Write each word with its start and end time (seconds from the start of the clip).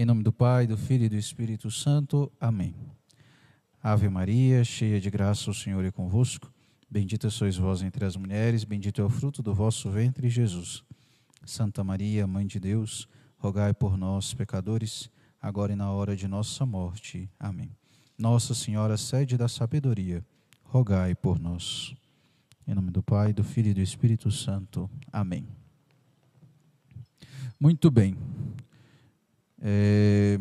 Em 0.00 0.04
nome 0.04 0.22
do 0.22 0.32
Pai, 0.32 0.64
do 0.64 0.76
Filho 0.76 1.06
e 1.06 1.08
do 1.08 1.16
Espírito 1.16 1.72
Santo. 1.72 2.30
Amém. 2.40 2.72
Ave 3.82 4.08
Maria, 4.08 4.62
cheia 4.62 5.00
de 5.00 5.10
graça, 5.10 5.50
o 5.50 5.54
Senhor 5.54 5.84
é 5.84 5.90
convosco. 5.90 6.52
Bendita 6.88 7.28
sois 7.30 7.56
vós 7.56 7.82
entre 7.82 8.04
as 8.04 8.14
mulheres, 8.14 8.62
bendito 8.62 9.00
é 9.00 9.04
o 9.04 9.08
fruto 9.08 9.42
do 9.42 9.52
vosso 9.52 9.90
ventre, 9.90 10.30
Jesus. 10.30 10.84
Santa 11.44 11.82
Maria, 11.82 12.28
Mãe 12.28 12.46
de 12.46 12.60
Deus, 12.60 13.08
rogai 13.38 13.74
por 13.74 13.98
nós, 13.98 14.32
pecadores, 14.32 15.10
agora 15.42 15.72
e 15.72 15.76
na 15.76 15.90
hora 15.90 16.14
de 16.14 16.28
nossa 16.28 16.64
morte. 16.64 17.28
Amém. 17.36 17.76
Nossa 18.16 18.54
Senhora, 18.54 18.96
sede 18.96 19.36
da 19.36 19.48
sabedoria, 19.48 20.24
rogai 20.62 21.12
por 21.16 21.40
nós. 21.40 21.92
Em 22.68 22.72
nome 22.72 22.92
do 22.92 23.02
Pai, 23.02 23.32
do 23.32 23.42
Filho 23.42 23.70
e 23.70 23.74
do 23.74 23.80
Espírito 23.80 24.30
Santo. 24.30 24.88
Amém. 25.12 25.44
Muito 27.58 27.90
bem. 27.90 28.16
É... 29.60 30.38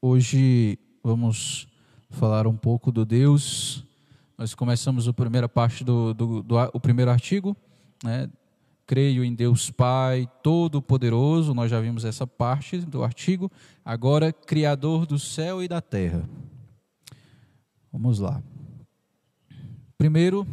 Hoje 0.00 0.78
vamos 1.02 1.68
falar 2.10 2.46
um 2.46 2.56
pouco 2.56 2.90
do 2.90 3.04
Deus. 3.04 3.84
Nós 4.36 4.54
começamos 4.54 5.06
a 5.06 5.12
primeira 5.12 5.48
parte 5.48 5.84
do, 5.84 6.12
do, 6.12 6.42
do 6.42 6.56
o 6.72 6.80
primeiro 6.80 7.10
artigo, 7.10 7.56
né? 8.02 8.28
Creio 8.84 9.24
em 9.24 9.32
Deus 9.32 9.70
Pai 9.70 10.28
Todo-Poderoso. 10.42 11.54
Nós 11.54 11.70
já 11.70 11.80
vimos 11.80 12.04
essa 12.04 12.26
parte 12.26 12.78
do 12.78 13.04
artigo. 13.04 13.50
Agora, 13.84 14.32
Criador 14.32 15.06
do 15.06 15.18
céu 15.18 15.62
e 15.62 15.68
da 15.68 15.80
terra. 15.80 16.28
Vamos 17.92 18.18
lá. 18.18 18.42
Primeiro, 19.96 20.46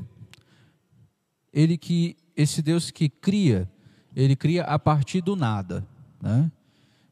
ele 1.52 1.76
que 1.76 2.16
esse 2.36 2.62
Deus 2.62 2.92
que 2.92 3.10
cria, 3.10 3.70
ele 4.16 4.36
cria 4.36 4.64
a 4.64 4.78
partir 4.78 5.22
do 5.22 5.36
nada, 5.36 5.86
né? 6.22 6.52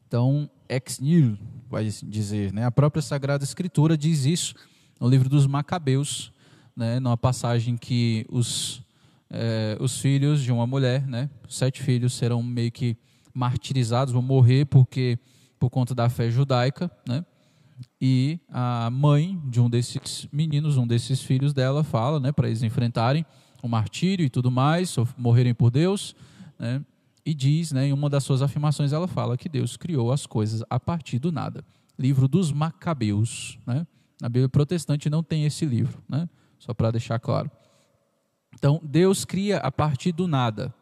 Então, 0.06 0.48
ex 0.68 0.98
nihilo, 0.98 1.38
vai 1.68 1.84
dizer, 1.84 2.52
né? 2.52 2.64
A 2.64 2.70
própria 2.70 3.02
Sagrada 3.02 3.44
Escritura 3.44 3.96
diz 3.96 4.24
isso 4.24 4.54
no 5.00 5.08
livro 5.08 5.28
dos 5.28 5.46
Macabeus, 5.46 6.32
né? 6.76 6.98
Numa 6.98 7.16
passagem 7.16 7.76
que 7.76 8.26
os 8.28 8.82
é, 9.30 9.76
os 9.78 10.00
filhos 10.00 10.42
de 10.42 10.50
uma 10.50 10.66
mulher, 10.66 11.06
né? 11.06 11.28
Sete 11.48 11.82
filhos 11.82 12.14
serão 12.14 12.42
meio 12.42 12.72
que 12.72 12.96
martirizados, 13.34 14.12
vão 14.12 14.22
morrer 14.22 14.64
porque 14.64 15.18
por 15.58 15.70
conta 15.70 15.94
da 15.94 16.08
fé 16.08 16.30
judaica, 16.30 16.90
né? 17.06 17.24
E 18.00 18.40
a 18.48 18.90
mãe 18.90 19.40
de 19.44 19.60
um 19.60 19.68
desses 19.68 20.26
meninos, 20.32 20.76
um 20.76 20.86
desses 20.86 21.22
filhos 21.22 21.52
dela, 21.52 21.84
fala, 21.84 22.18
né, 22.18 22.32
para 22.32 22.48
eles 22.48 22.62
enfrentarem 22.62 23.24
o 23.62 23.68
martírio 23.68 24.24
e 24.24 24.30
tudo 24.30 24.50
mais, 24.50 24.96
morrerem 25.16 25.54
por 25.54 25.70
Deus, 25.70 26.14
né? 26.58 26.82
E 27.28 27.34
diz, 27.34 27.72
né, 27.72 27.88
em 27.88 27.92
uma 27.92 28.08
das 28.08 28.24
suas 28.24 28.40
afirmações, 28.40 28.90
ela 28.90 29.06
fala 29.06 29.36
que 29.36 29.50
Deus 29.50 29.76
criou 29.76 30.10
as 30.10 30.24
coisas 30.24 30.64
a 30.70 30.80
partir 30.80 31.18
do 31.18 31.30
nada. 31.30 31.62
Livro 31.98 32.26
dos 32.26 32.50
Macabeus, 32.50 33.58
né? 33.66 33.86
Na 34.18 34.30
Bíblia 34.30 34.48
protestante 34.48 35.10
não 35.10 35.22
tem 35.22 35.44
esse 35.44 35.66
livro, 35.66 36.02
né? 36.08 36.26
Só 36.58 36.72
para 36.72 36.90
deixar 36.90 37.18
claro. 37.18 37.50
Então, 38.54 38.80
Deus 38.82 39.26
cria 39.26 39.58
a 39.58 39.70
partir 39.70 40.10
do 40.10 40.26
nada. 40.26 40.74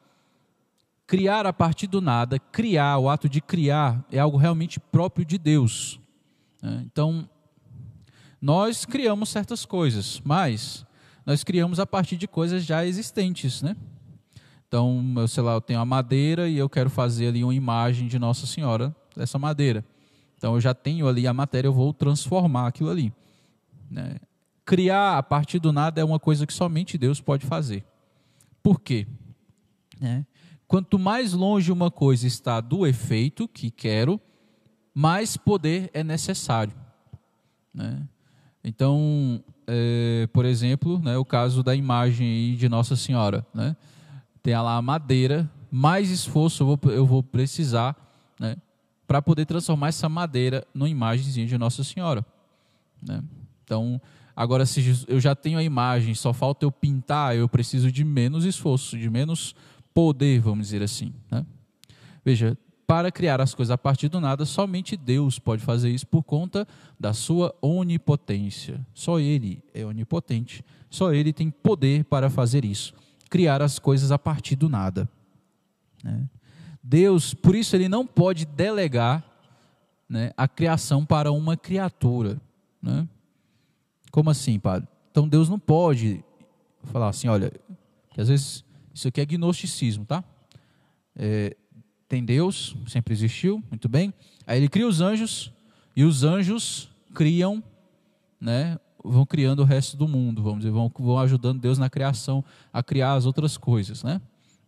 Criar 1.04 1.46
a 1.46 1.52
partir 1.52 1.88
do 1.88 2.00
nada, 2.00 2.38
criar, 2.38 2.96
o 2.98 3.08
ato 3.08 3.28
de 3.28 3.40
criar, 3.40 4.06
é 4.12 4.20
algo 4.20 4.36
realmente 4.36 4.78
próprio 4.78 5.26
de 5.26 5.38
Deus. 5.38 5.98
Né? 6.62 6.84
Então, 6.86 7.28
nós 8.40 8.84
criamos 8.84 9.30
certas 9.30 9.64
coisas, 9.64 10.22
mas 10.24 10.86
nós 11.26 11.42
criamos 11.42 11.80
a 11.80 11.86
partir 11.86 12.16
de 12.16 12.28
coisas 12.28 12.64
já 12.64 12.86
existentes, 12.86 13.62
né? 13.62 13.74
Então, 14.68 15.14
eu 15.16 15.28
sei 15.28 15.42
lá, 15.42 15.54
eu 15.54 15.60
tenho 15.60 15.80
a 15.80 15.84
madeira 15.84 16.48
e 16.48 16.58
eu 16.58 16.68
quero 16.68 16.90
fazer 16.90 17.28
ali 17.28 17.44
uma 17.44 17.54
imagem 17.54 18.08
de 18.08 18.18
Nossa 18.18 18.46
Senhora 18.46 18.94
dessa 19.16 19.38
madeira. 19.38 19.84
Então, 20.36 20.54
eu 20.54 20.60
já 20.60 20.74
tenho 20.74 21.06
ali 21.08 21.26
a 21.26 21.32
matéria, 21.32 21.68
eu 21.68 21.72
vou 21.72 21.92
transformar 21.92 22.66
aquilo 22.66 22.90
ali. 22.90 23.12
Né? 23.90 24.16
Criar 24.64 25.18
a 25.18 25.22
partir 25.22 25.58
do 25.58 25.72
nada 25.72 26.00
é 26.00 26.04
uma 26.04 26.18
coisa 26.18 26.46
que 26.46 26.52
somente 26.52 26.98
Deus 26.98 27.20
pode 27.20 27.46
fazer. 27.46 27.84
Por 28.62 28.80
quê? 28.80 29.06
Né? 30.00 30.26
Quanto 30.66 30.98
mais 30.98 31.32
longe 31.32 31.70
uma 31.70 31.90
coisa 31.90 32.26
está 32.26 32.60
do 32.60 32.86
efeito 32.86 33.46
que 33.46 33.70
quero, 33.70 34.20
mais 34.92 35.36
poder 35.36 35.90
é 35.94 36.02
necessário. 36.02 36.74
Né? 37.72 38.02
Então, 38.64 39.42
é, 39.66 40.28
por 40.32 40.44
exemplo, 40.44 40.98
né, 40.98 41.16
o 41.16 41.24
caso 41.24 41.62
da 41.62 41.74
imagem 41.74 42.56
de 42.56 42.68
Nossa 42.68 42.96
Senhora. 42.96 43.46
Né? 43.54 43.76
Tem 44.46 44.54
lá 44.54 44.76
a 44.76 44.80
madeira, 44.80 45.50
mais 45.68 46.08
esforço 46.08 46.62
eu 46.62 46.66
vou, 46.68 46.92
eu 46.92 47.04
vou 47.04 47.20
precisar 47.20 47.96
né, 48.38 48.56
para 49.04 49.20
poder 49.20 49.44
transformar 49.44 49.88
essa 49.88 50.08
madeira 50.08 50.64
numa 50.72 50.88
imagenzinha 50.88 51.44
de 51.44 51.58
Nossa 51.58 51.82
Senhora. 51.82 52.24
Né? 53.02 53.24
Então, 53.64 54.00
Agora, 54.36 54.64
se 54.64 55.04
eu 55.08 55.18
já 55.18 55.34
tenho 55.34 55.58
a 55.58 55.64
imagem, 55.64 56.14
só 56.14 56.32
falta 56.32 56.64
eu 56.64 56.70
pintar, 56.70 57.34
eu 57.34 57.48
preciso 57.48 57.90
de 57.90 58.04
menos 58.04 58.44
esforço, 58.44 58.96
de 58.96 59.10
menos 59.10 59.52
poder, 59.92 60.38
vamos 60.40 60.66
dizer 60.66 60.82
assim. 60.82 61.12
Né? 61.28 61.44
Veja, 62.24 62.56
para 62.86 63.10
criar 63.10 63.40
as 63.40 63.52
coisas 63.52 63.72
a 63.72 63.78
partir 63.78 64.08
do 64.08 64.20
nada, 64.20 64.44
somente 64.44 64.96
Deus 64.96 65.40
pode 65.40 65.60
fazer 65.60 65.90
isso 65.90 66.06
por 66.06 66.22
conta 66.22 66.68
da 67.00 67.12
sua 67.12 67.52
onipotência. 67.60 68.86
Só 68.94 69.18
Ele 69.18 69.60
é 69.74 69.84
onipotente, 69.84 70.62
só 70.88 71.12
Ele 71.12 71.32
tem 71.32 71.50
poder 71.50 72.04
para 72.04 72.30
fazer 72.30 72.64
isso, 72.64 72.94
criar 73.36 73.60
as 73.60 73.78
coisas 73.78 74.10
a 74.10 74.18
partir 74.18 74.56
do 74.56 74.66
nada. 74.66 75.06
Né? 76.02 76.26
Deus, 76.82 77.34
por 77.34 77.54
isso, 77.54 77.76
Ele 77.76 77.86
não 77.86 78.06
pode 78.06 78.46
delegar 78.46 79.22
né, 80.08 80.32
a 80.38 80.48
criação 80.48 81.04
para 81.04 81.30
uma 81.30 81.54
criatura. 81.54 82.40
Né? 82.80 83.06
Como 84.10 84.30
assim, 84.30 84.58
padre? 84.58 84.88
Então 85.10 85.28
Deus 85.28 85.50
não 85.50 85.58
pode 85.58 86.24
falar 86.84 87.10
assim, 87.10 87.28
olha, 87.28 87.52
que 88.14 88.22
às 88.22 88.28
vezes 88.28 88.64
isso 88.94 89.06
aqui 89.06 89.20
é 89.20 89.26
gnosticismo, 89.26 90.06
tá? 90.06 90.24
É, 91.14 91.54
tem 92.08 92.24
Deus, 92.24 92.74
sempre 92.86 93.12
existiu, 93.12 93.62
muito 93.68 93.86
bem. 93.86 94.14
Aí 94.46 94.58
ele 94.58 94.68
cria 94.70 94.88
os 94.88 95.02
anjos 95.02 95.52
e 95.94 96.04
os 96.04 96.24
anjos 96.24 96.88
criam, 97.12 97.62
né? 98.40 98.78
Vão 99.08 99.24
criando 99.24 99.60
o 99.60 99.64
resto 99.64 99.96
do 99.96 100.08
mundo, 100.08 100.42
vamos 100.42 100.58
dizer, 100.60 100.70
vão, 100.70 100.90
vão 100.98 101.18
ajudando 101.18 101.60
Deus 101.60 101.78
na 101.78 101.88
criação 101.88 102.44
a 102.72 102.82
criar 102.82 103.14
as 103.14 103.26
outras 103.26 103.56
coisas, 103.56 104.02
né? 104.02 104.20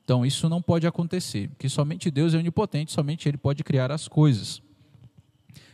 Então 0.05 0.25
isso 0.25 0.49
não 0.49 0.63
pode 0.63 0.87
acontecer, 0.87 1.49
porque 1.51 1.69
somente 1.69 2.11
Deus 2.11 2.33
é 2.33 2.39
onipotente, 2.39 2.93
somente 2.93 3.29
Ele 3.29 3.37
pode 3.37 3.63
criar 3.63 3.93
as 3.93 4.09
coisas. 4.09 4.63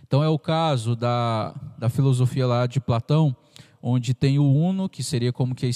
Então 0.07 0.23
é 0.23 0.29
o 0.29 0.39
caso 0.39 0.97
da, 0.97 1.55
da 1.79 1.89
filosofia 1.89 2.47
lá 2.47 2.67
de 2.67 2.81
Platão, 2.81 3.37
onde 3.83 4.15
tem 4.15 4.39
o 4.39 4.53
Uno, 4.53 4.89
que 4.89 5.03
seria 5.03 5.33
como 5.33 5.55
que 5.55 5.71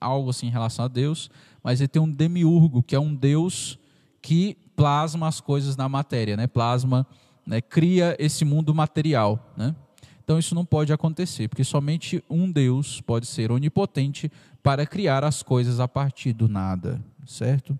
algo 0.00 0.30
assim 0.30 0.46
em 0.46 0.50
relação 0.50 0.84
a 0.84 0.88
Deus, 0.88 1.30
mas 1.62 1.80
ele 1.80 1.88
tem 1.88 2.00
um 2.00 2.10
demiurgo, 2.10 2.82
que 2.82 2.94
é 2.94 3.00
um 3.00 3.14
Deus 3.14 3.78
que 4.22 4.56
plasma 4.76 5.28
as 5.28 5.40
coisas 5.40 5.76
na 5.76 5.88
matéria, 5.88 6.36
né? 6.36 6.46
plasma, 6.46 7.06
né? 7.46 7.60
cria 7.60 8.16
esse 8.18 8.44
mundo 8.44 8.74
material. 8.74 9.52
Né? 9.56 9.74
Então 10.22 10.38
isso 10.38 10.54
não 10.54 10.64
pode 10.64 10.92
acontecer, 10.92 11.48
porque 11.48 11.64
somente 11.64 12.22
um 12.28 12.50
Deus 12.50 13.00
pode 13.00 13.26
ser 13.26 13.50
onipotente 13.50 14.30
para 14.62 14.86
criar 14.86 15.24
as 15.24 15.42
coisas 15.42 15.80
a 15.80 15.88
partir 15.88 16.32
do 16.32 16.48
nada, 16.48 17.02
certo? 17.26 17.78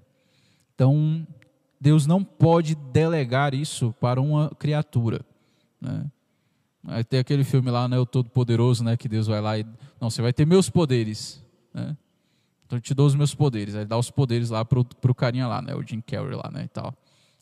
Então 0.75 1.27
Deus 1.81 2.07
não 2.07 2.25
pode 2.25 2.75
delegar 2.75 3.55
isso 3.55 3.95
para 4.01 4.21
uma 4.21 4.51
criatura. 4.51 5.21
Né? 5.81 6.05
Aí 6.87 7.05
tem 7.05 7.21
aquele 7.21 7.45
filme 7.45 7.71
lá, 7.71 7.87
né, 7.87 7.99
o 7.99 8.07
Todo-Poderoso, 8.07 8.83
né, 8.83 8.97
que 8.97 9.09
Deus 9.09 9.27
vai 9.27 9.41
lá 9.41 9.59
e 9.59 9.67
não, 10.01 10.11
você 10.11 10.23
vai 10.23 10.33
ter 10.33 10.47
meus 10.47 10.71
poderes, 10.71 11.45
né? 11.75 11.97
Então 12.65 12.79
eu 12.79 12.81
te 12.81 12.95
dou 12.95 13.07
os 13.07 13.15
meus 13.15 13.35
poderes. 13.35 13.75
Aí 13.75 13.85
dá 13.85 13.99
os 13.99 14.11
poderes 14.11 14.49
lá 14.49 14.65
pro, 14.65 14.85
pro 14.85 15.15
carinha 15.15 15.47
lá, 15.47 15.61
né, 15.61 15.75
o 15.75 15.83
Jim 15.83 16.01
Carrey 16.01 16.35
lá, 16.35 16.51
né, 16.51 16.65
e 16.65 16.69
tal. 16.69 16.95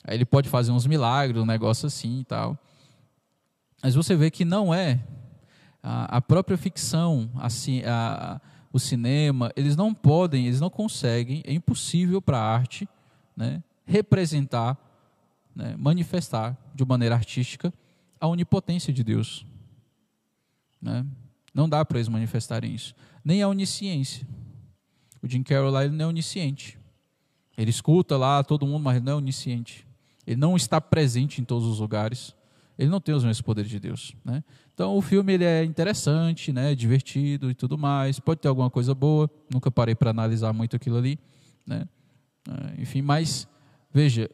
Aí 0.05 0.17
ele 0.17 0.25
pode 0.25 0.49
fazer 0.49 0.73
uns 0.73 0.87
milagres, 0.87 1.41
um 1.41 1.47
negócio 1.47 1.87
assim 1.87 2.21
e 2.21 2.25
tal. 2.25 2.59
Mas 3.83 3.95
você 3.95 4.17
vê 4.17 4.31
que 4.31 4.45
não 4.45 4.75
é 4.75 5.01
a, 5.83 6.17
a 6.17 6.21
própria 6.21 6.59
ficção, 6.59 7.31
assim, 7.37 7.83
a, 7.85 8.41
o 8.73 8.79
cinema, 8.79 9.53
eles 9.57 9.77
não 9.77 9.95
podem, 9.95 10.47
eles 10.47 10.61
não 10.61 10.71
conseguem, 10.71 11.43
é 11.47 11.53
impossível 11.53 12.21
para 12.21 12.39
a 12.39 12.55
arte, 12.55 12.89
né, 13.37 13.63
representar, 13.87 14.77
né, 15.55 15.75
manifestar 15.79 16.57
de 16.75 16.85
maneira 16.85 17.15
artística 17.15 17.73
a 18.21 18.27
onipotência 18.27 18.93
de 18.93 19.05
Deus. 19.05 19.47
Né? 20.81 21.07
Não 21.55 21.69
dá 21.69 21.85
para 21.85 21.99
eles 21.99 22.09
manifestarem 22.09 22.75
isso. 22.75 22.95
Nem 23.25 23.43
a 23.43 23.49
onisciência. 23.49 24.27
O 25.23 25.29
Jim 25.29 25.43
Carroll 25.43 25.71
lá, 25.71 25.85
ele 25.85 25.97
não 25.97 26.07
é 26.07 26.09
onisciente. 26.09 26.79
Ele 27.57 27.71
escuta 27.71 28.17
lá 28.17 28.43
todo 28.45 28.67
mundo, 28.67 28.83
mas 28.83 28.97
ele 28.97 29.05
não 29.05 29.15
é 29.15 29.17
onisciente. 29.17 29.87
Ele 30.27 30.37
não 30.37 30.57
está 30.57 30.81
presente 30.81 31.41
em 31.41 31.45
todos 31.45 31.67
os 31.67 31.81
lugares. 31.81 32.35
Ele 32.79 32.89
não 32.89 33.01
tem 33.01 33.15
os 33.15 33.25
mesmos 33.25 33.41
poderes 33.41 33.71
de 33.71 33.81
Deus. 33.81 34.15
Né? 34.25 34.45
Então 34.73 34.97
o 34.97 35.03
filme 35.03 35.33
ele 35.33 35.45
é 35.45 35.65
interessante, 35.65 36.53
né? 36.53 36.75
divertido 36.75 37.51
e 37.51 37.55
tudo 37.55 37.77
mais. 37.77 38.21
Pode 38.21 38.41
ter 38.41 38.49
alguma 38.49 38.71
coisa 38.71 38.95
boa. 38.95 39.29
Nunca 39.53 39.71
parei 39.71 39.95
para 39.95 40.11
analisar 40.11 40.53
muito 40.53 40.77
aquilo 40.77 40.97
ali. 40.97 41.19
Né? 41.67 41.85
É, 42.49 42.81
enfim, 42.81 43.03
mas 43.03 43.49
veja, 43.93 44.31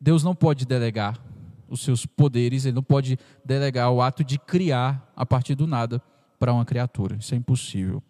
Deus 0.00 0.22
não 0.22 0.34
pode 0.34 0.64
delegar 0.64 1.20
os 1.68 1.80
seus 1.82 2.06
poderes, 2.06 2.64
ele 2.64 2.74
não 2.74 2.82
pode 2.82 3.18
delegar 3.44 3.90
o 3.90 4.00
ato 4.00 4.24
de 4.24 4.38
criar 4.38 5.12
a 5.14 5.24
partir 5.26 5.54
do 5.54 5.66
nada 5.66 6.02
para 6.38 6.52
uma 6.52 6.64
criatura. 6.64 7.16
Isso 7.16 7.34
é 7.34 7.36
impossível. 7.36 8.02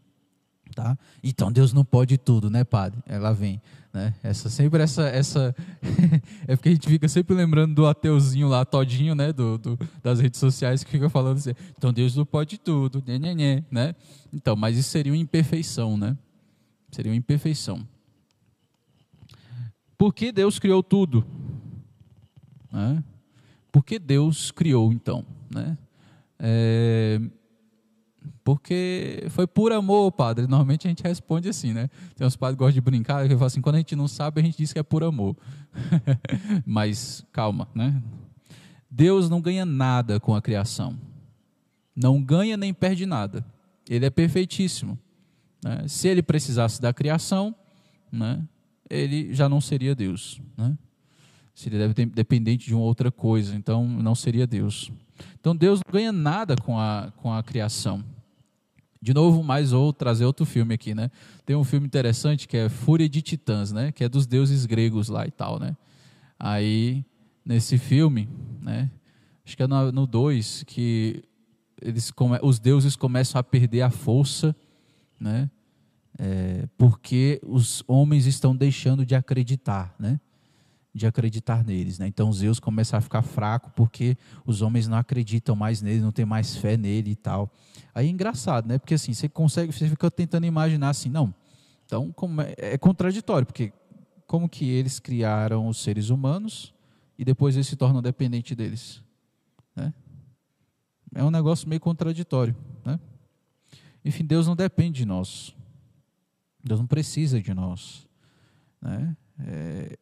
Tá? 0.75 0.97
Então 1.23 1.50
Deus 1.50 1.73
não 1.73 1.85
pode 1.85 2.17
tudo, 2.17 2.49
né, 2.49 2.62
padre? 2.65 3.03
Ela 3.05 3.32
vem, 3.32 3.61
né? 3.93 4.15
Essa 4.23 4.49
sempre 4.49 4.83
essa 4.83 5.03
essa 5.09 5.55
é 6.47 6.55
porque 6.55 6.69
a 6.69 6.73
gente 6.73 6.89
fica 6.89 7.09
sempre 7.09 7.35
lembrando 7.35 7.75
do 7.75 7.87
ateuzinho 7.87 8.49
lá, 8.49 8.65
todinho, 8.65 9.15
né, 9.15 9.33
do, 9.33 9.59
do, 9.59 9.79
das 10.03 10.21
redes 10.21 10.39
sociais 10.39 10.85
que 10.85 10.91
fica 10.91 11.09
falando 11.09 11.39
assim. 11.39 11.55
Então 11.77 11.93
Deus 11.93 12.15
não 12.15 12.25
pode 12.25 12.59
tudo, 12.59 13.03
né, 13.07 13.19
né, 13.19 13.35
né, 13.35 13.65
né? 13.71 13.95
Então, 14.33 14.55
mas 14.55 14.77
isso 14.77 14.91
seria 14.91 15.13
uma 15.13 15.19
imperfeição, 15.19 15.97
né? 15.97 16.17
Seria 16.93 17.11
uma 17.11 17.17
imperfeição. 17.17 17.87
Por 19.99 20.15
que 20.15 20.33
Deus 20.33 20.59
criou 20.59 20.83
tudo? 20.83 21.25
Né? 22.73 23.03
Por 23.71 23.85
que 23.85 23.99
Deus 23.99 24.51
criou 24.51 24.93
então, 24.93 25.25
né? 25.53 25.77
É, 26.39 27.21
porque 28.45 29.27
foi 29.31 29.47
por 29.47 29.73
amor, 29.73 30.11
padre. 30.13 30.47
Normalmente 30.47 30.87
a 30.87 30.91
gente 30.91 31.03
responde 31.03 31.49
assim, 31.49 31.73
né? 31.73 31.89
Tem 32.17 32.27
uns 32.27 32.37
padres 32.37 32.57
que 32.57 32.59
gostam 32.59 32.75
de 32.75 32.81
brincar, 32.81 33.23
que 33.23 33.35
falam 33.35 33.47
assim, 33.47 33.61
quando 33.61 33.77
a 33.77 33.79
gente 33.79 33.95
não 33.95 34.09
sabe, 34.09 34.41
a 34.41 34.45
gente 34.45 34.57
diz 34.57 34.73
que 34.73 34.79
é 34.79 34.83
por 34.83 35.05
amor. 35.05 35.37
Mas 36.65 37.25
calma, 37.33 37.69
né? 37.75 38.03
Deus 38.91 39.31
não 39.31 39.41
ganha 39.41 39.65
nada 39.65 40.19
com 40.19 40.35
a 40.35 40.43
criação. 40.43 40.99
Não 41.95 42.21
ganha 42.23 42.57
nem 42.57 42.73
perde 42.73 43.07
nada. 43.07 43.45
Ele 43.89 44.07
é 44.07 44.11
perfeitíssimo. 44.11 44.99
Né? 45.63 45.87
Se 45.87 46.09
ele 46.09 46.23
precisasse 46.23 46.81
da 46.81 46.93
criação, 46.93 47.55
né? 48.11 48.43
ele 48.89 49.33
já 49.33 49.49
não 49.49 49.61
seria 49.61 49.95
Deus. 49.95 50.41
Né? 50.57 50.77
Seria 51.55 51.89
dependente 51.89 52.67
de 52.67 52.75
uma 52.75 52.85
outra 52.85 53.11
coisa, 53.11 53.55
então 53.55 53.87
não 53.87 54.15
seria 54.15 54.47
Deus. 54.47 54.91
Então 55.39 55.55
Deus 55.55 55.81
não 55.85 55.93
ganha 55.93 56.11
nada 56.11 56.57
com 56.57 56.79
a, 56.79 57.13
com 57.17 57.33
a 57.33 57.43
criação. 57.43 58.05
De 59.02 59.14
novo, 59.14 59.43
mais 59.43 59.73
ou 59.73 59.93
trazer 59.93 60.26
outro 60.26 60.44
filme 60.44 60.75
aqui, 60.75 60.94
né? 60.94 61.11
Tem 61.47 61.56
um 61.56 61.64
filme 61.64 61.87
interessante 61.87 62.47
que 62.47 62.56
é 62.56 62.69
Fúria 62.69 63.08
de 63.08 63.23
Titãs, 63.23 63.73
né? 63.73 63.93
Que 63.93 64.05
é 64.05 64.08
dos 64.08 64.26
deuses 64.26 64.67
gregos 64.67 65.08
lá 65.08 65.26
e 65.26 65.31
tal, 65.31 65.58
né? 65.58 65.75
Aí, 66.38 67.05
nesse 67.44 67.79
filme, 67.79 68.29
né? 68.61 68.91
Acho 69.44 69.56
que 69.56 69.62
é 69.62 69.67
no 69.67 70.06
2 70.06 70.64
que 70.67 71.25
eles 71.81 72.12
os 72.43 72.58
deuses 72.58 72.94
começam 72.94 73.38
a 73.38 73.43
perder 73.43 73.82
a 73.82 73.91
força, 73.91 74.55
né? 75.19 75.50
É, 76.19 76.69
porque 76.76 77.41
os 77.43 77.82
homens 77.88 78.26
estão 78.26 78.55
deixando 78.55 79.06
de 79.06 79.14
acreditar, 79.14 79.94
né? 79.99 80.20
De 80.95 81.07
acreditar 81.07 81.65
neles. 81.65 81.99
Né? 81.99 82.07
Então 82.07 82.33
Zeus 82.33 82.59
começa 82.59 82.97
a 82.97 83.01
ficar 83.01 83.23
fraco 83.23 83.71
porque 83.75 84.17
os 84.45 84.63
homens 84.63 84.89
não 84.89 84.99
acreditam 84.99 85.55
mais 85.55 85.81
nele, 85.81 86.01
não 86.01 86.13
tem 86.13 86.25
mais 86.25 86.57
fé 86.57 86.77
nele 86.77 87.13
e 87.13 87.17
tal. 87.17 87.51
Aí 87.95 88.07
é 88.07 88.11
engraçado, 88.11 88.67
né? 88.67 88.79
Porque 88.79 88.95
assim, 88.95 89.13
você 89.13 89.29
consegue, 89.29 89.73
você 89.73 89.89
fica 89.89 90.11
tentando 90.11 90.47
imaginar 90.47 90.91
assim, 90.91 91.09
não. 91.09 91.35
Então 91.87 92.13
é, 92.57 92.75
é 92.75 92.79
contraditório, 92.79 93.47
porque 93.47 93.73
como 94.27 94.49
que 94.49 94.69
eles 94.69 94.99
criaram 94.99 95.69
os 95.69 95.83
seres 95.83 96.11
humanos 96.11 96.75
e 97.19 97.25
depois 97.25 97.55
eles 97.55 97.67
se 97.67 97.77
tornam 97.77 98.03
dependentes 98.03 98.57
deles? 98.57 99.03
Né? 99.75 99.93
É 101.15 101.25
um 101.25 101.31
negócio 101.31 101.69
meio 101.69 101.81
contraditório. 101.81 102.57
Né? 102.85 102.99
Enfim, 104.05 104.25
Deus 104.25 104.47
não 104.47 104.57
depende 104.57 104.99
de 104.99 105.07
nós. 105.07 105.55
Deus 106.63 106.81
não 106.81 106.87
precisa 106.87 107.41
de 107.41 107.53
nós. 107.55 108.07
Né? 108.81 109.17
É, 109.41 109.99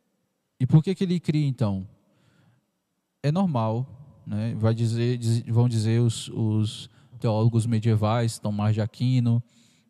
e 0.60 0.66
por 0.66 0.82
que, 0.82 0.94
que 0.94 1.04
ele 1.04 1.20
cria 1.20 1.46
então? 1.46 1.86
É 3.22 3.30
normal, 3.30 3.86
né? 4.26 4.54
Vai 4.58 4.74
dizer, 4.74 5.18
vão 5.48 5.68
dizer 5.68 6.00
os, 6.00 6.28
os 6.28 6.90
teólogos 7.18 7.66
medievais, 7.66 8.38
Tomás 8.38 8.74
de 8.74 8.80
Aquino, 8.80 9.42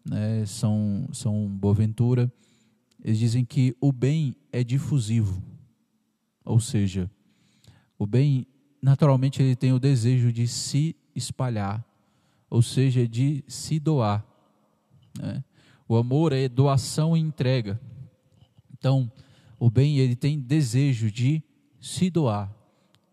né? 0.04 0.44
São, 0.46 1.08
São 1.12 1.48
Boaventura, 1.48 2.32
eles 3.02 3.18
dizem 3.18 3.44
que 3.44 3.76
o 3.80 3.92
bem 3.92 4.34
é 4.52 4.64
difusivo, 4.64 5.42
ou 6.44 6.58
seja, 6.58 7.10
o 7.98 8.06
bem 8.06 8.46
naturalmente 8.80 9.42
ele 9.42 9.56
tem 9.56 9.72
o 9.72 9.78
desejo 9.78 10.32
de 10.32 10.46
se 10.46 10.96
espalhar, 11.14 11.84
ou 12.48 12.62
seja, 12.62 13.06
de 13.06 13.44
se 13.46 13.78
doar. 13.78 14.24
Né? 15.18 15.44
O 15.88 15.96
amor 15.96 16.32
é 16.32 16.48
doação 16.48 17.16
e 17.16 17.20
entrega. 17.20 17.80
Então, 18.72 19.10
o 19.58 19.70
bem 19.70 19.98
ele 19.98 20.14
tem 20.14 20.38
desejo 20.38 21.10
de 21.10 21.42
se 21.80 22.10
doar. 22.10 22.52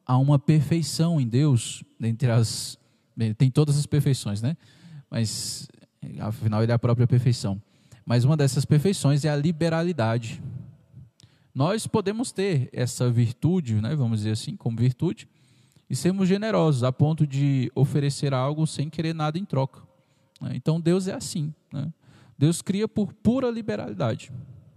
Há 0.05 0.17
uma 0.17 0.37
perfeição 0.37 1.19
em 1.19 1.27
Deus, 1.27 1.83
entre 1.99 2.29
as 2.29 2.77
bem, 3.15 3.33
tem 3.33 3.49
todas 3.49 3.77
as 3.77 3.85
perfeições, 3.85 4.41
né? 4.41 4.55
Mas 5.09 5.67
afinal 6.19 6.61
ele 6.61 6.71
é 6.71 6.75
a 6.75 6.79
própria 6.79 7.07
perfeição. 7.07 7.61
Mas 8.05 8.23
uma 8.23 8.37
dessas 8.37 8.65
perfeições 8.65 9.25
é 9.25 9.29
a 9.29 9.35
liberalidade. 9.35 10.41
Nós 11.53 11.87
podemos 11.87 12.31
ter 12.31 12.69
essa 12.71 13.09
virtude, 13.09 13.75
né, 13.75 13.95
vamos 13.95 14.19
dizer 14.19 14.31
assim, 14.31 14.55
como 14.55 14.77
virtude, 14.77 15.27
e 15.89 15.95
sermos 15.95 16.27
generosos 16.27 16.83
a 16.83 16.91
ponto 16.91 17.25
de 17.25 17.71
oferecer 17.73 18.33
algo 18.33 18.67
sem 18.67 18.89
querer 18.89 19.15
nada 19.15 19.39
em 19.39 19.45
troca. 19.45 19.81
Né? 20.41 20.51
Então 20.55 20.81
Deus 20.81 21.07
é 21.07 21.13
assim. 21.13 21.53
Né? 21.71 21.91
Deus 22.37 22.61
cria 22.61 22.87
por 22.87 23.13
pura 23.13 23.49
liberalidade. 23.49 24.31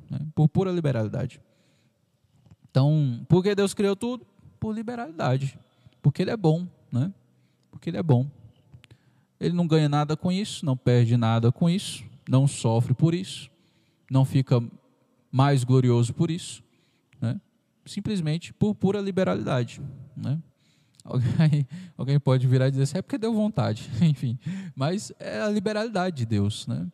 Né? 0.09 0.21
Por 0.35 0.49
pura 0.49 0.71
liberalidade. 0.71 1.41
Então, 2.79 3.27
por 3.29 3.43
que 3.43 3.57
Deus 3.57 3.75
criou 3.75 3.97
tudo? 3.97 4.25
Por 4.61 4.73
liberalidade. 4.73 5.59
Porque 6.01 6.23
Ele 6.23 6.31
é 6.31 6.37
bom, 6.37 6.65
né? 6.93 7.13
Porque 7.73 7.91
Ele 7.91 7.97
é 7.97 8.03
bom. 8.05 8.25
Ele 9.41 9.53
não 9.53 9.67
ganha 9.67 9.89
nada 9.89 10.17
com 10.17 10.31
isso, 10.31 10.65
não 10.65 10.77
perde 10.77 11.17
nada 11.17 11.51
com 11.51 11.69
isso, 11.69 12.05
não 12.29 12.47
sofre 12.47 12.95
por 12.95 13.15
isso, 13.15 13.51
não 14.09 14.25
fica 14.25 14.63
mais 15.29 15.65
glorioso 15.65 16.15
por 16.15 16.31
isso, 16.31 16.63
né? 17.21 17.41
Simplesmente 17.85 18.53
por 18.53 18.77
pura 18.77 19.01
liberalidade, 19.01 19.83
né? 20.17 20.41
Alguém, 21.05 21.67
pode 22.23 22.47
virar 22.47 22.69
e 22.69 22.71
dizer 22.71 22.85
assim, 22.85 22.99
é 22.99 23.03
porque 23.03 23.19
deu 23.19 23.35
vontade, 23.35 23.91
enfim. 24.01 24.39
Mas 24.77 25.11
é 25.19 25.41
a 25.41 25.49
liberalidade 25.49 26.19
de 26.19 26.27
Deus, 26.27 26.65
né? 26.69 26.87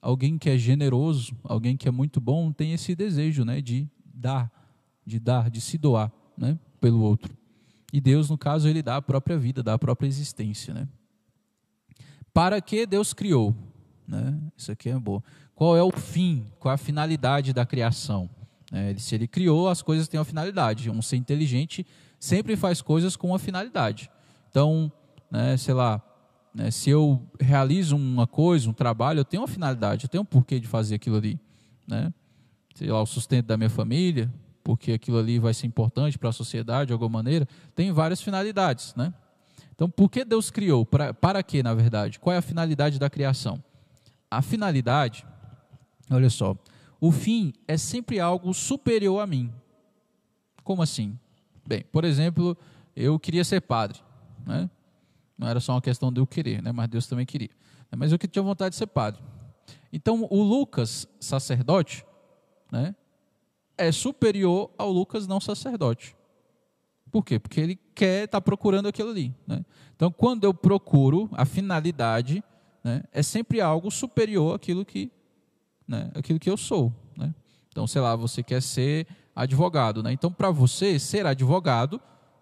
Alguém 0.00 0.38
que 0.38 0.48
é 0.48 0.56
generoso, 0.56 1.36
alguém 1.42 1.76
que 1.76 1.88
é 1.88 1.90
muito 1.90 2.20
bom, 2.20 2.52
tem 2.52 2.72
esse 2.72 2.94
desejo, 2.94 3.44
né, 3.44 3.60
de 3.60 3.88
dar, 4.14 4.63
de 5.06 5.18
dar, 5.18 5.50
de 5.50 5.60
se 5.60 5.78
doar 5.78 6.10
né, 6.36 6.58
pelo 6.80 7.00
outro. 7.00 7.36
E 7.92 8.00
Deus, 8.00 8.28
no 8.28 8.36
caso, 8.36 8.68
ele 8.68 8.82
dá 8.82 8.96
a 8.96 9.02
própria 9.02 9.38
vida, 9.38 9.62
dá 9.62 9.74
a 9.74 9.78
própria 9.78 10.08
existência. 10.08 10.74
Né? 10.74 10.88
Para 12.32 12.60
que 12.60 12.86
Deus 12.86 13.12
criou? 13.12 13.54
Né? 14.06 14.36
Isso 14.56 14.72
aqui 14.72 14.88
é 14.88 14.98
bom. 14.98 15.22
Qual 15.54 15.76
é 15.76 15.82
o 15.82 15.92
fim? 15.92 16.46
Qual 16.58 16.72
é 16.72 16.74
a 16.74 16.78
finalidade 16.78 17.52
da 17.52 17.64
criação? 17.64 18.28
É, 18.72 18.92
se 18.96 19.14
ele 19.14 19.28
criou, 19.28 19.68
as 19.68 19.80
coisas 19.80 20.08
têm 20.08 20.18
uma 20.18 20.24
finalidade. 20.24 20.90
Um 20.90 21.00
ser 21.00 21.16
inteligente 21.16 21.86
sempre 22.18 22.56
faz 22.56 22.82
coisas 22.82 23.14
com 23.14 23.28
uma 23.28 23.38
finalidade. 23.38 24.10
Então, 24.50 24.90
né, 25.30 25.56
sei 25.56 25.74
lá, 25.74 26.02
né, 26.52 26.70
se 26.70 26.90
eu 26.90 27.22
realizo 27.38 27.94
uma 27.94 28.26
coisa, 28.26 28.68
um 28.68 28.72
trabalho, 28.72 29.20
eu 29.20 29.24
tenho 29.24 29.42
uma 29.42 29.48
finalidade, 29.48 30.04
eu 30.04 30.08
tenho 30.08 30.22
um 30.22 30.26
porquê 30.26 30.58
de 30.58 30.66
fazer 30.66 30.96
aquilo 30.96 31.16
ali. 31.16 31.38
Né? 31.86 32.12
Sei 32.74 32.88
lá, 32.88 33.00
o 33.00 33.06
sustento 33.06 33.46
da 33.46 33.56
minha 33.56 33.70
família, 33.70 34.32
porque 34.64 34.92
aquilo 34.92 35.18
ali 35.18 35.38
vai 35.38 35.52
ser 35.52 35.66
importante 35.66 36.18
para 36.18 36.30
a 36.30 36.32
sociedade 36.32 36.88
de 36.88 36.92
alguma 36.94 37.10
maneira, 37.10 37.46
tem 37.76 37.92
várias 37.92 38.22
finalidades, 38.22 38.94
né? 38.94 39.12
Então, 39.74 39.90
por 39.90 40.10
que 40.10 40.24
Deus 40.24 40.50
criou? 40.50 40.86
Para, 40.86 41.12
para 41.12 41.42
quê, 41.42 41.62
na 41.62 41.74
verdade? 41.74 42.18
Qual 42.18 42.32
é 42.34 42.38
a 42.38 42.42
finalidade 42.42 42.98
da 42.98 43.10
criação? 43.10 43.62
A 44.30 44.40
finalidade, 44.40 45.26
olha 46.10 46.30
só, 46.30 46.56
o 46.98 47.12
fim 47.12 47.52
é 47.68 47.76
sempre 47.76 48.18
algo 48.18 48.54
superior 48.54 49.20
a 49.20 49.26
mim. 49.26 49.52
Como 50.62 50.82
assim? 50.82 51.18
Bem, 51.66 51.84
por 51.92 52.04
exemplo, 52.04 52.56
eu 52.96 53.18
queria 53.18 53.44
ser 53.44 53.60
padre, 53.60 53.98
né? 54.46 54.70
Não 55.36 55.46
era 55.46 55.60
só 55.60 55.72
uma 55.72 55.82
questão 55.82 56.10
de 56.10 56.20
eu 56.20 56.26
querer, 56.26 56.62
né? 56.62 56.72
Mas 56.72 56.88
Deus 56.88 57.06
também 57.06 57.26
queria. 57.26 57.50
Mas 57.94 58.12
eu 58.12 58.18
tinha 58.18 58.42
vontade 58.42 58.70
de 58.70 58.76
ser 58.76 58.86
padre. 58.86 59.20
Então, 59.92 60.26
o 60.30 60.42
Lucas, 60.42 61.06
sacerdote, 61.20 62.04
né? 62.72 62.94
É 63.76 63.90
superior 63.92 64.70
ao 64.78 64.90
Lucas 64.90 65.26
não 65.26 65.40
sacerdote. 65.40 66.16
Por 67.10 67.24
quê? 67.24 67.38
Porque 67.38 67.60
ele 67.60 67.76
quer 67.94 68.24
estar 68.24 68.40
tá 68.40 68.40
procurando 68.40 68.88
aquilo 68.88 69.10
ali. 69.10 69.32
Né? 69.46 69.64
Então, 69.94 70.10
quando 70.10 70.44
eu 70.44 70.52
procuro, 70.52 71.28
a 71.32 71.44
finalidade 71.44 72.42
né, 72.82 73.04
é 73.12 73.22
sempre 73.22 73.60
algo 73.60 73.90
superior 73.90 74.56
àquilo 74.56 74.84
que, 74.84 75.12
né, 75.86 76.10
àquilo 76.14 76.40
que 76.40 76.50
eu 76.50 76.56
sou. 76.56 76.92
Né? 77.16 77.32
Então, 77.68 77.86
sei 77.86 78.02
lá, 78.02 78.16
você 78.16 78.42
quer 78.42 78.60
ser 78.60 79.06
advogado. 79.34 80.02
Né? 80.02 80.12
Então, 80.12 80.32
para 80.32 80.50
você, 80.50 80.98
ser 80.98 81.24
advogado 81.24 82.00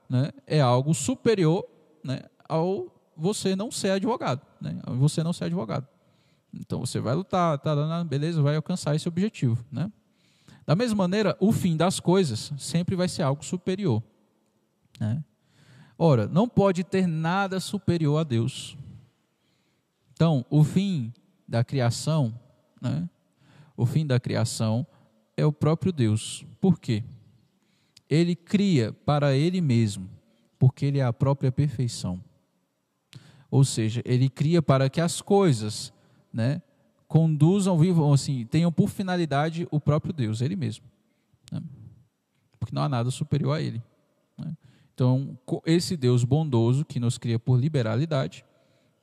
né, 0.08 0.30
é 0.46 0.60
algo 0.60 0.94
superior 0.94 1.66
né, 2.02 2.20
ao 2.48 2.90
você 3.14 3.54
não 3.54 3.70
ser 3.70 3.90
advogado. 3.90 4.40
Né? 4.58 4.80
Você 4.98 5.22
não 5.22 5.34
ser 5.34 5.44
advogado. 5.44 5.86
Então, 6.52 6.80
você 6.80 6.98
vai 6.98 7.14
lutar, 7.14 7.58
tá, 7.58 8.04
beleza, 8.04 8.42
vai 8.42 8.56
alcançar 8.56 8.94
esse 8.94 9.06
objetivo. 9.06 9.64
Né? 9.70 9.90
Da 10.66 10.76
mesma 10.76 10.96
maneira, 10.96 11.36
o 11.40 11.52
fim 11.52 11.76
das 11.76 11.98
coisas 11.98 12.52
sempre 12.56 12.94
vai 12.94 13.08
ser 13.08 13.22
algo 13.22 13.44
superior. 13.44 14.02
Né? 15.00 15.22
Ora, 15.98 16.26
não 16.26 16.48
pode 16.48 16.84
ter 16.84 17.06
nada 17.06 17.60
superior 17.60 18.18
a 18.18 18.24
Deus. 18.24 18.76
Então, 20.12 20.44
o 20.48 20.62
fim 20.62 21.12
da 21.48 21.64
criação, 21.64 22.38
né? 22.80 23.08
O 23.76 23.86
fim 23.86 24.06
da 24.06 24.20
criação 24.20 24.86
é 25.36 25.44
o 25.44 25.52
próprio 25.52 25.92
Deus. 25.92 26.44
Por 26.60 26.78
quê? 26.78 27.02
Ele 28.08 28.36
cria 28.36 28.92
para 28.92 29.34
ele 29.34 29.60
mesmo, 29.60 30.08
porque 30.58 30.86
ele 30.86 30.98
é 30.98 31.04
a 31.04 31.12
própria 31.12 31.50
perfeição. 31.50 32.22
Ou 33.50 33.64
seja, 33.64 34.02
ele 34.04 34.28
cria 34.28 34.62
para 34.62 34.88
que 34.88 35.00
as 35.00 35.20
coisas, 35.20 35.92
né, 36.32 36.62
conduzam, 37.12 37.76
vivam 37.76 38.10
assim, 38.10 38.46
tenham 38.46 38.72
por 38.72 38.88
finalidade 38.88 39.68
o 39.70 39.78
próprio 39.78 40.14
Deus, 40.14 40.40
ele 40.40 40.56
mesmo. 40.56 40.86
Né? 41.52 41.60
Porque 42.58 42.74
não 42.74 42.80
há 42.80 42.88
nada 42.88 43.10
superior 43.10 43.54
a 43.54 43.60
ele. 43.60 43.82
Né? 44.38 44.56
Então, 44.94 45.38
esse 45.66 45.94
Deus 45.94 46.24
bondoso 46.24 46.86
que 46.86 46.98
nos 46.98 47.18
cria 47.18 47.38
por 47.38 47.60
liberalidade, 47.60 48.46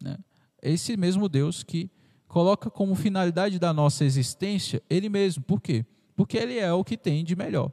né, 0.01 0.18
esse 0.60 0.98
mesmo 0.98 1.30
Deus 1.30 1.62
que 1.62 1.88
coloca 2.28 2.72
como 2.72 2.96
finalidade 2.96 3.60
da 3.60 3.72
nossa 3.72 4.04
existência 4.04 4.82
Ele 4.89 5.08
mesmo. 5.08 5.44
Por 5.44 5.62
quê? 5.62 5.86
Porque 6.16 6.36
Ele 6.36 6.58
é 6.58 6.74
o 6.74 6.84
que 6.84 6.98
tem 6.98 7.24
de 7.24 7.36
melhor. 7.36 7.72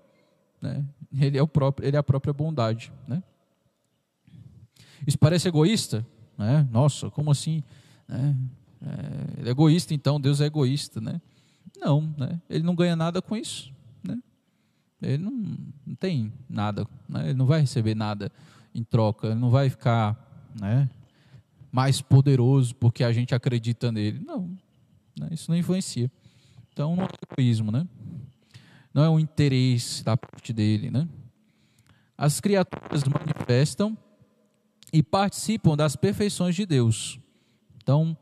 Né? 0.61 0.85
Ele, 1.19 1.39
é 1.39 1.43
o 1.43 1.49
próprio, 1.49 1.89
ele 1.89 1.97
é 1.97 1.99
a 1.99 2.03
própria 2.03 2.35
bondade. 2.35 2.93
Né? 3.09 3.23
Isso 5.07 5.19
parece 5.19 5.49
egoísta? 5.49 6.07
Né? 6.37 6.69
Nossa, 6.71 7.11
como 7.11 7.31
assim? 7.31 7.65
Né? 8.07 8.37
É, 8.83 9.47
é 9.47 9.51
egoísta, 9.51 9.95
então 9.95 10.21
Deus 10.21 10.41
é 10.41 10.47
egoísta. 10.47 11.01
Né? 11.01 11.21
Não, 11.79 12.15
né? 12.17 12.41
ele 12.49 12.65
não 12.65 12.75
ganha 12.75 12.97
nada 12.97 13.21
com 13.23 13.37
isso. 13.37 13.73
Né? 14.03 14.19
Ele 15.01 15.23
não, 15.23 15.33
não 15.87 15.95
tem 15.95 16.33
nada, 16.49 16.87
né? 17.09 17.25
ele 17.25 17.35
não 17.35 17.47
vai 17.47 17.61
receber 17.61 17.95
nada 17.95 18.31
em 18.75 18.83
troca, 18.83 19.29
ele 19.29 19.41
não 19.41 19.51
vai 19.51 19.71
ficar 19.71 20.51
né, 20.61 20.89
mais 21.73 22.01
poderoso 22.01 22.75
porque 22.75 23.03
a 23.05 23.13
gente 23.13 23.35
acredita 23.35 23.91
nele. 23.91 24.21
Não, 24.25 24.51
né? 25.19 25.29
isso 25.31 25.51
não 25.51 25.57
influencia. 25.57 26.11
Então 26.73 26.95
não 26.95 27.05
é 27.05 27.09
egoísmo, 27.31 27.73
né? 27.73 27.87
Não 28.93 29.03
é 29.03 29.11
um 29.11 29.19
interesse 29.19 30.05
da 30.05 30.17
parte 30.17 30.53
dele, 30.53 30.91
né? 30.91 31.09
As 32.17 32.41
criaturas 32.41 33.05
manifestam 33.05 33.97
e 34.93 35.03
participam 35.03 35.77
das 35.77 35.97
perfeições 35.97 36.55
de 36.55 36.65
Deus. 36.65 37.19
Então, 37.77 38.17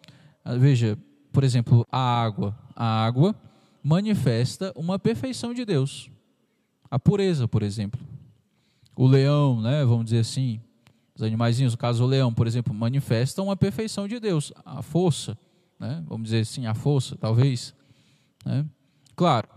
veja, 0.58 0.98
por 1.32 1.44
exemplo, 1.44 1.86
a 1.90 1.98
água. 1.98 2.56
A 2.76 3.04
água 3.04 3.34
manifesta 3.82 4.72
uma 4.76 4.98
perfeição 4.98 5.54
de 5.54 5.64
Deus. 5.64 6.10
A 6.90 6.98
pureza, 6.98 7.48
por 7.48 7.62
exemplo. 7.62 8.00
O 8.96 9.06
leão, 9.06 9.60
né, 9.60 9.84
vamos 9.84 10.04
dizer 10.04 10.20
assim, 10.20 10.60
os 11.16 11.22
animaizinhos, 11.22 11.72
no 11.72 11.78
caso 11.78 12.04
o 12.04 12.06
leão, 12.06 12.32
por 12.32 12.46
exemplo, 12.46 12.72
manifestam 12.74 13.50
a 13.50 13.56
perfeição 13.56 14.06
de 14.06 14.18
Deus, 14.20 14.52
a 14.64 14.82
força, 14.82 15.36
né? 15.78 16.02
vamos 16.06 16.24
dizer 16.24 16.40
assim, 16.40 16.66
a 16.66 16.74
força, 16.74 17.16
talvez. 17.16 17.74
Né? 18.44 18.64
Claro, 19.16 19.48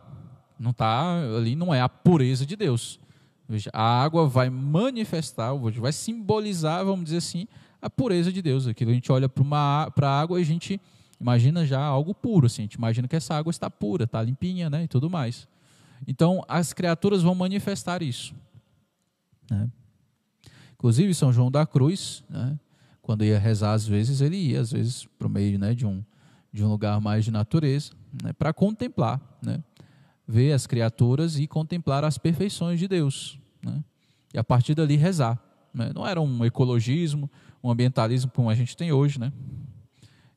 não 0.60 0.72
está 0.72 1.20
ali, 1.36 1.56
não 1.56 1.74
é 1.74 1.82
a 1.82 1.90
pureza 1.90 2.46
de 2.46 2.56
Deus. 2.56 3.00
Veja, 3.48 3.70
a 3.74 4.04
água 4.04 4.28
vai 4.28 4.50
manifestar, 4.50 5.54
vai 5.54 5.94
simbolizar, 5.94 6.84
vamos 6.84 7.06
dizer 7.06 7.18
assim, 7.18 7.48
a 7.82 7.90
pureza 7.90 8.32
de 8.32 8.42
Deus. 8.42 8.68
Aquilo 8.68 8.92
a 8.92 8.94
gente 8.94 9.12
olha 9.12 9.30
para 9.30 10.10
a 10.10 10.20
água 10.20 10.40
e 10.40 10.42
a 10.42 10.46
gente 10.46 10.80
imagina 11.20 11.66
já 11.66 11.82
algo 11.82 12.14
puro, 12.14 12.46
assim, 12.46 12.62
a 12.62 12.66
gente 12.66 12.76
imagina 12.76 13.08
que 13.08 13.16
essa 13.16 13.36
água 13.36 13.50
está 13.50 13.70
pura, 13.70 14.04
está 14.04 14.22
limpinha, 14.22 14.70
né, 14.70 14.84
e 14.84 14.88
tudo 14.88 15.10
mais. 15.10 15.48
Então, 16.08 16.44
as 16.48 16.74
criaturas 16.74 17.24
vão 17.24 17.34
manifestar 17.34 18.04
isso. 18.04 18.36
Né? 19.50 19.68
Inclusive, 20.74 21.14
São 21.14 21.34
João 21.34 21.50
da 21.50 21.66
Cruz, 21.66 22.24
né, 22.30 22.58
quando 23.02 23.24
ia 23.24 23.40
rezar, 23.40 23.74
às 23.74 23.88
vezes, 23.88 24.22
ele 24.22 24.36
ia, 24.36 24.62
às 24.62 24.72
vezes, 24.72 25.08
para 25.18 25.28
o 25.28 25.30
meio 25.30 25.58
né, 25.58 25.74
de, 25.74 25.86
um, 25.86 26.04
de 26.54 26.64
um 26.64 26.70
lugar 26.70 27.02
mais 27.02 27.26
de 27.26 27.32
natureza, 27.32 27.94
né, 28.24 28.32
para 28.34 28.54
contemplar, 28.54 29.20
né, 29.42 29.64
ver 30.28 30.52
as 30.52 30.68
criaturas 30.68 31.40
e 31.40 31.48
contemplar 31.48 32.04
as 32.04 32.18
perfeições 32.18 32.80
de 32.80 32.88
Deus. 32.88 33.40
Né, 33.64 33.84
e 34.34 34.38
a 34.38 34.44
partir 34.44 34.76
dali 34.76 34.98
rezar. 34.98 35.42
Né. 35.78 35.92
Não 35.94 36.06
era 36.06 36.20
um 36.20 36.44
ecologismo, 36.44 37.30
um 37.64 37.70
ambientalismo 37.70 38.32
como 38.32 38.50
a 38.50 38.56
gente 38.56 38.76
tem 38.76 38.92
hoje. 38.92 39.20
Né. 39.20 39.32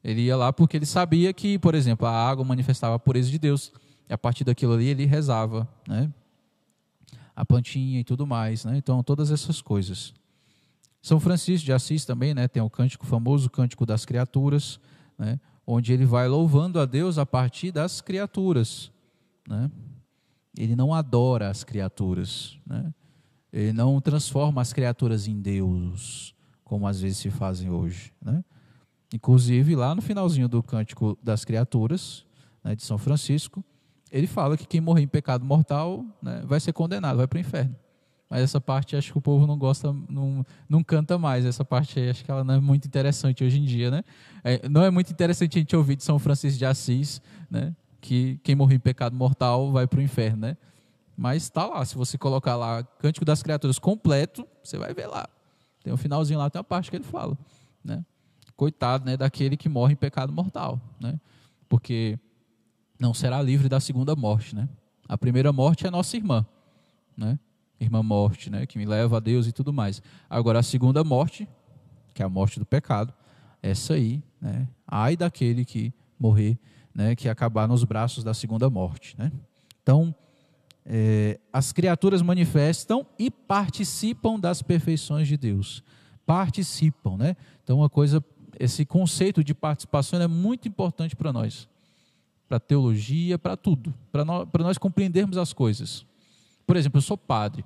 Ele 0.04 0.22
ia 0.22 0.36
lá 0.36 0.52
porque 0.52 0.76
ele 0.76 0.86
sabia 0.86 1.32
que, 1.32 1.58
por 1.58 1.74
exemplo, 1.74 2.06
a 2.06 2.12
água 2.12 2.44
manifestava 2.44 2.94
a 2.94 2.98
pureza 2.98 3.30
de 3.30 3.38
Deus. 3.38 3.72
E 4.08 4.12
a 4.12 4.18
partir 4.18 4.44
daquilo 4.44 4.74
ali 4.74 4.86
ele 4.86 5.06
rezava, 5.06 5.68
né? 5.86 6.12
A 7.34 7.44
plantinha 7.44 8.00
e 8.00 8.04
tudo 8.04 8.26
mais, 8.26 8.64
né? 8.64 8.76
Então, 8.76 9.02
todas 9.02 9.30
essas 9.30 9.62
coisas. 9.62 10.12
São 11.02 11.18
Francisco 11.18 11.64
de 11.64 11.72
Assis 11.72 12.04
também, 12.04 12.34
né, 12.34 12.46
tem 12.46 12.62
o 12.62 12.68
cântico 12.68 13.06
famoso, 13.06 13.46
o 13.46 13.50
cântico 13.50 13.86
das 13.86 14.04
criaturas, 14.04 14.78
né, 15.18 15.40
onde 15.66 15.92
ele 15.92 16.04
vai 16.04 16.28
louvando 16.28 16.78
a 16.78 16.84
Deus 16.84 17.16
a 17.16 17.24
partir 17.24 17.70
das 17.70 18.00
criaturas, 18.00 18.90
né? 19.48 19.70
Ele 20.58 20.76
não 20.76 20.92
adora 20.92 21.48
as 21.48 21.64
criaturas, 21.64 22.58
né? 22.66 22.92
Ele 23.52 23.72
não 23.72 24.00
transforma 24.00 24.60
as 24.60 24.72
criaturas 24.72 25.26
em 25.26 25.40
Deus, 25.40 26.34
como 26.64 26.86
às 26.86 27.00
vezes 27.00 27.18
se 27.18 27.30
fazem 27.30 27.70
hoje, 27.70 28.12
né? 28.22 28.44
Inclusive 29.12 29.74
lá 29.74 29.94
no 29.94 30.00
finalzinho 30.00 30.48
do 30.48 30.62
cântico 30.62 31.18
das 31.22 31.44
criaturas, 31.44 32.24
né, 32.62 32.76
de 32.76 32.84
São 32.84 32.96
Francisco, 32.96 33.64
ele 34.10 34.26
fala 34.26 34.56
que 34.56 34.66
quem 34.66 34.80
morrer 34.80 35.02
em 35.02 35.08
pecado 35.08 35.44
mortal 35.44 36.04
né, 36.22 36.42
vai 36.46 36.60
ser 36.60 36.72
condenado, 36.72 37.16
vai 37.16 37.26
para 37.26 37.36
o 37.36 37.40
inferno. 37.40 37.74
Mas 38.28 38.42
essa 38.42 38.60
parte 38.60 38.94
acho 38.94 39.10
que 39.10 39.18
o 39.18 39.20
povo 39.20 39.44
não 39.44 39.58
gosta, 39.58 39.92
não, 40.08 40.46
não 40.68 40.84
canta 40.84 41.18
mais. 41.18 41.44
Essa 41.44 41.64
parte 41.64 41.98
aí 41.98 42.10
acho 42.10 42.24
que 42.24 42.30
ela 42.30 42.44
não 42.44 42.54
é 42.54 42.60
muito 42.60 42.86
interessante 42.86 43.42
hoje 43.42 43.58
em 43.58 43.64
dia, 43.64 43.90
né? 43.90 44.04
É, 44.44 44.68
não 44.68 44.84
é 44.84 44.90
muito 44.90 45.10
interessante 45.10 45.58
a 45.58 45.60
gente 45.60 45.74
ouvir 45.74 45.96
de 45.96 46.04
São 46.04 46.16
Francisco 46.16 46.56
de 46.56 46.64
Assis, 46.64 47.20
né? 47.50 47.74
Que 48.00 48.38
quem 48.44 48.54
morrer 48.54 48.76
em 48.76 48.78
pecado 48.78 49.16
mortal 49.16 49.72
vai 49.72 49.88
para 49.88 49.98
o 49.98 50.02
inferno, 50.02 50.42
né? 50.42 50.56
Mas 51.20 51.42
está 51.42 51.66
lá, 51.66 51.84
se 51.84 51.94
você 51.96 52.16
colocar 52.16 52.56
lá 52.56 52.82
Cântico 52.82 53.26
das 53.26 53.42
Criaturas 53.42 53.78
completo, 53.78 54.48
você 54.64 54.78
vai 54.78 54.94
ver 54.94 55.06
lá. 55.06 55.28
Tem 55.84 55.92
um 55.92 55.96
finalzinho 55.98 56.38
lá, 56.38 56.48
tem 56.48 56.58
uma 56.58 56.64
parte 56.64 56.88
que 56.88 56.96
ele 56.96 57.04
fala, 57.04 57.36
né? 57.84 58.02
Coitado, 58.56 59.04
né, 59.04 59.18
daquele 59.18 59.54
que 59.54 59.68
morre 59.68 59.92
em 59.92 59.96
pecado 59.96 60.32
mortal, 60.32 60.80
né? 60.98 61.20
Porque 61.68 62.18
não 62.98 63.12
será 63.12 63.42
livre 63.42 63.68
da 63.68 63.78
segunda 63.80 64.16
morte, 64.16 64.56
né? 64.56 64.66
A 65.06 65.18
primeira 65.18 65.52
morte 65.52 65.86
é 65.86 65.90
nossa 65.90 66.16
irmã, 66.16 66.46
né? 67.14 67.38
irmã 67.78 68.02
morte, 68.02 68.48
né, 68.48 68.64
que 68.64 68.78
me 68.78 68.86
leva 68.86 69.18
a 69.18 69.20
Deus 69.20 69.46
e 69.46 69.52
tudo 69.52 69.74
mais. 69.74 70.00
Agora 70.28 70.60
a 70.60 70.62
segunda 70.62 71.04
morte, 71.04 71.46
que 72.14 72.22
é 72.22 72.24
a 72.24 72.30
morte 72.30 72.58
do 72.58 72.64
pecado, 72.64 73.12
essa 73.62 73.92
aí, 73.92 74.22
né, 74.40 74.66
ai 74.88 75.18
daquele 75.18 75.66
que 75.66 75.92
morrer, 76.18 76.58
né, 76.94 77.14
que 77.14 77.28
acabar 77.28 77.68
nos 77.68 77.84
braços 77.84 78.24
da 78.24 78.32
segunda 78.32 78.70
morte, 78.70 79.14
né? 79.18 79.30
Então, 79.82 80.14
é, 80.84 81.38
as 81.52 81.72
criaturas 81.72 82.22
manifestam 82.22 83.06
e 83.18 83.30
participam 83.30 84.38
das 84.38 84.62
perfeições 84.62 85.28
de 85.28 85.36
Deus. 85.36 85.82
Participam, 86.26 87.16
né? 87.16 87.36
Então, 87.62 87.78
uma 87.78 87.88
coisa, 87.88 88.24
esse 88.58 88.84
conceito 88.84 89.44
de 89.44 89.54
participação 89.54 90.20
é 90.20 90.26
muito 90.26 90.68
importante 90.68 91.14
para 91.14 91.32
nós, 91.32 91.68
para 92.48 92.56
a 92.56 92.60
teologia, 92.60 93.38
para 93.38 93.56
tudo, 93.56 93.94
para 94.10 94.24
nós, 94.24 94.48
nós 94.58 94.78
compreendermos 94.78 95.36
as 95.36 95.52
coisas. 95.52 96.04
Por 96.66 96.76
exemplo, 96.76 96.98
eu 96.98 97.02
sou 97.02 97.18
padre. 97.18 97.64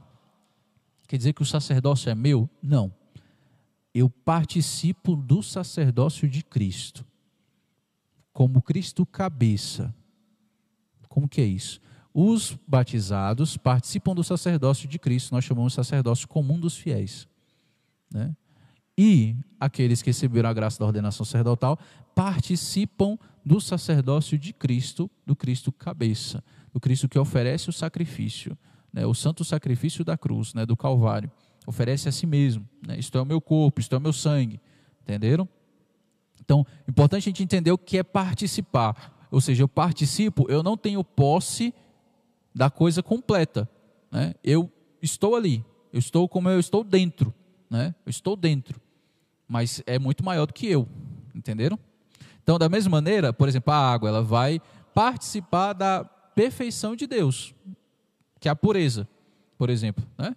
Quer 1.06 1.16
dizer 1.18 1.32
que 1.32 1.42
o 1.42 1.46
sacerdócio 1.46 2.10
é 2.10 2.14
meu? 2.14 2.48
Não. 2.62 2.92
Eu 3.94 4.10
participo 4.10 5.14
do 5.14 5.42
sacerdócio 5.42 6.28
de 6.28 6.42
Cristo. 6.42 7.04
Como 8.32 8.60
Cristo 8.60 9.06
cabeça. 9.06 9.94
Como 11.08 11.28
que 11.28 11.40
é 11.40 11.44
isso? 11.44 11.80
Os 12.14 12.56
batizados 12.66 13.56
participam 13.56 14.14
do 14.14 14.22
sacerdócio 14.22 14.88
de 14.88 14.98
Cristo, 14.98 15.34
nós 15.34 15.44
chamamos 15.44 15.72
de 15.72 15.76
sacerdócio 15.76 16.28
comum 16.28 16.58
dos 16.58 16.76
fiéis. 16.76 17.28
Né? 18.10 18.34
E 18.96 19.36
aqueles 19.58 20.00
que 20.00 20.10
receberam 20.10 20.48
a 20.48 20.52
graça 20.52 20.78
da 20.78 20.86
ordenação 20.86 21.26
sacerdotal 21.26 21.76
participam 22.14 23.18
do 23.44 23.60
sacerdócio 23.60 24.38
de 24.38 24.52
Cristo, 24.52 25.10
do 25.26 25.34
Cristo 25.34 25.72
cabeça, 25.72 26.42
do 26.72 26.78
Cristo 26.78 27.08
que 27.08 27.18
oferece 27.18 27.68
o 27.68 27.72
sacrifício 27.72 28.56
né, 28.94 29.04
o 29.04 29.12
santo 29.12 29.44
sacrifício 29.44 30.04
da 30.04 30.16
cruz, 30.16 30.54
né, 30.54 30.64
do 30.64 30.76
Calvário. 30.76 31.28
Oferece 31.66 32.08
a 32.08 32.12
si 32.12 32.26
mesmo. 32.26 32.66
Né, 32.86 32.96
isto 32.96 33.18
é 33.18 33.20
o 33.20 33.24
meu 33.24 33.40
corpo, 33.40 33.80
isto 33.80 33.92
é 33.92 33.98
o 33.98 34.00
meu 34.00 34.12
sangue. 34.12 34.60
Entenderam? 35.02 35.48
Então, 36.40 36.64
importante 36.88 37.22
a 37.22 37.30
gente 37.30 37.42
entender 37.42 37.72
o 37.72 37.78
que 37.78 37.98
é 37.98 38.04
participar. 38.04 39.26
Ou 39.32 39.40
seja, 39.40 39.64
eu 39.64 39.68
participo, 39.68 40.46
eu 40.48 40.62
não 40.62 40.76
tenho 40.76 41.02
posse 41.02 41.74
da 42.54 42.70
coisa 42.70 43.02
completa. 43.02 43.68
Né? 44.10 44.34
Eu 44.42 44.70
estou 45.02 45.34
ali, 45.34 45.64
eu 45.92 45.98
estou 45.98 46.28
como 46.28 46.48
eu 46.48 46.60
estou 46.60 46.84
dentro. 46.84 47.32
Né? 47.68 47.94
Eu 48.06 48.10
estou 48.10 48.36
dentro. 48.36 48.80
Mas 49.48 49.82
é 49.86 49.98
muito 49.98 50.24
maior 50.24 50.46
do 50.46 50.54
que 50.54 50.66
eu. 50.66 50.88
Entenderam? 51.34 51.78
Então, 52.42 52.58
da 52.58 52.68
mesma 52.68 52.90
maneira, 52.90 53.32
por 53.32 53.48
exemplo, 53.48 53.72
a 53.72 53.92
água, 53.92 54.08
ela 54.08 54.22
vai 54.22 54.60
participar 54.94 55.72
da 55.72 56.04
perfeição 56.04 56.94
de 56.94 57.06
Deus 57.06 57.54
que 58.44 58.48
é 58.48 58.50
a 58.50 58.54
pureza, 58.54 59.08
por 59.56 59.70
exemplo. 59.70 60.04
Né? 60.18 60.36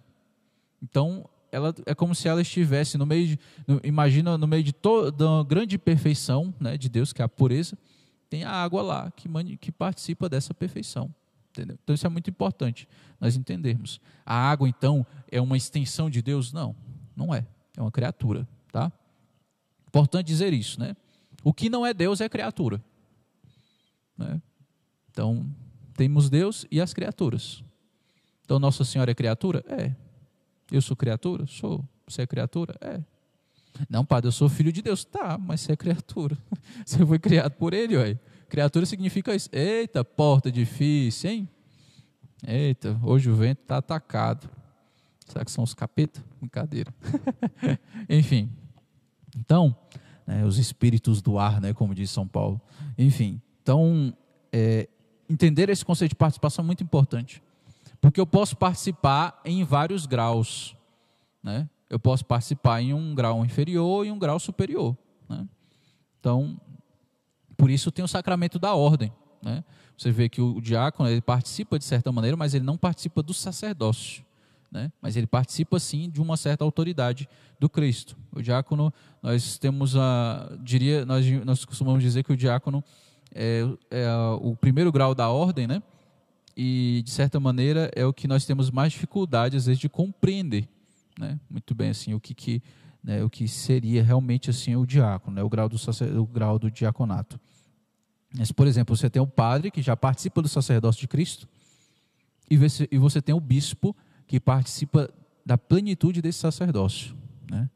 Então, 0.82 1.28
ela 1.52 1.74
é 1.84 1.94
como 1.94 2.14
se 2.14 2.26
ela 2.26 2.40
estivesse 2.40 2.96
no 2.96 3.04
meio 3.04 3.26
de, 3.26 3.38
no, 3.66 3.78
imagina 3.84 4.38
no 4.38 4.46
meio 4.46 4.62
de 4.62 4.72
toda 4.72 5.28
uma 5.28 5.44
grande 5.44 5.76
perfeição, 5.76 6.54
né, 6.58 6.78
de 6.78 6.88
Deus, 6.88 7.12
que 7.12 7.20
é 7.20 7.24
a 7.26 7.28
pureza, 7.28 7.76
tem 8.30 8.44
a 8.44 8.50
água 8.50 8.80
lá 8.80 9.12
que, 9.14 9.28
que 9.58 9.70
participa 9.70 10.26
dessa 10.26 10.54
perfeição. 10.54 11.14
Entendeu? 11.50 11.78
Então 11.82 11.94
isso 11.94 12.06
é 12.06 12.10
muito 12.10 12.30
importante 12.30 12.88
nós 13.20 13.36
entendermos. 13.36 14.00
A 14.24 14.34
água 14.34 14.68
então 14.68 15.06
é 15.30 15.40
uma 15.40 15.56
extensão 15.56 16.08
de 16.08 16.22
Deus? 16.22 16.52
Não, 16.52 16.74
não 17.16 17.34
é. 17.34 17.46
É 17.76 17.80
uma 17.80 17.90
criatura, 17.90 18.46
tá? 18.70 18.92
Importante 19.86 20.26
dizer 20.26 20.52
isso, 20.52 20.78
né? 20.78 20.96
O 21.42 21.52
que 21.52 21.70
não 21.70 21.86
é 21.86 21.94
Deus 21.94 22.20
é 22.20 22.28
criatura. 22.28 22.82
Né? 24.16 24.40
Então, 25.10 25.46
temos 25.94 26.28
Deus 26.28 26.66
e 26.70 26.80
as 26.80 26.92
criaturas. 26.92 27.62
Então, 28.44 28.58
Nossa 28.58 28.84
Senhora 28.84 29.10
é 29.10 29.14
criatura? 29.14 29.64
É. 29.68 29.94
Eu 30.70 30.82
sou 30.82 30.96
criatura? 30.96 31.46
Sou. 31.46 31.84
Você 32.06 32.22
é 32.22 32.26
criatura? 32.26 32.74
É. 32.80 33.00
Não, 33.88 34.04
padre, 34.04 34.28
eu 34.28 34.32
sou 34.32 34.48
filho 34.48 34.72
de 34.72 34.82
Deus. 34.82 35.04
Tá, 35.04 35.38
mas 35.38 35.60
você 35.60 35.72
é 35.72 35.76
criatura. 35.76 36.36
Você 36.84 37.04
foi 37.04 37.18
criado 37.18 37.52
por 37.52 37.72
ele, 37.72 37.96
ué. 37.96 38.18
Criatura 38.48 38.86
significa 38.86 39.34
isso. 39.34 39.48
Eita, 39.52 40.04
porta 40.04 40.50
difícil, 40.50 41.30
hein? 41.30 41.48
Eita, 42.46 42.98
hoje 43.02 43.28
o 43.30 43.34
vento 43.34 43.62
está 43.62 43.78
atacado. 43.78 44.48
Será 45.26 45.44
que 45.44 45.50
são 45.50 45.62
os 45.64 45.74
capetas? 45.74 46.22
Brincadeira. 46.40 46.92
Enfim. 48.08 48.50
Então, 49.36 49.76
né, 50.26 50.44
os 50.44 50.58
espíritos 50.58 51.20
do 51.20 51.38
ar, 51.38 51.60
né, 51.60 51.72
como 51.72 51.94
diz 51.94 52.10
São 52.10 52.26
Paulo. 52.26 52.60
Enfim, 52.96 53.40
então, 53.62 54.14
é, 54.52 54.88
entender 55.28 55.68
esse 55.68 55.84
conceito 55.84 56.10
de 56.10 56.16
participação 56.16 56.62
é 56.62 56.66
muito 56.66 56.82
importante. 56.82 57.42
Porque 58.00 58.20
eu 58.20 58.26
posso 58.26 58.56
participar 58.56 59.40
em 59.44 59.64
vários 59.64 60.06
graus. 60.06 60.74
Né? 61.42 61.68
Eu 61.90 61.98
posso 61.98 62.24
participar 62.24 62.80
em 62.80 62.94
um 62.94 63.14
grau 63.14 63.44
inferior 63.44 64.06
e 64.06 64.10
um 64.10 64.18
grau 64.18 64.38
superior. 64.38 64.96
Né? 65.28 65.46
Então, 66.18 66.58
por 67.58 67.68
isso 67.68 67.90
tem 67.90 68.04
o 68.04 68.08
sacramento 68.08 68.58
da 68.58 68.72
ordem. 68.72 69.12
Né? 69.42 69.64
Você 69.96 70.12
vê 70.12 70.28
que 70.28 70.40
o 70.40 70.60
diácono 70.60 71.10
ele 71.10 71.20
participa 71.20 71.76
de 71.76 71.84
certa 71.84 72.12
maneira, 72.12 72.36
mas 72.36 72.54
ele 72.54 72.64
não 72.64 72.78
participa 72.78 73.20
do 73.20 73.34
sacerdócio. 73.34 74.24
Né? 74.70 74.92
Mas 75.02 75.16
ele 75.16 75.26
participa 75.26 75.80
sim 75.80 76.08
de 76.08 76.22
uma 76.22 76.36
certa 76.36 76.62
autoridade 76.62 77.28
do 77.58 77.68
Cristo. 77.68 78.16
O 78.32 78.40
diácono, 78.40 78.94
nós 79.20 79.58
temos 79.58 79.96
a, 79.96 80.56
diria, 80.62 81.04
nós, 81.04 81.26
nós 81.44 81.64
costumamos 81.64 82.00
dizer 82.02 82.22
que 82.22 82.32
o 82.32 82.36
diácono 82.36 82.82
é, 83.34 83.62
é 83.90 84.08
o 84.40 84.54
primeiro 84.54 84.92
grau 84.92 85.14
da 85.14 85.28
ordem, 85.28 85.66
né? 85.66 85.82
E 86.56 87.02
de 87.04 87.10
certa 87.10 87.40
maneira 87.40 87.90
é 87.94 88.04
o 88.04 88.12
que 88.12 88.28
nós 88.28 88.44
temos 88.44 88.70
mais 88.70 88.92
dificuldade 88.92 89.56
às 89.56 89.66
vezes 89.66 89.80
de 89.80 89.88
compreender, 89.88 90.68
né? 91.18 91.40
Muito 91.50 91.74
bem 91.74 91.90
assim 91.90 92.14
o 92.14 92.20
que, 92.20 92.34
que 92.34 92.62
né, 93.02 93.22
o 93.24 93.30
que 93.30 93.48
seria 93.48 94.02
realmente 94.02 94.50
assim 94.50 94.76
o 94.76 94.84
diácono, 94.84 95.36
né? 95.36 95.42
O 95.42 95.48
grau 95.48 95.68
do 95.68 95.76
o 96.20 96.26
grau 96.26 96.58
do 96.58 96.70
diaconato. 96.70 97.40
Mas, 98.36 98.52
por 98.52 98.66
exemplo, 98.66 98.96
você 98.96 99.08
tem 99.08 99.20
um 99.22 99.26
padre 99.26 99.70
que 99.70 99.80
já 99.80 99.96
participa 99.96 100.42
do 100.42 100.48
sacerdócio 100.48 101.00
de 101.00 101.08
Cristo 101.08 101.48
e 102.50 102.56
você, 102.56 103.22
tem 103.22 103.34
o 103.34 103.40
bispo 103.40 103.94
que 104.26 104.40
participa 104.40 105.10
da 105.44 105.56
plenitude 105.56 106.22
desse 106.22 106.38
sacerdócio. 106.38 107.14
Né? 107.50 107.68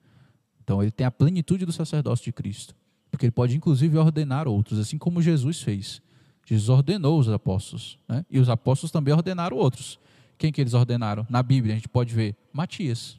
Então, 0.63 0.83
ele 0.83 0.91
tem 0.91 1.07
a 1.07 1.11
plenitude 1.11 1.65
do 1.65 1.73
sacerdócio 1.73 2.25
de 2.25 2.33
Cristo, 2.33 2.75
porque 3.11 3.27
ele 3.27 3.33
pode, 3.33 3.57
inclusive, 3.57 3.97
ordenar 3.99 4.49
outros, 4.49 4.79
assim 4.79 4.99
como 4.99 5.21
Jesus 5.21 5.61
fez. 5.61 6.01
Jesus 6.47 6.69
ordenou 6.69 7.19
os 7.19 7.29
apóstolos, 7.29 7.99
né? 8.09 8.25
e 8.31 8.39
os 8.39 8.49
apóstolos 8.49 8.91
também 8.91 9.15
ordenaram 9.15 9.57
outros. 9.57 9.99
Quem 10.39 10.51
que 10.51 10.61
eles 10.61 10.75
ordenaram? 10.75 11.27
Na 11.31 11.43
Bíblia, 11.43 11.75
a 11.75 11.77
gente 11.77 11.89
pode 11.89 12.15
ver 12.15 12.35
Matias. 12.53 13.19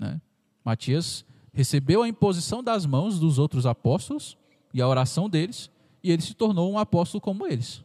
Né? 0.00 0.20
Matias 0.64 1.24
recebeu 1.52 2.02
a 2.02 2.08
imposição 2.08 2.62
das 2.62 2.84
mãos 2.84 3.18
dos 3.18 3.38
outros 3.38 3.66
apóstolos 3.66 4.36
e 4.72 4.82
a 4.82 4.86
oração 4.86 5.28
deles, 5.28 5.70
e 6.06 6.12
ele 6.12 6.22
se 6.22 6.34
tornou 6.34 6.72
um 6.72 6.78
apóstolo 6.78 7.20
como 7.20 7.48
eles. 7.48 7.82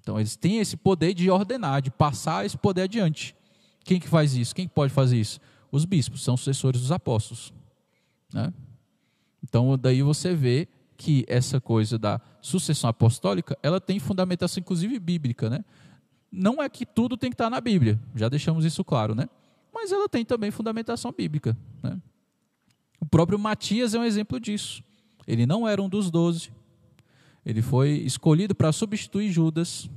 Então, 0.00 0.18
eles 0.18 0.34
têm 0.34 0.60
esse 0.60 0.78
poder 0.78 1.12
de 1.12 1.30
ordenar, 1.30 1.82
de 1.82 1.90
passar 1.90 2.46
esse 2.46 2.56
poder 2.56 2.82
adiante. 2.82 3.36
Quem 3.84 4.00
que 4.00 4.08
faz 4.08 4.34
isso? 4.34 4.54
Quem 4.54 4.66
pode 4.66 4.94
fazer 4.94 5.20
isso? 5.20 5.38
Os 5.70 5.84
bispos, 5.84 6.24
são 6.24 6.38
sucessores 6.38 6.80
dos 6.80 6.90
apóstolos. 6.90 7.52
Né? 8.32 8.50
Então, 9.44 9.76
daí 9.76 10.00
você 10.00 10.34
vê 10.34 10.66
que 10.96 11.22
essa 11.28 11.60
coisa 11.60 11.98
da 11.98 12.18
sucessão 12.40 12.88
apostólica, 12.88 13.58
ela 13.62 13.78
tem 13.78 13.98
fundamentação, 13.98 14.62
inclusive, 14.62 14.98
bíblica. 14.98 15.50
Né? 15.50 15.62
Não 16.30 16.62
é 16.62 16.68
que 16.70 16.86
tudo 16.86 17.14
tem 17.14 17.28
que 17.28 17.34
estar 17.34 17.50
na 17.50 17.60
Bíblia, 17.60 18.00
já 18.14 18.30
deixamos 18.30 18.64
isso 18.64 18.82
claro, 18.82 19.14
né? 19.14 19.28
mas 19.70 19.92
ela 19.92 20.08
tem 20.08 20.24
também 20.24 20.50
fundamentação 20.50 21.12
bíblica. 21.12 21.54
Né? 21.82 22.00
O 22.98 23.04
próprio 23.04 23.38
Matias 23.38 23.92
é 23.92 23.98
um 23.98 24.04
exemplo 24.04 24.40
disso. 24.40 24.82
Ele 25.26 25.44
não 25.44 25.68
era 25.68 25.82
um 25.82 25.88
dos 25.90 26.10
doze. 26.10 26.50
Ele 27.44 27.62
foi 27.62 27.90
escolhido 27.90 28.54
para 28.54 28.72
substituir 28.72 29.30
Judas. 29.30 29.90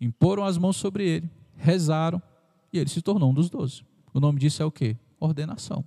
Imporam 0.00 0.44
as 0.44 0.58
mãos 0.58 0.76
sobre 0.76 1.08
ele 1.08 1.30
rezaram 1.58 2.22
e 2.72 2.78
ele 2.78 2.88
se 2.88 3.02
tornou 3.02 3.30
um 3.30 3.34
dos 3.34 3.50
doze. 3.50 3.82
O 4.14 4.20
nome 4.20 4.38
disso 4.38 4.62
é 4.62 4.64
o 4.64 4.70
quê? 4.70 4.96
Ordenação. 5.20 5.84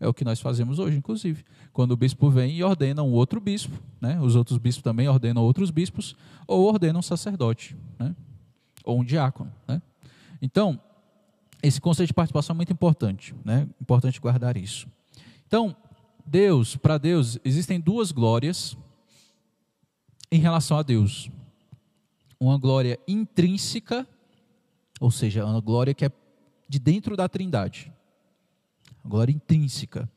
É 0.00 0.08
o 0.08 0.12
que 0.12 0.24
nós 0.24 0.40
fazemos 0.40 0.78
hoje, 0.78 0.96
inclusive. 0.96 1.44
Quando 1.72 1.92
o 1.92 1.96
bispo 1.96 2.28
vem 2.30 2.56
e 2.56 2.62
ordena 2.62 3.02
um 3.02 3.12
outro 3.12 3.40
bispo, 3.40 3.80
né? 4.00 4.20
os 4.20 4.36
outros 4.36 4.58
bispos 4.58 4.82
também 4.82 5.08
ordenam 5.08 5.42
outros 5.42 5.70
bispos, 5.70 6.14
ou 6.46 6.66
ordenam 6.66 7.00
um 7.00 7.02
sacerdote, 7.02 7.76
né? 7.98 8.14
ou 8.84 9.00
um 9.00 9.04
diácono. 9.04 9.52
Né? 9.66 9.80
Então, 10.40 10.78
esse 11.62 11.80
conceito 11.80 12.08
de 12.08 12.14
participação 12.14 12.54
é 12.54 12.56
muito 12.56 12.72
importante, 12.72 13.34
né? 13.44 13.66
importante 13.80 14.20
guardar 14.20 14.56
isso. 14.56 14.86
Então, 15.46 15.74
Deus, 16.26 16.76
para 16.76 16.98
Deus, 16.98 17.38
existem 17.42 17.80
duas 17.80 18.12
glórias 18.12 18.76
em 20.30 20.38
relação 20.38 20.78
a 20.78 20.82
Deus: 20.82 21.30
uma 22.40 22.58
glória 22.58 22.98
intrínseca 23.06 24.06
ou 25.00 25.10
seja, 25.10 25.44
uma 25.44 25.60
glória 25.60 25.94
que 25.94 26.04
é 26.04 26.10
de 26.68 26.78
dentro 26.78 27.16
da 27.16 27.28
Trindade. 27.28 27.92
A 29.04 29.08
glória 29.08 29.32
intrínseca. 29.32 30.08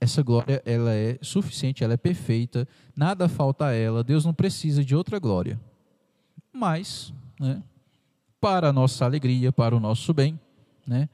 Essa 0.00 0.22
glória, 0.22 0.62
ela 0.66 0.92
é 0.92 1.18
suficiente, 1.22 1.84
ela 1.84 1.94
é 1.94 1.96
perfeita, 1.96 2.68
nada 2.94 3.28
falta 3.28 3.66
a 3.66 3.72
ela, 3.72 4.04
Deus 4.04 4.24
não 4.24 4.34
precisa 4.34 4.84
de 4.84 4.94
outra 4.94 5.18
glória. 5.18 5.58
Mas, 6.52 7.12
né, 7.38 7.62
para 8.40 8.68
a 8.68 8.72
nossa 8.72 9.04
alegria, 9.04 9.52
para 9.52 9.74
o 9.74 9.80
nosso 9.80 10.12
bem, 10.12 10.38
né, 10.86 11.08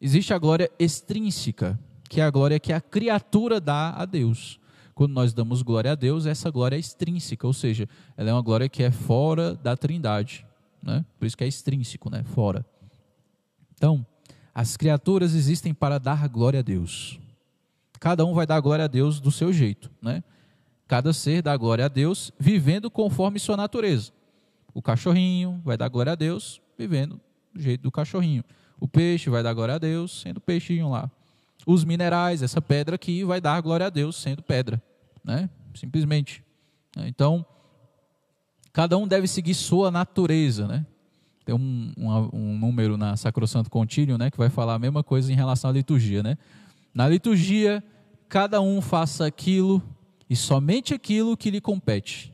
existe 0.00 0.34
a 0.34 0.38
glória 0.38 0.70
extrínseca, 0.78 1.78
que 2.08 2.20
é 2.20 2.24
a 2.24 2.30
glória 2.30 2.60
que 2.60 2.72
a 2.72 2.80
criatura 2.80 3.60
dá 3.60 3.90
a 3.90 4.04
Deus. 4.04 4.59
Quando 5.00 5.14
nós 5.14 5.32
damos 5.32 5.62
glória 5.62 5.92
a 5.92 5.94
Deus, 5.94 6.26
essa 6.26 6.50
glória 6.50 6.76
é 6.76 6.78
extrínseca, 6.78 7.46
ou 7.46 7.54
seja, 7.54 7.88
ela 8.18 8.28
é 8.28 8.32
uma 8.34 8.42
glória 8.42 8.68
que 8.68 8.82
é 8.82 8.90
fora 8.90 9.54
da 9.54 9.74
Trindade 9.74 10.44
né? 10.82 11.06
por 11.18 11.24
isso 11.24 11.34
que 11.34 11.42
é 11.42 11.48
extrínseco, 11.48 12.10
né? 12.10 12.22
fora. 12.22 12.66
Então, 13.74 14.04
as 14.54 14.76
criaturas 14.76 15.34
existem 15.34 15.72
para 15.72 15.98
dar 15.98 16.28
glória 16.28 16.60
a 16.60 16.62
Deus. 16.62 17.18
Cada 17.98 18.26
um 18.26 18.34
vai 18.34 18.46
dar 18.46 18.60
glória 18.60 18.84
a 18.84 18.88
Deus 18.88 19.20
do 19.20 19.30
seu 19.30 19.50
jeito. 19.54 19.90
Né? 20.02 20.22
Cada 20.86 21.14
ser 21.14 21.40
dá 21.40 21.56
glória 21.56 21.86
a 21.86 21.88
Deus 21.88 22.30
vivendo 22.38 22.90
conforme 22.90 23.38
sua 23.38 23.56
natureza. 23.56 24.12
O 24.74 24.82
cachorrinho 24.82 25.62
vai 25.64 25.78
dar 25.78 25.88
glória 25.88 26.12
a 26.12 26.14
Deus 26.14 26.60
vivendo 26.76 27.18
do 27.54 27.62
jeito 27.62 27.80
do 27.80 27.90
cachorrinho. 27.90 28.44
O 28.78 28.86
peixe 28.86 29.30
vai 29.30 29.42
dar 29.42 29.54
glória 29.54 29.76
a 29.76 29.78
Deus 29.78 30.20
sendo 30.20 30.42
peixinho 30.42 30.90
lá. 30.90 31.10
Os 31.66 31.84
minerais, 31.84 32.42
essa 32.42 32.60
pedra 32.60 32.96
aqui, 32.96 33.24
vai 33.24 33.40
dar 33.40 33.60
glória 33.60 33.86
a 33.86 33.90
Deus 33.90 34.16
sendo 34.16 34.42
pedra. 34.42 34.82
Né? 35.24 35.48
Simplesmente. 35.74 36.44
Então, 36.96 37.44
Cada 38.72 38.96
um 38.96 39.06
deve 39.06 39.26
seguir 39.26 39.54
sua 39.54 39.90
natureza, 39.90 40.66
né? 40.66 40.86
Tem 41.44 41.54
um, 41.54 41.92
um, 41.96 42.30
um 42.32 42.58
número 42.58 42.96
na 42.96 43.16
Sacrosanto 43.16 43.68
Contínuo, 43.68 44.16
né, 44.16 44.30
que 44.30 44.38
vai 44.38 44.48
falar 44.48 44.74
a 44.74 44.78
mesma 44.78 45.02
coisa 45.02 45.32
em 45.32 45.34
relação 45.34 45.70
à 45.70 45.72
liturgia, 45.72 46.22
né? 46.22 46.38
Na 46.94 47.08
liturgia, 47.08 47.82
cada 48.28 48.60
um 48.60 48.80
faça 48.80 49.26
aquilo 49.26 49.82
e 50.28 50.36
somente 50.36 50.94
aquilo 50.94 51.36
que 51.36 51.50
lhe 51.50 51.60
compete. 51.60 52.32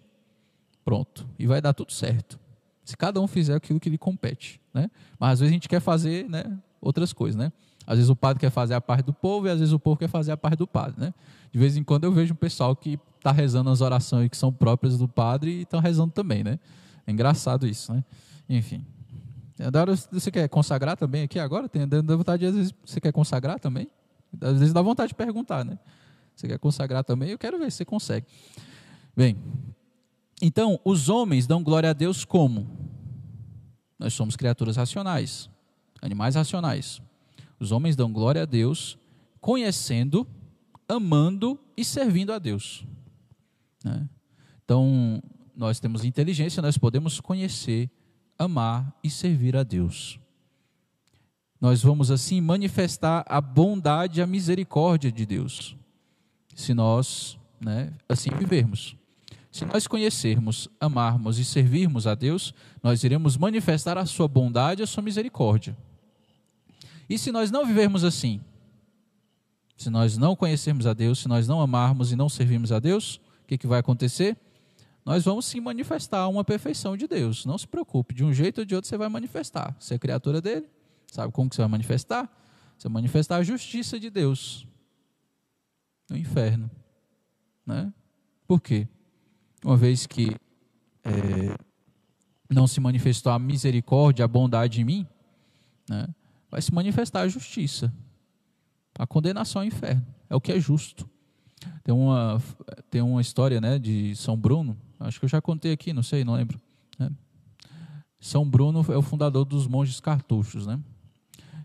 Pronto. 0.85 1.27
E 1.38 1.46
vai 1.46 1.61
dar 1.61 1.72
tudo 1.72 1.92
certo. 1.92 2.38
Se 2.85 2.96
cada 2.96 3.20
um 3.20 3.27
fizer 3.27 3.55
aquilo 3.55 3.81
que 3.81 3.88
lhe 3.88 3.99
compete, 3.99 4.61
né? 4.75 4.90
Mas 5.18 5.33
às 5.33 5.40
vezes 5.40 5.51
a 5.53 5.55
gente 5.55 5.68
quer 5.68 5.81
fazer, 5.81 6.29
né, 6.29 6.44
outras 6.81 7.12
coisas, 7.12 7.37
né? 7.37 7.51
Às 7.87 7.96
vezes 7.96 8.11
o 8.11 8.16
padre 8.16 8.40
quer 8.40 8.51
fazer 8.51 8.75
a 8.75 8.81
parte 8.81 9.05
do 9.05 9.12
povo 9.12 9.46
e 9.46 9.51
às 9.51 9.61
vezes 9.61 9.72
o 9.72 9.79
povo 9.79 9.96
quer 9.96 10.09
fazer 10.09 10.33
a 10.33 10.37
parte 10.37 10.59
do 10.59 10.66
padre, 10.66 11.01
né? 11.01 11.14
De 11.53 11.59
vez 11.59 11.77
em 11.77 11.85
quando 11.85 12.05
eu 12.05 12.12
vejo 12.12 12.35
um 12.35 12.37
pessoal 12.37 12.75
que 12.75 12.99
está 13.16 13.31
rezando 13.31 13.70
as 13.70 13.81
orações 13.81 14.29
que 14.29 14.37
são 14.37 14.53
próprias 14.53 14.99
do 14.99 15.07
padre 15.07 15.51
e 15.51 15.62
estão 15.62 15.79
rezando 15.79 16.12
também, 16.12 16.42
né? 16.42 16.59
É 17.07 17.12
engraçado 17.12 17.66
isso, 17.66 17.92
né? 17.92 18.05
Enfim. 18.49 18.85
Agora 19.59 19.94
você 19.96 20.31
quer 20.31 20.49
consagrar 20.49 20.96
também 20.96 21.22
aqui 21.22 21.38
agora? 21.38 21.68
Tem 21.68 21.87
dá 21.87 22.16
vontade, 22.16 22.44
às 22.44 22.55
vezes, 22.55 22.75
você 22.85 23.01
quer 23.01 23.12
consagrar 23.12 23.59
também? 23.59 23.88
Às 24.40 24.59
vezes 24.59 24.75
dá 24.75 24.83
vontade 24.83 25.11
de 25.11 25.14
perguntar, 25.14 25.64
né? 25.64 25.79
Você 26.35 26.46
quer 26.46 26.59
consagrar 26.59 27.05
também? 27.05 27.31
Eu 27.31 27.38
quero 27.38 27.59
ver 27.59 27.70
se 27.70 27.79
você 27.79 27.85
consegue. 27.85 28.27
Bem, 29.16 29.38
então, 30.42 30.79
os 30.85 31.09
homens 31.09 31.46
dão 31.46 31.62
glória 31.62 31.90
a 31.90 31.92
Deus 31.94 32.25
como? 32.25 32.68
Nós 33.99 34.12
somos 34.12 34.37
criaturas 34.37 34.77
racionais, 34.77 35.49
animais 36.03 36.35
racionais. 36.35 37.01
Os 37.58 37.72
homens 37.72 37.96
dão 37.96 38.12
glória 38.12 38.42
a 38.42 38.44
Deus, 38.44 38.98
conhecendo, 39.40 40.26
amando 40.88 41.58
e 41.76 41.84
servindo 41.84 42.32
a 42.32 42.38
Deus. 42.38 42.84
Né? 43.84 44.08
Então, 44.64 45.22
nós 45.56 45.80
temos 45.80 46.04
inteligência, 46.04 46.60
nós 46.60 46.76
podemos 46.76 47.20
conhecer, 47.20 47.90
amar 48.38 48.94
e 49.02 49.08
servir 49.08 49.56
a 49.56 49.62
Deus. 49.62 50.18
Nós 51.60 51.82
vamos 51.82 52.10
assim 52.10 52.40
manifestar 52.40 53.24
a 53.26 53.40
bondade 53.40 54.20
e 54.20 54.22
a 54.22 54.26
misericórdia 54.26 55.10
de 55.10 55.24
Deus, 55.24 55.74
se 56.54 56.74
nós 56.74 57.38
né, 57.60 57.92
assim 58.08 58.30
vivermos. 58.30 58.96
Se 59.50 59.64
nós 59.64 59.86
conhecermos, 59.86 60.68
amarmos 60.78 61.38
e 61.38 61.44
servirmos 61.44 62.06
a 62.06 62.14
Deus, 62.14 62.52
nós 62.82 63.02
iremos 63.02 63.38
manifestar 63.38 63.96
a 63.96 64.04
sua 64.04 64.28
bondade 64.28 64.82
e 64.82 64.84
a 64.84 64.86
sua 64.86 65.02
misericórdia. 65.02 65.74
E 67.08 67.18
se 67.18 67.30
nós 67.30 67.50
não 67.50 67.64
vivermos 67.64 68.04
assim, 68.04 68.40
se 69.76 69.90
nós 69.90 70.16
não 70.16 70.34
conhecermos 70.34 70.86
a 70.86 70.94
Deus, 70.94 71.20
se 71.20 71.28
nós 71.28 71.46
não 71.46 71.60
amarmos 71.60 72.12
e 72.12 72.16
não 72.16 72.28
servirmos 72.28 72.72
a 72.72 72.78
Deus, 72.78 73.16
o 73.44 73.46
que, 73.46 73.58
que 73.58 73.66
vai 73.66 73.80
acontecer? 73.80 74.36
Nós 75.04 75.24
vamos 75.24 75.46
sim 75.46 75.60
manifestar 75.60 76.26
uma 76.28 76.44
perfeição 76.44 76.96
de 76.96 77.06
Deus. 77.06 77.44
Não 77.44 77.56
se 77.56 77.66
preocupe, 77.66 78.14
de 78.14 78.24
um 78.24 78.32
jeito 78.32 78.58
ou 78.58 78.64
de 78.64 78.74
outro 78.74 78.88
você 78.88 78.96
vai 78.96 79.08
manifestar. 79.08 79.76
Você 79.78 79.94
é 79.94 79.98
criatura 79.98 80.40
dele, 80.40 80.68
sabe 81.06 81.32
como 81.32 81.48
que 81.48 81.56
você 81.56 81.62
vai 81.62 81.70
manifestar? 81.70 82.28
Você 82.76 82.88
vai 82.88 82.94
manifestar 82.94 83.36
a 83.36 83.42
justiça 83.42 84.00
de 84.00 84.10
Deus 84.10 84.66
no 86.10 86.16
inferno. 86.16 86.70
Né? 87.64 87.92
Por 88.46 88.60
quê? 88.60 88.88
uma 89.66 89.76
vez 89.76 90.06
que 90.06 90.36
é, 91.04 91.58
não 92.48 92.68
se 92.68 92.80
manifestou 92.80 93.32
a 93.32 93.38
misericórdia, 93.38 94.24
a 94.24 94.28
bondade 94.28 94.80
em 94.80 94.84
mim, 94.84 95.06
né, 95.88 96.06
vai 96.56 96.62
se 96.62 96.72
manifestar 96.72 97.20
a 97.20 97.28
justiça, 97.28 97.92
a 98.98 99.06
condenação 99.06 99.60
ao 99.60 99.68
inferno. 99.68 100.02
É 100.26 100.34
o 100.34 100.40
que 100.40 100.50
é 100.50 100.58
justo. 100.58 101.06
Tem 101.84 101.94
uma, 101.94 102.42
tem 102.90 103.02
uma 103.02 103.20
história 103.20 103.60
né, 103.60 103.78
de 103.78 104.16
São 104.16 104.34
Bruno, 104.34 104.74
acho 104.98 105.18
que 105.18 105.26
eu 105.26 105.28
já 105.28 105.38
contei 105.38 105.72
aqui, 105.72 105.92
não 105.92 106.02
sei, 106.02 106.24
não 106.24 106.32
lembro. 106.32 106.58
Né? 106.98 107.10
São 108.18 108.48
Bruno 108.48 108.82
é 108.88 108.96
o 108.96 109.02
fundador 109.02 109.44
dos 109.44 109.66
monges 109.66 110.00
cartuchos. 110.00 110.66
Né? 110.66 110.80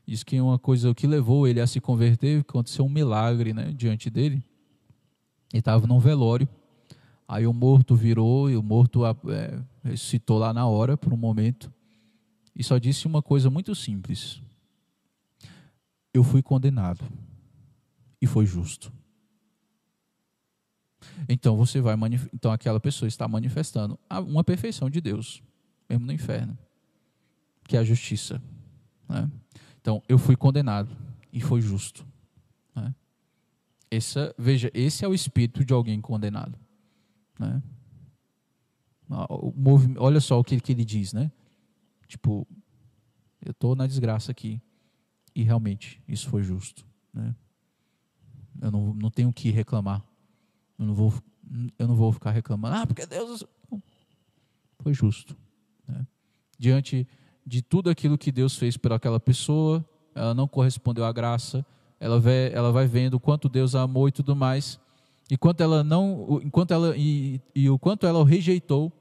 Diz 0.06 0.26
que 0.26 0.42
uma 0.42 0.60
coisa 0.60 0.94
que 0.94 1.08
levou 1.08 1.48
ele 1.48 1.62
a 1.62 1.68
se 1.68 1.80
converter, 1.80 2.42
aconteceu 2.42 2.84
um 2.84 2.90
milagre 2.90 3.54
né, 3.54 3.72
diante 3.72 4.10
dele. 4.10 4.44
Ele 5.54 5.60
estava 5.60 5.88
num 5.88 6.00
velório 6.00 6.50
Aí 7.26 7.48
o 7.48 7.54
morto 7.54 7.96
virou 7.96 8.50
e 8.50 8.58
o 8.58 8.62
morto 8.62 9.06
é, 9.06 9.64
ressuscitou 9.86 10.38
lá 10.38 10.52
na 10.54 10.68
hora, 10.68 10.98
por 10.98 11.14
um 11.14 11.18
momento, 11.18 11.72
e 12.54 12.62
só 12.62 12.78
disse 12.78 13.08
uma 13.08 13.22
coisa 13.22 13.50
muito 13.50 13.74
simples: 13.74 14.42
Eu 16.14 16.24
fui 16.24 16.42
condenado 16.42 17.06
e 18.22 18.28
foi 18.28 18.46
justo. 18.46 18.92
Então 21.28 21.56
você 21.56 21.82
vai 21.82 21.96
então 22.34 22.52
aquela 22.52 22.80
pessoa 22.80 23.08
está 23.08 23.28
manifestando 23.28 24.00
uma 24.28 24.44
perfeição 24.44 24.90
de 24.90 25.02
Deus, 25.02 25.42
mesmo 25.90 26.06
no 26.06 26.12
inferno, 26.12 26.58
que 27.64 27.76
é 27.76 27.80
a 27.80 27.84
justiça. 27.84 28.42
Né? 29.08 29.30
Então 29.80 30.02
eu 30.08 30.18
fui 30.18 30.36
condenado 30.36 30.96
e 31.32 31.42
foi 31.42 31.62
justo. 31.62 32.06
Né? 32.76 32.94
Essa, 33.90 34.34
veja, 34.38 34.70
esse 34.74 35.04
é 35.04 35.08
o 35.08 35.14
espírito 35.14 35.66
de 35.66 35.74
alguém 35.74 36.00
condenado. 36.00 36.58
Né? 37.40 37.62
Olha 39.98 40.22
só 40.22 40.40
o 40.40 40.44
que, 40.44 40.60
que 40.60 40.72
ele 40.72 40.86
diz, 40.86 41.12
né? 41.12 41.30
Tipo, 42.08 42.48
eu 43.44 43.52
estou 43.52 43.76
na 43.76 43.86
desgraça 43.86 44.32
aqui. 44.32 44.62
E 45.34 45.44
realmente, 45.44 46.02
isso 46.08 46.30
foi 46.30 46.44
justo. 46.44 46.86
Né? 47.14 47.36
Eu 48.62 48.72
não, 48.72 48.94
não 48.94 49.10
tenho 49.10 49.32
que 49.32 49.50
reclamar. 49.50 50.04
Eu 50.78 50.86
não, 50.86 50.94
vou, 50.94 51.14
eu 51.78 51.88
não 51.88 51.96
vou 51.96 52.12
ficar 52.12 52.32
reclamando. 52.32 52.76
Ah, 52.76 52.88
porque 52.88 53.06
Deus. 53.06 53.44
Foi 54.80 54.94
justo. 54.94 55.38
Né? 55.88 56.06
Diante 56.58 57.08
de 57.46 57.62
tudo 57.62 57.90
aquilo 57.90 58.18
que 58.18 58.32
Deus 58.32 58.58
fez 58.58 58.78
por 58.78 58.94
aquela 58.94 59.20
pessoa, 59.20 59.86
ela 60.14 60.34
não 60.34 60.48
correspondeu 60.48 61.06
à 61.06 61.12
graça, 61.12 61.66
ela 62.00 62.20
vai, 62.20 62.52
ela 62.54 62.72
vai 62.72 62.88
vendo 62.88 63.16
o 63.16 63.20
quanto 63.20 63.48
Deus 63.50 63.76
a 63.76 63.82
amou 63.82 64.08
e 64.08 64.12
tudo 64.12 64.36
mais 64.36 64.80
enquanto 65.32 65.62
ela 65.62 65.82
não, 65.82 66.42
enquanto 66.44 66.72
ela 66.72 66.94
e, 66.98 67.40
e 67.56 67.70
o 67.70 67.80
quanto 67.80 68.06
ela 68.06 68.20
o 68.20 68.24
rejeitou, 68.24 68.92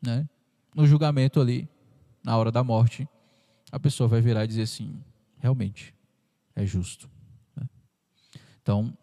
né? 0.00 0.26
No 0.74 0.86
julgamento 0.86 1.40
ali, 1.40 1.68
na 2.24 2.38
hora 2.38 2.50
da 2.50 2.64
morte, 2.64 3.06
a 3.70 3.78
pessoa 3.78 4.08
vai 4.08 4.22
virar 4.22 4.44
e 4.44 4.48
dizer 4.48 4.62
assim: 4.62 4.98
realmente 5.40 5.94
é 6.54 6.64
justo. 6.64 7.10
Né? 7.56 7.68
Então, 8.62 8.96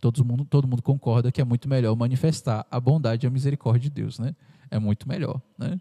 todo 0.00 0.24
mundo, 0.24 0.44
todo 0.44 0.66
mundo 0.66 0.82
concorda 0.82 1.30
que 1.30 1.40
é 1.40 1.44
muito 1.44 1.68
melhor 1.68 1.94
manifestar 1.96 2.66
a 2.70 2.80
bondade 2.80 3.26
e 3.26 3.28
a 3.28 3.30
misericórdia 3.30 3.90
de 3.90 3.90
Deus, 3.90 4.18
né? 4.18 4.34
É 4.70 4.78
muito 4.78 5.08
melhor, 5.08 5.40
né? 5.58 5.80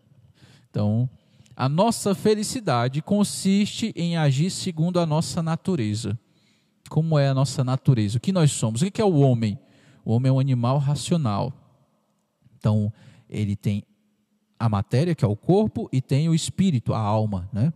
Então, 0.69 1.09
a 1.55 1.69
nossa 1.69 2.13
felicidade 2.13 3.01
consiste 3.01 3.93
em 3.95 4.17
agir 4.17 4.49
segundo 4.49 4.99
a 4.99 5.05
nossa 5.05 5.41
natureza 5.41 6.19
como 6.89 7.17
é 7.17 7.29
a 7.29 7.33
nossa 7.33 7.63
natureza, 7.63 8.17
o 8.17 8.21
que 8.21 8.33
nós 8.33 8.51
somos. 8.51 8.81
O 8.81 8.91
que 8.91 8.99
é 8.99 9.05
o 9.05 9.19
homem? 9.19 9.57
O 10.03 10.11
homem 10.11 10.29
é 10.29 10.33
um 10.33 10.39
animal 10.39 10.79
racional. 10.79 11.53
Então, 12.57 12.91
ele 13.29 13.55
tem 13.55 13.83
a 14.57 14.67
matéria, 14.67 15.15
que 15.15 15.23
é 15.23 15.27
o 15.27 15.35
corpo, 15.35 15.87
e 15.93 16.01
tem 16.01 16.27
o 16.27 16.35
espírito, 16.35 16.93
a 16.93 16.99
alma, 16.99 17.47
né? 17.53 17.71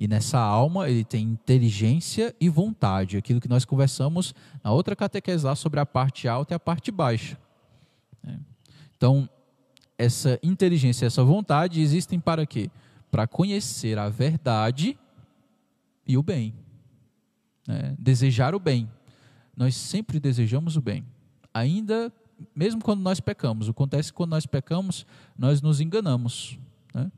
E 0.00 0.08
nessa 0.08 0.40
alma 0.40 0.88
ele 0.88 1.04
tem 1.04 1.22
inteligência 1.22 2.34
e 2.40 2.48
vontade, 2.48 3.16
aquilo 3.16 3.40
que 3.40 3.48
nós 3.48 3.64
conversamos 3.64 4.34
na 4.64 4.72
outra 4.72 4.96
catequese 4.96 5.44
lá 5.44 5.54
sobre 5.54 5.78
a 5.78 5.86
parte 5.86 6.26
alta 6.26 6.54
e 6.54 6.56
a 6.56 6.58
parte 6.58 6.90
baixa. 6.90 7.38
Né? 8.22 8.40
Então, 8.96 9.28
essa 9.96 10.40
inteligência 10.42 11.04
e 11.04 11.06
essa 11.06 11.22
vontade 11.22 11.80
existem 11.80 12.18
para 12.18 12.46
quê? 12.46 12.70
Para 13.10 13.26
conhecer 13.26 13.98
a 13.98 14.08
verdade 14.08 14.98
e 16.06 16.16
o 16.16 16.22
bem 16.22 16.54
né, 17.70 17.94
desejar 17.98 18.54
o 18.54 18.58
bem. 18.58 18.90
Nós 19.56 19.76
sempre 19.76 20.18
desejamos 20.18 20.76
o 20.76 20.80
bem, 20.80 21.04
ainda 21.54 22.12
mesmo 22.54 22.82
quando 22.82 23.00
nós 23.00 23.20
pecamos. 23.20 23.68
Acontece 23.68 24.10
que 24.10 24.16
quando 24.16 24.30
nós 24.30 24.46
pecamos, 24.46 25.06
nós 25.38 25.60
nos 25.60 25.80
enganamos. 25.80 26.58
Né? 26.94 27.10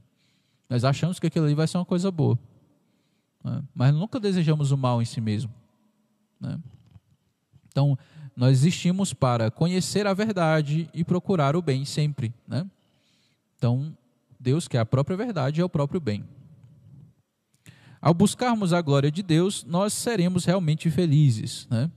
Nós 0.69 0.85
achamos 0.85 1.19
que 1.19 1.27
aquilo 1.27 1.47
ali 1.47 1.55
vai 1.55 1.67
ser 1.67 1.79
uma 1.79 1.85
coisa 1.85 2.11
boa, 2.11 2.39
né? 3.45 3.63
mas 3.75 3.95
nunca 3.95 4.21
desejamos 4.21 4.71
o 4.71 4.77
mal 4.77 5.03
em 5.03 5.05
si 5.05 5.21
mesmo. 5.21 5.53
Né? 6.41 6.59
Então, 7.69 7.99
nós 8.37 8.53
existimos 8.53 9.13
para 9.13 9.51
conhecer 9.51 10.07
a 10.07 10.15
verdade 10.15 10.89
e 10.93 11.05
procurar 11.05 11.57
o 11.57 11.63
bem 11.63 11.85
sempre. 11.85 12.33
Né? 12.47 12.69
Então, 13.57 13.97
Deus, 14.39 14.67
que 14.67 14.77
é 14.77 14.81
a 14.81 14.87
própria 14.87 15.17
verdade, 15.17 15.61
é 15.61 15.65
o 15.65 15.69
próprio 15.69 16.01
bem. 16.01 16.25
Ao 18.01 18.13
buscarmos 18.13 18.73
a 18.73 18.83
glória 18.83 19.11
de 19.11 19.23
Deus, 19.23 19.65
nós 19.65 19.93
seremos 19.93 20.45
realmente 20.45 20.91
felizes. 20.91 21.69
Né? 21.71 21.91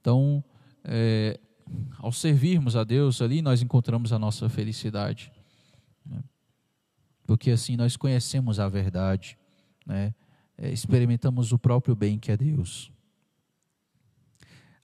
Então, 0.00 0.42
é, 0.82 1.38
ao 1.98 2.12
servirmos 2.12 2.76
a 2.76 2.84
Deus 2.84 3.22
ali, 3.22 3.40
nós 3.40 3.62
encontramos 3.62 4.12
a 4.12 4.18
nossa 4.18 4.48
felicidade. 4.48 5.30
Né? 6.04 6.22
Porque 7.26 7.50
assim 7.50 7.76
nós 7.76 7.96
conhecemos 7.96 8.58
a 8.58 8.68
verdade, 8.68 9.38
né? 9.86 10.12
É, 10.56 10.70
experimentamos 10.70 11.52
o 11.52 11.58
próprio 11.58 11.94
bem 11.94 12.18
que 12.18 12.30
é 12.30 12.36
Deus. 12.36 12.90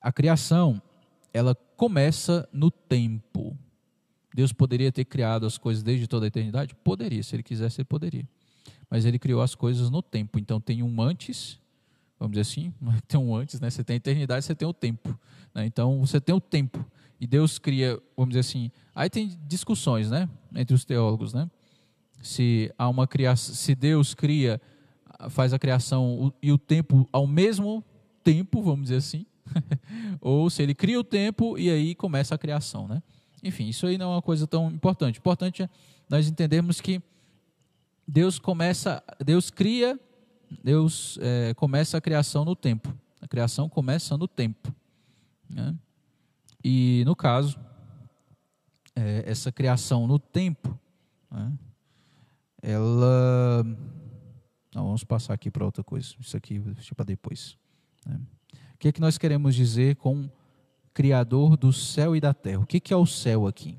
A 0.01 0.13
criação, 0.13 0.81
ela 1.33 1.55
começa 1.77 2.49
no 2.53 2.71
tempo. 2.71 3.57
Deus 4.35 4.53
poderia 4.53 4.91
ter 4.91 5.05
criado 5.05 5.45
as 5.47 5.59
coisas 5.59 5.83
desde 5.83 6.07
toda 6.07 6.27
a 6.27 6.29
eternidade? 6.29 6.75
Poderia, 6.75 7.23
se 7.23 7.37
ele 7.37 7.43
quisesse, 7.43 7.81
ele 7.81 7.87
poderia 7.87 8.27
mas 8.91 9.05
ele 9.05 9.19
criou 9.19 9.41
as 9.41 9.55
coisas 9.55 9.89
no 9.89 10.03
tempo. 10.03 10.39
Então 10.39 10.61
tem 10.61 10.83
um 10.83 11.01
antes, 11.01 11.61
vamos 12.19 12.33
dizer 12.33 12.43
assim, 12.43 12.75
tem 13.07 13.21
um 13.21 13.35
antes, 13.35 13.61
né? 13.61 13.71
Você 13.71 13.85
tem 13.85 13.95
a 13.95 13.97
eternidade, 13.99 14.45
você 14.45 14.55
tem 14.55 14.67
o 14.67 14.75
tempo. 14.75 15.17
Né? 15.55 15.65
Então 15.65 16.01
você 16.01 16.21
tem 16.21 16.35
o 16.35 16.41
tempo. 16.41 16.85
E 17.21 17.27
Deus 17.27 17.59
cria, 17.59 18.01
vamos 18.17 18.31
dizer 18.31 18.41
assim, 18.41 18.71
aí 18.95 19.09
tem 19.09 19.39
discussões, 19.47 20.11
né? 20.11 20.29
Entre 20.55 20.75
os 20.75 20.85
teólogos, 20.85 21.33
né? 21.33 21.49
Se 22.21 22.73
há 22.77 22.89
uma 22.89 23.07
criação, 23.07 23.55
se 23.55 23.75
Deus 23.75 24.15
cria, 24.15 24.61
faz 25.29 25.53
a 25.53 25.59
criação 25.59 26.33
e 26.43 26.51
o 26.51 26.59
tempo 26.59 27.09
ao 27.13 27.27
mesmo 27.27 27.85
tempo, 28.25 28.63
vamos 28.63 28.85
dizer 28.85 28.97
assim, 28.97 29.27
ou 30.21 30.49
se 30.49 30.63
ele 30.63 30.75
cria 30.75 30.99
o 30.99 31.05
tempo 31.05 31.59
e 31.59 31.71
aí 31.71 31.95
começa 31.95 32.35
a 32.35 32.39
criação, 32.39 32.89
né? 32.89 33.03
Enfim, 33.43 33.69
isso 33.69 33.87
aí 33.87 33.97
não 33.97 34.13
é 34.13 34.15
uma 34.17 34.23
coisa 34.23 34.47
tão 34.47 34.71
importante. 34.71 35.19
Importante 35.19 35.63
é 35.63 35.71
nós 36.09 36.29
entendermos 36.29 36.81
que 36.81 37.03
Deus 38.07 38.39
começa, 38.39 39.03
Deus 39.25 39.51
cria, 39.51 39.99
Deus 40.63 41.19
é, 41.23 41.55
começa 41.55 41.97
a 41.97 42.01
criação 42.01 42.45
no 42.45 42.57
tempo. 42.57 42.93
A 43.21 43.29
criação 43.29 43.69
começa 43.69 44.17
no 44.17 44.27
tempo. 44.27 44.75
Né? 45.49 45.75
E 46.63 47.03
no 47.07 47.15
caso, 47.15 47.59
é, 48.97 49.25
essa 49.27 49.51
criação 49.53 50.07
no 50.07 50.19
tempo, 50.19 50.79
né? 51.31 51.53
ela 52.63 53.65
Não, 54.75 54.85
vamos 54.85 55.05
passar 55.05 55.35
aqui 55.35 55.51
para 55.51 55.65
outra 55.65 55.83
coisa. 55.83 56.15
Isso 56.21 56.37
aqui 56.37 56.59
deixa 56.59 56.95
para 56.95 57.05
depois. 57.05 57.59
Né? 58.07 58.21
O 58.75 58.79
que 58.79 58.89
é 58.89 58.93
que 58.93 59.01
nós 59.01 59.19
queremos 59.19 59.55
dizer 59.55 59.97
com 59.97 60.29
Criador 60.95 61.57
do 61.57 61.73
céu 61.73 62.15
e 62.15 62.21
da 62.21 62.33
terra? 62.33 62.61
O 62.61 62.67
que, 62.67 62.81
que 62.81 62.93
é 62.93 62.97
o 62.97 63.07
céu 63.07 63.47
aqui? 63.47 63.79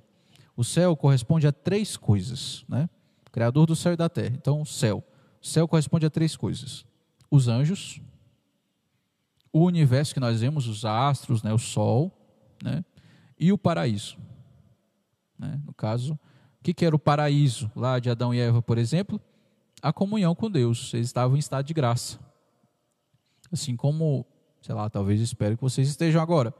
O 0.55 0.63
céu 0.63 0.95
corresponde 0.95 1.47
a 1.47 1.51
três 1.51 1.97
coisas, 1.97 2.65
né? 2.67 2.89
Criador 3.31 3.65
do 3.65 3.75
céu 3.75 3.93
e 3.93 3.95
da 3.95 4.09
terra. 4.09 4.35
Então, 4.35 4.61
o 4.61 4.65
céu. 4.65 5.03
O 5.41 5.47
céu 5.47 5.67
corresponde 5.67 6.05
a 6.05 6.09
três 6.09 6.35
coisas: 6.35 6.85
os 7.29 7.47
anjos, 7.47 8.01
o 9.51 9.63
universo 9.63 10.13
que 10.13 10.19
nós 10.19 10.41
vemos, 10.41 10.67
os 10.67 10.85
astros, 10.85 11.41
né, 11.41 11.53
o 11.53 11.57
sol, 11.57 12.11
né, 12.61 12.83
e 13.39 13.51
o 13.51 13.57
paraíso. 13.57 14.17
Né? 15.37 15.59
No 15.65 15.73
caso, 15.73 16.13
o 16.13 16.63
que, 16.63 16.73
que 16.73 16.85
era 16.85 16.95
o 16.95 16.99
paraíso 16.99 17.71
lá 17.75 17.97
de 17.99 18.09
Adão 18.09 18.33
e 18.33 18.39
Eva, 18.39 18.61
por 18.61 18.77
exemplo? 18.77 19.19
A 19.81 19.91
comunhão 19.91 20.35
com 20.35 20.49
Deus. 20.49 20.93
Eles 20.93 21.07
estavam 21.07 21.35
em 21.35 21.39
estado 21.39 21.65
de 21.65 21.73
graça. 21.73 22.19
Assim 23.51 23.75
como, 23.75 24.25
sei 24.61 24.75
lá, 24.75 24.89
talvez 24.89 25.19
espero 25.19 25.57
que 25.57 25.63
vocês 25.63 25.87
estejam 25.87 26.21
agora. 26.21 26.53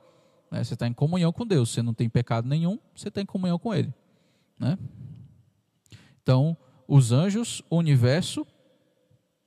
Né? 0.50 0.64
Você 0.64 0.74
está 0.74 0.88
em 0.88 0.94
comunhão 0.94 1.32
com 1.32 1.46
Deus. 1.46 1.70
Você 1.70 1.82
não 1.82 1.94
tem 1.94 2.10
pecado 2.10 2.48
nenhum, 2.48 2.80
você 2.96 3.08
está 3.08 3.22
em 3.22 3.26
comunhão 3.26 3.60
com 3.60 3.74
Ele. 3.74 3.94
Né? 4.60 4.78
Então, 6.22 6.58
os 6.88 7.12
anjos, 7.12 7.62
o 7.70 7.78
universo 7.78 8.46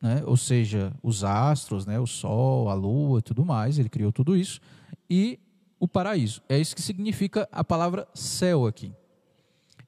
né? 0.05 0.23
ou 0.27 0.37
seja, 0.37 0.93
os 1.03 1.25
astros, 1.25 1.87
né? 1.87 1.99
o 1.99 2.07
sol, 2.07 2.69
a 2.69 2.75
lua 2.75 3.23
tudo 3.23 3.43
mais, 3.43 3.79
ele 3.79 3.89
criou 3.89 4.13
tudo 4.13 4.37
isso, 4.37 4.61
e 5.09 5.41
o 5.81 5.89
paraíso. 5.89 6.43
É 6.47 6.59
isso 6.59 6.77
que 6.77 6.83
significa 6.83 7.49
a 7.51 7.65
palavra 7.65 8.07
céu 8.13 8.67
aqui. 8.67 8.93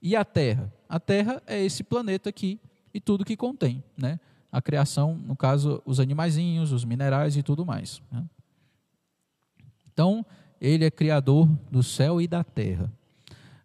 E 0.01 0.16
a 0.16 0.25
terra? 0.25 0.72
A 0.88 0.99
terra 0.99 1.42
é 1.46 1.62
esse 1.62 1.85
planeta 1.85 2.31
aqui 2.31 2.59
e 2.96 3.00
tudo 3.00 3.26
que 3.26 3.37
contém, 3.37 3.85
né? 3.94 4.18
A 4.50 4.62
criação, 4.62 5.14
no 5.14 5.37
caso, 5.37 5.82
os 5.85 6.00
animaizinhos, 6.00 6.72
os 6.72 6.82
minerais 6.82 7.37
e 7.37 7.42
tudo 7.42 7.66
mais. 7.66 8.00
Né? 8.11 8.24
Então, 9.92 10.24
ele 10.59 10.87
é 10.87 10.90
criador 10.90 11.46
do 11.70 11.82
céu 11.82 12.22
e 12.22 12.26
da 12.26 12.42
terra. 12.42 12.90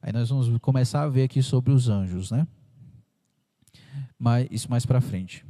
Aí 0.01 0.11
nós 0.11 0.27
vamos 0.27 0.49
começar 0.59 1.03
a 1.03 1.07
ver 1.07 1.23
aqui 1.23 1.41
sobre 1.41 1.71
os 1.71 1.87
anjos, 1.87 2.29
né? 2.29 2.45
Mas 4.19 4.49
isso 4.51 4.69
mais 4.69 4.85
para 4.85 4.99
frente. 4.99 5.45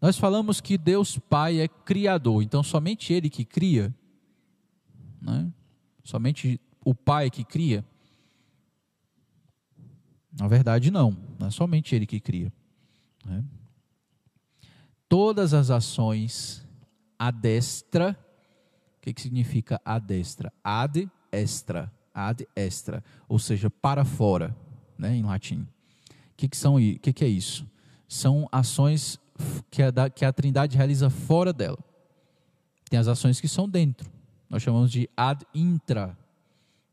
Nós 0.00 0.18
falamos 0.18 0.60
que 0.60 0.76
Deus 0.76 1.16
Pai 1.18 1.60
é 1.60 1.68
criador, 1.68 2.42
então 2.42 2.64
somente 2.64 3.12
Ele 3.12 3.30
que 3.30 3.44
cria, 3.44 3.94
né? 5.22 5.52
somente 6.02 6.60
o 6.84 6.92
Pai 6.92 7.30
que 7.30 7.44
cria. 7.44 7.84
Na 10.36 10.48
verdade, 10.48 10.90
não, 10.90 11.16
não 11.38 11.46
é 11.46 11.50
somente 11.50 11.94
Ele 11.94 12.06
que 12.06 12.18
cria. 12.18 12.52
Né? 13.24 13.44
Todas 15.08 15.54
as 15.54 15.70
ações 15.70 16.66
adestra, 17.18 18.18
o 18.98 19.00
que, 19.00 19.12
que 19.12 19.22
significa 19.22 19.80
adestra? 19.84 20.52
Ad 20.62 21.08
extra, 21.30 21.92
ad 22.12 22.46
extra, 22.54 23.02
ou 23.28 23.38
seja, 23.38 23.68
para 23.70 24.04
fora, 24.04 24.56
né, 24.98 25.14
em 25.14 25.22
latim. 25.22 25.60
O 25.60 26.36
que, 26.36 26.48
que, 26.48 26.56
são, 26.56 26.76
que, 26.76 27.12
que 27.12 27.24
é 27.24 27.28
isso? 27.28 27.66
São 28.08 28.48
ações 28.50 29.18
que 29.70 29.82
a, 29.82 30.10
que 30.10 30.24
a 30.24 30.32
Trindade 30.32 30.76
realiza 30.76 31.10
fora 31.10 31.52
dela. 31.52 31.78
Tem 32.88 32.98
as 32.98 33.08
ações 33.08 33.40
que 33.40 33.48
são 33.48 33.68
dentro. 33.68 34.10
Nós 34.48 34.62
chamamos 34.62 34.90
de 34.90 35.08
ad 35.16 35.44
intra, 35.54 36.16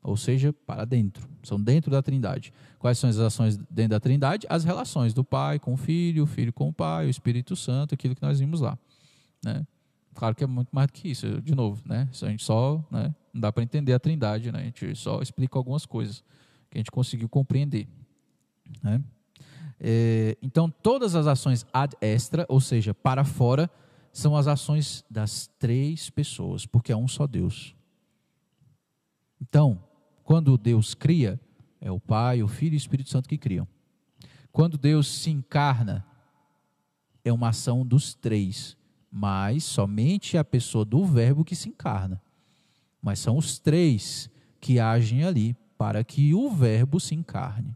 ou 0.03 0.17
seja, 0.17 0.51
para 0.51 0.85
dentro. 0.85 1.27
São 1.43 1.61
dentro 1.61 1.91
da 1.91 2.01
Trindade. 2.01 2.53
Quais 2.79 2.97
são 2.97 3.09
as 3.09 3.17
ações 3.17 3.57
dentro 3.69 3.91
da 3.91 3.99
Trindade? 3.99 4.47
As 4.49 4.63
relações 4.63 5.13
do 5.13 5.23
Pai 5.23 5.59
com 5.59 5.73
o 5.73 5.77
Filho, 5.77 6.23
o 6.23 6.27
Filho 6.27 6.51
com 6.51 6.69
o 6.69 6.73
Pai, 6.73 7.07
o 7.07 7.09
Espírito 7.09 7.55
Santo, 7.55 7.93
aquilo 7.93 8.15
que 8.15 8.21
nós 8.21 8.39
vimos 8.39 8.61
lá. 8.61 8.77
Né? 9.43 9.65
Claro 10.15 10.35
que 10.35 10.43
é 10.43 10.47
muito 10.47 10.69
mais 10.71 10.87
do 10.87 10.93
que 10.93 11.09
isso, 11.09 11.41
de 11.41 11.55
novo, 11.55 11.81
né? 11.85 12.09
A 12.11 12.29
gente 12.29 12.43
só, 12.43 12.83
né? 12.91 13.15
Não 13.33 13.41
dá 13.41 13.51
para 13.51 13.63
entender 13.63 13.93
a 13.93 13.99
Trindade, 13.99 14.51
né? 14.51 14.59
A 14.59 14.63
gente 14.63 14.93
só 14.95 15.21
explica 15.21 15.57
algumas 15.57 15.85
coisas 15.85 16.23
que 16.69 16.77
a 16.77 16.79
gente 16.79 16.91
conseguiu 16.91 17.29
compreender, 17.29 17.87
né? 18.83 19.01
É, 19.79 20.37
então, 20.41 20.69
todas 20.69 21.15
as 21.15 21.25
ações 21.27 21.65
ad 21.73 21.95
extra, 22.01 22.45
ou 22.49 22.59
seja, 22.59 22.93
para 22.93 23.23
fora, 23.23 23.69
são 24.11 24.35
as 24.35 24.47
ações 24.47 25.03
das 25.09 25.49
três 25.57 26.09
pessoas, 26.09 26.65
porque 26.65 26.91
é 26.91 26.95
um 26.95 27.07
só 27.07 27.25
Deus. 27.25 27.73
Então, 29.41 29.81
quando 30.23 30.57
Deus 30.57 30.93
cria, 30.93 31.39
é 31.79 31.91
o 31.91 31.99
Pai, 31.99 32.43
o 32.43 32.47
Filho 32.47 32.73
e 32.73 32.75
o 32.75 32.77
Espírito 32.77 33.09
Santo 33.09 33.29
que 33.29 33.37
criam. 33.37 33.67
Quando 34.51 34.77
Deus 34.77 35.07
se 35.07 35.29
encarna, 35.29 36.05
é 37.23 37.31
uma 37.31 37.49
ação 37.49 37.85
dos 37.85 38.13
três, 38.13 38.77
mas 39.11 39.63
somente 39.63 40.37
a 40.37 40.43
pessoa 40.43 40.83
do 40.85 41.05
Verbo 41.05 41.43
que 41.43 41.55
se 41.55 41.69
encarna. 41.69 42.21
Mas 43.01 43.19
são 43.19 43.37
os 43.37 43.59
três 43.59 44.29
que 44.59 44.79
agem 44.79 45.23
ali 45.23 45.55
para 45.77 46.03
que 46.03 46.33
o 46.33 46.49
Verbo 46.49 46.99
se 46.99 47.15
encarne 47.15 47.75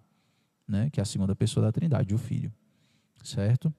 né, 0.67 0.89
que 0.89 0.99
é 0.99 1.03
a 1.03 1.05
segunda 1.05 1.35
pessoa 1.35 1.65
da 1.65 1.71
Trindade, 1.71 2.13
o 2.13 2.17
Filho. 2.17 2.51
Certo? 3.23 3.73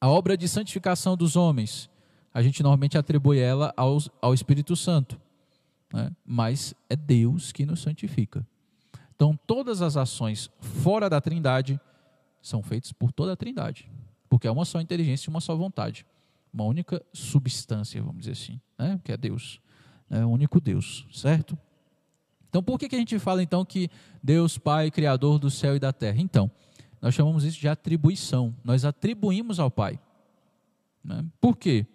A 0.00 0.08
obra 0.08 0.36
de 0.36 0.48
santificação 0.48 1.16
dos 1.16 1.36
homens, 1.36 1.90
a 2.32 2.42
gente 2.42 2.62
normalmente 2.62 2.96
atribui 2.96 3.38
ela 3.38 3.72
ao, 3.76 3.98
ao 4.20 4.32
Espírito 4.32 4.76
Santo, 4.76 5.20
né? 5.92 6.10
mas 6.24 6.74
é 6.88 6.96
Deus 6.96 7.52
que 7.52 7.66
nos 7.66 7.80
santifica. 7.80 8.46
Então, 9.14 9.38
todas 9.46 9.82
as 9.82 9.96
ações 9.96 10.50
fora 10.60 11.10
da 11.10 11.20
Trindade 11.20 11.80
são 12.40 12.62
feitas 12.62 12.92
por 12.92 13.10
toda 13.10 13.32
a 13.32 13.36
Trindade, 13.36 13.90
porque 14.28 14.46
é 14.46 14.50
uma 14.50 14.64
só 14.64 14.80
inteligência 14.80 15.28
e 15.28 15.30
uma 15.30 15.40
só 15.40 15.56
vontade, 15.56 16.06
uma 16.52 16.64
única 16.64 17.04
substância, 17.12 18.00
vamos 18.02 18.20
dizer 18.20 18.32
assim, 18.32 18.60
né? 18.78 19.00
que 19.02 19.12
é 19.12 19.16
Deus, 19.16 19.60
é 20.08 20.24
o 20.24 20.28
único 20.28 20.60
Deus, 20.60 21.06
certo? 21.12 21.58
Então, 22.48 22.62
por 22.62 22.78
que, 22.78 22.88
que 22.88 22.96
a 22.96 22.98
gente 22.98 23.18
fala 23.18 23.42
então 23.42 23.64
que 23.64 23.90
Deus 24.22 24.56
Pai, 24.56 24.90
Criador 24.90 25.38
do 25.38 25.50
céu 25.50 25.76
e 25.76 25.78
da 25.78 25.92
terra? 25.92 26.18
Então, 26.18 26.50
nós 27.00 27.14
chamamos 27.14 27.44
isso 27.44 27.60
de 27.60 27.68
atribuição. 27.68 28.54
Nós 28.64 28.84
atribuímos 28.84 29.60
ao 29.60 29.70
Pai. 29.70 30.00
Né? 31.04 31.24
Por 31.40 31.56
quê? 31.56 31.86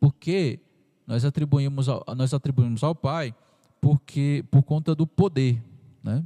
Porque 0.00 0.60
nós 1.06 1.24
atribuímos 1.24 1.88
ao, 1.88 2.04
nós 2.16 2.32
atribuímos 2.32 2.82
ao 2.82 2.94
Pai 2.94 3.34
porque 3.80 4.44
por 4.50 4.62
conta 4.62 4.94
do 4.94 5.06
poder, 5.06 5.62
né? 6.02 6.24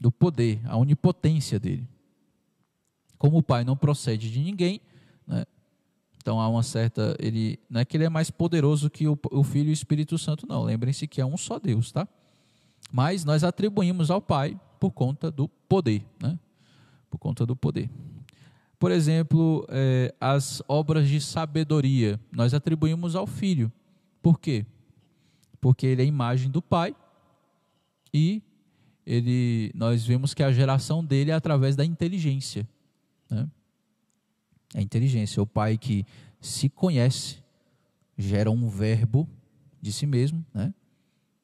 do 0.00 0.10
poder, 0.10 0.60
a 0.66 0.76
onipotência 0.76 1.58
dele. 1.58 1.86
Como 3.18 3.38
o 3.38 3.42
Pai 3.42 3.64
não 3.64 3.76
procede 3.76 4.30
de 4.30 4.40
ninguém, 4.40 4.80
né? 5.26 5.44
então 6.16 6.40
há 6.40 6.48
uma 6.48 6.62
certa, 6.62 7.16
ele 7.18 7.58
não 7.68 7.80
é 7.80 7.84
que 7.84 7.96
ele 7.96 8.04
é 8.04 8.08
mais 8.08 8.30
poderoso 8.30 8.90
que 8.90 9.08
o, 9.08 9.18
o 9.30 9.42
Filho 9.42 9.68
e 9.68 9.70
o 9.70 9.72
Espírito 9.72 10.18
Santo, 10.18 10.46
não. 10.46 10.62
Lembrem-se 10.62 11.06
que 11.06 11.20
é 11.20 11.26
um 11.26 11.36
só 11.36 11.58
Deus, 11.58 11.92
tá? 11.92 12.06
mas 12.92 13.24
nós 13.24 13.44
atribuímos 13.44 14.10
ao 14.10 14.20
Pai 14.20 14.58
por 14.78 14.90
conta 14.90 15.30
do 15.30 15.48
poder, 15.48 16.04
né? 16.20 16.38
Por 17.10 17.18
conta 17.18 17.44
do 17.44 17.54
poder. 17.54 17.90
Por 18.80 18.90
exemplo, 18.90 19.66
é, 19.68 20.14
as 20.18 20.62
obras 20.66 21.06
de 21.06 21.20
sabedoria, 21.20 22.18
nós 22.32 22.54
atribuímos 22.54 23.14
ao 23.14 23.26
Filho. 23.26 23.70
Por 24.22 24.40
quê? 24.40 24.64
Porque 25.60 25.86
ele 25.86 26.00
é 26.00 26.04
a 26.06 26.08
imagem 26.08 26.50
do 26.50 26.62
Pai 26.62 26.96
e 28.12 28.42
ele, 29.04 29.70
nós 29.74 30.06
vemos 30.06 30.32
que 30.32 30.42
a 30.42 30.50
geração 30.50 31.04
dele 31.04 31.30
é 31.30 31.34
através 31.34 31.76
da 31.76 31.84
inteligência. 31.84 32.66
Né? 33.28 33.46
A 34.74 34.80
inteligência, 34.80 35.42
o 35.42 35.46
Pai 35.46 35.76
que 35.76 36.06
se 36.40 36.70
conhece, 36.70 37.36
gera 38.16 38.50
um 38.50 38.66
verbo 38.66 39.28
de 39.78 39.92
si 39.92 40.06
mesmo, 40.06 40.42
né? 40.54 40.72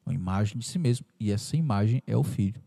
uma 0.07 0.15
imagem 0.15 0.57
de 0.57 0.65
si 0.65 0.79
mesmo, 0.79 1.05
e 1.21 1.31
essa 1.31 1.55
imagem 1.55 2.03
é 2.07 2.17
o 2.17 2.23
Filho. 2.23 2.63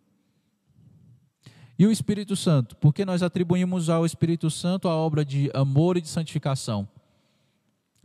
E 1.79 1.87
o 1.87 1.91
Espírito 1.91 2.35
Santo? 2.35 2.75
Por 2.75 2.93
que 2.93 3.05
nós 3.05 3.23
atribuímos 3.23 3.89
ao 3.89 4.05
Espírito 4.05 4.49
Santo 4.49 4.89
a 4.89 4.93
obra 4.93 5.23
de 5.23 5.49
amor 5.53 5.95
e 5.95 6.01
de 6.01 6.09
santificação? 6.09 6.85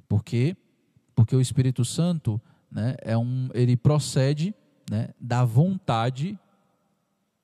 Por 0.08 0.22
quê? 0.22 0.56
Porque 1.12 1.34
o 1.34 1.40
Espírito 1.40 1.84
Santo, 1.84 2.40
né, 2.70 2.94
é 3.02 3.18
um, 3.18 3.48
ele 3.52 3.76
procede 3.76 4.54
né, 4.88 5.08
da 5.18 5.44
vontade 5.44 6.38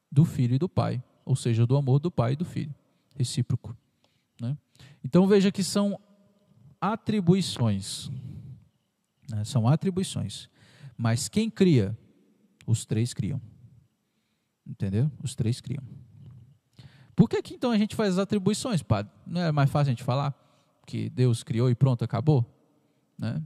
do 0.09 0.25
Filho 0.25 0.55
e 0.55 0.59
do 0.59 0.69
Pai, 0.69 1.03
ou 1.25 1.35
seja, 1.35 1.67
do 1.67 1.77
amor 1.77 1.99
do 1.99 2.13
Pai 2.13 2.35
e 2.35 2.37
do 2.37 2.45
Filho, 2.45 2.73
recíproco. 3.17 3.77
Né? 4.41 4.57
Então 5.03 5.27
veja 5.27 5.51
que 5.51 5.65
são 5.65 5.99
atribuições, 6.81 8.09
né, 9.29 9.43
são 9.43 9.67
atribuições. 9.67 10.49
Mas 10.97 11.29
quem 11.29 11.51
cria? 11.51 11.99
Os 12.65 12.85
três 12.85 13.13
criam. 13.13 13.41
Entendeu? 14.65 15.11
Os 15.21 15.35
três 15.35 15.61
criam. 15.61 15.83
Por 17.21 17.29
que, 17.29 17.43
que 17.43 17.53
então 17.53 17.71
a 17.71 17.77
gente 17.77 17.95
faz 17.95 18.15
as 18.15 18.19
atribuições, 18.19 18.83
padre? 18.83 19.13
Não 19.27 19.43
é 19.43 19.53
mais 19.53 19.69
fácil 19.69 19.91
a 19.91 19.93
gente 19.93 20.03
falar 20.03 20.35
que 20.87 21.11
Deus 21.11 21.43
criou 21.43 21.69
e 21.69 21.75
pronto, 21.75 22.03
acabou? 22.03 22.47
Né? 23.19 23.43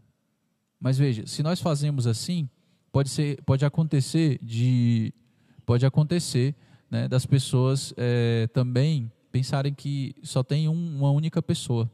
Mas 0.78 0.96
veja, 0.96 1.26
se 1.26 1.42
nós 1.42 1.60
fazemos 1.60 2.06
assim, 2.06 2.48
pode, 2.92 3.10
ser, 3.10 3.42
pode 3.42 3.64
acontecer 3.64 4.38
de 4.40 5.12
pode 5.66 5.84
acontecer 5.84 6.54
né, 6.88 7.08
das 7.08 7.26
pessoas 7.26 7.92
é, 7.96 8.46
também 8.52 9.10
pensarem 9.32 9.74
que 9.74 10.14
só 10.22 10.44
tem 10.44 10.68
um, 10.68 10.98
uma 10.98 11.10
única 11.10 11.42
pessoa. 11.42 11.90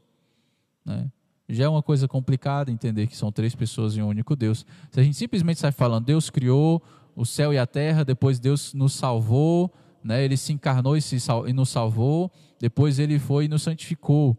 Né? 0.85 1.11
Já 1.49 1.65
é 1.65 1.69
uma 1.69 1.83
coisa 1.83 2.07
complicada 2.07 2.71
entender 2.71 3.07
que 3.07 3.17
são 3.17 3.33
três 3.33 3.55
pessoas 3.55 3.97
e 3.97 4.03
um 4.03 4.09
único 4.09 4.37
Deus. 4.37 4.67
Se 4.93 5.01
a 5.01 5.03
gente 5.03 5.17
simplesmente 5.17 5.59
sai 5.59 5.73
falando, 5.73 6.05
Deus 6.05 6.29
criou 6.29 6.83
o 7.17 7.25
céu 7.25 7.55
e 7.55 7.59
a 7.59 7.67
terra, 7.67 8.05
depois 8.05 8.39
Deus 8.39 8.75
nos 8.75 8.93
salvou, 8.93 9.73
né? 10.03 10.25
ele 10.25 10.37
se 10.37 10.53
encarnou 10.53 10.97
e, 10.97 11.03
se 11.03 11.17
e 11.47 11.53
nos 11.53 11.69
salvou, 11.69 12.31
depois 12.59 12.99
ele 12.99 13.19
foi 13.19 13.45
e 13.45 13.49
nos 13.49 13.63
santificou. 13.63 14.37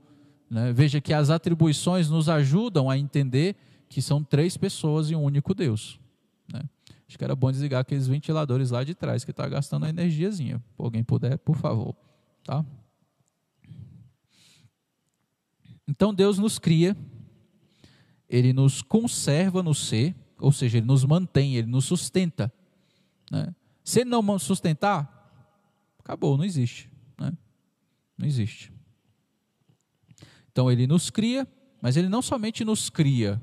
Né? 0.50 0.74
Veja 0.74 1.00
que 1.00 1.14
as 1.14 1.30
atribuições 1.30 2.10
nos 2.10 2.28
ajudam 2.28 2.90
a 2.90 2.98
entender 2.98 3.56
que 3.88 4.02
são 4.02 4.24
três 4.24 4.58
pessoas 4.58 5.10
e 5.10 5.16
um 5.16 5.24
único 5.24 5.54
Deus. 5.54 6.00
Né? 6.52 6.62
Acho 7.08 7.18
que 7.18 7.24
era 7.24 7.36
bom 7.36 7.52
desligar 7.52 7.82
aqueles 7.82 8.08
ventiladores 8.08 8.72
lá 8.72 8.84
de 8.84 8.96
trás 8.96 9.24
que 9.24 9.32
está 9.32 9.48
gastando 9.48 9.86
a 9.86 9.90
energiazinha. 9.90 10.58
Se 10.58 10.82
alguém 10.82 11.04
puder, 11.04 11.38
por 11.38 11.58
favor. 11.58 11.96
Tá? 12.44 12.66
Então 15.88 16.14
Deus 16.14 16.38
nos 16.38 16.58
cria, 16.58 16.96
Ele 18.30 18.54
nos 18.54 18.82
conserva 18.82 19.62
no 19.62 19.76
ser, 19.76 20.16
ou 20.40 20.52
seja, 20.52 20.78
Ele 20.78 20.88
nos 20.88 21.04
mantém, 21.04 21.56
Ele 21.56 21.68
nos 21.68 21.84
sustenta. 21.84 22.52
Né? 23.30 23.54
Se 23.84 24.02
Ele 24.02 24.10
não 24.10 24.40
sustentar, 24.40 25.21
acabou, 26.04 26.38
não 26.38 26.44
existe. 26.44 26.90
Né? 27.20 27.32
Não 28.18 28.28
existe. 28.28 28.72
Então 30.52 30.70
Ele 30.72 30.86
nos 30.86 31.10
cria, 31.10 31.48
mas 31.82 31.96
Ele 31.96 32.10
não 32.10 32.22
somente 32.22 32.66
nos 32.66 32.90
cria, 32.90 33.42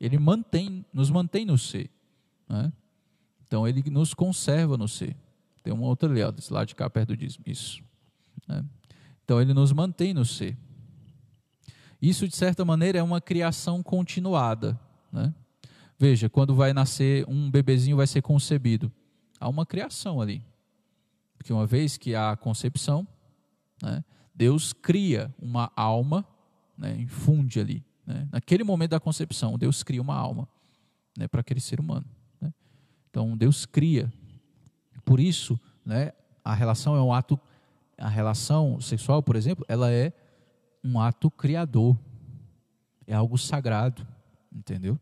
Ele 0.00 0.18
mantém, 0.18 0.84
nos 0.92 1.10
mantém 1.10 1.44
no 1.44 1.56
ser. 1.56 1.90
Né? 2.48 2.72
Então 3.46 3.66
Ele 3.66 3.82
nos 3.90 4.12
conserva 4.12 4.76
no 4.76 4.88
ser. 4.88 5.16
Tem 5.62 5.72
uma 5.72 5.86
outra 5.86 6.08
ali, 6.08 6.22
ó, 6.22 6.30
desse 6.30 6.52
lado 6.52 6.68
de 6.68 6.74
cá 6.74 6.88
perto 6.90 7.16
diz 7.16 7.38
isso. 7.46 7.82
Né? 8.46 8.64
Então 9.24 9.40
Ele 9.40 9.54
nos 9.54 9.72
mantém 9.72 10.12
no 10.12 10.24
ser. 10.24 10.56
Isso, 12.00 12.28
de 12.28 12.36
certa 12.36 12.64
maneira, 12.64 12.98
é 12.98 13.02
uma 13.02 13.20
criação 13.20 13.82
continuada. 13.82 14.78
Né? 15.12 15.34
Veja, 15.98 16.28
quando 16.28 16.54
vai 16.54 16.72
nascer 16.72 17.24
um 17.28 17.50
bebezinho, 17.50 17.96
vai 17.96 18.06
ser 18.06 18.22
concebido. 18.22 18.90
Há 19.40 19.48
uma 19.48 19.66
criação 19.66 20.20
ali. 20.20 20.42
Porque 21.38 21.52
uma 21.52 21.66
vez 21.66 21.96
que 21.96 22.14
há 22.14 22.32
a 22.32 22.36
concepção, 22.36 23.06
né, 23.82 24.04
Deus 24.34 24.72
cria 24.72 25.34
uma 25.40 25.70
alma, 25.74 26.26
né, 26.76 27.00
infunde 27.00 27.60
ali. 27.60 27.84
Né? 28.04 28.28
Naquele 28.30 28.64
momento 28.64 28.90
da 28.90 29.00
concepção, 29.00 29.56
Deus 29.56 29.82
cria 29.82 30.02
uma 30.02 30.16
alma 30.16 30.48
né, 31.16 31.26
para 31.28 31.40
aquele 31.40 31.60
ser 31.60 31.80
humano. 31.80 32.06
Né? 32.40 32.52
Então, 33.08 33.36
Deus 33.36 33.64
cria. 33.64 34.12
Por 35.04 35.20
isso, 35.20 35.58
né, 35.84 36.12
a 36.44 36.54
relação 36.54 36.96
é 36.96 37.02
um 37.02 37.12
ato. 37.12 37.38
A 37.96 38.08
relação 38.08 38.80
sexual, 38.80 39.22
por 39.22 39.36
exemplo, 39.36 39.64
ela 39.68 39.90
é 39.90 40.12
um 40.84 41.00
ato 41.00 41.30
criador, 41.30 41.98
é 43.06 43.14
algo 43.14 43.36
sagrado, 43.36 44.06
entendeu? 44.52 44.98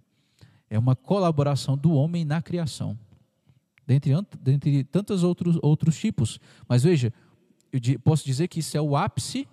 É 0.71 0.79
uma 0.79 0.97
colaboração 0.97 1.77
do 1.77 1.93
homem 1.93 2.25
na 2.25 2.41
criação, 2.41 2.99
dentre, 3.87 4.13
dentre 4.41 4.85
tantos 4.85 5.23
outros, 5.23 5.59
outros 5.63 5.99
tipos. 5.99 6.41
Mas 6.69 6.83
veja, 6.83 7.13
eu 7.73 7.81
posso 8.01 8.25
dizer 8.25 8.49
que 8.49 8.61
isso 8.61 8.77
é 8.77 8.81
o 8.81 8.97
ápice, 8.97 9.49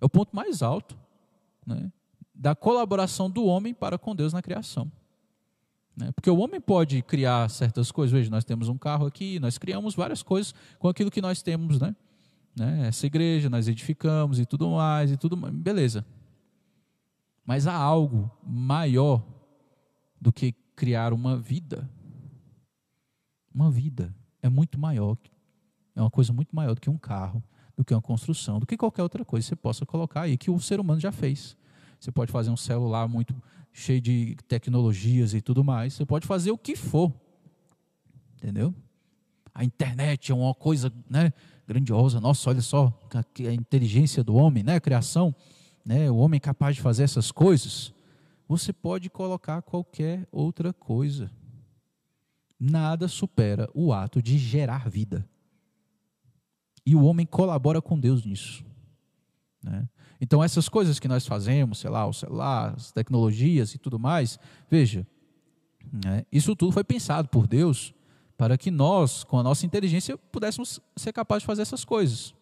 é 0.00 0.04
o 0.04 0.08
ponto 0.08 0.34
mais 0.34 0.62
alto 0.62 0.96
né, 1.66 1.90
da 2.34 2.54
colaboração 2.54 3.30
do 3.30 3.44
homem 3.44 3.72
para 3.72 3.98
com 3.98 4.14
Deus 4.14 4.32
na 4.32 4.42
criação. 4.42 4.90
Né? 5.96 6.12
Porque 6.12 6.30
o 6.30 6.38
homem 6.38 6.60
pode 6.60 7.02
criar 7.02 7.48
certas 7.50 7.90
coisas. 7.90 8.12
Veja, 8.12 8.30
nós 8.30 8.44
temos 8.44 8.68
um 8.68 8.78
carro 8.78 9.06
aqui, 9.06 9.40
nós 9.40 9.58
criamos 9.58 9.94
várias 9.94 10.22
coisas 10.22 10.54
com 10.78 10.88
aquilo 10.88 11.10
que 11.10 11.20
nós 11.20 11.42
temos, 11.42 11.80
né? 11.80 11.94
né? 12.54 12.86
Essa 12.88 13.06
igreja 13.06 13.50
nós 13.50 13.66
edificamos 13.66 14.38
e 14.38 14.46
tudo 14.46 14.70
mais 14.70 15.10
e 15.10 15.16
tudo 15.16 15.36
mais, 15.36 15.54
beleza. 15.54 16.06
Mas 17.44 17.66
há 17.66 17.74
algo 17.74 18.30
maior 18.46 19.24
do 20.20 20.32
que 20.32 20.54
criar 20.76 21.12
uma 21.12 21.36
vida. 21.36 21.88
Uma 23.58 23.72
vida 23.72 24.14
é 24.40 24.48
muito 24.48 24.78
maior, 24.78 25.18
é 25.96 26.00
uma 26.00 26.10
coisa 26.10 26.32
muito 26.32 26.54
maior 26.54 26.76
do 26.76 26.80
que 26.80 26.88
um 26.88 26.96
carro, 26.96 27.42
do 27.76 27.84
que 27.84 27.92
uma 27.92 28.00
construção, 28.00 28.60
do 28.60 28.64
que 28.64 28.76
qualquer 28.76 29.02
outra 29.02 29.24
coisa 29.24 29.44
que 29.44 29.48
você 29.48 29.56
possa 29.56 29.84
colocar 29.84 30.20
aí 30.20 30.36
que 30.36 30.48
o 30.48 30.60
ser 30.60 30.78
humano 30.78 31.00
já 31.00 31.10
fez. 31.10 31.56
Você 31.98 32.12
pode 32.12 32.30
fazer 32.30 32.50
um 32.50 32.56
celular 32.56 33.08
muito 33.08 33.34
cheio 33.72 34.00
de 34.00 34.36
tecnologias 34.46 35.34
e 35.34 35.40
tudo 35.40 35.64
mais. 35.64 35.94
Você 35.94 36.06
pode 36.06 36.24
fazer 36.24 36.52
o 36.52 36.56
que 36.56 36.76
for. 36.76 37.12
Entendeu? 38.36 38.72
A 39.52 39.64
internet 39.64 40.30
é 40.30 40.34
uma 40.36 40.54
coisa, 40.54 40.92
né? 41.10 41.32
grandiosa. 41.66 42.20
Nossa, 42.20 42.50
olha 42.50 42.62
só 42.62 42.96
a, 43.12 43.52
inteligência 43.52 44.22
do 44.22 44.36
homem, 44.36 44.62
né? 44.62 44.76
A 44.76 44.80
criação, 44.80 45.34
né? 45.84 46.08
O 46.08 46.18
homem 46.18 46.38
capaz 46.38 46.76
de 46.76 46.82
fazer 46.82 47.02
essas 47.02 47.32
coisas. 47.32 47.92
Você 48.46 48.72
pode 48.72 49.10
colocar 49.10 49.62
qualquer 49.62 50.28
outra 50.30 50.72
coisa. 50.72 51.28
Nada 52.58 53.06
supera 53.08 53.68
o 53.74 53.92
ato 53.92 54.20
de 54.20 54.36
gerar 54.36 54.88
vida. 54.88 55.28
E 56.84 56.96
o 56.96 57.04
homem 57.04 57.26
colabora 57.26 57.80
com 57.80 57.98
Deus 57.98 58.24
nisso. 58.24 58.64
Né? 59.62 59.88
Então, 60.20 60.42
essas 60.42 60.68
coisas 60.68 60.98
que 60.98 61.06
nós 61.06 61.26
fazemos, 61.26 61.78
sei 61.78 61.90
lá, 61.90 62.06
o 62.06 62.12
celular, 62.12 62.74
as 62.74 62.90
tecnologias 62.90 63.74
e 63.74 63.78
tudo 63.78 63.98
mais, 63.98 64.38
veja, 64.68 65.06
né? 65.92 66.24
isso 66.32 66.56
tudo 66.56 66.72
foi 66.72 66.82
pensado 66.82 67.28
por 67.28 67.46
Deus 67.46 67.94
para 68.36 68.56
que 68.56 68.70
nós, 68.70 69.24
com 69.24 69.38
a 69.38 69.42
nossa 69.42 69.66
inteligência, 69.66 70.16
pudéssemos 70.16 70.80
ser 70.96 71.12
capazes 71.12 71.42
de 71.42 71.46
fazer 71.46 71.62
essas 71.62 71.84
coisas. 71.84 72.34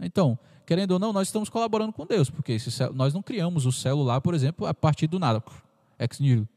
Então, 0.00 0.38
querendo 0.66 0.92
ou 0.92 0.98
não, 0.98 1.12
nós 1.12 1.28
estamos 1.28 1.48
colaborando 1.48 1.92
com 1.92 2.06
Deus, 2.06 2.28
porque 2.28 2.56
nós 2.94 3.14
não 3.14 3.22
criamos 3.22 3.66
o 3.66 3.72
celular, 3.72 4.20
por 4.20 4.34
exemplo, 4.34 4.66
a 4.66 4.74
partir 4.74 5.06
do 5.06 5.18
nada, 5.18 5.42
ex 5.98 6.18
nihilo. 6.18 6.48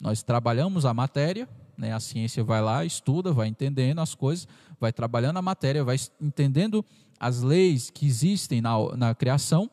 Nós 0.00 0.22
trabalhamos 0.22 0.84
a 0.84 0.94
matéria, 0.94 1.48
né, 1.78 1.92
a 1.92 2.00
ciência 2.00 2.42
vai 2.42 2.60
lá, 2.60 2.84
estuda, 2.84 3.32
vai 3.32 3.46
entendendo 3.46 4.00
as 4.00 4.14
coisas, 4.14 4.48
vai 4.80 4.92
trabalhando 4.92 5.36
a 5.36 5.42
matéria, 5.42 5.84
vai 5.84 5.96
entendendo 6.20 6.84
as 7.20 7.40
leis 7.40 7.88
que 7.88 8.04
existem 8.04 8.60
na, 8.60 8.74
na 8.96 9.14
criação, 9.14 9.70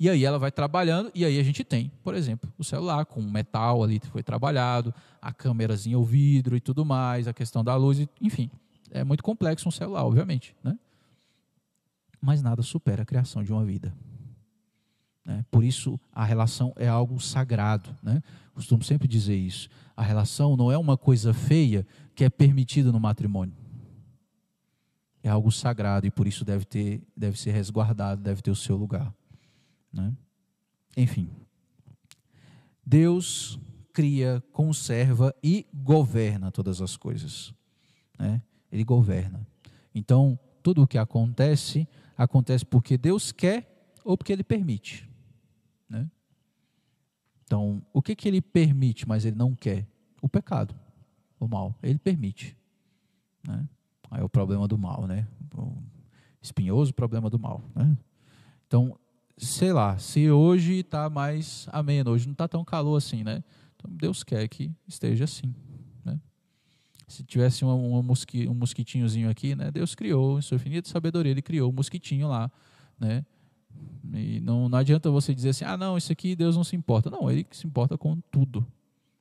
e 0.00 0.08
aí 0.10 0.24
ela 0.24 0.38
vai 0.38 0.50
trabalhando, 0.50 1.10
e 1.14 1.24
aí 1.24 1.38
a 1.38 1.42
gente 1.42 1.64
tem, 1.64 1.90
por 2.02 2.14
exemplo, 2.14 2.52
o 2.58 2.64
celular 2.64 3.06
com 3.06 3.22
metal 3.22 3.82
ali 3.82 3.98
que 4.00 4.06
foi 4.08 4.22
trabalhado, 4.22 4.92
a 5.22 5.32
câmerazinha, 5.32 5.98
o 5.98 6.04
vidro 6.04 6.56
e 6.56 6.60
tudo 6.60 6.84
mais, 6.84 7.26
a 7.28 7.32
questão 7.32 7.64
da 7.64 7.74
luz, 7.76 8.04
enfim. 8.20 8.50
É 8.90 9.04
muito 9.04 9.22
complexo 9.22 9.68
um 9.68 9.72
celular, 9.72 10.04
obviamente, 10.04 10.56
né? 10.62 10.78
Mas 12.20 12.42
nada 12.42 12.62
supera 12.62 13.02
a 13.02 13.06
criação 13.06 13.44
de 13.44 13.52
uma 13.52 13.64
vida. 13.64 13.94
Né? 15.28 15.44
Por 15.50 15.62
isso, 15.62 16.00
a 16.12 16.24
relação 16.24 16.72
é 16.74 16.88
algo 16.88 17.20
sagrado. 17.20 17.94
Né? 18.02 18.22
Costumo 18.54 18.82
sempre 18.82 19.06
dizer 19.06 19.36
isso. 19.36 19.68
A 19.98 20.02
relação 20.04 20.56
não 20.56 20.70
é 20.70 20.78
uma 20.78 20.96
coisa 20.96 21.34
feia 21.34 21.84
que 22.14 22.22
é 22.22 22.30
permitida 22.30 22.92
no 22.92 23.00
matrimônio. 23.00 23.56
É 25.24 25.28
algo 25.28 25.50
sagrado 25.50 26.06
e 26.06 26.10
por 26.10 26.28
isso 26.28 26.44
deve, 26.44 26.64
ter, 26.64 27.02
deve 27.16 27.36
ser 27.36 27.50
resguardado, 27.50 28.22
deve 28.22 28.40
ter 28.40 28.52
o 28.52 28.54
seu 28.54 28.76
lugar. 28.76 29.12
Né? 29.92 30.16
Enfim, 30.96 31.28
Deus 32.86 33.58
cria, 33.92 34.40
conserva 34.52 35.34
e 35.42 35.66
governa 35.74 36.52
todas 36.52 36.80
as 36.80 36.96
coisas. 36.96 37.52
Né? 38.16 38.40
Ele 38.70 38.84
governa. 38.84 39.44
Então, 39.92 40.38
tudo 40.62 40.84
o 40.84 40.86
que 40.86 40.96
acontece, 40.96 41.88
acontece 42.16 42.64
porque 42.64 42.96
Deus 42.96 43.32
quer 43.32 43.90
ou 44.04 44.16
porque 44.16 44.32
Ele 44.32 44.44
permite. 44.44 45.10
Né? 45.88 46.08
Então, 47.48 47.82
o 47.94 48.02
que, 48.02 48.14
que 48.14 48.28
Ele 48.28 48.42
permite, 48.42 49.08
mas 49.08 49.24
Ele 49.24 49.34
não 49.34 49.54
quer? 49.54 49.86
O 50.20 50.28
pecado, 50.28 50.74
o 51.40 51.48
mal. 51.48 51.74
Ele 51.82 51.98
permite. 51.98 52.54
Né? 53.42 53.66
Aí 54.10 54.20
é 54.20 54.22
o 54.24 54.28
problema 54.28 54.68
do 54.68 54.76
mal, 54.76 55.06
né? 55.06 55.26
O 55.56 55.72
espinhoso 56.42 56.92
problema 56.92 57.30
do 57.30 57.38
mal. 57.38 57.64
Né? 57.74 57.96
Então, 58.66 58.98
sei 59.38 59.72
lá, 59.72 59.96
se 59.96 60.30
hoje 60.30 60.80
está 60.80 61.08
mais 61.08 61.66
ameno, 61.72 62.10
hoje 62.10 62.26
não 62.26 62.32
está 62.32 62.46
tão 62.46 62.62
calor 62.62 62.98
assim, 62.98 63.24
né? 63.24 63.42
Então 63.76 63.90
Deus 63.96 64.22
quer 64.22 64.46
que 64.46 64.70
esteja 64.86 65.24
assim. 65.24 65.54
Né? 66.04 66.20
Se 67.06 67.24
tivesse 67.24 67.64
uma, 67.64 67.74
uma 67.74 68.02
mosqui, 68.02 68.46
um 68.46 68.54
mosquitinhozinho 68.54 69.30
aqui, 69.30 69.56
né? 69.56 69.70
Deus 69.70 69.94
criou, 69.94 70.38
em 70.38 70.42
sua 70.42 70.56
infinita 70.56 70.90
sabedoria, 70.90 71.32
Ele 71.32 71.40
criou 71.40 71.70
um 71.70 71.74
mosquitinho 71.74 72.28
lá, 72.28 72.50
né? 73.00 73.24
E 74.14 74.40
não, 74.40 74.68
não 74.68 74.78
adianta 74.78 75.10
você 75.10 75.34
dizer 75.34 75.50
assim, 75.50 75.64
ah, 75.64 75.76
não, 75.76 75.96
isso 75.96 76.12
aqui 76.12 76.34
Deus 76.34 76.56
não 76.56 76.64
se 76.64 76.76
importa. 76.76 77.10
Não, 77.10 77.30
Ele 77.30 77.46
se 77.50 77.66
importa 77.66 77.98
com 77.98 78.20
tudo. 78.30 78.66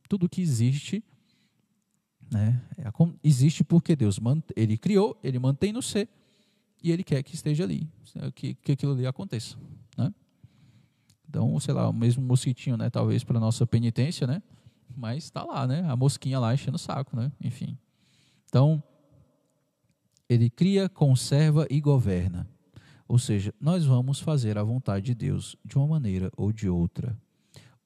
Tudo 0.07 0.29
que 0.29 0.41
existe, 0.41 1.03
né? 2.31 2.61
É, 2.77 2.91
existe 3.23 3.63
porque 3.63 3.95
Deus 3.95 4.19
Ele 4.55 4.77
criou, 4.77 5.17
Ele 5.23 5.39
mantém 5.39 5.73
no 5.73 5.81
ser 5.81 6.07
e 6.81 6.91
Ele 6.91 7.03
quer 7.03 7.21
que 7.23 7.35
esteja 7.35 7.63
ali, 7.63 7.89
que, 8.35 8.53
que 8.55 8.71
aquilo 8.71 8.93
ali 8.93 9.05
aconteça. 9.05 9.57
Né? 9.97 10.13
Então, 11.27 11.59
sei 11.59 11.73
lá, 11.73 11.89
o 11.89 11.93
mesmo 11.93 12.23
mosquitinho, 12.23 12.77
né? 12.77 12.89
Talvez 12.89 13.23
para 13.23 13.39
nossa 13.39 13.65
penitência, 13.67 14.25
né? 14.25 14.41
Mas 14.95 15.25
está 15.25 15.43
lá, 15.43 15.67
né? 15.67 15.85
A 15.89 15.95
mosquinha 15.95 16.39
lá 16.39 16.53
enchendo 16.53 16.75
o 16.75 16.79
saco, 16.79 17.15
né? 17.15 17.31
Enfim. 17.41 17.77
Então, 18.45 18.81
ele 20.29 20.49
cria, 20.49 20.87
conserva 20.87 21.67
e 21.69 21.81
governa. 21.81 22.47
Ou 23.07 23.17
seja, 23.17 23.53
nós 23.59 23.85
vamos 23.85 24.19
fazer 24.19 24.57
a 24.57 24.63
vontade 24.63 25.05
de 25.05 25.15
Deus 25.15 25.55
de 25.63 25.77
uma 25.77 25.87
maneira 25.87 26.29
ou 26.35 26.51
de 26.51 26.67
outra. 26.67 27.17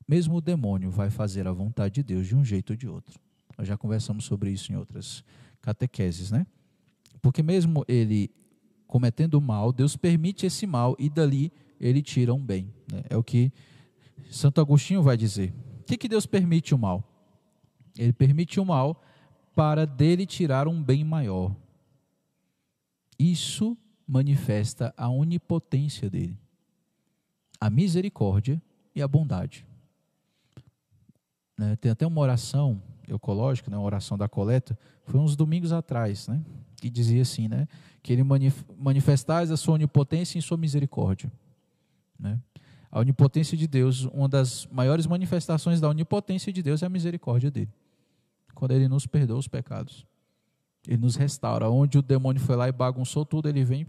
Mesmo 0.08 0.36
o 0.36 0.42
demônio 0.42 0.90
vai 0.90 1.10
fazer 1.10 1.48
a 1.48 1.52
vontade 1.52 1.96
de 1.96 2.04
Deus 2.04 2.28
de 2.28 2.36
um 2.36 2.44
jeito 2.44 2.72
ou 2.72 2.76
de 2.76 2.88
outro. 2.88 3.20
Nós 3.58 3.68
já 3.68 3.78
conversamos 3.78 4.26
sobre 4.26 4.50
isso 4.52 4.72
em 4.72 4.76
outras 4.76 5.24
catequeses, 5.62 6.32
né? 6.32 6.46
Porque 7.22 7.44
mesmo 7.44 7.86
ele 7.88 8.32
cometendo 8.88 9.40
mal, 9.40 9.72
Deus 9.72 9.96
permite 9.96 10.46
esse 10.46 10.66
mal 10.66 10.96
e 10.98 11.10
dali 11.10 11.52
ele 11.80 12.02
tira 12.02 12.34
um 12.34 12.44
bem. 12.44 12.74
Né? 12.92 13.04
É 13.10 13.16
o 13.16 13.24
que 13.24 13.52
Santo 14.30 14.60
Agostinho 14.60 15.04
vai 15.04 15.16
dizer. 15.16 15.54
O 15.82 15.84
que, 15.84 15.98
que 15.98 16.10
Deus 16.10 16.26
permite 16.26 16.74
o 16.74 16.78
mal? 16.78 17.08
Ele 17.98 18.14
permite 18.14 18.60
o 18.60 18.66
mal 18.66 19.02
para 19.56 19.86
dele 19.86 20.26
tirar 20.26 20.68
um 20.68 20.82
bem 20.82 21.04
maior. 21.04 21.56
Isso 23.20 23.78
manifesta 24.12 24.94
a 24.98 25.08
onipotência 25.08 26.10
dele, 26.10 26.38
a 27.62 27.70
misericórdia 27.70 28.62
e 28.94 29.02
a 29.02 29.08
bondade. 29.08 29.66
Né? 31.58 31.78
Tem 31.78 31.90
até 31.90 32.06
uma 32.06 32.20
oração 32.20 32.82
ecológica, 33.08 33.72
né? 33.72 33.78
uma 33.78 33.86
oração 33.86 34.18
da 34.18 34.28
coleta, 34.28 34.78
foi 35.06 35.18
uns 35.18 35.34
domingos 35.34 35.72
atrás, 35.72 36.28
né? 36.28 36.44
que 36.76 36.90
dizia 36.90 37.22
assim, 37.22 37.48
né? 37.48 37.70
que 38.04 38.12
ele 38.12 38.22
manif 38.22 38.66
manifestais 38.78 39.50
a 39.50 39.56
sua 39.56 39.76
onipotência 39.76 40.38
em 40.38 40.42
sua 40.42 40.58
misericórdia. 40.58 41.32
Né? 42.20 42.38
A 42.92 43.00
onipotência 43.00 43.58
de 43.58 43.66
Deus, 43.66 44.04
uma 44.04 44.28
das 44.28 44.68
maiores 44.70 45.08
manifestações 45.08 45.80
da 45.80 45.88
onipotência 45.88 46.52
de 46.52 46.62
Deus 46.62 46.84
é 46.84 46.86
a 46.86 46.90
misericórdia 46.90 47.50
dele. 47.50 47.72
Quando 48.54 48.72
ele 48.72 48.90
nos 48.90 49.08
perdoa 49.08 49.38
os 49.38 49.48
pecados. 49.48 50.06
Ele 50.88 50.98
nos 50.98 51.16
restaura. 51.16 51.70
Onde 51.70 51.98
o 51.98 52.02
demônio 52.02 52.42
foi 52.42 52.56
lá 52.56 52.68
e 52.68 52.72
bagunçou 52.72 53.26
tudo, 53.26 53.48
ele 53.48 53.64
vem, 53.64 53.86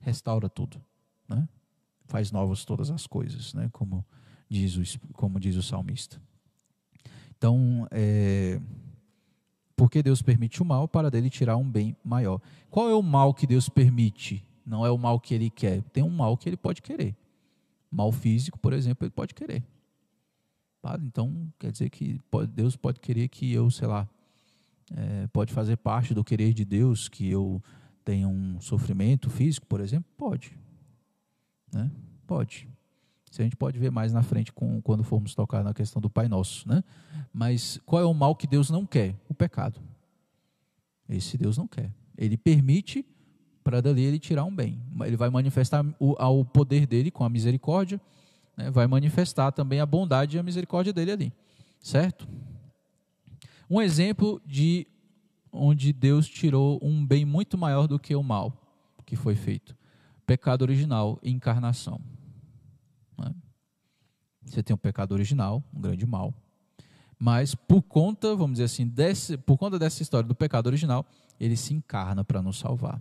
restaura 0.00 0.48
tudo, 0.48 0.80
né? 1.28 1.48
Faz 2.06 2.30
novas 2.30 2.64
todas 2.64 2.90
as 2.90 3.06
coisas, 3.06 3.54
né? 3.54 3.68
Como 3.72 4.04
diz 4.48 4.76
o, 4.76 5.12
como 5.14 5.40
diz 5.40 5.56
o 5.56 5.62
salmista. 5.62 6.20
Então, 7.36 7.86
é, 7.90 8.60
porque 9.76 10.02
Deus 10.02 10.22
permite 10.22 10.62
o 10.62 10.64
mal 10.64 10.86
para 10.86 11.10
dele 11.10 11.28
tirar 11.30 11.56
um 11.56 11.68
bem 11.68 11.96
maior. 12.04 12.40
Qual 12.70 12.88
é 12.88 12.94
o 12.94 13.02
mal 13.02 13.34
que 13.34 13.46
Deus 13.46 13.68
permite? 13.68 14.44
Não 14.64 14.84
é 14.84 14.90
o 14.90 14.98
mal 14.98 15.18
que 15.18 15.34
ele 15.34 15.50
quer. 15.50 15.82
Tem 15.82 16.02
um 16.02 16.10
mal 16.10 16.36
que 16.36 16.48
ele 16.48 16.56
pode 16.56 16.80
querer. 16.80 17.16
Mal 17.90 18.10
físico, 18.12 18.58
por 18.58 18.72
exemplo, 18.72 19.04
ele 19.04 19.10
pode 19.10 19.34
querer. 19.34 19.62
Então, 21.02 21.50
quer 21.58 21.72
dizer 21.72 21.88
que 21.88 22.20
Deus 22.50 22.76
pode 22.76 23.00
querer 23.00 23.28
que 23.28 23.50
eu, 23.50 23.70
sei 23.70 23.88
lá, 23.88 24.08
é, 24.92 25.26
pode 25.28 25.52
fazer 25.52 25.76
parte 25.76 26.12
do 26.12 26.24
querer 26.24 26.52
de 26.52 26.64
Deus 26.64 27.08
que 27.08 27.30
eu 27.30 27.62
tenha 28.04 28.28
um 28.28 28.60
sofrimento 28.60 29.30
físico, 29.30 29.66
por 29.66 29.80
exemplo? 29.80 30.10
Pode. 30.16 30.56
Né? 31.72 31.90
Pode. 32.26 32.68
Isso 33.30 33.40
a 33.40 33.44
gente 33.44 33.56
pode 33.56 33.78
ver 33.78 33.90
mais 33.90 34.12
na 34.12 34.22
frente 34.22 34.52
com, 34.52 34.80
quando 34.80 35.02
formos 35.02 35.34
tocar 35.34 35.64
na 35.64 35.74
questão 35.74 36.00
do 36.00 36.08
Pai 36.08 36.28
Nosso. 36.28 36.68
Né? 36.68 36.84
Mas 37.32 37.80
qual 37.84 38.00
é 38.00 38.04
o 38.04 38.14
mal 38.14 38.36
que 38.36 38.46
Deus 38.46 38.70
não 38.70 38.86
quer? 38.86 39.14
O 39.28 39.34
pecado. 39.34 39.80
Esse 41.08 41.36
Deus 41.36 41.58
não 41.58 41.66
quer. 41.66 41.90
Ele 42.16 42.36
permite 42.36 43.04
para 43.64 43.80
dali 43.80 44.02
ele 44.02 44.18
tirar 44.18 44.44
um 44.44 44.54
bem. 44.54 44.80
Ele 45.04 45.16
vai 45.16 45.30
manifestar 45.30 45.84
o, 45.98 46.12
o 46.12 46.44
poder 46.44 46.86
dele 46.86 47.10
com 47.10 47.24
a 47.24 47.28
misericórdia, 47.28 48.00
né? 48.56 48.70
vai 48.70 48.86
manifestar 48.86 49.50
também 49.50 49.80
a 49.80 49.86
bondade 49.86 50.36
e 50.36 50.40
a 50.40 50.42
misericórdia 50.42 50.92
dele 50.92 51.10
ali. 51.10 51.32
Certo? 51.80 52.28
Um 53.70 53.80
exemplo 53.80 54.40
de 54.44 54.86
onde 55.52 55.92
Deus 55.92 56.28
tirou 56.28 56.78
um 56.82 57.04
bem 57.06 57.24
muito 57.24 57.56
maior 57.56 57.86
do 57.86 57.98
que 57.98 58.14
o 58.14 58.22
mal 58.22 58.60
que 59.04 59.16
foi 59.16 59.34
feito. 59.34 59.76
Pecado 60.26 60.62
original 60.62 61.18
e 61.22 61.30
encarnação. 61.30 62.00
Né? 63.18 63.34
Você 64.44 64.62
tem 64.62 64.74
um 64.74 64.78
pecado 64.78 65.12
original, 65.12 65.62
um 65.72 65.80
grande 65.80 66.06
mal, 66.06 66.34
mas 67.18 67.54
por 67.54 67.82
conta, 67.82 68.34
vamos 68.34 68.54
dizer 68.54 68.64
assim, 68.64 68.86
desse, 68.86 69.36
por 69.36 69.56
conta 69.56 69.78
dessa 69.78 70.02
história 70.02 70.26
do 70.26 70.34
pecado 70.34 70.66
original, 70.66 71.06
ele 71.38 71.56
se 71.56 71.72
encarna 71.72 72.24
para 72.24 72.42
nos 72.42 72.58
salvar. 72.58 73.00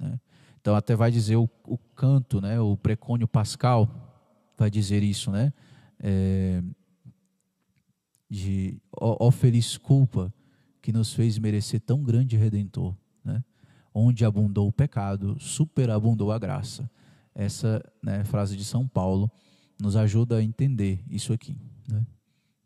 Né? 0.00 0.18
Então 0.60 0.74
até 0.74 0.94
vai 0.94 1.10
dizer 1.10 1.36
o, 1.36 1.48
o, 1.64 1.78
canto, 1.78 2.40
né, 2.40 2.60
o 2.60 2.76
precônio 2.76 3.28
pascal, 3.28 3.88
vai 4.56 4.70
dizer 4.70 5.02
isso, 5.02 5.30
né? 5.30 5.52
É, 5.98 6.62
de 8.32 8.80
ó, 8.98 9.26
ó, 9.26 9.30
feliz 9.30 9.76
culpa 9.76 10.32
que 10.80 10.90
nos 10.90 11.12
fez 11.12 11.38
merecer 11.38 11.82
tão 11.82 12.02
grande 12.02 12.34
redentor, 12.34 12.96
né? 13.22 13.44
Onde 13.92 14.24
abundou 14.24 14.66
o 14.66 14.72
pecado, 14.72 15.38
superabundou 15.38 16.32
a 16.32 16.38
graça. 16.38 16.90
Essa 17.34 17.84
né, 18.02 18.24
frase 18.24 18.56
de 18.56 18.64
São 18.64 18.88
Paulo 18.88 19.30
nos 19.78 19.96
ajuda 19.96 20.38
a 20.38 20.42
entender 20.42 21.04
isso 21.10 21.30
aqui. 21.30 21.58
Né? 21.86 22.06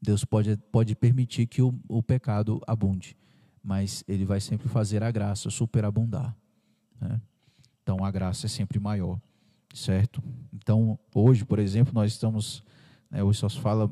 Deus 0.01 0.25
pode, 0.25 0.57
pode 0.71 0.95
permitir 0.95 1.49
que 1.49 1.61
o, 1.61 1.75
o 1.89 2.01
pecado 2.01 2.61
abunde, 2.65 3.17
mas 3.61 4.05
Ele 4.07 4.25
vai 4.25 4.41
sempre 4.41 4.69
fazer 4.69 5.03
a 5.03 5.11
graça 5.11 5.51
superabundar. 5.51 6.37
Né? 7.01 7.21
Então 7.83 8.05
a 8.05 8.11
graça 8.13 8.47
é 8.47 8.49
sempre 8.49 8.79
maior, 8.79 9.21
certo? 9.75 10.23
Então 10.55 10.97
hoje, 11.13 11.45
por 11.45 11.59
exemplo, 11.59 11.93
nós 11.93 12.13
estamos, 12.13 12.63
né, 13.11 13.23
hoje 13.23 13.39
só 13.39 13.49
se 13.49 13.61
fala, 13.61 13.91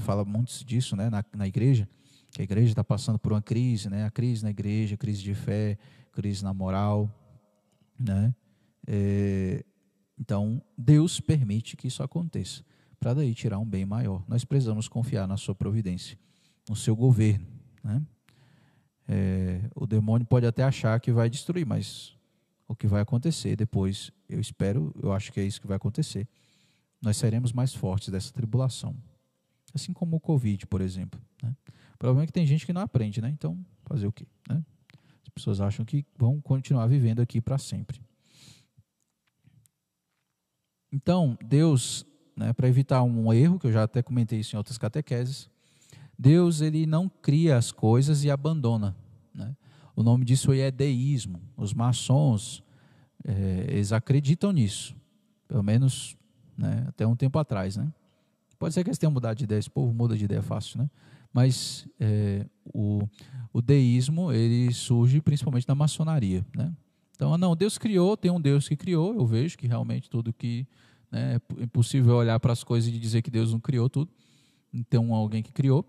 fala 0.00 0.24
muito 0.24 0.64
disso, 0.64 0.96
né, 0.96 1.10
na, 1.10 1.24
na 1.34 1.46
igreja, 1.46 1.88
que 2.32 2.40
a 2.40 2.44
igreja 2.44 2.72
está 2.72 2.84
passando 2.84 3.18
por 3.18 3.32
uma 3.32 3.42
crise, 3.42 3.88
né, 3.88 4.04
a 4.04 4.10
crise 4.10 4.42
na 4.42 4.50
igreja, 4.50 4.96
crise 4.96 5.22
de 5.22 5.34
fé, 5.34 5.78
crise 6.12 6.44
na 6.44 6.52
moral, 6.52 7.10
né? 7.98 8.34
É, 8.86 9.64
então 10.18 10.62
Deus 10.76 11.20
permite 11.20 11.76
que 11.76 11.86
isso 11.88 12.02
aconteça, 12.02 12.64
para 12.98 13.14
daí 13.14 13.34
tirar 13.34 13.58
um 13.58 13.64
bem 13.64 13.84
maior. 13.84 14.24
Nós 14.28 14.44
precisamos 14.44 14.88
confiar 14.88 15.26
na 15.26 15.36
sua 15.36 15.54
providência, 15.54 16.18
no 16.68 16.76
seu 16.76 16.94
governo, 16.94 17.46
né? 17.82 18.02
É, 19.12 19.68
o 19.74 19.88
demônio 19.88 20.24
pode 20.24 20.46
até 20.46 20.62
achar 20.62 20.98
que 21.00 21.10
vai 21.10 21.28
destruir, 21.28 21.66
mas 21.66 22.16
o 22.68 22.76
que 22.76 22.86
vai 22.86 23.02
acontecer 23.02 23.56
depois, 23.56 24.12
eu 24.28 24.38
espero, 24.38 24.94
eu 25.02 25.12
acho 25.12 25.32
que 25.32 25.40
é 25.40 25.44
isso 25.44 25.60
que 25.60 25.66
vai 25.66 25.76
acontecer. 25.76 26.28
Nós 27.00 27.16
seremos 27.16 27.52
mais 27.52 27.74
fortes 27.74 28.08
dessa 28.10 28.32
tribulação. 28.32 28.94
Assim 29.74 29.92
como 29.92 30.16
o 30.16 30.20
Covid, 30.20 30.66
por 30.66 30.80
exemplo. 30.80 31.20
Né? 31.42 31.54
O 31.94 31.98
problema 31.98 32.24
é 32.24 32.26
que 32.26 32.32
tem 32.32 32.46
gente 32.46 32.66
que 32.66 32.72
não 32.72 32.82
aprende, 32.82 33.20
né? 33.20 33.30
Então, 33.30 33.58
fazer 33.84 34.06
o 34.06 34.12
quê? 34.12 34.26
Né? 34.48 34.62
As 35.22 35.28
pessoas 35.28 35.60
acham 35.60 35.84
que 35.84 36.04
vão 36.18 36.40
continuar 36.40 36.86
vivendo 36.86 37.20
aqui 37.20 37.40
para 37.40 37.56
sempre. 37.56 38.00
Então, 40.92 41.38
Deus, 41.44 42.04
né, 42.36 42.52
para 42.52 42.68
evitar 42.68 43.02
um 43.02 43.32
erro, 43.32 43.58
que 43.58 43.66
eu 43.66 43.72
já 43.72 43.84
até 43.84 44.02
comentei 44.02 44.40
isso 44.40 44.56
em 44.56 44.58
outras 44.58 44.76
catequeses, 44.76 45.48
Deus 46.18 46.60
ele 46.60 46.84
não 46.84 47.08
cria 47.08 47.56
as 47.56 47.70
coisas 47.72 48.24
e 48.24 48.30
abandona. 48.30 48.96
Né? 49.32 49.56
O 49.94 50.02
nome 50.02 50.24
disso 50.24 50.52
é 50.52 50.70
deísmo. 50.70 51.40
Os 51.56 51.72
maçons, 51.72 52.62
é, 53.24 53.66
eles 53.68 53.92
acreditam 53.92 54.52
nisso. 54.52 54.96
Pelo 55.46 55.62
menos 55.62 56.16
né, 56.60 56.84
até 56.88 57.06
um 57.06 57.16
tempo 57.16 57.38
atrás. 57.38 57.76
Né? 57.76 57.90
Pode 58.58 58.74
ser 58.74 58.84
que 58.84 58.90
eles 58.90 58.98
tenham 58.98 59.10
mudado 59.10 59.38
de 59.38 59.44
ideia, 59.44 59.58
esse 59.58 59.70
povo 59.70 59.92
muda 59.92 60.16
de 60.16 60.24
ideia 60.24 60.42
fácil. 60.42 60.78
Né? 60.78 60.90
Mas 61.32 61.88
é, 61.98 62.46
o, 62.74 63.08
o 63.52 63.62
deísmo 63.62 64.32
ele 64.32 64.72
surge 64.72 65.20
principalmente 65.20 65.66
na 65.66 65.74
maçonaria. 65.74 66.44
Né? 66.54 66.72
Então, 67.14 67.36
não, 67.36 67.56
Deus 67.56 67.78
criou, 67.78 68.16
tem 68.16 68.30
um 68.30 68.40
Deus 68.40 68.68
que 68.68 68.76
criou, 68.76 69.14
eu 69.14 69.26
vejo 69.26 69.56
que 69.56 69.66
realmente 69.66 70.08
tudo 70.08 70.32
que. 70.32 70.66
Né, 71.10 71.40
é 71.58 71.62
impossível 71.64 72.14
olhar 72.14 72.38
para 72.38 72.52
as 72.52 72.62
coisas 72.62 72.88
e 72.88 72.98
dizer 72.98 73.20
que 73.20 73.30
Deus 73.30 73.52
não 73.52 73.60
criou 73.60 73.90
tudo. 73.90 74.10
Então, 74.72 75.12
alguém 75.12 75.42
que 75.42 75.52
criou. 75.52 75.84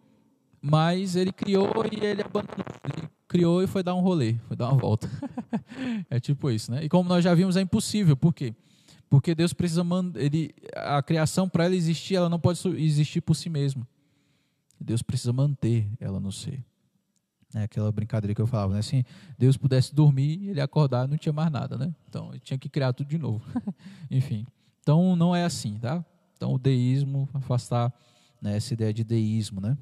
Mas 0.61 1.15
ele 1.15 1.31
criou 1.31 1.71
e 1.91 2.03
ele 2.03 2.21
abandonou. 2.21 2.65
Ele 2.83 3.07
criou 3.27 3.63
e 3.63 3.67
foi 3.67 3.81
dar 3.81 3.95
um 3.95 4.01
rolê, 4.01 4.35
foi 4.47 4.57
dar 4.57 4.69
uma 4.69 4.77
volta. 4.77 5.09
é 6.09 6.19
tipo 6.19 6.51
isso, 6.51 6.71
né? 6.71 6.83
E 6.83 6.89
como 6.89 7.07
nós 7.07 7.23
já 7.23 7.33
vimos, 7.33 7.55
é 7.55 7.61
impossível. 7.61 8.15
Por 8.15 8.33
quê? 8.33 8.53
Porque 8.53 8.70
Deus 9.35 9.51
precisa 9.51 9.83
mandar. 9.83 10.19
Ele, 10.21 10.53
a 10.75 11.01
criação, 11.03 11.49
para 11.49 11.65
ela 11.65 11.75
existir, 11.75 12.15
ela 12.15 12.29
não 12.29 12.39
pode 12.39 12.59
existir 12.77 13.21
por 13.21 13.35
si 13.35 13.49
mesma. 13.49 13.87
Deus 14.79 15.01
precisa 15.01 15.33
manter 15.33 15.87
ela 15.99 16.19
no 16.19 16.31
ser. 16.31 16.63
É 17.53 17.63
aquela 17.63 17.91
brincadeira 17.91 18.33
que 18.33 18.41
eu 18.41 18.47
falava, 18.47 18.73
né? 18.73 18.79
Assim, 18.79 19.03
Deus 19.37 19.57
pudesse 19.57 19.93
dormir, 19.93 20.47
ele 20.47 20.61
acordar, 20.61 21.07
não 21.07 21.17
tinha 21.17 21.33
mais 21.33 21.51
nada, 21.51 21.77
né? 21.77 21.93
Então, 22.07 22.29
ele 22.29 22.39
tinha 22.39 22.57
que 22.57 22.69
criar 22.69 22.93
tudo 22.93 23.07
de 23.07 23.17
novo. 23.17 23.45
Enfim. 24.09 24.47
Então, 24.79 25.15
não 25.15 25.35
é 25.35 25.43
assim, 25.43 25.77
tá? 25.77 26.03
Então, 26.37 26.53
o 26.53 26.57
deísmo, 26.57 27.27
afastar 27.33 27.93
né, 28.41 28.55
essa 28.55 28.73
ideia 28.73 28.93
de 28.93 29.03
deísmo, 29.03 29.59
né? 29.59 29.77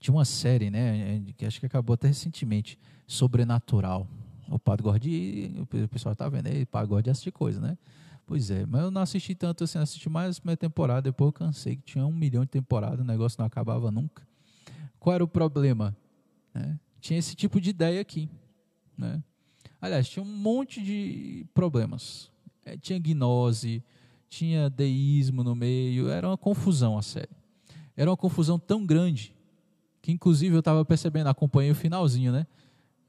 Tinha 0.00 0.14
uma 0.14 0.24
série, 0.24 0.70
né, 0.70 1.22
que 1.36 1.44
acho 1.44 1.60
que 1.60 1.66
acabou 1.66 1.94
até 1.94 2.08
recentemente, 2.08 2.78
Sobrenatural. 3.06 4.08
O 4.48 4.58
Padre 4.58 4.84
Gordi, 4.84 5.52
o 5.58 5.88
pessoal 5.88 6.14
tá 6.14 6.28
vendo 6.28 6.46
aí, 6.46 6.62
o 6.62 6.66
Padre 6.66 6.88
Gordi 6.88 7.10
assistir 7.10 7.32
coisa, 7.32 7.60
né? 7.60 7.76
Pois 8.26 8.50
é, 8.50 8.66
mas 8.66 8.82
eu 8.82 8.90
não 8.90 9.00
assisti 9.00 9.34
tanto 9.34 9.64
assim, 9.64 9.78
assisti 9.78 10.08
mais 10.08 10.36
a 10.36 10.40
primeira 10.40 10.56
temporada, 10.56 11.02
depois 11.02 11.28
eu 11.28 11.32
cansei, 11.32 11.76
que 11.76 11.82
tinha 11.82 12.04
um 12.04 12.12
milhão 12.12 12.44
de 12.44 12.50
temporadas, 12.50 13.00
o 13.00 13.04
negócio 13.04 13.38
não 13.38 13.46
acabava 13.46 13.90
nunca. 13.90 14.26
Qual 14.98 15.14
era 15.14 15.22
o 15.22 15.28
problema? 15.28 15.96
Né? 16.52 16.78
Tinha 17.00 17.18
esse 17.18 17.36
tipo 17.36 17.60
de 17.60 17.70
ideia 17.70 18.00
aqui. 18.00 18.28
Né? 18.98 19.22
Aliás, 19.80 20.08
tinha 20.08 20.22
um 20.22 20.26
monte 20.26 20.82
de 20.82 21.46
problemas. 21.54 22.30
É, 22.64 22.76
tinha 22.76 22.98
gnose, 22.98 23.84
tinha 24.28 24.68
deísmo 24.68 25.44
no 25.44 25.54
meio, 25.54 26.08
era 26.08 26.26
uma 26.26 26.36
confusão 26.36 26.98
a 26.98 27.02
série. 27.02 27.30
Era 27.96 28.10
uma 28.10 28.16
confusão 28.16 28.58
tão 28.58 28.84
grande 28.84 29.32
que, 30.02 30.10
inclusive, 30.10 30.54
eu 30.54 30.58
estava 30.58 30.84
percebendo, 30.84 31.28
acompanhei 31.28 31.70
o 31.70 31.74
finalzinho, 31.74 32.32
né? 32.32 32.46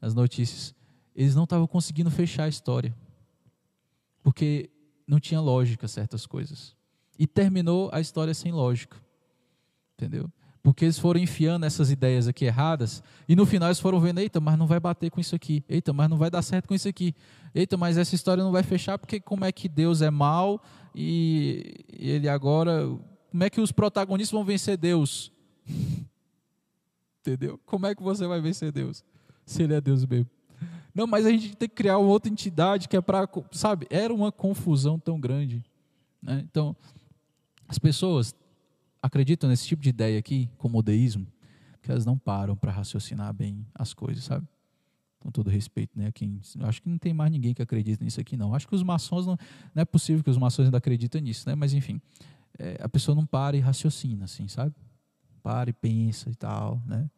As 0.00 0.14
notícias. 0.14 0.77
Eles 1.18 1.34
não 1.34 1.42
estavam 1.42 1.66
conseguindo 1.66 2.12
fechar 2.12 2.44
a 2.44 2.48
história. 2.48 2.94
Porque 4.22 4.70
não 5.04 5.18
tinha 5.18 5.40
lógica 5.40 5.88
certas 5.88 6.24
coisas. 6.24 6.76
E 7.18 7.26
terminou 7.26 7.90
a 7.92 8.00
história 8.00 8.32
sem 8.32 8.52
lógica. 8.52 8.96
Entendeu? 9.94 10.30
Porque 10.62 10.84
eles 10.84 10.96
foram 10.96 11.18
enfiando 11.18 11.66
essas 11.66 11.90
ideias 11.90 12.28
aqui 12.28 12.44
erradas, 12.44 13.02
e 13.28 13.34
no 13.34 13.46
final 13.46 13.68
eles 13.68 13.80
foram 13.80 13.98
vendo, 13.98 14.18
eita, 14.18 14.38
mas 14.38 14.56
não 14.56 14.66
vai 14.66 14.78
bater 14.78 15.10
com 15.10 15.20
isso 15.20 15.34
aqui, 15.34 15.64
eita, 15.68 15.92
mas 15.92 16.10
não 16.10 16.16
vai 16.16 16.30
dar 16.30 16.42
certo 16.42 16.68
com 16.68 16.74
isso 16.74 16.88
aqui, 16.88 17.14
eita, 17.54 17.76
mas 17.76 17.96
essa 17.96 18.14
história 18.14 18.44
não 18.44 18.52
vai 18.52 18.62
fechar, 18.62 18.98
porque 18.98 19.18
como 19.18 19.44
é 19.44 19.52
que 19.52 19.68
Deus 19.68 20.02
é 20.02 20.10
mal 20.10 20.62
e 20.94 21.84
ele 21.88 22.28
agora, 22.28 22.86
como 23.30 23.44
é 23.44 23.48
que 23.48 23.60
os 23.60 23.72
protagonistas 23.72 24.32
vão 24.32 24.44
vencer 24.44 24.76
Deus? 24.76 25.32
Entendeu? 27.22 27.58
Como 27.64 27.86
é 27.86 27.94
que 27.94 28.02
você 28.02 28.26
vai 28.26 28.40
vencer 28.40 28.70
Deus? 28.70 29.02
Se 29.46 29.62
ele 29.62 29.74
é 29.74 29.80
Deus 29.80 30.04
mesmo. 30.04 30.28
Não, 30.98 31.06
mas 31.06 31.24
a 31.24 31.30
gente 31.30 31.56
tem 31.56 31.68
que 31.68 31.76
criar 31.76 31.96
uma 31.96 32.08
outra 32.08 32.28
entidade 32.28 32.88
que 32.88 32.96
é 32.96 33.00
para, 33.00 33.28
sabe? 33.52 33.86
Era 33.88 34.12
uma 34.12 34.32
confusão 34.32 34.98
tão 34.98 35.20
grande. 35.20 35.64
Né? 36.20 36.44
Então, 36.50 36.74
as 37.68 37.78
pessoas 37.78 38.34
acreditam 39.00 39.48
nesse 39.48 39.64
tipo 39.64 39.80
de 39.80 39.90
ideia 39.90 40.18
aqui, 40.18 40.50
como 40.58 40.76
o 40.76 40.82
deísmo, 40.82 41.24
que 41.80 41.88
elas 41.88 42.04
não 42.04 42.18
param 42.18 42.56
para 42.56 42.72
raciocinar 42.72 43.32
bem 43.32 43.64
as 43.72 43.94
coisas, 43.94 44.24
sabe? 44.24 44.44
Com 45.20 45.30
todo 45.30 45.48
respeito, 45.48 45.96
né? 45.96 46.10
Quem, 46.10 46.40
acho 46.62 46.82
que 46.82 46.88
não 46.88 46.98
tem 46.98 47.14
mais 47.14 47.30
ninguém 47.30 47.54
que 47.54 47.62
acredita 47.62 48.02
nisso 48.02 48.20
aqui, 48.20 48.36
não. 48.36 48.52
Acho 48.52 48.66
que 48.66 48.74
os 48.74 48.82
maçons 48.82 49.24
não, 49.24 49.38
não 49.72 49.80
é 49.80 49.84
possível 49.84 50.24
que 50.24 50.30
os 50.30 50.36
maçons 50.36 50.64
ainda 50.64 50.78
acreditem 50.78 51.20
nisso, 51.20 51.48
né? 51.48 51.54
Mas 51.54 51.74
enfim, 51.74 52.00
é, 52.58 52.76
a 52.82 52.88
pessoa 52.88 53.14
não 53.14 53.24
para 53.24 53.56
e 53.56 53.60
raciocina, 53.60 54.24
assim, 54.24 54.48
sabe? 54.48 54.74
Para 55.44 55.70
e 55.70 55.72
pensa 55.72 56.28
e 56.28 56.34
tal, 56.34 56.82
né? 56.84 57.08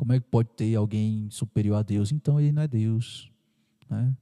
Como 0.00 0.14
é 0.14 0.18
que 0.18 0.24
pode 0.30 0.48
ter 0.56 0.74
alguém 0.76 1.28
superior 1.28 1.76
a 1.76 1.82
Deus? 1.82 2.10
Então 2.10 2.40
ele 2.40 2.52
não 2.52 2.62
é 2.62 2.66
Deus, 2.66 3.30
né? 3.86 4.16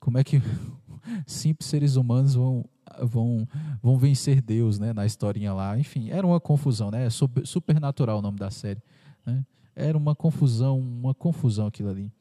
Como 0.00 0.18
é 0.18 0.24
que 0.24 0.42
simples 1.24 1.70
seres 1.70 1.94
humanos 1.94 2.34
vão 2.34 2.64
vão, 3.00 3.46
vão 3.80 3.96
vencer 3.96 4.42
Deus, 4.42 4.80
né, 4.80 4.92
na 4.92 5.06
historinha 5.06 5.54
lá. 5.54 5.78
Enfim, 5.78 6.10
era 6.10 6.26
uma 6.26 6.40
confusão, 6.40 6.90
né? 6.90 7.08
Super, 7.10 7.46
supernatural 7.46 8.18
o 8.18 8.22
nome 8.22 8.40
da 8.40 8.50
série, 8.50 8.82
né? 9.24 9.46
Era 9.72 9.96
uma 9.96 10.16
confusão, 10.16 10.80
uma 10.80 11.14
confusão 11.14 11.68
aquilo 11.68 11.88
ali, 11.88 12.12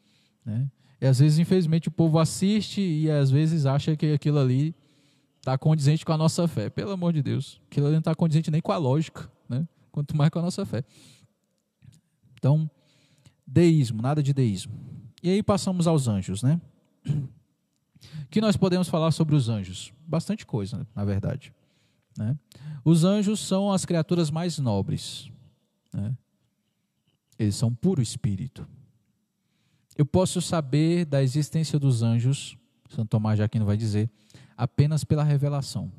né? 0.46 0.70
E 1.02 1.08
às 1.08 1.18
vezes, 1.18 1.40
infelizmente, 1.40 1.88
o 1.88 1.92
povo 1.92 2.20
assiste 2.20 2.80
e 2.80 3.10
às 3.10 3.32
vezes 3.32 3.66
acha 3.66 3.96
que 3.96 4.14
aquilo 4.14 4.38
ali 4.38 4.76
está 5.40 5.58
condizente 5.58 6.06
com 6.06 6.14
a 6.14 6.18
nossa 6.18 6.48
fé. 6.48 6.70
Pelo 6.70 6.92
amor 6.92 7.12
de 7.12 7.24
Deus, 7.24 7.60
aquilo 7.72 7.88
ali 7.88 7.96
não 7.96 8.02
está 8.02 8.14
condizente 8.14 8.52
nem 8.52 8.62
com 8.62 8.72
a 8.72 8.78
lógica, 8.78 9.28
né? 9.50 9.68
Quanto 9.92 10.16
mais 10.16 10.30
com 10.30 10.38
a 10.38 10.44
nossa 10.44 10.64
fé. 10.64 10.84
Então, 12.42 12.68
deísmo, 13.46 14.02
nada 14.02 14.24
de 14.24 14.34
deísmo. 14.34 14.74
E 15.22 15.30
aí 15.30 15.44
passamos 15.44 15.86
aos 15.86 16.08
anjos, 16.08 16.42
né? 16.42 16.60
que 18.32 18.42
nós 18.42 18.58
podemos 18.58 18.88
falar 18.88 19.12
sobre 19.12 19.36
os 19.36 19.48
anjos? 19.48 19.94
Bastante 20.08 20.44
coisa, 20.44 20.88
na 20.96 21.06
verdade. 21.06 21.54
Né? 22.18 22.36
Os 22.84 23.04
anjos 23.04 23.40
são 23.42 23.72
as 23.72 23.86
criaturas 23.86 24.32
mais 24.32 24.58
nobres. 24.58 25.30
Né? 25.94 26.18
Eles 27.38 27.54
são 27.54 27.72
puro 27.72 28.02
espírito. 28.02 28.68
Eu 29.96 30.06
posso 30.06 30.42
saber 30.42 31.06
da 31.06 31.22
existência 31.22 31.78
dos 31.78 32.02
anjos, 32.02 32.58
Santo 32.90 33.10
Tomás 33.10 33.38
de 33.38 33.44
Aquino 33.44 33.66
vai 33.66 33.78
dizer, 33.78 34.10
apenas 34.58 35.04
pela 35.04 35.24
revelação. 35.24 35.92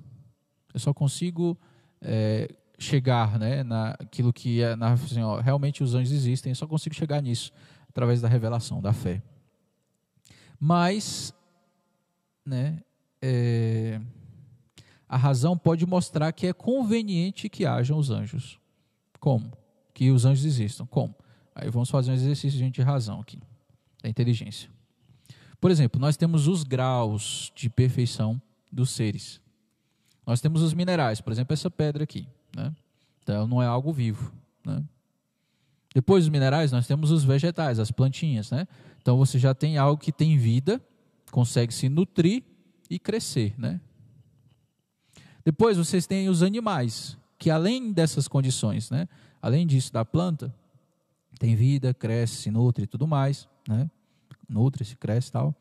Eu 0.74 0.80
só 0.80 0.92
consigo 0.92 1.56
é, 2.00 2.52
chegar 2.82 3.38
né, 3.38 3.62
naquilo 3.62 4.32
que 4.32 4.62
é, 4.62 4.76
na, 4.76 4.92
assim, 4.92 5.22
ó, 5.22 5.40
realmente 5.40 5.82
os 5.82 5.94
anjos 5.94 6.12
existem, 6.12 6.50
eu 6.50 6.56
só 6.56 6.66
consigo 6.66 6.94
chegar 6.94 7.22
nisso 7.22 7.52
através 7.88 8.20
da 8.20 8.28
revelação, 8.28 8.80
da 8.80 8.92
fé. 8.92 9.22
Mas 10.58 11.34
né, 12.44 12.82
é, 13.20 14.00
a 15.08 15.16
razão 15.16 15.56
pode 15.56 15.86
mostrar 15.86 16.32
que 16.32 16.46
é 16.46 16.52
conveniente 16.52 17.48
que 17.48 17.64
hajam 17.64 17.98
os 17.98 18.10
anjos. 18.10 18.58
Como? 19.20 19.52
Que 19.94 20.10
os 20.10 20.24
anjos 20.24 20.44
existam. 20.44 20.86
Como? 20.86 21.14
Aí 21.54 21.70
vamos 21.70 21.90
fazer 21.90 22.10
um 22.10 22.14
exercício 22.14 22.70
de 22.70 22.82
razão 22.82 23.20
aqui, 23.20 23.38
da 24.02 24.08
inteligência. 24.08 24.70
Por 25.60 25.70
exemplo, 25.70 26.00
nós 26.00 26.16
temos 26.16 26.48
os 26.48 26.64
graus 26.64 27.52
de 27.54 27.68
perfeição 27.70 28.40
dos 28.70 28.90
seres. 28.90 29.40
Nós 30.26 30.40
temos 30.40 30.62
os 30.62 30.74
minerais, 30.74 31.20
por 31.20 31.32
exemplo, 31.32 31.52
essa 31.52 31.70
pedra 31.70 32.04
aqui. 32.04 32.26
Né? 32.54 32.72
Então, 33.22 33.46
não 33.46 33.62
é 33.62 33.66
algo 33.66 33.92
vivo. 33.92 34.32
Né? 34.64 34.82
Depois 35.94 36.24
dos 36.24 36.30
minerais, 36.30 36.72
nós 36.72 36.86
temos 36.86 37.10
os 37.10 37.24
vegetais, 37.24 37.78
as 37.78 37.90
plantinhas. 37.90 38.50
Né? 38.50 38.66
Então, 39.00 39.16
você 39.16 39.38
já 39.38 39.54
tem 39.54 39.78
algo 39.78 40.00
que 40.00 40.12
tem 40.12 40.36
vida 40.36 40.80
consegue 41.32 41.72
se 41.72 41.88
nutrir 41.88 42.44
e 42.88 42.98
crescer, 42.98 43.58
né? 43.58 43.80
Depois 45.42 45.78
vocês 45.78 46.06
têm 46.06 46.28
os 46.28 46.42
animais, 46.42 47.16
que 47.38 47.50
além 47.50 47.90
dessas 47.90 48.28
condições, 48.28 48.90
né? 48.90 49.08
Além 49.40 49.66
disso 49.66 49.92
da 49.92 50.04
planta, 50.04 50.54
tem 51.40 51.56
vida, 51.56 51.92
cresce, 51.92 52.42
se 52.42 52.50
nutre 52.50 52.84
e 52.84 52.86
tudo 52.86 53.08
mais, 53.08 53.48
né? 53.66 53.90
Nutre, 54.48 54.84
se 54.84 54.94
cresce 54.94 55.30
e 55.30 55.32
tal. 55.32 55.54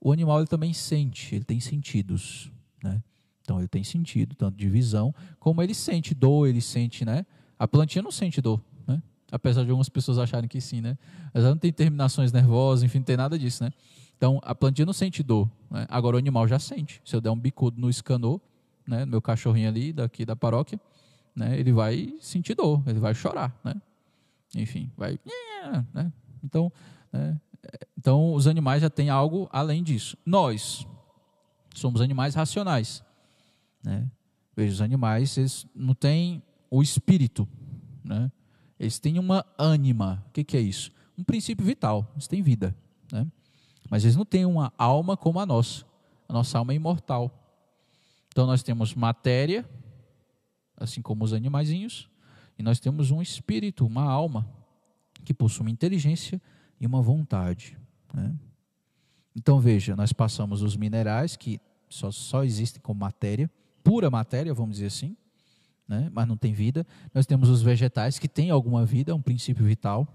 O 0.00 0.12
animal 0.12 0.40
ele 0.40 0.48
também 0.48 0.74
sente, 0.74 1.34
ele 1.36 1.44
tem 1.44 1.60
sentidos, 1.60 2.50
né? 2.82 3.00
Então 3.48 3.58
ele 3.58 3.66
tem 3.66 3.82
sentido, 3.82 4.34
tanto 4.34 4.58
de 4.58 4.68
visão, 4.68 5.14
como 5.40 5.62
ele 5.62 5.72
sente 5.72 6.14
dor, 6.14 6.46
ele 6.46 6.60
sente, 6.60 7.02
né? 7.02 7.24
A 7.58 7.66
plantinha 7.66 8.02
não 8.02 8.10
sente 8.10 8.42
dor, 8.42 8.60
né? 8.86 9.02
Apesar 9.32 9.64
de 9.64 9.70
algumas 9.70 9.88
pessoas 9.88 10.18
acharem 10.18 10.46
que 10.46 10.60
sim, 10.60 10.82
né? 10.82 10.98
Ela 11.32 11.48
não 11.48 11.56
tem 11.56 11.72
terminações 11.72 12.30
nervosas, 12.30 12.82
enfim, 12.82 12.98
não 12.98 13.06
tem 13.06 13.16
nada 13.16 13.38
disso, 13.38 13.64
né? 13.64 13.70
Então, 14.18 14.38
a 14.44 14.54
plantinha 14.54 14.84
não 14.84 14.92
sente 14.92 15.22
dor. 15.22 15.50
Né? 15.70 15.86
Agora, 15.88 16.16
o 16.16 16.18
animal 16.18 16.46
já 16.46 16.58
sente. 16.58 17.00
Se 17.06 17.16
eu 17.16 17.22
der 17.22 17.30
um 17.30 17.38
bicudo 17.38 17.80
no 17.80 17.88
escanor, 17.88 18.38
né, 18.86 19.06
meu 19.06 19.22
cachorrinho 19.22 19.68
ali, 19.68 19.94
daqui 19.94 20.26
da 20.26 20.36
paróquia, 20.36 20.78
né, 21.34 21.58
ele 21.58 21.72
vai 21.72 22.12
sentir 22.20 22.54
dor, 22.54 22.82
ele 22.86 23.00
vai 23.00 23.14
chorar. 23.14 23.58
Né? 23.64 23.74
Enfim, 24.56 24.90
vai. 24.94 25.18
Né? 25.94 26.12
Então, 26.44 26.70
né, 27.10 27.40
então, 27.96 28.34
os 28.34 28.46
animais 28.46 28.82
já 28.82 28.90
têm 28.90 29.08
algo 29.08 29.48
além 29.50 29.82
disso. 29.82 30.18
Nós 30.26 30.86
somos 31.74 32.02
animais 32.02 32.34
racionais. 32.34 33.07
Né? 33.82 34.10
Veja, 34.56 34.74
os 34.74 34.80
animais 34.80 35.36
eles 35.36 35.66
não 35.74 35.94
têm 35.94 36.42
o 36.70 36.82
espírito. 36.82 37.48
Né? 38.04 38.30
Eles 38.78 38.98
têm 38.98 39.18
uma 39.18 39.44
ânima. 39.58 40.24
O 40.28 40.32
que, 40.32 40.44
que 40.44 40.56
é 40.56 40.60
isso? 40.60 40.90
Um 41.16 41.24
princípio 41.24 41.64
vital. 41.64 42.10
Eles 42.14 42.26
têm 42.26 42.42
vida. 42.42 42.76
Né? 43.12 43.26
Mas 43.90 44.04
eles 44.04 44.16
não 44.16 44.24
têm 44.24 44.44
uma 44.44 44.72
alma 44.76 45.16
como 45.16 45.40
a 45.40 45.46
nossa. 45.46 45.84
A 46.28 46.32
nossa 46.32 46.58
alma 46.58 46.72
é 46.72 46.76
imortal. 46.76 47.32
Então 48.28 48.46
nós 48.46 48.62
temos 48.62 48.94
matéria, 48.94 49.68
assim 50.76 51.02
como 51.02 51.24
os 51.24 51.32
animaizinhos, 51.32 52.08
e 52.58 52.62
nós 52.62 52.78
temos 52.78 53.10
um 53.10 53.22
espírito, 53.22 53.86
uma 53.86 54.02
alma, 54.02 54.48
que 55.24 55.32
possui 55.32 55.62
uma 55.62 55.70
inteligência 55.70 56.40
e 56.80 56.86
uma 56.86 57.00
vontade. 57.02 57.76
Né? 58.12 58.34
Então 59.34 59.58
veja, 59.58 59.96
nós 59.96 60.12
passamos 60.12 60.62
os 60.62 60.76
minerais 60.76 61.36
que 61.36 61.60
só, 61.88 62.10
só 62.10 62.44
existem 62.44 62.80
como 62.82 63.00
matéria, 63.00 63.50
pura 63.88 64.10
matéria, 64.10 64.52
vamos 64.52 64.74
dizer 64.74 64.88
assim, 64.88 65.16
né? 65.88 66.10
mas 66.12 66.28
não 66.28 66.36
tem 66.36 66.52
vida. 66.52 66.86
Nós 67.14 67.24
temos 67.24 67.48
os 67.48 67.62
vegetais 67.62 68.18
que 68.18 68.28
têm 68.28 68.50
alguma 68.50 68.84
vida, 68.84 69.14
um 69.14 69.22
princípio 69.22 69.64
vital 69.64 70.06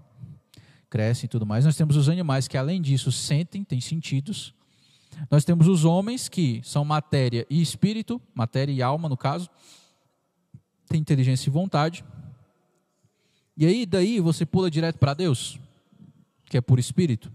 crescem 0.88 1.26
e 1.26 1.28
tudo 1.28 1.44
mais. 1.44 1.64
Nós 1.64 1.74
temos 1.74 1.96
os 1.96 2.08
animais 2.08 2.46
que, 2.46 2.56
além 2.56 2.80
disso, 2.80 3.10
sentem, 3.10 3.64
têm 3.64 3.80
sentidos. 3.80 4.54
Nós 5.28 5.44
temos 5.44 5.66
os 5.66 5.84
homens 5.84 6.28
que 6.28 6.60
são 6.62 6.84
matéria 6.84 7.44
e 7.50 7.60
espírito, 7.60 8.22
matéria 8.32 8.72
e 8.72 8.80
alma, 8.80 9.08
no 9.08 9.16
caso, 9.16 9.50
tem 10.86 11.00
inteligência 11.00 11.50
e 11.50 11.52
vontade. 11.52 12.04
E 13.56 13.66
aí, 13.66 13.84
daí, 13.84 14.20
você 14.20 14.46
pula 14.46 14.70
direto 14.70 15.00
para 15.00 15.14
Deus, 15.14 15.58
que 16.44 16.56
é 16.56 16.60
por 16.60 16.78
espírito, 16.78 17.32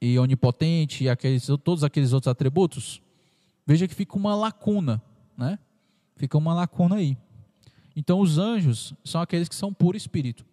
e 0.00 0.18
onipotente, 0.18 1.04
e 1.04 1.08
aqueles, 1.08 1.46
todos 1.62 1.84
aqueles 1.84 2.12
outros 2.12 2.28
atributos. 2.28 3.00
Veja 3.64 3.86
que 3.86 3.94
fica 3.94 4.16
uma 4.16 4.34
lacuna, 4.34 5.00
né? 5.38 5.58
Fica 6.16 6.36
uma 6.36 6.52
lacuna 6.52 6.96
aí. 6.96 7.16
Então, 7.96 8.20
os 8.20 8.36
anjos 8.36 8.92
são 9.02 9.22
aqueles 9.22 9.48
que 9.48 9.54
são 9.54 9.72
puro 9.72 9.96
espírito 9.96 10.44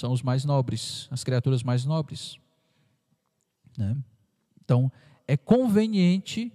são 0.00 0.12
os 0.12 0.22
mais 0.22 0.44
nobres, 0.44 1.08
as 1.10 1.22
criaturas 1.22 1.62
mais 1.62 1.84
nobres. 1.84 2.38
Né? 3.76 3.96
Então, 4.64 4.90
é 5.26 5.36
conveniente, 5.36 6.52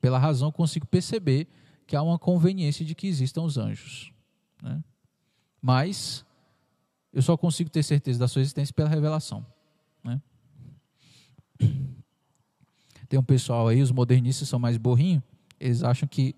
pela 0.00 0.18
razão 0.18 0.50
consigo 0.50 0.86
perceber 0.86 1.46
que 1.86 1.94
há 1.94 2.02
uma 2.02 2.18
conveniência 2.18 2.84
de 2.84 2.94
que 2.94 3.06
existam 3.06 3.42
os 3.42 3.58
anjos. 3.58 4.12
Né? 4.62 4.82
Mas, 5.60 6.24
eu 7.12 7.20
só 7.20 7.36
consigo 7.36 7.68
ter 7.68 7.82
certeza 7.82 8.18
da 8.18 8.26
sua 8.26 8.40
existência 8.40 8.74
pela 8.74 8.88
revelação. 8.88 9.44
Né? 10.02 10.20
Tem 13.08 13.18
um 13.18 13.24
pessoal 13.24 13.68
aí, 13.68 13.82
os 13.82 13.92
modernistas 13.92 14.48
são 14.48 14.58
mais 14.58 14.78
burrinhos, 14.78 15.22
eles 15.60 15.82
acham 15.82 16.08
que 16.08 16.34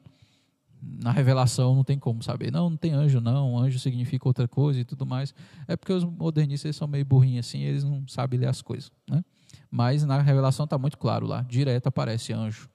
na 1.02 1.10
revelação 1.10 1.74
não 1.74 1.84
tem 1.84 1.98
como 1.98 2.22
saber. 2.22 2.50
Não, 2.50 2.70
não 2.70 2.76
tem 2.76 2.92
anjo, 2.92 3.20
não. 3.20 3.58
Anjo 3.58 3.78
significa 3.78 4.28
outra 4.28 4.46
coisa 4.46 4.80
e 4.80 4.84
tudo 4.84 5.06
mais. 5.06 5.34
É 5.66 5.76
porque 5.76 5.92
os 5.92 6.04
modernistas 6.04 6.76
são 6.76 6.86
meio 6.86 7.04
burrinhos 7.04 7.46
assim, 7.46 7.60
eles 7.60 7.84
não 7.84 8.06
sabem 8.06 8.38
ler 8.38 8.48
as 8.48 8.60
coisas. 8.60 8.92
Né? 9.08 9.24
Mas 9.70 10.04
na 10.04 10.20
revelação 10.20 10.64
está 10.64 10.76
muito 10.76 10.98
claro 10.98 11.26
lá. 11.26 11.42
Direto 11.42 11.86
aparece 11.86 12.32
anjo. 12.32 12.68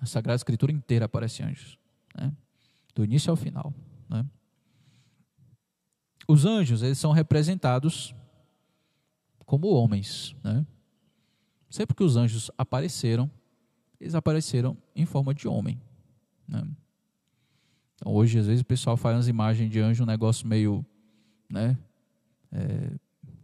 A 0.00 0.06
Sagrada 0.06 0.36
Escritura 0.36 0.70
inteira 0.70 1.06
aparece 1.06 1.42
anjos. 1.42 1.78
Né? 2.14 2.32
Do 2.94 3.04
início 3.04 3.30
ao 3.30 3.36
final. 3.36 3.72
Né? 4.08 4.24
Os 6.28 6.44
anjos, 6.44 6.82
eles 6.82 6.98
são 6.98 7.12
representados 7.12 8.14
como 9.44 9.68
homens. 9.68 10.36
Né? 10.42 10.66
Sempre 11.70 11.96
que 11.96 12.02
os 12.02 12.16
anjos 12.16 12.50
apareceram, 12.58 13.30
eles 14.00 14.14
apareceram 14.14 14.76
em 14.94 15.06
forma 15.06 15.34
de 15.34 15.48
homem. 15.48 15.80
Né? 16.46 16.62
Então, 17.96 18.12
hoje, 18.12 18.38
às 18.38 18.46
vezes, 18.46 18.60
o 18.60 18.64
pessoal 18.64 18.96
faz 18.96 19.16
umas 19.16 19.28
imagens 19.28 19.70
de 19.70 19.80
anjo, 19.80 20.02
um 20.04 20.06
negócio 20.06 20.46
meio, 20.46 20.84
né, 21.50 21.76
é, 22.52 22.90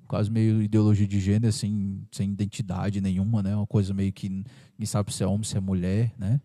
quase 0.06 0.30
meio 0.30 0.62
ideologia 0.62 1.06
de 1.06 1.18
gênero, 1.18 1.48
assim, 1.48 2.06
sem 2.10 2.30
identidade 2.30 3.00
nenhuma, 3.00 3.42
né, 3.42 3.56
uma 3.56 3.66
coisa 3.66 3.94
meio 3.94 4.12
que 4.12 4.28
ninguém 4.28 4.86
sabe 4.86 5.12
se 5.12 5.22
é 5.22 5.26
homem, 5.26 5.44
se 5.44 5.56
é 5.56 5.60
mulher, 5.60 6.12
né. 6.18 6.40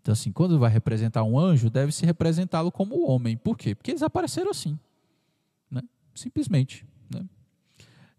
Então, 0.00 0.12
assim, 0.12 0.32
quando 0.32 0.58
vai 0.58 0.70
representar 0.70 1.22
um 1.22 1.38
anjo, 1.38 1.70
deve 1.70 1.92
se 1.92 2.04
representá-lo 2.04 2.70
como 2.70 3.08
homem. 3.08 3.38
Por 3.38 3.56
quê? 3.56 3.74
Porque 3.74 3.90
eles 3.90 4.02
apareceram 4.02 4.50
assim, 4.50 4.78
né, 5.70 5.82
simplesmente, 6.14 6.86
né. 7.14 7.26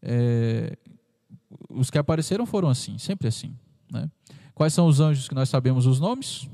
É, 0.01 0.77
os 1.69 1.89
que 1.89 1.97
apareceram 1.97 2.45
foram 2.45 2.69
assim, 2.69 2.97
sempre 2.99 3.27
assim, 3.27 3.55
né. 3.91 4.09
Quais 4.53 4.73
são 4.73 4.87
os 4.87 4.99
anjos 4.99 5.27
que 5.27 5.35
nós 5.35 5.49
sabemos 5.49 5.85
os 5.85 5.99
nomes? 5.99 6.49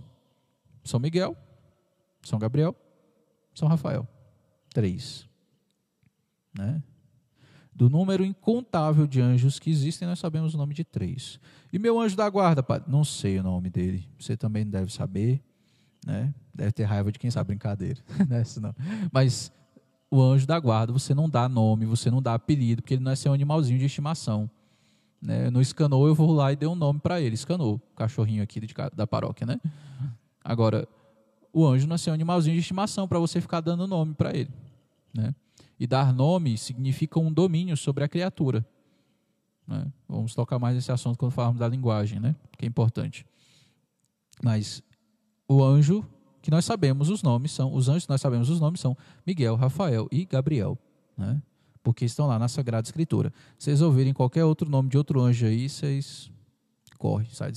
São 0.83 0.99
Miguel, 0.99 1.37
são 2.23 2.39
Gabriel, 2.39 2.75
São 3.53 3.67
Rafael. 3.67 4.07
Três. 4.73 5.27
Né? 6.57 6.81
Do 7.73 7.89
número 7.89 8.23
incontável 8.23 9.07
de 9.07 9.21
anjos 9.21 9.57
que 9.57 9.69
existem, 9.69 10.07
nós 10.07 10.19
sabemos 10.19 10.53
o 10.53 10.57
nome 10.57 10.73
de 10.73 10.83
três. 10.83 11.39
E 11.71 11.79
meu 11.79 11.99
anjo 11.99 12.15
da 12.15 12.29
guarda, 12.29 12.61
padre? 12.61 12.91
Não 12.91 13.03
sei 13.03 13.39
o 13.39 13.43
nome 13.43 13.69
dele. 13.69 14.07
Você 14.19 14.35
também 14.35 14.65
deve 14.65 14.91
saber. 14.91 15.41
Né? 16.05 16.33
Deve 16.53 16.71
ter 16.71 16.83
raiva 16.83 17.11
de 17.11 17.19
quem 17.19 17.31
sabe 17.31 17.47
brincadeira. 17.47 18.01
né? 18.27 18.43
Senão. 18.43 18.75
Mas 19.11 19.51
o 20.09 20.21
anjo 20.21 20.45
da 20.45 20.59
guarda, 20.59 20.91
você 20.91 21.13
não 21.13 21.29
dá 21.29 21.47
nome, 21.47 21.85
você 21.85 22.11
não 22.11 22.21
dá 22.21 22.33
apelido, 22.33 22.81
porque 22.81 22.95
ele 22.95 23.03
não 23.03 23.11
é 23.11 23.15
seu 23.15 23.33
animalzinho 23.33 23.79
de 23.79 23.85
estimação. 23.85 24.49
Né? 25.21 25.49
No 25.49 25.61
escanou, 25.61 26.07
eu 26.07 26.15
vou 26.15 26.31
lá 26.33 26.51
e 26.51 26.55
dei 26.55 26.67
um 26.67 26.75
nome 26.75 26.99
para 26.99 27.21
ele. 27.21 27.35
Escanou, 27.35 27.79
cachorrinho 27.95 28.43
aqui 28.43 28.59
de, 28.59 28.73
da 28.93 29.07
paróquia. 29.07 29.47
Né? 29.47 29.59
Agora, 30.43 30.87
o 31.53 31.65
anjo 31.65 31.87
nasceu 31.87 32.11
um 32.11 32.13
animalzinho 32.13 32.55
de 32.55 32.61
estimação 32.61 33.07
para 33.07 33.19
você 33.19 33.41
ficar 33.41 33.61
dando 33.61 33.87
nome 33.87 34.13
para 34.13 34.35
ele. 34.35 34.51
Né? 35.13 35.35
E 35.79 35.85
dar 35.85 36.13
nome 36.13 36.57
significa 36.57 37.19
um 37.19 37.31
domínio 37.31 37.75
sobre 37.75 38.03
a 38.03 38.07
criatura. 38.07 38.65
Né? 39.67 39.91
Vamos 40.07 40.33
tocar 40.33 40.59
mais 40.59 40.75
nesse 40.75 40.91
assunto 40.91 41.17
quando 41.17 41.31
falarmos 41.31 41.59
da 41.59 41.67
linguagem, 41.67 42.19
né? 42.19 42.35
que 42.57 42.65
é 42.65 42.67
importante. 42.67 43.25
Mas 44.43 44.81
o 45.47 45.63
anjo 45.63 46.05
que 46.41 46.49
nós 46.49 46.65
sabemos 46.65 47.09
os 47.09 47.21
nomes 47.21 47.51
são, 47.51 47.73
os 47.73 47.87
anjos 47.87 48.05
que 48.05 48.09
nós 48.09 48.21
sabemos 48.21 48.49
os 48.49 48.59
nomes 48.59 48.79
são 48.79 48.97
Miguel, 49.25 49.55
Rafael 49.55 50.07
e 50.11 50.25
Gabriel. 50.25 50.77
Né? 51.17 51.41
Porque 51.83 52.05
estão 52.05 52.27
lá 52.27 52.39
na 52.39 52.47
Sagrada 52.47 52.87
Escritura. 52.87 53.31
Se 53.57 53.65
vocês 53.65 53.81
ouvirem 53.81 54.13
qualquer 54.13 54.45
outro 54.45 54.69
nome 54.69 54.89
de 54.89 54.97
outro 54.97 55.21
anjo 55.21 55.45
aí, 55.45 55.67
vocês 55.67 56.31
corre, 56.97 57.27
sai, 57.31 57.51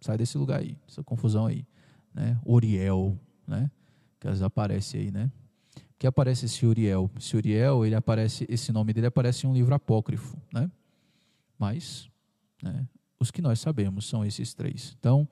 sai 0.00 0.16
desse 0.16 0.38
lugar 0.38 0.60
aí, 0.60 0.76
dessa 0.86 1.02
confusão 1.02 1.46
aí. 1.46 1.66
Né? 2.12 2.38
Uriel, 2.44 3.18
né? 3.46 3.70
Que 4.20 4.26
às 4.26 4.34
vezes 4.34 4.42
aparece 4.42 4.96
aí, 4.96 5.10
né? 5.10 5.30
Que 5.98 6.06
aparece 6.06 6.46
esse 6.46 6.64
Uriel. 6.66 7.10
Esse 7.18 7.36
Uriel, 7.36 7.84
ele 7.84 7.94
aparece, 7.94 8.46
esse 8.48 8.72
nome 8.72 8.92
dele 8.92 9.06
aparece 9.06 9.46
em 9.46 9.50
um 9.50 9.54
livro 9.54 9.74
apócrifo, 9.74 10.36
né? 10.52 10.70
Mas, 11.58 12.08
né, 12.62 12.86
os 13.18 13.30
que 13.30 13.40
nós 13.40 13.60
sabemos 13.60 14.06
são 14.06 14.24
esses 14.24 14.54
três. 14.54 14.96
Então, 14.98 15.28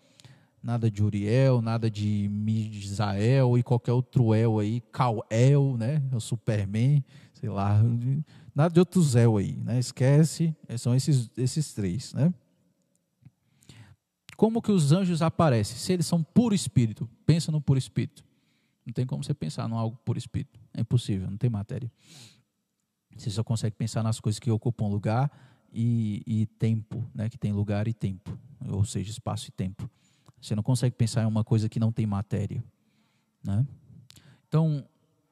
nada 0.62 0.90
de 0.90 1.02
Uriel, 1.02 1.60
nada 1.60 1.90
de 1.90 2.28
Misael 2.30 3.58
e 3.58 3.62
qualquer 3.62 3.92
outro 3.92 4.34
El 4.34 4.58
aí, 4.58 4.80
Cal-El, 4.92 5.76
né? 5.76 6.02
O 6.12 6.20
Superman, 6.20 7.04
sei 7.34 7.48
lá, 7.48 7.82
nada 8.54 8.72
de 8.72 8.78
outro 8.78 9.02
Zéu 9.02 9.36
aí, 9.36 9.56
né? 9.56 9.78
Esquece, 9.78 10.54
são 10.78 10.94
esses, 10.94 11.30
esses 11.36 11.74
três, 11.74 12.14
né? 12.14 12.32
Como 14.36 14.62
que 14.62 14.72
os 14.72 14.92
anjos 14.92 15.22
aparecem? 15.22 15.76
Se 15.76 15.92
eles 15.92 16.06
são 16.06 16.22
puro 16.22 16.54
espírito, 16.54 17.08
pensa 17.26 17.52
no 17.52 17.60
puro 17.60 17.78
espírito. 17.78 18.24
Não 18.84 18.92
tem 18.92 19.06
como 19.06 19.22
você 19.22 19.34
pensar 19.34 19.68
em 19.68 19.72
algo 19.72 19.96
puro 20.04 20.18
espírito. 20.18 20.58
É 20.74 20.80
impossível, 20.80 21.30
não 21.30 21.36
tem 21.36 21.48
matéria. 21.48 21.90
Você 23.16 23.30
só 23.30 23.44
consegue 23.44 23.76
pensar 23.76 24.02
nas 24.02 24.18
coisas 24.18 24.38
que 24.38 24.50
ocupam 24.50 24.86
lugar 24.86 25.30
e, 25.72 26.22
e 26.26 26.46
tempo, 26.46 27.04
né? 27.14 27.28
que 27.28 27.38
tem 27.38 27.52
lugar 27.52 27.86
e 27.86 27.92
tempo, 27.92 28.36
ou 28.68 28.84
seja, 28.84 29.10
espaço 29.10 29.48
e 29.48 29.52
tempo. 29.52 29.88
Você 30.40 30.56
não 30.56 30.62
consegue 30.62 30.96
pensar 30.96 31.22
em 31.22 31.26
uma 31.26 31.44
coisa 31.44 31.68
que 31.68 31.78
não 31.78 31.92
tem 31.92 32.06
matéria. 32.06 32.64
Né? 33.44 33.64
Então, 34.48 34.84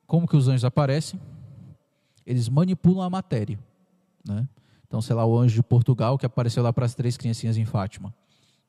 como 0.07 0.26
que 0.26 0.36
os 0.36 0.46
anjos 0.46 0.64
aparecem? 0.64 1.20
Eles 2.24 2.48
manipulam 2.48 3.03
a 3.03 3.11
matéria. 3.11 3.59
Né? 4.26 4.48
Então, 4.86 5.01
sei 5.01 5.16
lá, 5.16 5.24
o 5.24 5.36
anjo 5.36 5.57
de 5.57 5.62
Portugal 5.62 6.16
que 6.16 6.26
apareceu 6.26 6.62
lá 6.62 6.72
para 6.72 6.86
as 6.86 6.94
três 6.94 7.16
criancinhas 7.16 7.57
em 7.57 7.64
Fátima. 7.64 8.14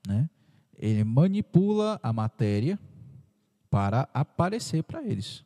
Né? 0.07 0.29
Ele 0.77 1.03
manipula 1.03 1.99
a 2.01 2.11
matéria 2.11 2.79
para 3.69 4.09
aparecer 4.13 4.83
para 4.83 5.03
eles. 5.03 5.43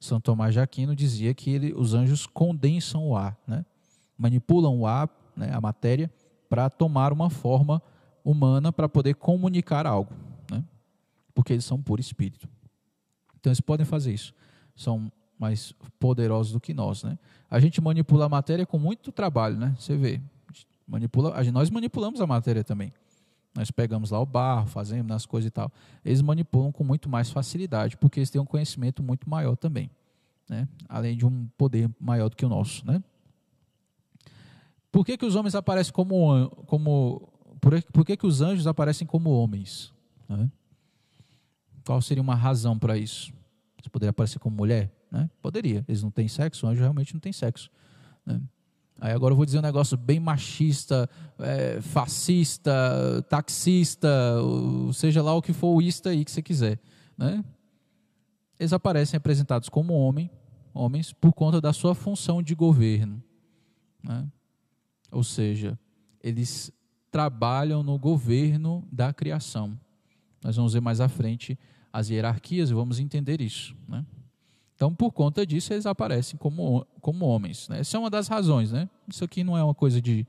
São 0.00 0.20
Tomás 0.20 0.54
de 0.54 0.60
Aquino 0.60 0.94
dizia 0.94 1.34
que 1.34 1.50
ele, 1.50 1.72
os 1.74 1.94
anjos 1.94 2.26
condensam 2.26 3.08
o 3.08 3.16
ar, 3.16 3.36
né? 3.46 3.64
manipulam 4.16 4.78
o 4.78 4.86
ar, 4.86 5.08
né, 5.36 5.50
a 5.52 5.60
matéria, 5.60 6.10
para 6.48 6.68
tomar 6.70 7.12
uma 7.12 7.30
forma 7.30 7.82
humana 8.24 8.72
para 8.72 8.88
poder 8.88 9.14
comunicar 9.14 9.86
algo, 9.86 10.12
né? 10.50 10.64
porque 11.34 11.52
eles 11.52 11.64
são 11.64 11.80
puro 11.80 12.00
espírito. 12.00 12.48
Então 13.38 13.50
eles 13.50 13.60
podem 13.60 13.86
fazer 13.86 14.12
isso. 14.12 14.34
São 14.74 15.10
mais 15.38 15.72
poderosos 15.98 16.52
do 16.52 16.60
que 16.60 16.74
nós, 16.74 17.04
né? 17.04 17.16
A 17.48 17.60
gente 17.60 17.80
manipula 17.80 18.26
a 18.26 18.28
matéria 18.28 18.66
com 18.66 18.78
muito 18.78 19.12
trabalho, 19.12 19.56
né? 19.56 19.74
Você 19.78 19.96
vê, 19.96 20.20
manipula, 20.86 21.32
nós 21.52 21.70
manipulamos 21.70 22.20
a 22.20 22.26
matéria 22.26 22.64
também. 22.64 22.92
Nós 23.54 23.70
pegamos 23.70 24.10
lá 24.10 24.20
o 24.20 24.26
barro, 24.26 24.66
fazemos 24.68 25.10
as 25.12 25.26
coisas 25.26 25.48
e 25.48 25.50
tal. 25.50 25.72
Eles 26.04 26.22
manipulam 26.22 26.70
com 26.70 26.84
muito 26.84 27.08
mais 27.08 27.30
facilidade, 27.30 27.96
porque 27.96 28.20
eles 28.20 28.30
têm 28.30 28.40
um 28.40 28.44
conhecimento 28.44 29.02
muito 29.02 29.28
maior 29.28 29.56
também. 29.56 29.90
Né? 30.48 30.68
Além 30.88 31.16
de 31.16 31.26
um 31.26 31.46
poder 31.58 31.90
maior 32.00 32.28
do 32.28 32.36
que 32.36 32.44
o 32.44 32.48
nosso. 32.48 32.86
Né? 32.86 33.02
Por 34.90 35.04
que, 35.04 35.16
que 35.16 35.26
os 35.26 35.34
homens 35.34 35.54
aparecem 35.54 35.92
como. 35.92 36.48
como 36.66 37.28
por, 37.60 37.82
por 37.92 38.04
que, 38.04 38.16
que 38.16 38.26
os 38.26 38.40
anjos 38.40 38.66
aparecem 38.66 39.06
como 39.06 39.30
homens? 39.30 39.92
Né? 40.28 40.50
Qual 41.84 42.00
seria 42.00 42.22
uma 42.22 42.34
razão 42.34 42.78
para 42.78 42.96
isso? 42.96 43.32
Você 43.82 43.90
poderia 43.90 44.10
aparecer 44.10 44.38
como 44.38 44.56
mulher? 44.56 44.92
Né? 45.10 45.28
Poderia. 45.42 45.84
Eles 45.88 46.02
não 46.02 46.10
têm 46.10 46.28
sexo, 46.28 46.66
o 46.66 46.68
anjo 46.68 46.80
realmente 46.80 47.12
não 47.14 47.20
tem 47.20 47.32
sexo. 47.32 47.70
Né? 48.24 48.40
Aí 49.00 49.12
agora 49.12 49.32
eu 49.32 49.36
vou 49.36 49.46
dizer 49.46 49.58
um 49.58 49.62
negócio 49.62 49.96
bem 49.96 50.18
machista, 50.18 51.08
é, 51.38 51.80
fascista, 51.80 53.24
taxista, 53.28 54.08
seja 54.92 55.22
lá 55.22 55.34
o 55.34 55.42
que 55.42 55.52
for 55.52 55.76
o 55.76 55.80
ista 55.80 56.10
aí 56.10 56.24
que 56.24 56.30
você 56.30 56.42
quiser. 56.42 56.80
Né? 57.16 57.44
Eles 58.58 58.72
aparecem 58.72 59.12
representados 59.12 59.68
como 59.68 59.94
homem, 59.94 60.28
homens 60.74 61.12
por 61.12 61.32
conta 61.32 61.60
da 61.60 61.72
sua 61.72 61.94
função 61.94 62.42
de 62.42 62.56
governo. 62.56 63.22
Né? 64.02 64.26
Ou 65.12 65.22
seja, 65.22 65.78
eles 66.20 66.72
trabalham 67.10 67.84
no 67.84 67.96
governo 67.98 68.86
da 68.90 69.12
criação. 69.12 69.78
Nós 70.42 70.56
vamos 70.56 70.72
ver 70.72 70.80
mais 70.80 71.00
à 71.00 71.08
frente 71.08 71.56
as 71.92 72.10
hierarquias 72.10 72.70
e 72.70 72.74
vamos 72.74 72.98
entender 72.98 73.40
isso. 73.40 73.76
Né? 73.86 74.04
Então, 74.78 74.94
por 74.94 75.10
conta 75.10 75.44
disso, 75.44 75.72
eles 75.72 75.86
aparecem 75.86 76.38
como, 76.38 76.86
como 77.00 77.26
homens. 77.26 77.68
Né? 77.68 77.80
Essa 77.80 77.96
é 77.96 78.00
uma 78.00 78.08
das 78.08 78.28
razões. 78.28 78.70
Né? 78.70 78.88
Isso 79.08 79.24
aqui 79.24 79.42
não 79.42 79.58
é 79.58 79.64
uma 79.64 79.74
coisa 79.74 80.00
de. 80.00 80.24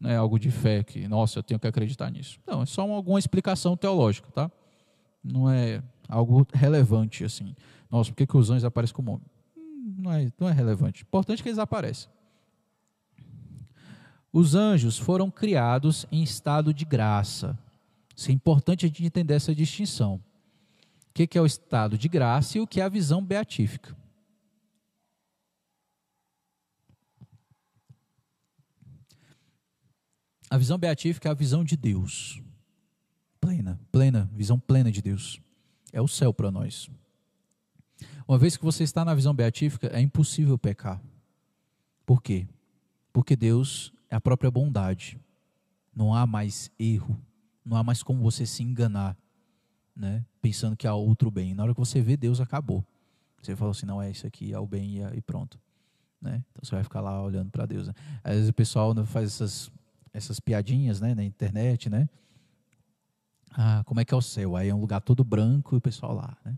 Não 0.00 0.08
é 0.08 0.16
algo 0.16 0.38
de 0.38 0.50
fé 0.50 0.82
que, 0.82 1.06
nossa, 1.06 1.40
eu 1.40 1.42
tenho 1.42 1.60
que 1.60 1.66
acreditar 1.66 2.10
nisso. 2.10 2.40
Não, 2.46 2.62
é 2.62 2.66
só 2.66 2.86
uma, 2.86 2.96
alguma 2.96 3.18
explicação 3.18 3.76
teológica, 3.76 4.26
tá? 4.32 4.50
Não 5.22 5.48
é 5.48 5.82
algo 6.08 6.46
relevante 6.54 7.22
assim. 7.22 7.54
Nossa, 7.90 8.10
por 8.10 8.16
que, 8.16 8.26
que 8.26 8.36
os 8.36 8.48
anjos 8.48 8.64
aparecem 8.64 8.96
como 8.96 9.12
homens? 9.12 9.30
Hum, 9.54 9.94
não 9.98 10.10
é, 10.10 10.32
não 10.40 10.48
é 10.48 10.52
relevante. 10.52 11.02
Importante 11.02 11.40
é 11.40 11.42
que 11.42 11.50
eles 11.50 11.58
aparecem. 11.58 12.08
Os 14.32 14.54
anjos 14.54 14.96
foram 14.96 15.30
criados 15.30 16.06
em 16.10 16.22
estado 16.22 16.72
de 16.72 16.86
graça. 16.86 17.58
Isso 18.16 18.30
é 18.30 18.32
importante 18.32 18.86
a 18.86 18.88
gente 18.88 19.04
entender 19.04 19.34
essa 19.34 19.54
distinção 19.54 20.18
o 21.12 21.26
que, 21.26 21.36
é 21.36 21.40
o 21.42 21.46
estado 21.46 21.98
de 21.98 22.08
graça 22.08 22.56
e 22.56 22.60
o 22.62 22.66
que 22.66 22.80
é 22.80 22.84
a 22.84 22.88
visão 22.88 23.22
beatífica. 23.22 23.94
A 30.48 30.56
visão 30.56 30.78
beatífica 30.78 31.28
é 31.28 31.32
a 31.32 31.34
visão 31.34 31.62
de 31.62 31.76
Deus, 31.76 32.42
plena, 33.38 33.78
plena, 33.90 34.30
visão 34.32 34.58
plena 34.58 34.90
de 34.90 35.02
Deus. 35.02 35.38
É 35.92 36.00
o 36.00 36.08
céu 36.08 36.32
para 36.32 36.50
nós. 36.50 36.90
Uma 38.26 38.38
vez 38.38 38.56
que 38.56 38.64
você 38.64 38.82
está 38.82 39.04
na 39.04 39.14
visão 39.14 39.34
beatífica, 39.34 39.88
é 39.88 40.00
impossível 40.00 40.56
pecar. 40.56 41.00
Por 42.06 42.22
quê? 42.22 42.48
Porque 43.12 43.36
Deus 43.36 43.92
é 44.08 44.16
a 44.16 44.20
própria 44.20 44.50
bondade. 44.50 45.20
Não 45.94 46.14
há 46.14 46.26
mais 46.26 46.70
erro, 46.78 47.20
não 47.62 47.76
há 47.76 47.82
mais 47.82 48.02
como 48.02 48.22
você 48.22 48.46
se 48.46 48.62
enganar, 48.62 49.16
né? 49.94 50.24
Pensando 50.40 50.76
que 50.76 50.86
há 50.86 50.94
outro 50.94 51.30
bem. 51.30 51.54
Na 51.54 51.62
hora 51.62 51.74
que 51.74 51.80
você 51.80 52.00
vê 52.00 52.16
Deus, 52.16 52.40
acabou. 52.40 52.84
Você 53.42 53.56
fala 53.56 53.72
assim, 53.72 53.86
não 53.86 54.00
é 54.00 54.10
isso 54.10 54.26
aqui, 54.26 54.52
é 54.52 54.58
o 54.58 54.66
bem 54.66 54.98
e 55.14 55.20
pronto. 55.20 55.58
Né? 56.20 56.44
Então 56.50 56.62
você 56.62 56.74
vai 56.74 56.84
ficar 56.84 57.00
lá 57.00 57.20
olhando 57.20 57.50
para 57.50 57.66
Deus. 57.66 57.88
Né? 57.88 57.94
Às 58.22 58.34
vezes 58.34 58.48
o 58.48 58.52
pessoal 58.52 58.94
né, 58.94 59.04
faz 59.04 59.26
essas, 59.26 59.70
essas 60.12 60.38
piadinhas 60.38 61.00
né, 61.00 61.14
na 61.14 61.24
internet, 61.24 61.90
né? 61.90 62.08
Ah, 63.50 63.82
como 63.84 64.00
é 64.00 64.04
que 64.04 64.14
é 64.14 64.16
o 64.16 64.22
céu? 64.22 64.56
Aí 64.56 64.68
é 64.68 64.74
um 64.74 64.80
lugar 64.80 65.00
todo 65.00 65.24
branco 65.24 65.74
e 65.74 65.78
o 65.78 65.80
pessoal 65.80 66.14
lá, 66.14 66.36
né? 66.44 66.56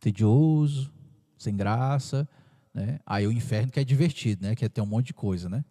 Tedioso, 0.00 0.92
sem 1.38 1.56
graça, 1.56 2.28
né? 2.74 2.98
Aí 3.06 3.26
o 3.26 3.32
inferno 3.32 3.70
que 3.70 3.80
é 3.80 3.84
divertido, 3.84 4.44
né? 4.44 4.54
Que 4.54 4.64
é 4.64 4.68
ter 4.68 4.80
um 4.80 4.86
monte 4.86 5.06
de 5.06 5.14
coisa, 5.14 5.48
né? 5.48 5.64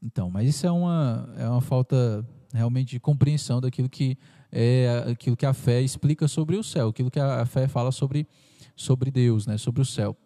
Então, 0.00 0.30
mas 0.30 0.48
isso 0.48 0.66
é 0.66 0.70
uma, 0.70 1.34
é 1.36 1.46
uma 1.48 1.60
falta 1.60 2.26
realmente 2.52 2.90
de 2.90 3.00
compreensão 3.00 3.60
daquilo 3.60 3.88
que 3.88 4.16
é 4.52 5.04
aquilo 5.10 5.36
que 5.36 5.46
a 5.46 5.52
fé 5.52 5.80
explica 5.80 6.26
sobre 6.26 6.56
o 6.56 6.62
céu, 6.64 6.88
aquilo 6.88 7.10
que 7.10 7.20
a 7.20 7.46
fé 7.46 7.68
fala 7.68 7.92
sobre, 7.92 8.26
sobre 8.74 9.10
Deus, 9.10 9.46
né? 9.46 9.56
Sobre 9.56 9.80
o 9.80 9.84
céu. 9.84 10.16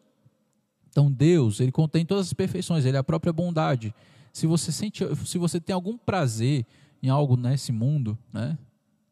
Então 0.88 1.10
Deus, 1.10 1.60
ele 1.60 1.72
contém 1.72 2.06
todas 2.06 2.26
as 2.26 2.32
perfeições, 2.32 2.84
ele 2.84 2.96
é 2.96 3.00
a 3.00 3.04
própria 3.04 3.32
bondade. 3.32 3.94
Se 4.32 4.46
você 4.46 4.70
sente, 4.72 5.04
se 5.26 5.38
você 5.38 5.60
tem 5.60 5.74
algum 5.74 5.98
prazer 5.98 6.64
em 7.02 7.08
algo 7.08 7.36
nesse 7.36 7.72
mundo, 7.72 8.18
né? 8.32 8.56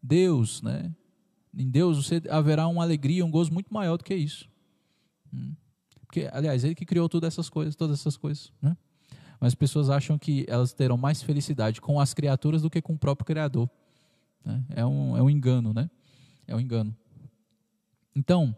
Deus, 0.02 0.62
né? 0.62 0.90
Em 1.54 1.68
Deus 1.68 2.06
você 2.06 2.22
haverá 2.30 2.66
uma 2.66 2.82
alegria, 2.82 3.24
um 3.24 3.30
gozo 3.30 3.52
muito 3.52 3.72
maior 3.72 3.96
do 3.96 4.04
que 4.04 4.14
isso. 4.14 4.48
Hum. 5.32 5.54
Porque, 6.00 6.28
aliás, 6.32 6.62
ele 6.64 6.74
que 6.74 6.84
criou 6.84 7.08
todas 7.08 7.32
essas 7.32 7.48
coisas, 7.48 7.74
todas 7.74 7.98
essas 7.98 8.16
coisas, 8.16 8.52
né? 8.60 8.76
Mas 9.40 9.48
as 9.48 9.54
pessoas 9.54 9.90
acham 9.90 10.16
que 10.16 10.44
elas 10.48 10.72
terão 10.72 10.96
mais 10.96 11.20
felicidade 11.20 11.80
com 11.80 11.98
as 11.98 12.14
criaturas 12.14 12.62
do 12.62 12.70
que 12.70 12.80
com 12.80 12.92
o 12.92 12.98
próprio 12.98 13.26
Criador. 13.26 13.68
Né? 14.44 14.64
É, 14.70 14.84
um, 14.84 15.16
é 15.16 15.22
um 15.22 15.30
engano, 15.30 15.72
né? 15.72 15.90
É 16.46 16.54
um 16.54 16.60
engano. 16.60 16.94
Então, 18.14 18.54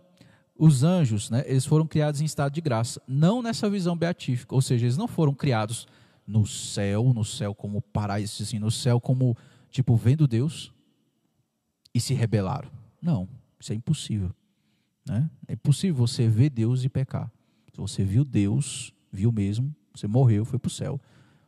os 0.57 0.83
anjos, 0.83 1.31
né, 1.31 1.43
eles 1.47 1.67
foram 1.67 1.87
criados 1.87 2.21
em 2.21 2.25
estado 2.25 2.53
de 2.53 2.61
graça, 2.61 3.01
não 3.07 3.43
nessa 3.43 3.69
visão 3.69 3.97
beatífica, 3.97 4.55
ou 4.55 4.63
seja, 4.63 4.87
eles 4.87 4.97
não 4.97 5.09
foram 5.09 5.35
criados 5.35 5.87
no 6.27 6.47
céu, 6.47 7.13
no 7.13 7.25
céu 7.25 7.55
como 7.55 7.83
paraíso, 7.83 8.43
assim, 8.43 8.59
no 8.59 8.71
céu 8.71 9.01
como, 9.01 9.37
tipo, 9.71 9.97
vendo 9.97 10.27
Deus 10.27 10.73
e 11.93 12.01
se 12.01 12.15
rebelaram. 12.15 12.71
Não, 13.01 13.29
isso 13.61 13.73
é 13.73 13.75
impossível. 13.77 14.31
Né? 15.07 15.29
É 15.47 15.53
impossível 15.53 15.95
você 15.95 16.29
ver 16.29 16.51
Deus 16.51 16.85
e 16.85 16.89
pecar. 16.89 17.31
Se 17.73 17.79
você 17.79 18.05
viu 18.05 18.25
Deus, 18.25 18.93
viu 19.13 19.31
mesmo, 19.31 19.75
você 19.95 20.07
morreu, 20.07 20.45
foi 20.45 20.59
para 20.59 20.69
o 20.69 20.71
céu. 20.71 21.01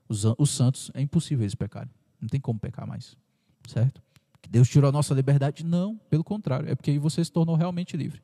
Os, 0.09 0.25
os 0.39 0.51
santos, 0.51 0.91
é 0.95 1.01
impossível 1.01 1.45
eles 1.45 1.55
pecarem. 1.55 1.91
Não 2.21 2.29
tem 2.29 2.41
como 2.41 2.59
pecar 2.59 2.87
mais. 2.87 3.17
Certo? 3.67 4.03
Que 4.47 4.53
Deus 4.53 4.69
tirou 4.69 4.89
a 4.89 4.93
nossa 4.93 5.13
liberdade? 5.13 5.65
Não, 5.65 5.97
pelo 6.09 6.23
contrário. 6.23 6.71
É 6.71 6.77
porque 6.77 6.93
aí 6.93 6.99
você 7.01 7.25
se 7.25 7.33
tornou 7.33 7.57
realmente 7.57 7.97
livre. 7.97 8.23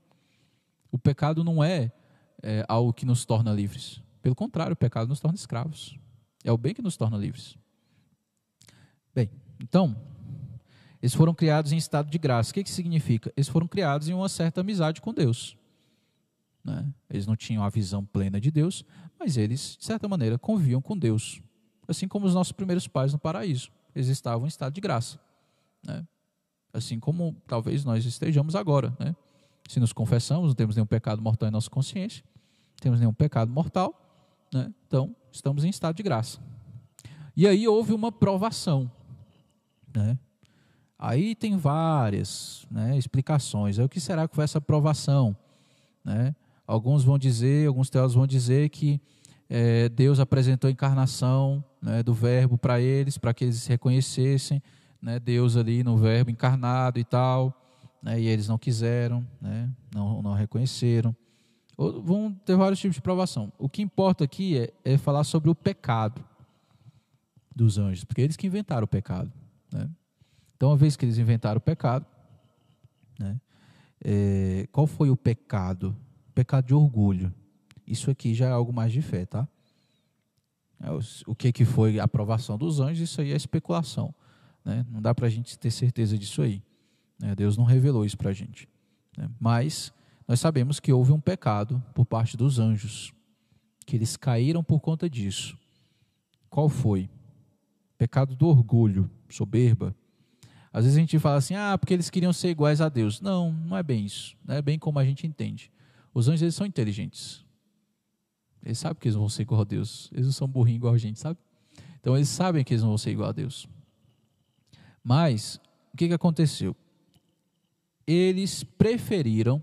O 0.89 0.97
pecado 0.97 1.43
não 1.43 1.65
é, 1.65 1.91
é 2.41 2.65
algo 2.69 2.93
que 2.93 3.05
nos 3.05 3.25
torna 3.25 3.53
livres. 3.53 4.01
Pelo 4.23 4.37
contrário, 4.37 4.73
o 4.73 4.77
pecado 4.77 5.09
nos 5.09 5.19
torna 5.19 5.35
escravos. 5.35 5.99
É 6.45 6.53
o 6.53 6.57
bem 6.57 6.73
que 6.73 6.81
nos 6.81 6.97
torna 6.97 7.17
livres. 7.17 7.59
Bem, 9.13 9.29
então, 9.61 9.97
eles 11.03 11.13
foram 11.13 11.35
criados 11.35 11.73
em 11.73 11.77
estado 11.77 12.09
de 12.09 12.19
graça. 12.19 12.53
O 12.53 12.55
que, 12.55 12.63
que 12.63 12.71
significa? 12.71 13.33
Eles 13.37 13.49
foram 13.49 13.67
criados 13.67 14.09
em 14.09 14.15
uma 14.15 14.29
certa 14.29 14.61
amizade 14.61 15.01
com 15.01 15.13
Deus. 15.13 15.57
Né? 16.63 16.87
Eles 17.11 17.27
não 17.27 17.35
tinham 17.35 17.65
a 17.65 17.69
visão 17.69 18.05
plena 18.05 18.41
de 18.41 18.53
Deus, 18.53 18.85
mas 19.19 19.37
eles, 19.37 19.77
de 19.77 19.85
certa 19.85 20.07
maneira, 20.07 20.39
conviviam 20.39 20.81
com 20.81 20.97
Deus. 20.97 21.43
Assim 21.89 22.07
como 22.07 22.27
os 22.27 22.35
nossos 22.35 22.53
primeiros 22.53 22.87
pais 22.87 23.13
no 23.13 23.19
paraíso. 23.19 23.73
Eles 23.93 24.07
estavam 24.07 24.47
em 24.47 24.49
estado 24.49 24.73
de 24.73 24.81
graça. 24.81 25.19
Né? 25.85 26.07
Assim 26.73 26.99
como 26.99 27.37
talvez 27.47 27.85
nós 27.85 28.05
estejamos 28.05 28.55
agora. 28.55 28.97
Né? 28.99 29.15
Se 29.69 29.79
nos 29.79 29.93
confessamos, 29.93 30.49
não 30.49 30.55
temos 30.55 30.77
nenhum 30.77 30.87
pecado 30.87 31.21
mortal 31.21 31.49
em 31.49 31.53
nossa 31.53 31.69
consciência, 31.69 32.25
não 32.71 32.79
temos 32.81 33.01
nenhum 33.01 33.13
pecado 33.13 33.51
mortal, 33.51 33.95
né? 34.53 34.73
então 34.87 35.15
estamos 35.31 35.65
em 35.65 35.69
estado 35.69 35.97
de 35.97 36.03
graça. 36.03 36.39
E 37.37 37.47
aí 37.47 37.67
houve 37.67 37.93
uma 37.93 38.11
provação. 38.11 38.91
Né? 39.95 40.19
Aí 40.99 41.35
tem 41.35 41.57
várias 41.57 42.67
né, 42.71 42.97
explicações. 42.97 43.79
o 43.79 43.89
que 43.89 44.01
será 44.01 44.29
que 44.29 44.35
foi 44.35 44.45
essa 44.45 44.61
provação? 44.61 45.37
Né? 46.05 46.35
Alguns 46.67 47.05
vão 47.05 47.19
dizer, 47.19 47.67
alguns 47.67 47.91
teólogos 47.91 48.15
vão 48.15 48.27
dizer 48.27 48.69
que 48.71 49.01
é, 49.49 49.89
Deus 49.89 50.19
apresentou 50.19 50.69
a 50.69 50.71
encarnação 50.71 51.63
né, 51.81 52.03
do 52.03 52.15
Verbo 52.15 52.57
para 52.57 52.81
eles, 52.81 53.19
para 53.19 53.35
que 53.35 53.45
eles 53.45 53.67
reconhecessem 53.67 54.63
né, 55.03 55.19
Deus 55.19 55.57
ali 55.57 55.83
no 55.83 55.97
Verbo 55.97 56.31
encarnado 56.31 56.99
e 56.99 57.05
tal 57.05 57.59
né, 58.03 58.21
e 58.21 58.27
eles 58.27 58.49
não 58.49 58.59
quiseram, 58.59 59.25
né, 59.41 59.71
não, 59.95 60.21
não 60.21 60.35
reconheceram. 60.35 61.15
Ou 61.77 62.03
vão 62.03 62.33
ter 62.45 62.57
vários 62.57 62.81
tipos 62.81 62.97
de 62.97 63.01
provação. 63.01 63.53
O 63.59 63.69
que 63.69 63.81
importa 63.81 64.25
aqui 64.25 64.59
é, 64.59 64.73
é 64.85 64.99
falar 64.99 65.25
sobre 65.25 65.49
o 65.49 65.55
pecado 65.55 66.23
dos 67.55 67.79
anjos, 67.79 68.05
porque 68.05 68.21
eles 68.21 68.37
que 68.37 68.47
inventaram 68.47 68.85
o 68.85 68.89
pecado. 68.89 69.33
Né? 69.73 69.89
Então, 70.57 70.71
uma 70.71 70.77
vez 70.77 70.97
que 70.97 71.05
eles 71.05 71.19
inventaram 71.19 71.59
o 71.59 71.61
pecado, 71.61 72.05
né, 73.19 73.41
é, 74.05 74.67
qual 74.73 74.87
foi 74.87 75.09
o 75.11 75.17
pecado? 75.17 75.97
Pecado 76.35 76.67
de 76.67 76.75
orgulho. 76.75 77.33
Isso 77.87 78.11
aqui 78.11 78.35
já 78.35 78.47
é 78.47 78.51
algo 78.51 78.73
mais 78.73 78.93
de 78.93 79.03
fé, 79.03 79.27
tá? 79.27 79.47
É, 80.81 80.89
o 81.27 81.35
que, 81.35 81.53
que 81.53 81.65
foi 81.65 82.01
a 82.01 82.05
aprovação 82.05 82.59
dos 82.59 82.81
anjos, 82.81 83.11
isso 83.11 83.21
aí 83.21 83.33
é 83.33 83.37
especulação. 83.37 84.15
Né? 84.65 84.87
Não 84.91 85.01
dá 85.01 85.15
para 85.15 85.27
a 85.27 85.31
gente 85.31 85.59
ter 85.59 85.71
certeza 85.71 86.17
disso 86.17 86.43
aí. 86.43 86.63
Né? 87.19 87.35
Deus 87.35 87.57
não 87.57 87.65
revelou 87.65 88.05
isso 88.05 88.17
para 88.17 88.31
a 88.31 88.33
gente. 88.33 88.69
Né? 89.17 89.29
Mas 89.41 89.93
nós 90.27 90.41
sabemos 90.41 90.81
que 90.81 90.93
houve 90.93 91.13
um 91.13 91.21
pecado 91.21 91.83
por 91.95 92.05
parte 92.05 92.37
dos 92.37 92.59
anjos, 92.59 93.13
que 93.85 93.97
eles 93.97 94.17
caíram 94.17 94.63
por 94.63 94.81
conta 94.81 95.09
disso. 95.09 95.59
Qual 96.49 96.69
foi? 96.69 97.11
Pecado 97.99 98.35
do 98.35 98.47
orgulho, 98.47 99.11
soberba. 99.29 99.95
Às 100.73 100.85
vezes 100.85 100.97
a 100.97 101.01
gente 101.01 101.19
fala 101.19 101.37
assim, 101.37 101.55
ah, 101.55 101.77
porque 101.79 101.93
eles 101.93 102.09
queriam 102.09 102.33
ser 102.33 102.49
iguais 102.49 102.81
a 102.81 102.89
Deus. 102.89 103.21
Não, 103.21 103.53
não 103.53 103.77
é 103.77 103.83
bem 103.83 104.05
isso. 104.05 104.37
Não 104.45 104.55
é 104.55 104.63
bem 104.63 104.79
como 104.79 104.99
a 104.99 105.05
gente 105.05 105.27
entende. 105.27 105.71
Os 106.15 106.29
anjos 106.29 106.43
eles 106.43 106.55
são 106.55 106.67
inteligentes. 106.67 107.45
Eles 108.65 108.79
sabem 108.79 108.99
que 108.99 109.09
eles 109.09 109.17
vão 109.17 109.29
ser 109.29 109.43
igual 109.43 109.63
a 109.63 109.65
Deus. 109.65 110.09
Eles 110.13 110.27
não 110.27 110.33
são 110.33 110.49
burrinhos 110.49 110.79
igual 110.79 110.95
a 110.95 110.99
gente, 110.99 111.19
sabe? 111.19 111.39
Então 112.01 112.17
eles 112.17 112.29
sabem 112.29 112.65
que 112.65 112.73
eles 112.73 112.83
não 112.83 112.91
vão 112.91 112.99
ser 112.99 113.11
igual 113.11 113.29
a 113.29 113.33
Deus. 113.33 113.69
Mas, 115.03 115.61
o 115.93 115.97
que, 115.97 116.09
que 116.09 116.15
aconteceu? 116.15 116.77
eles 118.07 118.65
preferiram 118.65 119.63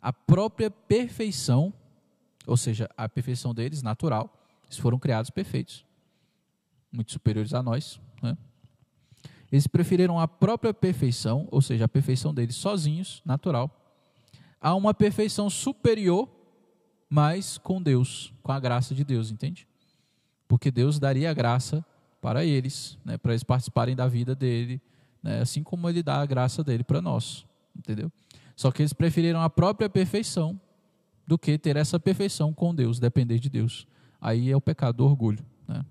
a 0.00 0.12
própria 0.12 0.70
perfeição, 0.70 1.72
ou 2.46 2.56
seja, 2.56 2.88
a 2.96 3.08
perfeição 3.08 3.54
deles, 3.54 3.82
natural, 3.82 4.46
eles 4.64 4.78
foram 4.78 4.98
criados 4.98 5.30
perfeitos, 5.30 5.84
muito 6.90 7.12
superiores 7.12 7.54
a 7.54 7.62
nós. 7.62 8.00
Né? 8.22 8.36
Eles 9.50 9.66
preferiram 9.66 10.18
a 10.18 10.26
própria 10.26 10.74
perfeição, 10.74 11.46
ou 11.50 11.62
seja, 11.62 11.84
a 11.84 11.88
perfeição 11.88 12.34
deles 12.34 12.56
sozinhos, 12.56 13.22
natural, 13.24 13.70
a 14.60 14.74
uma 14.74 14.94
perfeição 14.94 15.48
superior, 15.50 16.28
mas 17.08 17.58
com 17.58 17.80
Deus, 17.80 18.32
com 18.42 18.52
a 18.52 18.58
graça 18.58 18.94
de 18.94 19.04
Deus, 19.04 19.30
entende? 19.30 19.68
Porque 20.48 20.70
Deus 20.70 20.98
daria 20.98 21.30
a 21.30 21.34
graça 21.34 21.84
para 22.22 22.44
eles, 22.44 22.96
né, 23.04 23.18
para 23.18 23.32
eles 23.32 23.42
participarem 23.42 23.96
da 23.96 24.06
vida 24.06 24.32
dele, 24.32 24.80
né? 25.20 25.40
assim 25.40 25.62
como 25.62 25.88
ele 25.88 26.04
dá 26.04 26.22
a 26.22 26.24
graça 26.24 26.62
dele 26.62 26.84
para 26.84 27.02
nós, 27.02 27.44
entendeu? 27.76 28.10
Só 28.54 28.70
que 28.70 28.80
eles 28.80 28.92
preferiram 28.92 29.42
a 29.42 29.50
própria 29.50 29.90
perfeição 29.90 30.58
do 31.26 31.36
que 31.36 31.58
ter 31.58 31.76
essa 31.76 31.98
perfeição 31.98 32.54
com 32.54 32.72
Deus, 32.72 33.00
depender 33.00 33.40
de 33.40 33.50
Deus. 33.50 33.88
Aí 34.20 34.50
é 34.50 34.56
o 34.56 34.60
pecado 34.60 34.98
do 34.98 35.04
orgulho. 35.04 35.44
Né? 35.66 35.84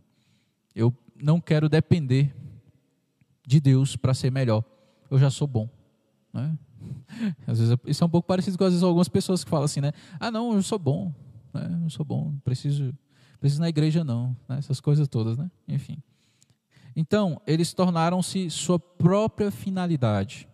Eu 0.74 0.96
não 1.22 1.42
quero 1.42 1.68
depender 1.68 2.34
de 3.46 3.60
Deus 3.60 3.98
para 3.98 4.14
ser 4.14 4.32
melhor. 4.32 4.64
Eu 5.10 5.20
já 5.20 5.30
sou 5.30 5.48
bom. 5.48 5.70
Né? 6.32 6.58
Às 7.46 7.60
vezes 7.60 7.78
isso 7.86 8.04
é 8.04 8.08
um 8.08 8.10
pouco 8.10 8.26
parecido 8.26 8.58
com 8.58 8.64
às 8.64 8.72
vezes, 8.72 8.84
algumas 8.84 9.10
pessoas 9.10 9.44
que 9.44 9.50
falam 9.50 9.66
assim, 9.66 9.82
né? 9.82 9.92
Ah, 10.20 10.32
não, 10.32 10.54
eu 10.54 10.64
sou 10.64 10.80
bom. 10.80 11.14
Né? 11.54 11.82
Eu 11.84 11.90
sou 11.90 12.06
bom. 12.06 12.34
Preciso, 12.44 12.94
preciso 13.40 13.62
na 13.62 13.68
igreja 13.68 14.04
não. 14.04 14.36
Né? 14.48 14.58
Essas 14.58 14.80
coisas 14.80 15.08
todas, 15.10 15.38
né? 15.38 15.52
Enfim. 15.68 16.02
Então, 16.96 17.42
eles 17.48 17.74
tornaram-se 17.74 18.50
sua 18.50 18.80
própria 18.80 19.52
finalidade. 19.52 20.48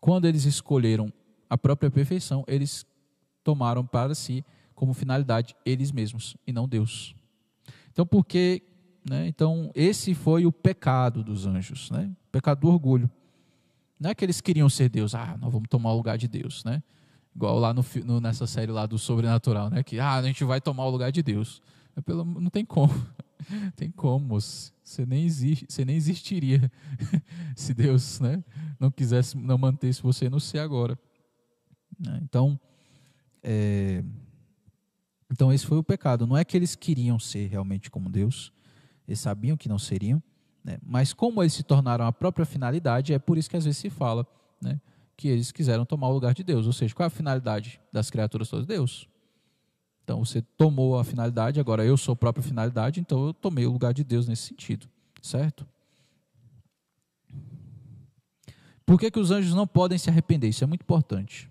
Quando 0.00 0.26
eles 0.26 0.44
escolheram 0.44 1.12
a 1.48 1.58
própria 1.58 1.90
perfeição, 1.90 2.44
eles 2.46 2.86
tomaram 3.42 3.84
para 3.84 4.14
si 4.14 4.44
como 4.74 4.92
finalidade 4.92 5.56
eles 5.64 5.90
mesmos 5.90 6.36
e 6.46 6.52
não 6.52 6.68
Deus. 6.68 7.14
Então, 7.90 8.06
porque, 8.06 8.62
né, 9.08 9.26
então 9.26 9.70
esse 9.74 10.14
foi 10.14 10.44
o 10.44 10.52
pecado 10.52 11.24
dos 11.24 11.46
anjos, 11.46 11.90
né? 11.90 12.10
O 12.28 12.30
pecado 12.30 12.60
do 12.60 12.68
orgulho. 12.68 13.10
Não 13.98 14.10
é 14.10 14.14
que 14.14 14.24
eles 14.24 14.40
queriam 14.40 14.68
ser 14.68 14.90
Deus, 14.90 15.14
ah, 15.14 15.36
nós 15.40 15.50
vamos 15.50 15.68
tomar 15.68 15.92
o 15.92 15.96
lugar 15.96 16.18
de 16.18 16.28
Deus, 16.28 16.62
né? 16.64 16.82
Igual 17.34 17.58
lá 17.58 17.72
no, 17.72 17.84
no, 18.04 18.20
nessa 18.20 18.46
série 18.46 18.70
lá 18.70 18.84
do 18.84 18.98
Sobrenatural, 18.98 19.70
né? 19.70 19.82
Que, 19.82 19.98
ah, 19.98 20.14
a 20.14 20.22
gente 20.22 20.44
vai 20.44 20.60
tomar 20.60 20.84
o 20.84 20.90
lugar 20.90 21.10
de 21.10 21.22
Deus. 21.22 21.62
É 21.96 22.00
pelo, 22.02 22.24
não 22.24 22.50
tem 22.50 22.64
como. 22.64 22.92
tem 23.74 23.90
como. 23.90 24.38
Você 24.38 25.06
nem, 25.06 25.24
existe, 25.24 25.66
você 25.68 25.84
nem 25.84 25.96
existiria 25.96 26.70
se 27.56 27.72
Deus 27.72 28.20
né, 28.20 28.44
não 28.78 28.90
quisesse, 28.90 29.36
não 29.36 29.56
mantesse 29.56 30.02
você 30.02 30.28
no 30.28 30.38
ser 30.38 30.58
agora. 30.58 30.98
Né? 31.98 32.20
Então, 32.22 32.60
é, 33.42 34.04
então 35.30 35.52
esse 35.52 35.66
foi 35.66 35.78
o 35.78 35.82
pecado. 35.82 36.26
Não 36.26 36.36
é 36.36 36.44
que 36.44 36.56
eles 36.56 36.74
queriam 36.74 37.18
ser 37.18 37.48
realmente 37.48 37.90
como 37.90 38.10
Deus, 38.10 38.52
eles 39.08 39.20
sabiam 39.20 39.56
que 39.56 39.68
não 39.68 39.78
seriam, 39.78 40.22
né? 40.62 40.78
mas 40.82 41.14
como 41.14 41.42
eles 41.42 41.54
se 41.54 41.62
tornaram 41.62 42.06
a 42.06 42.12
própria 42.12 42.44
finalidade, 42.44 43.14
é 43.14 43.18
por 43.18 43.38
isso 43.38 43.48
que 43.48 43.56
às 43.56 43.64
vezes 43.64 43.78
se 43.78 43.88
fala 43.88 44.26
né, 44.60 44.80
que 45.16 45.28
eles 45.28 45.50
quiseram 45.50 45.86
tomar 45.86 46.08
o 46.08 46.12
lugar 46.12 46.34
de 46.34 46.42
Deus. 46.42 46.66
Ou 46.66 46.72
seja, 46.72 46.94
qual 46.94 47.04
é 47.04 47.06
a 47.06 47.10
finalidade 47.10 47.80
das 47.90 48.10
criaturas 48.10 48.48
todas? 48.50 48.66
Deus. 48.66 49.08
Então 50.06 50.24
você 50.24 50.40
tomou 50.40 51.00
a 51.00 51.02
finalidade, 51.02 51.58
agora 51.58 51.84
eu 51.84 51.96
sou 51.96 52.12
a 52.12 52.16
própria 52.16 52.40
finalidade, 52.40 53.00
então 53.00 53.26
eu 53.26 53.34
tomei 53.34 53.66
o 53.66 53.72
lugar 53.72 53.92
de 53.92 54.04
Deus 54.04 54.28
nesse 54.28 54.44
sentido, 54.44 54.88
certo? 55.20 55.66
Por 58.86 59.00
que, 59.00 59.10
que 59.10 59.18
os 59.18 59.32
anjos 59.32 59.52
não 59.52 59.66
podem 59.66 59.98
se 59.98 60.08
arrepender? 60.08 60.48
Isso 60.48 60.62
é 60.62 60.66
muito 60.68 60.82
importante. 60.82 61.50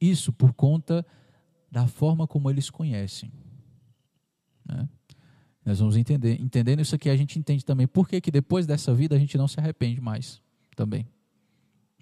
Isso 0.00 0.32
por 0.32 0.52
conta 0.52 1.06
da 1.70 1.86
forma 1.86 2.26
como 2.26 2.50
eles 2.50 2.68
conhecem. 2.70 3.30
Né? 4.66 4.88
Nós 5.64 5.78
vamos 5.78 5.96
entender, 5.96 6.40
entendendo 6.40 6.80
isso 6.80 6.96
aqui, 6.96 7.08
a 7.08 7.16
gente 7.16 7.38
entende 7.38 7.64
também 7.64 7.86
por 7.86 8.08
que, 8.08 8.20
que 8.20 8.32
depois 8.32 8.66
dessa 8.66 8.92
vida 8.92 9.14
a 9.14 9.18
gente 9.18 9.38
não 9.38 9.46
se 9.46 9.60
arrepende 9.60 10.00
mais 10.00 10.42
também. 10.74 11.06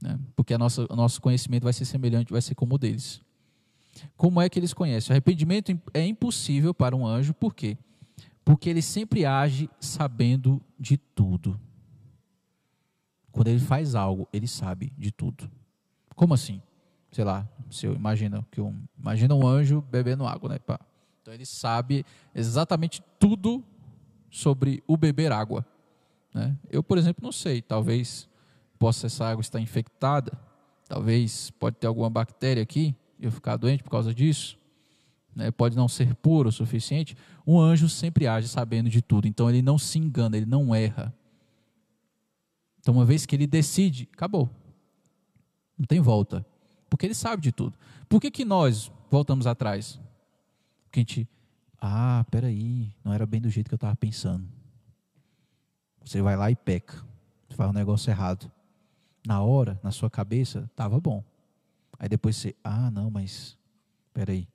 Né? 0.01 0.19
Porque 0.35 0.55
a 0.55 0.59
nossa, 0.59 0.87
o 0.89 0.97
nosso 0.97 1.21
conhecimento 1.21 1.65
vai 1.65 1.75
ser 1.75 1.85
semelhante, 1.85 2.33
vai 2.33 2.41
ser 2.41 2.55
como 2.55 2.77
o 2.77 2.79
deles. 2.79 3.21
Como 4.17 4.41
é 4.41 4.49
que 4.49 4.59
eles 4.59 4.73
conhecem? 4.73 5.11
O 5.11 5.15
arrependimento 5.15 5.79
é 5.93 6.07
impossível 6.07 6.73
para 6.73 6.97
um 6.97 7.07
anjo, 7.07 7.35
por 7.35 7.55
quê? 7.55 7.77
Porque 8.45 8.69
ele 8.69 8.83
sempre 8.83 9.25
age 9.25 9.69
sabendo 9.81 10.61
de 10.79 10.97
tudo. 10.97 11.61
Quando 13.31 13.49
ele 13.49 13.61
faz 13.61 13.95
algo, 13.95 14.29
ele 14.33 14.49
sabe 14.49 14.93
de 14.99 15.11
tudo. 15.11 15.51
Como 16.15 16.35
assim? 16.35 16.61
sei 17.13 17.25
lá, 17.25 17.47
se 17.71 17.87
eu 17.87 17.95
imagino 17.95 18.45
que 18.51 18.61
um, 18.61 18.75
imagina 18.99 19.35
um 19.35 19.47
anjo 19.47 19.83
bebendo 19.83 20.27
água, 20.27 20.49
né? 20.49 20.59
Então 21.21 21.33
ele 21.33 21.45
sabe 21.45 22.05
exatamente 22.35 23.03
tudo 23.19 23.63
sobre 24.31 24.83
o 24.87 24.97
beber 24.97 25.31
água. 25.31 25.65
Né? 26.35 26.57
Eu, 26.71 26.83
por 26.83 26.97
exemplo, 26.97 27.23
não 27.23 27.31
sei. 27.31 27.61
Talvez 27.61 28.29
possa 28.79 29.07
essa 29.07 29.27
água 29.27 29.43
estar 29.43 29.61
infectada. 29.61 30.33
Talvez 30.89 31.51
pode 31.51 31.77
ter 31.77 31.87
alguma 31.87 32.09
bactéria 32.09 32.63
aqui 32.63 32.97
eu 33.23 33.31
ficar 33.31 33.57
doente 33.57 33.83
por 33.83 33.91
causa 33.91 34.15
disso. 34.15 34.59
Né? 35.35 35.51
Pode 35.51 35.77
não 35.77 35.89
ser 35.89 36.15
puro 36.17 36.49
o 36.49 36.53
suficiente. 36.53 37.17
Um 37.47 37.59
anjo 37.59 37.89
sempre 37.89 38.27
age 38.27 38.49
sabendo 38.49 38.91
de 38.91 39.01
tudo. 39.01 39.27
Então 39.27 39.49
ele 39.49 39.63
não 39.63 39.79
se 39.79 39.99
engana, 39.99 40.37
ele 40.37 40.47
não 40.47 40.75
erra. 40.75 41.15
Então, 42.81 42.95
uma 42.95 43.05
vez 43.05 43.25
que 43.25 43.37
ele 43.37 43.47
decide, 43.47 44.09
acabou. 44.13 44.51
Não 45.79 45.87
tem 45.87 46.01
volta. 46.01 46.45
Porque 46.91 47.07
ele 47.07 47.15
sabe 47.15 47.41
de 47.41 47.53
tudo. 47.53 47.79
Por 48.09 48.21
que, 48.21 48.31
que 48.31 48.45
nós 48.45 48.91
voltamos 49.09 49.47
atrás? 49.47 50.01
Porque 50.85 50.99
a 50.99 51.03
gente, 51.03 51.29
ah, 51.81 52.27
peraí, 52.31 52.93
não 53.05 53.13
era 53.13 53.25
bem 53.25 53.41
do 53.41 53.49
jeito 53.49 53.69
que 53.69 53.75
eu 53.75 53.77
estava 53.77 53.95
pensando. 53.95 54.47
Você 56.05 56.21
vai 56.21 56.37
lá 56.37 56.51
e 56.51 56.57
peca. 56.57 56.97
Você 57.49 57.57
faz 57.57 57.71
um 57.71 57.73
negócio 57.73 58.11
errado. 58.11 58.51
Na 59.25 59.41
hora, 59.41 59.79
na 59.83 59.93
sua 59.93 60.11
cabeça, 60.11 60.69
estava 60.71 61.01
bom. 61.01 61.23
Aí 62.03 62.09
depois 62.09 62.35
você, 62.35 62.57
ah, 62.65 62.91
não, 62.91 63.13
mas 63.13 63.57
peraí. 64.13 64.49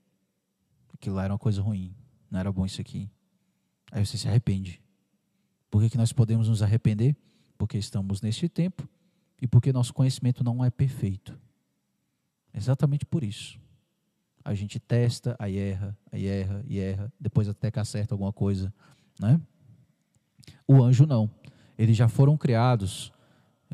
Aquilo 0.93 1.15
lá 1.15 1.23
era 1.23 1.31
uma 1.31 1.39
coisa 1.39 1.61
ruim. 1.61 1.95
Não 2.29 2.41
era 2.41 2.51
bom 2.51 2.65
isso 2.65 2.81
aqui. 2.81 3.09
Aí 3.89 4.05
você 4.05 4.17
se 4.17 4.27
arrepende. 4.27 4.81
Por 5.71 5.81
que, 5.81 5.91
que 5.91 5.97
nós 5.97 6.11
podemos 6.11 6.49
nos 6.49 6.61
arrepender? 6.61 7.15
Porque 7.57 7.77
estamos 7.77 8.21
neste 8.21 8.49
tempo 8.49 8.85
e 9.41 9.47
porque 9.47 9.71
nosso 9.71 9.93
conhecimento 9.93 10.43
não 10.43 10.63
é 10.63 10.69
perfeito. 10.69 11.39
Exatamente 12.53 13.05
por 13.05 13.23
isso. 13.23 13.57
A 14.43 14.53
gente 14.53 14.77
testa, 14.77 15.33
aí 15.39 15.57
erra, 15.57 15.97
aí 16.11 16.27
erra 16.27 16.61
e 16.67 16.79
erra, 16.79 17.13
depois 17.17 17.47
até 17.47 17.71
que 17.71 17.79
acerta 17.79 18.13
alguma 18.13 18.33
coisa, 18.33 18.73
né? 19.17 19.39
O 20.67 20.83
anjo 20.83 21.05
não. 21.05 21.31
Eles 21.77 21.95
já 21.95 22.09
foram 22.09 22.35
criados. 22.35 23.13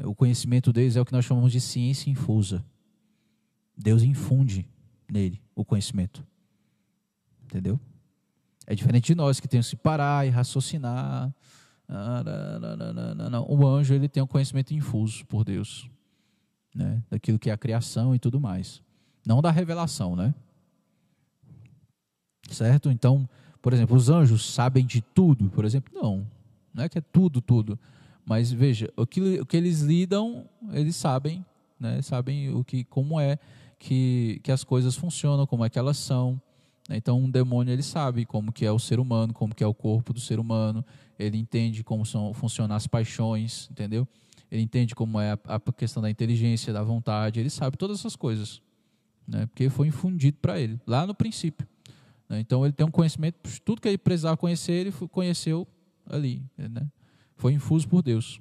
O 0.03 0.13
conhecimento 0.13 0.71
deles 0.71 0.95
é 0.95 1.01
o 1.01 1.05
que 1.05 1.11
nós 1.11 1.26
chamamos 1.26 1.51
de 1.51 1.59
ciência 1.59 2.11
infusa. 2.11 2.63
Deus 3.78 4.03
infunde 4.03 4.67
nele 5.09 5.41
o 5.55 5.65
conhecimento. 5.65 6.26
Entendeu? 7.43 7.80
É 8.65 8.74
diferente 8.74 9.07
de 9.07 9.15
nós 9.15 9.39
que 9.39 9.47
temos 9.47 9.69
que 9.69 9.76
parar 9.76 10.26
e 10.26 10.30
raciocinar. 10.30 11.34
Não, 13.30 13.45
O 13.49 13.67
anjo 13.67 13.93
ele 13.93 14.07
tem 14.07 14.24
um 14.24 14.28
conhecimento 14.28 14.74
infuso 14.74 15.26
por 15.26 15.43
Deus 15.43 15.89
né, 16.74 17.03
daquilo 17.09 17.38
que 17.38 17.49
é 17.49 17.53
a 17.53 17.57
criação 17.57 18.15
e 18.15 18.19
tudo 18.19 18.39
mais. 18.39 18.82
Não 19.26 19.41
da 19.41 19.51
revelação, 19.51 20.15
né? 20.15 20.34
Certo? 22.49 22.89
Então, 22.89 23.28
por 23.61 23.74
exemplo, 23.74 23.95
os 23.95 24.09
anjos 24.09 24.53
sabem 24.53 24.86
de 24.86 25.01
tudo, 25.01 25.49
por 25.49 25.65
exemplo? 25.65 25.93
Não, 25.93 26.28
não 26.74 26.84
é 26.84 26.89
que 26.89 26.97
é 26.97 27.01
tudo, 27.01 27.41
tudo. 27.41 27.80
Mas 28.26 28.51
veja, 28.51 28.91
o 28.95 29.05
que, 29.05 29.39
o 29.39 29.45
que 29.45 29.57
eles 29.57 29.82
lidam, 29.82 30.49
eles 30.71 30.95
sabem, 30.95 31.45
né? 31.80 32.01
Sabem 32.01 32.53
o 32.53 32.63
que, 32.63 32.84
como 32.84 33.19
é 33.19 33.38
que, 33.84 34.39
que 34.43 34.51
as 34.51 34.63
coisas 34.63 34.95
funcionam, 34.95 35.45
como 35.45 35.65
é 35.65 35.69
que 35.69 35.77
elas 35.77 35.97
são. 35.97 36.41
Então, 36.89 37.19
um 37.19 37.29
demônio 37.29 37.71
ele 37.71 37.84
sabe 37.84 38.25
como 38.25 38.51
que 38.51 38.65
é 38.65 38.71
o 38.71 38.79
ser 38.79 38.99
humano, 38.99 39.34
como 39.34 39.53
que 39.55 39.63
é 39.63 39.67
o 39.67 39.73
corpo 39.73 40.13
do 40.13 40.19
ser 40.19 40.39
humano. 40.39 40.84
Ele 41.17 41.38
entende 41.38 41.84
como 41.84 42.05
são 42.05 42.34
funcionam 42.34 42.75
as 42.75 42.88
paixões, 42.88 43.69
entendeu? 43.71 44.07
ele 44.53 44.61
entende 44.61 44.93
como 44.93 45.19
é 45.19 45.31
a, 45.31 45.39
a 45.55 45.59
questão 45.71 45.99
da 45.99 46.11
inteligência, 46.11 46.71
da 46.71 46.84
vontade, 46.84 47.39
ele 47.39 47.49
sabe 47.49 47.75
todas 47.75 47.97
essas 47.97 48.15
coisas, 48.15 48.61
né? 49.27 49.47
porque 49.47 49.67
foi 49.67 49.88
infundido 49.88 50.38
para 50.39 50.59
ele, 50.59 50.79
lá 50.86 51.07
no 51.07 51.15
princípio. 51.15 51.67
Né? 52.29 52.39
Então 52.39 52.63
ele 52.63 52.71
tem 52.71 52.86
um 52.86 52.91
conhecimento, 52.91 53.38
tudo 53.61 53.81
que 53.81 53.88
ele 53.88 53.97
precisava 53.97 54.38
conhecer, 54.38 54.73
ele 54.73 54.91
conheceu 55.09 55.67
ali, 56.05 56.43
né? 56.55 56.88
foi 57.36 57.53
infuso 57.53 57.89
por 57.89 58.03
Deus. 58.03 58.39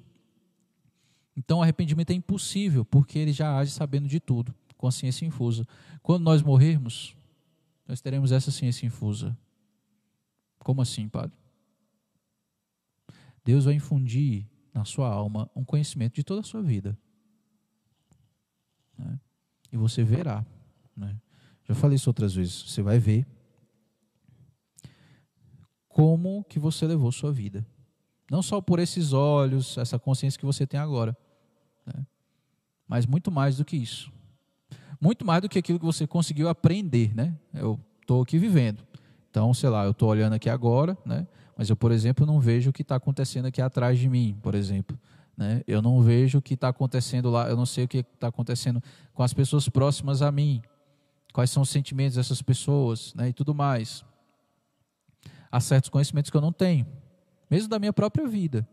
Então 1.35 1.63
arrependimento 1.63 2.11
é 2.11 2.15
impossível, 2.15 2.85
porque 2.85 3.19
ele 3.19 3.33
já 3.33 3.57
age 3.57 3.71
sabendo 3.71 4.07
de 4.07 4.21
tudo, 4.21 4.55
consciência 4.83 5.25
infusa. 5.25 5.65
Quando 6.03 6.25
nós 6.25 6.43
morrermos, 6.43 7.15
nós 7.87 8.01
teremos 8.01 8.33
essa 8.33 8.51
ciência 8.51 8.85
infusa. 8.85 9.39
Como 10.59 10.83
assim, 10.83 11.09
Padre? 11.09 11.37
Deus 13.45 13.65
vai 13.65 13.75
infundir 13.75 14.45
na 14.75 14.85
sua 14.85 15.09
alma 15.09 15.49
um 15.55 15.65
conhecimento 15.65 16.17
de 16.17 16.25
toda 16.25 16.41
a 16.41 16.45
sua 16.45 16.61
vida. 16.61 16.99
Né? 18.99 19.21
E 19.71 19.77
você 19.77 20.03
verá. 20.03 20.45
Né? 20.97 21.17
Já 21.63 21.77
falei 21.77 21.95
isso 21.95 22.11
outras 22.11 22.35
vezes. 22.35 22.63
Você 22.63 22.83
vai 22.83 22.99
ver 22.99 23.25
como 25.89 26.43
que 26.45 26.59
você 26.59 26.89
levou 26.89 27.13
sua 27.13 27.33
vida. 27.33 27.65
Não 28.29 28.43
só 28.43 28.61
por 28.61 28.81
esses 28.81 29.13
olhos, 29.13 29.79
essa 29.79 29.97
consciência 29.97 30.41
que 30.41 30.47
você 30.47 30.67
tem 30.67 30.81
agora. 30.81 31.17
Né? 31.87 32.05
Mas 32.89 33.07
muito 33.07 33.31
mais 33.31 33.59
do 33.59 33.65
que 33.65 33.77
isso. 33.77 34.13
Muito 35.03 35.27
mais 35.27 35.43
do 35.43 35.49
que 35.49 35.59
aquilo 35.59 35.81
que 35.81 35.85
você 35.85 36.07
conseguiu 36.07 36.49
aprender. 36.49 37.13
Né? 37.13 37.35
Eu 37.53 37.77
estou 38.01 38.23
aqui 38.23 38.39
vivendo. 38.39 38.79
Então, 39.29 39.53
sei 39.53 39.69
lá, 39.69 39.85
eu 39.85 39.91
estou 39.91 40.09
olhando 40.09 40.35
aqui 40.35 40.49
agora, 40.49 40.97
né? 41.05 41.27
Mas 41.59 41.69
eu, 41.69 41.75
por 41.75 41.91
exemplo, 41.91 42.25
não 42.25 42.39
vejo 42.39 42.71
o 42.71 42.73
que 42.73 42.83
está 42.83 42.95
acontecendo 42.95 43.47
aqui 43.47 43.61
atrás 43.61 43.99
de 43.99 44.09
mim, 44.09 44.39
por 44.41 44.55
exemplo. 44.55 44.97
Né? 45.37 45.65
Eu 45.67 45.83
não 45.83 46.01
vejo 46.03 46.39
o 46.39 46.43
que 46.43 46.55
está 46.55 46.69
acontecendo 46.69 47.31
lá, 47.31 47.49
eu 47.49 47.57
não 47.57 47.67
sei 47.67 47.85
o 47.85 47.89
que 47.89 47.99
está 47.99 48.29
acontecendo 48.29 48.81
com 49.13 49.25
as 49.25 49.35
pessoas 49.35 49.69
próximas 49.69 50.23
a 50.23 50.31
mim, 50.31 50.63
quais 51.33 51.51
são 51.51 51.65
os 51.65 51.71
sentimentos 51.71 52.15
dessas 52.15 52.41
pessoas 52.41 53.13
né? 53.15 53.31
e 53.31 53.33
tudo 53.33 53.53
mais. 53.53 54.05
Há 55.51 55.59
certos 55.59 55.91
conhecimentos 55.91 56.31
que 56.31 56.37
eu 56.37 56.41
não 56.41 56.53
tenho, 56.53 56.87
mesmo 57.51 57.69
da 57.69 57.79
minha 57.79 57.93
própria 57.93 58.29
vida, 58.29 58.67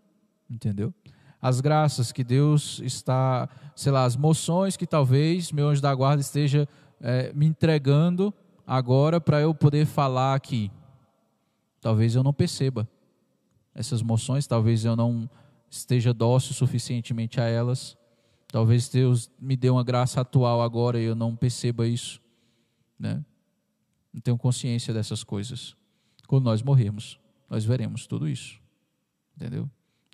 entendeu? 0.48 0.94
As 1.42 1.62
graças 1.62 2.12
que 2.12 2.24
Deus 2.24 2.80
está, 2.84 3.48
sei 3.76 3.92
lá, 3.92 4.04
as 4.04 4.16
moções 4.16 4.76
que 4.76 4.86
talvez 4.86 5.52
meu 5.52 5.70
anjo 5.70 5.82
da 5.82 5.94
guarda 5.96 6.22
esteja 6.22 6.68
é, 7.00 7.32
me 7.34 7.46
entregando 7.46 8.34
agora 8.68 9.22
para 9.22 9.40
eu 9.40 9.56
poder 9.56 9.86
falar 9.86 10.36
aqui, 10.36 10.70
talvez 11.80 12.16
eu 12.16 12.24
não 12.24 12.34
perceba 12.34 12.88
essas 13.74 14.02
emoções, 14.02 14.46
talvez 14.46 14.84
eu 14.84 14.96
não 14.96 15.30
esteja 15.70 16.14
dócil 16.14 16.54
suficientemente 16.54 17.40
a 17.40 17.46
elas. 17.46 17.98
Talvez 18.48 18.90
Deus 18.90 19.30
me 19.40 19.56
dê 19.56 19.70
uma 19.70 19.84
graça 19.84 20.22
atual 20.22 20.62
agora 20.62 21.00
e 21.00 21.04
eu 21.04 21.16
não 21.16 21.36
perceba 21.36 21.88
isso, 21.88 22.20
né? 22.98 23.24
Não 24.12 24.20
tenho 24.20 24.38
consciência 24.38 24.94
dessas 24.94 25.24
coisas. 25.24 25.76
Quando 26.28 26.46
nós 26.46 26.62
morrermos, 26.62 27.20
nós 27.48 27.64
veremos 27.64 28.08
tudo 28.08 28.28
isso, 28.28 28.60
entendeu? 29.36 29.70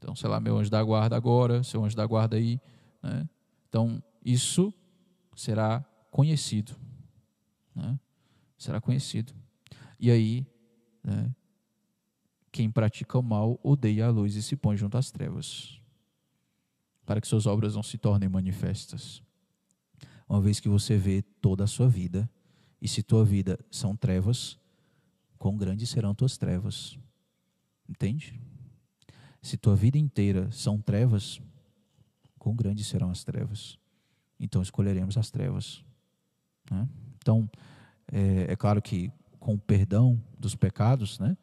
Então, 0.05 0.15
sei 0.15 0.29
lá, 0.29 0.39
meu 0.39 0.55
anjo 0.55 0.69
da 0.69 0.83
guarda 0.83 1.15
agora, 1.15 1.63
seu 1.63 1.83
anjo 1.83 1.95
da 1.95 2.05
guarda 2.05 2.37
aí, 2.37 2.61
né? 3.01 3.27
Então, 3.67 4.03
isso 4.23 4.71
será 5.35 5.83
conhecido. 6.11 6.75
Né? 7.73 7.99
Será 8.55 8.79
conhecido. 8.79 9.33
E 9.99 10.11
aí, 10.11 10.45
né, 11.03 11.33
quem 12.51 12.69
pratica 12.69 13.17
o 13.17 13.23
mal 13.23 13.59
odeia 13.63 14.05
a 14.05 14.11
luz 14.11 14.35
e 14.35 14.43
se 14.43 14.55
põe 14.55 14.77
junto 14.77 14.95
às 14.95 15.09
trevas, 15.09 15.81
para 17.03 17.19
que 17.19 17.27
suas 17.27 17.47
obras 17.47 17.73
não 17.73 17.81
se 17.81 17.97
tornem 17.97 18.29
manifestas. 18.29 19.23
Uma 20.29 20.39
vez 20.39 20.59
que 20.59 20.69
você 20.69 20.97
vê 20.97 21.23
toda 21.41 21.63
a 21.63 21.67
sua 21.67 21.89
vida, 21.89 22.29
e 22.79 22.87
se 22.87 23.01
tua 23.01 23.25
vida 23.25 23.57
são 23.71 23.95
trevas, 23.95 24.55
quão 25.39 25.57
grandes 25.57 25.89
serão 25.89 26.13
tuas 26.13 26.37
trevas. 26.37 26.95
Entende? 27.89 28.39
Se 29.45 29.57
tua 29.57 29.75
vida 29.75 29.95
inteira 29.95 30.49
são 30.49 30.81
trevas, 30.81 31.39
quão 32.39 32.55
grandes 32.55 32.87
serão 32.87 33.11
as 33.11 33.23
trevas. 33.23 33.77
Então 34.39 34.59
escolheremos 34.59 35.19
as 35.19 35.29
trevas. 35.29 35.85
Né? 36.71 36.89
Então, 37.17 37.47
é, 38.11 38.53
é, 38.53 38.55
claro 38.55 38.81
que 38.81 39.11
com 39.39 39.53
o 39.53 39.59
perdão 39.59 40.19
dos 40.39 40.55
pecados, 40.55 41.19
né, 41.19 41.37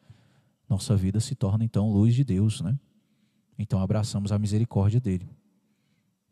nossa 0.67 0.97
vida 0.97 1.21
se 1.21 1.33
torna 1.33 1.63
então 1.63 1.93
luz 1.93 2.13
de 2.13 2.25
Deus. 2.25 2.59
Né? 2.59 2.77
Então 3.57 3.81
abraçamos 3.81 4.33
a 4.33 4.37
misericórdia 4.37 4.99
dele. 4.99 5.29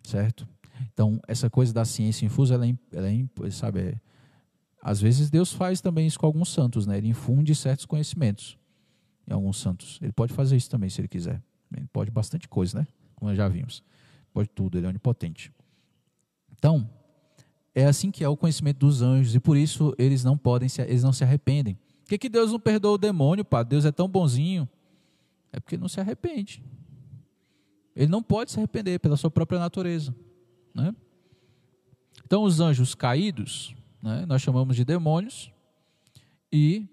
Certo? 0.04 0.46
Então, 0.92 1.22
essa 1.26 1.50
coisa 1.50 1.74
da 1.74 1.86
ciência 1.86 2.26
infusa, 2.26 2.56
ela 2.56 2.68
é, 2.68 2.78
ela 2.92 3.08
é 3.10 3.50
sabe, 3.50 3.80
é, 3.80 4.02
às 4.82 5.00
vezes 5.00 5.30
Deus 5.30 5.54
faz 5.54 5.80
também 5.80 6.06
isso 6.06 6.20
com 6.20 6.26
alguns 6.26 6.50
santos, 6.50 6.86
né? 6.86 6.98
Ele 6.98 7.08
infunde 7.08 7.56
certos 7.56 7.86
conhecimentos 7.86 8.58
em 9.26 9.32
alguns 9.32 9.56
santos. 9.56 10.00
Ele 10.02 10.12
pode 10.12 10.34
fazer 10.34 10.58
isso 10.58 10.70
também, 10.70 10.90
se 10.90 11.00
ele 11.00 11.08
quiser. 11.08 11.42
Ele 11.76 11.88
pode 11.88 12.12
bastante 12.12 12.48
coisa, 12.48 12.80
né? 12.80 12.88
Como 13.16 13.34
já 13.36 13.48
vimos. 13.48 13.84
Pode 14.34 14.50
tudo, 14.50 14.78
ele 14.78 14.86
é 14.86 14.90
onipotente. 14.90 15.52
Então, 16.52 16.90
é 17.74 17.86
assim 17.86 18.12
que 18.12 18.24
é 18.24 18.30
o 18.30 18.38
conhecimento 18.38 18.80
dos 18.80 19.02
anjos, 19.02 19.36
e 19.36 19.40
por 19.40 19.58
isso 19.58 19.94
eles 19.98 20.24
não 20.24 20.38
podem, 20.38 20.68
se, 20.68 20.82
eles 20.82 21.04
não 21.04 21.14
se 21.14 21.24
arrependem. 21.24 21.76
Por 22.04 22.10
que, 22.10 22.18
que 22.18 22.30
Deus 22.30 22.52
não 22.52 22.60
perdoa 22.60 22.94
o 22.94 22.98
demônio, 22.98 23.46
pá? 23.46 23.64
Deus 23.64 23.86
é 23.86 23.92
tão 23.92 24.08
bonzinho. 24.08 24.68
É 25.52 25.60
porque 25.60 25.78
não 25.78 25.88
se 25.88 26.00
arrepende. 26.00 26.64
Ele 27.96 28.12
não 28.12 28.24
pode 28.24 28.52
se 28.52 28.58
arrepender 28.58 29.00
pela 29.00 29.18
sua 29.18 29.30
própria 29.30 29.60
natureza. 29.60 30.16
Né? 30.74 30.96
Então, 32.26 32.44
os 32.44 32.60
anjos 32.60 32.96
caídos, 32.96 33.76
né, 34.02 34.26
nós 34.26 34.42
chamamos 34.42 34.76
de 34.76 34.86
demônios, 34.86 35.52
e 36.52 36.88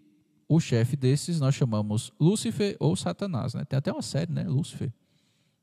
o 0.49 0.59
chefe 0.59 0.97
desses 0.97 1.39
nós 1.39 1.55
chamamos 1.55 2.11
Lúcifer 2.19 2.77
ou 2.81 2.97
Satanás. 2.97 3.53
Né? 3.53 3.65
Tem 3.65 3.77
até 3.77 3.93
uma 3.93 4.03
série, 4.03 4.33
né, 4.33 4.45
Lúcifer, 4.45 4.91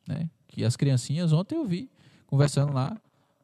né, 0.07 0.29
que 0.47 0.63
as 0.63 0.75
criancinhas, 0.77 1.33
ontem 1.33 1.55
eu 1.55 1.65
vi, 1.65 1.89
conversando 2.27 2.71
lá 2.71 2.95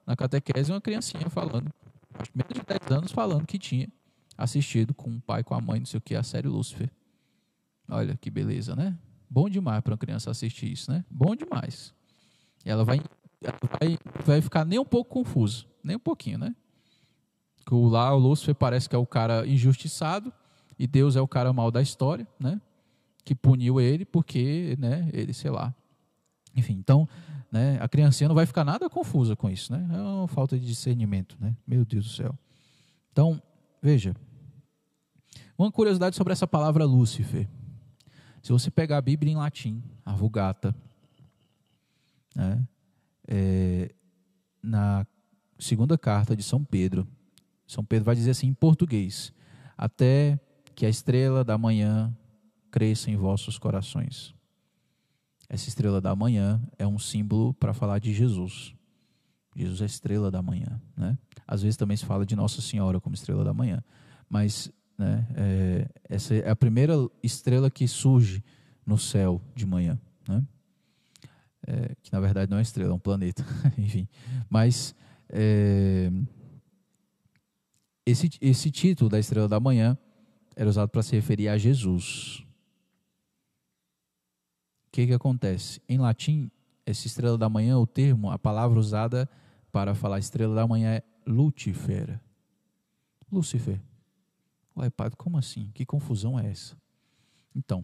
na 0.06 0.16
catequese, 0.16 0.72
uma 0.72 0.80
criancinha 0.80 1.30
falando, 1.30 1.72
acho 2.14 2.32
que 2.32 2.38
menos 2.38 2.54
de 2.54 2.80
10 2.80 2.92
anos, 2.98 3.12
falando 3.12 3.48
que 3.48 3.58
tinha 3.58 3.90
assistido 4.38 4.94
com 4.94 5.10
o 5.10 5.22
pai, 5.22 5.44
com 5.44 5.56
a 5.56 5.62
mãe, 5.62 5.80
não 5.80 5.86
sei 5.86 5.98
o 5.98 6.02
que, 6.02 6.16
a 6.16 6.24
série 6.24 6.48
Lúcifer. 6.48 6.92
Olha 7.90 8.16
que 8.16 8.30
beleza, 8.30 8.76
né? 8.76 8.98
Bom 9.30 9.50
demais 9.50 9.82
para 9.82 9.92
uma 9.92 9.98
criança 9.98 10.30
assistir 10.30 10.72
isso, 10.72 10.92
né? 10.92 11.04
Bom 11.10 11.36
demais. 11.36 11.94
Ela 12.64 12.84
vai, 12.84 13.02
vai, 13.42 13.98
vai 14.26 14.42
ficar 14.42 14.66
nem 14.66 14.78
um 14.78 14.86
pouco 14.86 15.10
confusa, 15.10 15.66
nem 15.84 15.96
um 15.96 16.00
pouquinho, 16.00 16.38
né? 16.38 16.56
Que 17.66 17.74
lá 17.74 18.14
o 18.14 18.20
Lúcifer 18.20 18.56
parece 18.56 18.88
que 18.88 18.96
é 18.96 19.00
o 19.00 19.06
cara 19.06 19.48
injustiçado 19.48 20.32
e 20.82 20.88
Deus 20.88 21.16
é 21.16 21.22
o 21.22 21.28
cara 21.28 21.54
mal 21.54 21.70
da 21.70 21.80
história, 21.80 22.28
né? 22.40 22.60
Que 23.24 23.36
puniu 23.36 23.80
ele 23.80 24.04
porque, 24.04 24.76
né? 24.80 25.08
Ele, 25.14 25.32
sei 25.32 25.52
lá. 25.52 25.72
Enfim, 26.56 26.74
então, 26.74 27.08
né? 27.52 27.78
A 27.80 27.88
criancinha 27.88 28.28
não 28.28 28.34
vai 28.34 28.48
ficar 28.48 28.66
nada 28.66 28.90
confusa 28.90 29.36
com 29.36 29.48
isso, 29.48 29.72
né? 29.72 29.88
É 29.94 30.02
uma 30.02 30.28
falta 30.28 30.58
de 30.58 30.66
discernimento, 30.66 31.38
né? 31.40 31.56
Meu 31.68 31.86
Deus 31.86 32.06
do 32.06 32.12
céu. 32.12 32.36
Então, 33.12 33.40
veja. 33.80 34.16
Uma 35.56 35.72
curiosidade 35.72 36.16
sobre 36.16 36.34
essa 36.34 36.48
palavra 36.48 36.84
Lúcifer. 36.84 37.48
Se 38.42 38.52
você 38.52 38.72
pegar 38.72 38.98
a 38.98 39.02
Bíblia 39.02 39.32
em 39.32 39.36
latim, 39.36 39.84
a 40.04 40.14
Vulgata, 40.16 40.76
né? 42.36 42.68
É, 43.28 43.94
na 44.64 45.06
segunda 45.60 45.96
carta 45.96 46.36
de 46.36 46.42
São 46.42 46.64
Pedro, 46.64 47.08
São 47.68 47.86
Pedro 47.86 48.06
vai 48.06 48.16
dizer 48.16 48.32
assim 48.32 48.48
em 48.48 48.54
português: 48.56 49.32
até 49.78 50.40
que 50.76 50.86
a 50.86 50.90
estrela 50.90 51.44
da 51.44 51.58
manhã 51.58 52.16
cresça 52.72 53.12
em 53.12 53.16
vossos 53.16 53.58
corações. 53.58 54.34
Essa 55.50 55.68
estrela 55.68 56.00
da 56.00 56.16
manhã 56.16 56.62
é 56.80 56.88
um 56.88 56.98
símbolo 56.98 57.54
para 57.54 57.74
falar 57.74 58.00
de 58.00 58.14
Jesus. 58.14 58.74
Jesus 59.56 59.82
é 59.82 59.84
a 59.84 59.86
estrela 59.86 60.32
da 60.32 60.42
manhã, 60.42 60.82
né? 60.96 61.18
Às 61.46 61.62
vezes 61.62 61.76
também 61.76 61.98
se 61.98 62.06
fala 62.06 62.26
de 62.26 62.36
Nossa 62.36 62.62
Senhora 62.62 63.02
como 63.02 63.14
estrela 63.14 63.44
da 63.44 63.54
manhã, 63.54 63.84
mas 64.30 64.72
né, 64.98 65.28
é, 65.36 65.90
essa 66.08 66.34
é 66.34 66.50
a 66.50 66.56
primeira 66.56 66.94
estrela 67.22 67.70
que 67.70 67.86
surge 67.88 68.42
no 68.86 68.98
céu 68.98 69.42
de 69.54 69.66
manhã, 69.66 70.00
né? 70.28 70.42
É, 71.68 71.96
que 72.02 72.12
na 72.14 72.20
verdade 72.20 72.50
não 72.50 72.58
é 72.58 72.62
estrela, 72.62 72.92
é 72.92 72.94
um 72.94 73.00
planeta, 73.00 73.46
enfim. 73.78 74.08
Mas 74.50 74.96
é, 75.30 76.10
esse, 78.06 78.30
esse 78.40 78.72
título 78.72 79.10
da 79.10 79.20
estrela 79.20 79.48
da 79.48 79.60
manhã 79.60 79.98
era 80.56 80.70
usado 80.70 80.90
para 80.90 81.04
se 81.04 81.16
referir 81.16 81.48
a 81.48 81.58
Jesus. 81.58 82.44
O 84.88 84.92
que, 84.92 85.08
que 85.08 85.14
acontece? 85.14 85.82
Em 85.88 85.98
latim, 85.98 86.52
essa 86.86 87.08
estrela 87.08 87.38
da 87.38 87.50
manhã, 87.50 87.78
o 87.78 87.88
termo, 87.88 88.30
a 88.30 88.38
palavra 88.38 88.80
usada 88.80 89.30
para 89.72 89.96
falar 89.96 90.20
estrela 90.20 90.54
da 90.54 90.68
manhã 90.68 90.96
é 90.96 91.04
Lucifer. 91.26 92.20
Lúcifer. 93.32 93.80
Ué, 94.76 94.90
padre, 94.90 95.16
como 95.18 95.38
assim? 95.38 95.70
Que 95.74 95.86
confusão 95.86 96.40
é 96.40 96.50
essa? 96.50 96.76
Então, 97.56 97.84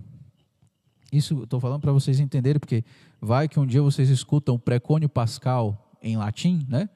isso 1.11 1.43
estou 1.43 1.59
falando 1.59 1.81
para 1.81 1.91
vocês 1.91 2.19
entenderem, 2.19 2.59
porque 2.59 2.83
vai 3.21 3.47
que 3.47 3.59
um 3.59 3.65
dia 3.65 3.81
vocês 3.81 4.09
escutam 4.09 4.55
o 4.55 4.59
precônio 4.59 5.07
pascal 5.07 5.95
em 6.01 6.17
latim, 6.17 6.65
né? 6.67 6.89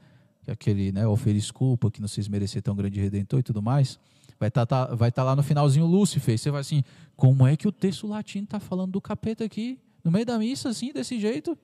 É 0.45 0.51
aquele, 0.51 0.91
né, 0.91 1.07
oferecer 1.07 1.53
culpa, 1.53 1.91
que 1.91 2.01
não 2.01 2.07
vocês 2.07 2.27
merecer 2.27 2.61
tão 2.61 2.75
grande 2.75 2.99
redentor 2.99 3.39
e 3.39 3.43
tudo 3.43 3.61
mais. 3.61 3.99
Vai 4.41 4.49
estar 4.49 4.65
tá, 4.65 4.87
tá, 4.87 4.95
vai 4.95 5.11
tá 5.11 5.23
lá 5.23 5.35
no 5.35 5.43
finalzinho 5.43 5.85
Lúcifer. 5.85 6.37
Você 6.37 6.51
vai 6.51 6.59
assim, 6.59 6.83
como 7.15 7.47
é 7.47 7.55
que 7.55 7.67
o 7.67 7.71
texto 7.71 8.07
latino 8.07 8.43
está 8.43 8.59
falando 8.59 8.91
do 8.91 8.99
capeta 8.99 9.45
aqui? 9.45 9.79
No 10.03 10.11
meio 10.11 10.25
da 10.25 10.37
missa, 10.37 10.67
assim, 10.67 10.91
desse 10.91 11.17
jeito? 11.17 11.57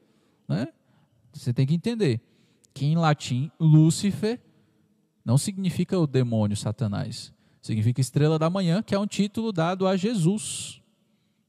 Né? 0.47 0.67
Você 1.33 1.51
tem 1.51 1.65
que 1.65 1.73
entender 1.73 2.21
que 2.73 2.85
em 2.85 2.95
latim, 2.95 3.51
Lúcifer 3.59 4.39
não 5.25 5.37
significa 5.37 5.99
o 5.99 6.07
demônio 6.07 6.55
Satanás. 6.55 7.33
Significa 7.61 7.99
estrela 7.99 8.39
da 8.39 8.49
manhã, 8.49 8.81
que 8.81 8.95
é 8.95 8.99
um 8.99 9.07
título 9.07 9.51
dado 9.51 9.85
a 9.85 9.97
Jesus 9.97 10.81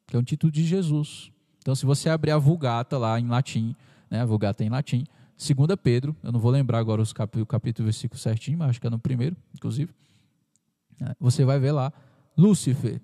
que 0.09 0.17
é 0.17 0.19
um 0.19 0.23
título 0.23 0.51
de 0.51 0.65
Jesus. 0.65 1.31
Então, 1.59 1.75
se 1.75 1.85
você 1.85 2.09
abrir 2.09 2.31
a 2.31 2.39
Vulgata 2.39 2.97
lá 2.97 3.21
em 3.21 3.29
latim, 3.29 3.77
né, 4.11 4.23
a 4.23 4.25
Vulgata 4.25 4.65
em 4.65 4.71
latim, 4.71 5.05
2 5.37 5.79
Pedro, 5.81 6.17
eu 6.23 6.33
não 6.33 6.41
vou 6.41 6.51
lembrar 6.51 6.79
agora 6.79 7.03
os 7.03 7.13
cap, 7.13 7.39
o 7.39 7.47
capítulo 7.47 7.85
e 7.85 7.89
versículo 7.91 8.19
certinho, 8.19 8.59
mas 8.59 8.71
acho 8.71 8.81
que 8.81 8.87
é 8.87 8.91
no 8.91 8.99
primeiro, 8.99 9.37
inclusive, 9.55 9.93
você 11.21 11.45
vai 11.45 11.59
ver 11.59 11.73
lá, 11.73 11.93
Lúcifer, 12.37 13.01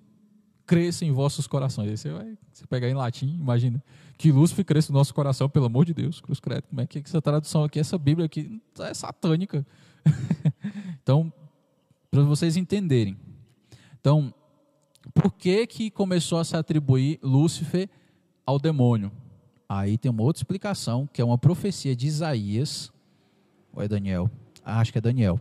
cresça 0.66 1.04
em 1.04 1.12
vossos 1.12 1.46
corações. 1.46 1.88
Aí 1.90 1.96
você 1.96 2.10
vai 2.10 2.38
você 2.52 2.66
pegar 2.66 2.88
em 2.88 2.94
latim, 2.94 3.36
imagina, 3.40 3.82
que 4.16 4.30
Lúcifer 4.30 4.64
cresça 4.64 4.92
no 4.92 4.98
nosso 4.98 5.12
coração, 5.12 5.48
pelo 5.48 5.66
amor 5.66 5.84
de 5.84 5.92
Deus, 5.92 6.20
cruz 6.20 6.38
credo, 6.38 6.62
como 6.68 6.80
é 6.80 6.86
que 6.86 6.98
essa 6.98 7.20
tradução 7.20 7.64
aqui, 7.64 7.80
essa 7.80 7.98
Bíblia 7.98 8.26
aqui 8.26 8.60
é 8.78 8.94
satânica. 8.94 9.66
então, 11.02 11.32
para 12.10 12.22
vocês 12.22 12.56
entenderem. 12.56 13.16
Então, 14.00 14.32
por 15.12 15.32
que, 15.32 15.66
que 15.66 15.90
começou 15.90 16.38
a 16.38 16.44
se 16.44 16.56
atribuir 16.56 17.18
Lúcifer 17.22 17.88
ao 18.46 18.58
demônio? 18.58 19.10
Aí 19.68 19.98
tem 19.98 20.10
uma 20.10 20.22
outra 20.22 20.40
explicação, 20.40 21.08
que 21.12 21.20
é 21.20 21.24
uma 21.24 21.38
profecia 21.38 21.96
de 21.96 22.06
Isaías, 22.06 22.92
ou 23.72 23.82
é 23.82 23.88
Daniel? 23.88 24.30
Ah, 24.64 24.78
acho 24.78 24.92
que 24.92 24.98
é 24.98 25.00
Daniel, 25.00 25.40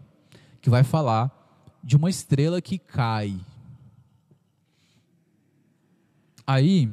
que 0.59 0.69
vai 0.69 0.83
falar 0.83 1.42
de 1.83 1.97
uma 1.97 2.09
estrela 2.09 2.61
que 2.61 2.77
cai. 2.77 3.37
Aí, 6.47 6.89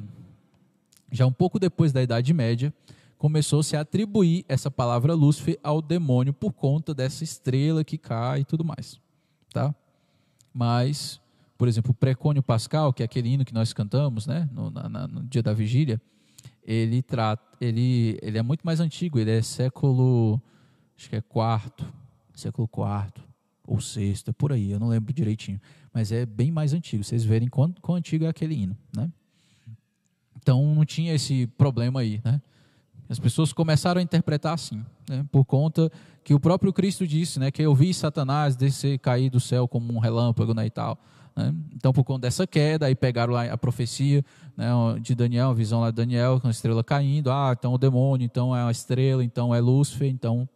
já 1.12 1.26
um 1.26 1.32
pouco 1.32 1.58
depois 1.58 1.92
da 1.92 2.02
Idade 2.02 2.32
Média, 2.34 2.74
começou-se 3.16 3.76
a 3.76 3.80
atribuir 3.80 4.44
essa 4.48 4.70
palavra 4.70 5.14
Lúcifer 5.14 5.58
ao 5.62 5.80
demônio 5.80 6.32
por 6.32 6.52
conta 6.52 6.92
dessa 6.92 7.22
estrela 7.22 7.84
que 7.84 7.96
cai 7.96 8.40
e 8.40 8.44
tudo 8.44 8.64
mais, 8.64 9.00
tá? 9.52 9.74
Mas 10.52 11.20
por 11.60 11.68
exemplo, 11.68 11.90
o 11.90 11.94
precônio 11.94 12.42
pascal, 12.42 12.90
que 12.90 13.02
é 13.02 13.04
aquele 13.04 13.28
hino 13.28 13.44
que 13.44 13.52
nós 13.52 13.74
cantamos, 13.74 14.26
né, 14.26 14.48
no, 14.50 14.70
na, 14.70 15.06
no 15.06 15.22
dia 15.24 15.42
da 15.42 15.52
vigília, 15.52 16.00
ele 16.64 17.02
trata, 17.02 17.44
ele, 17.60 18.18
ele 18.22 18.38
é 18.38 18.42
muito 18.42 18.62
mais 18.62 18.80
antigo, 18.80 19.18
ele 19.18 19.30
é 19.30 19.42
século, 19.42 20.40
acho 20.96 21.10
que 21.10 21.16
é 21.16 21.20
quarto, 21.20 21.84
século 22.34 22.66
quarto 22.66 23.29
ou 23.66 23.80
sexto, 23.80 24.30
é 24.30 24.32
por 24.32 24.52
aí, 24.52 24.70
eu 24.70 24.80
não 24.80 24.88
lembro 24.88 25.12
direitinho, 25.12 25.60
mas 25.92 26.10
é 26.12 26.26
bem 26.26 26.50
mais 26.50 26.72
antigo. 26.72 27.04
Vocês 27.04 27.24
verem 27.24 27.48
quão, 27.48 27.72
quão 27.80 27.96
antigo 27.96 28.24
é 28.24 28.28
aquele 28.28 28.54
hino, 28.54 28.76
né? 28.94 29.10
Então 30.36 30.74
não 30.74 30.84
tinha 30.84 31.14
esse 31.14 31.46
problema 31.46 32.00
aí, 32.00 32.20
né? 32.24 32.40
As 33.10 33.18
pessoas 33.18 33.52
começaram 33.52 33.98
a 33.98 34.02
interpretar 34.02 34.54
assim, 34.54 34.84
né? 35.08 35.26
por 35.32 35.44
conta 35.44 35.90
que 36.22 36.32
o 36.32 36.38
próprio 36.38 36.72
Cristo 36.72 37.04
disse, 37.04 37.40
né, 37.40 37.50
que 37.50 37.60
eu 37.60 37.74
vi 37.74 37.92
Satanás 37.92 38.54
descer, 38.54 39.00
cair 39.00 39.28
do 39.28 39.40
céu 39.40 39.66
como 39.66 39.92
um 39.92 39.98
relâmpago 39.98 40.54
né, 40.54 40.66
e 40.66 40.70
tal. 40.70 40.96
Né? 41.34 41.52
Então, 41.74 41.92
por 41.92 42.04
conta 42.04 42.20
dessa 42.20 42.46
queda, 42.46 42.86
aí 42.86 42.94
pegaram 42.94 43.32
lá 43.32 43.44
a 43.46 43.58
profecia 43.58 44.24
né, 44.56 44.68
de 45.00 45.16
Daniel, 45.16 45.50
a 45.50 45.54
visão 45.54 45.80
lá 45.80 45.90
de 45.90 45.96
Daniel, 45.96 46.40
com 46.40 46.46
a 46.46 46.52
estrela 46.52 46.84
caindo. 46.84 47.32
Ah, 47.32 47.52
então 47.58 47.74
o 47.74 47.78
demônio, 47.78 48.24
então 48.24 48.54
é 48.54 48.62
a 48.62 48.70
estrela, 48.70 49.24
então 49.24 49.52
é 49.52 49.60
Lúcifer, 49.60 50.08
então, 50.08 50.48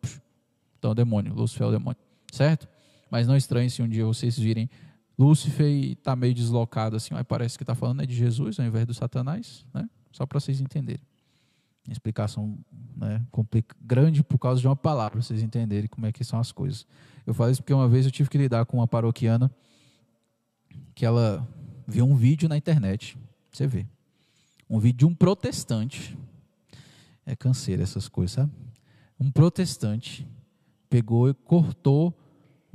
então 0.79 0.91
é 0.91 0.93
o 0.93 0.95
demônio. 0.95 1.35
Lúcifer 1.35 1.67
é 1.67 1.69
o 1.71 1.73
demônio, 1.73 1.99
certo? 2.31 2.69
Mas 3.15 3.29
não 3.29 3.37
estranhe 3.37 3.71
se 3.71 3.81
um 3.81 3.87
dia 3.87 4.05
vocês 4.05 4.37
virem 4.37 4.69
Lúcifer 5.17 5.69
e 5.69 5.93
está 5.93 6.17
meio 6.17 6.35
deslocado 6.35 6.97
assim, 6.97 7.15
parece 7.29 7.57
que 7.57 7.62
está 7.62 7.73
falando 7.73 7.99
né, 7.99 8.07
de 8.07 8.12
Jesus 8.12 8.59
ao 8.59 8.67
invés 8.67 8.85
do 8.85 8.93
Satanás, 8.93 9.65
né? 9.73 9.89
Só 10.11 10.27
para 10.27 10.41
vocês 10.41 10.61
entenderem 10.61 11.01
explicação 11.89 12.59
né, 12.97 13.25
grande 13.81 14.25
por 14.25 14.37
causa 14.37 14.61
de 14.61 14.67
uma 14.67 14.75
palavra, 14.75 15.23
vocês 15.23 15.45
entenderem 15.45 15.89
como 15.89 16.07
é 16.07 16.11
que 16.11 16.25
são 16.25 16.41
as 16.41 16.51
coisas. 16.51 16.89
Eu 17.25 17.33
falo 17.33 17.53
isso 17.53 17.62
porque 17.62 17.73
uma 17.73 17.89
vez 17.89 18.05
eu 18.05 18.11
tive 18.11 18.29
que 18.29 18.37
lidar 18.37 18.67
com 18.67 18.79
uma 18.79 18.89
paroquiana 18.89 19.49
que 20.93 21.07
ela 21.07 21.47
viu 21.87 22.05
um 22.05 22.17
vídeo 22.17 22.49
na 22.49 22.57
internet, 22.57 23.17
você 23.53 23.65
vê, 23.65 23.87
um 24.69 24.81
vídeo 24.81 24.99
de 24.99 25.07
um 25.07 25.15
protestante, 25.15 26.19
é 27.25 27.37
canseira 27.37 27.85
essas 27.85 28.09
coisas, 28.09 28.33
sabe? 28.33 28.51
Um 29.21 29.31
protestante 29.31 30.27
pegou 30.91 31.31
e 31.31 31.35
cortou 31.35 32.12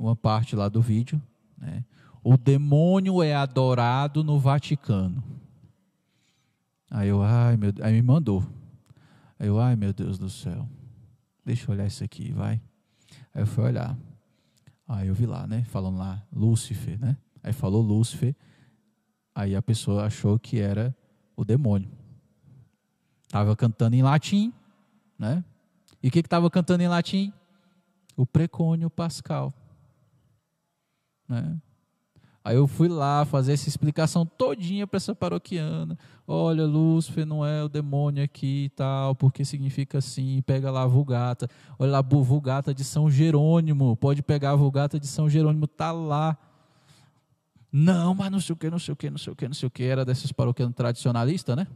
uma 0.00 0.16
parte 0.16 0.56
lá 0.56 0.68
do 0.68 0.80
vídeo, 0.80 1.22
né? 1.58 1.84
O 2.24 2.36
demônio 2.36 3.22
é 3.22 3.34
adorado 3.34 4.24
no 4.24 4.38
Vaticano. 4.38 5.22
Aí 6.90 7.08
eu, 7.08 7.22
ai 7.22 7.56
meu, 7.56 7.72
aí 7.82 7.92
me 7.92 8.02
mandou. 8.02 8.42
Aí 9.38 9.46
eu, 9.46 9.60
ai 9.60 9.76
meu 9.76 9.92
Deus 9.92 10.18
do 10.18 10.28
céu, 10.28 10.66
deixa 11.44 11.70
eu 11.70 11.74
olhar 11.74 11.86
isso 11.86 12.02
aqui, 12.02 12.32
vai. 12.32 12.60
Aí 13.34 13.42
eu 13.42 13.46
fui 13.46 13.62
olhar. 13.64 13.96
Aí 14.88 15.08
eu 15.08 15.14
vi 15.14 15.26
lá, 15.26 15.46
né? 15.46 15.64
Falando 15.64 15.98
lá, 15.98 16.22
Lúcifer, 16.32 16.98
né? 16.98 17.16
Aí 17.42 17.52
falou 17.52 17.82
Lúcifer. 17.82 18.34
Aí 19.34 19.54
a 19.54 19.62
pessoa 19.62 20.06
achou 20.06 20.38
que 20.38 20.58
era 20.58 20.96
o 21.36 21.44
demônio. 21.44 21.90
Estava 23.22 23.54
cantando 23.54 23.94
em 23.94 24.02
latim, 24.02 24.52
né? 25.18 25.44
E 26.02 26.08
o 26.08 26.10
que 26.10 26.18
estava 26.18 26.50
cantando 26.50 26.82
em 26.82 26.88
latim? 26.88 27.32
O 28.16 28.26
precônio 28.26 28.90
pascal. 28.90 29.54
Né? 31.30 31.56
Aí 32.42 32.56
eu 32.56 32.66
fui 32.66 32.88
lá 32.88 33.24
fazer 33.24 33.52
essa 33.52 33.68
explicação 33.68 34.26
todinha 34.26 34.86
para 34.86 34.96
essa 34.96 35.14
paroquiana. 35.14 35.96
Olha, 36.26 36.66
Lúcifer 36.66 37.24
não 37.24 37.46
é 37.46 37.62
o 37.62 37.68
demônio 37.68 38.24
aqui 38.24 38.64
e 38.64 38.68
tal, 38.70 39.14
porque 39.14 39.44
significa 39.44 39.98
assim. 39.98 40.42
Pega 40.42 40.70
lá 40.70 40.82
a 40.82 40.86
Vulgata. 40.86 41.48
Olha 41.78 41.92
lá 41.92 41.98
a 41.98 42.02
Vulgata 42.02 42.74
de 42.74 42.82
São 42.82 43.10
Jerônimo. 43.10 43.94
Pode 43.96 44.22
pegar 44.22 44.52
a 44.52 44.56
Vulgata 44.56 44.98
de 44.98 45.06
São 45.06 45.28
Jerônimo, 45.28 45.66
tá 45.66 45.92
lá. 45.92 46.36
Não, 47.70 48.14
mas 48.14 48.32
não 48.32 48.40
sei 48.40 48.54
o 48.54 48.56
que, 48.56 48.68
não 48.68 48.78
sei 48.78 48.92
o 48.92 48.96
que, 48.96 49.10
não 49.10 49.18
sei 49.18 49.32
o 49.32 49.36
que, 49.36 49.46
não 49.46 49.54
sei 49.54 49.66
o 49.68 49.70
que. 49.70 49.84
Era 49.84 50.04
dessas 50.04 50.32
paroquianas 50.32 50.74
tradicionalistas, 50.74 51.54
né? 51.54 51.66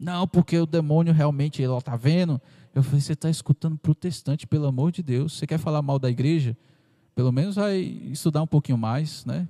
Não, 0.00 0.26
porque 0.26 0.58
o 0.58 0.66
demônio 0.66 1.12
realmente, 1.12 1.62
ele 1.62 1.72
está 1.74 1.96
vendo. 1.96 2.40
Eu 2.74 2.82
falei, 2.82 3.00
você 3.00 3.12
está 3.12 3.30
escutando 3.30 3.78
protestante, 3.78 4.46
pelo 4.46 4.66
amor 4.66 4.90
de 4.90 5.02
Deus. 5.02 5.34
Você 5.34 5.46
quer 5.46 5.58
falar 5.58 5.82
mal 5.82 5.98
da 5.98 6.10
igreja? 6.10 6.56
Pelo 7.14 7.30
menos 7.30 7.56
vai 7.56 7.78
estudar 7.78 8.42
um 8.42 8.46
pouquinho 8.46 8.76
mais, 8.76 9.24
né? 9.24 9.48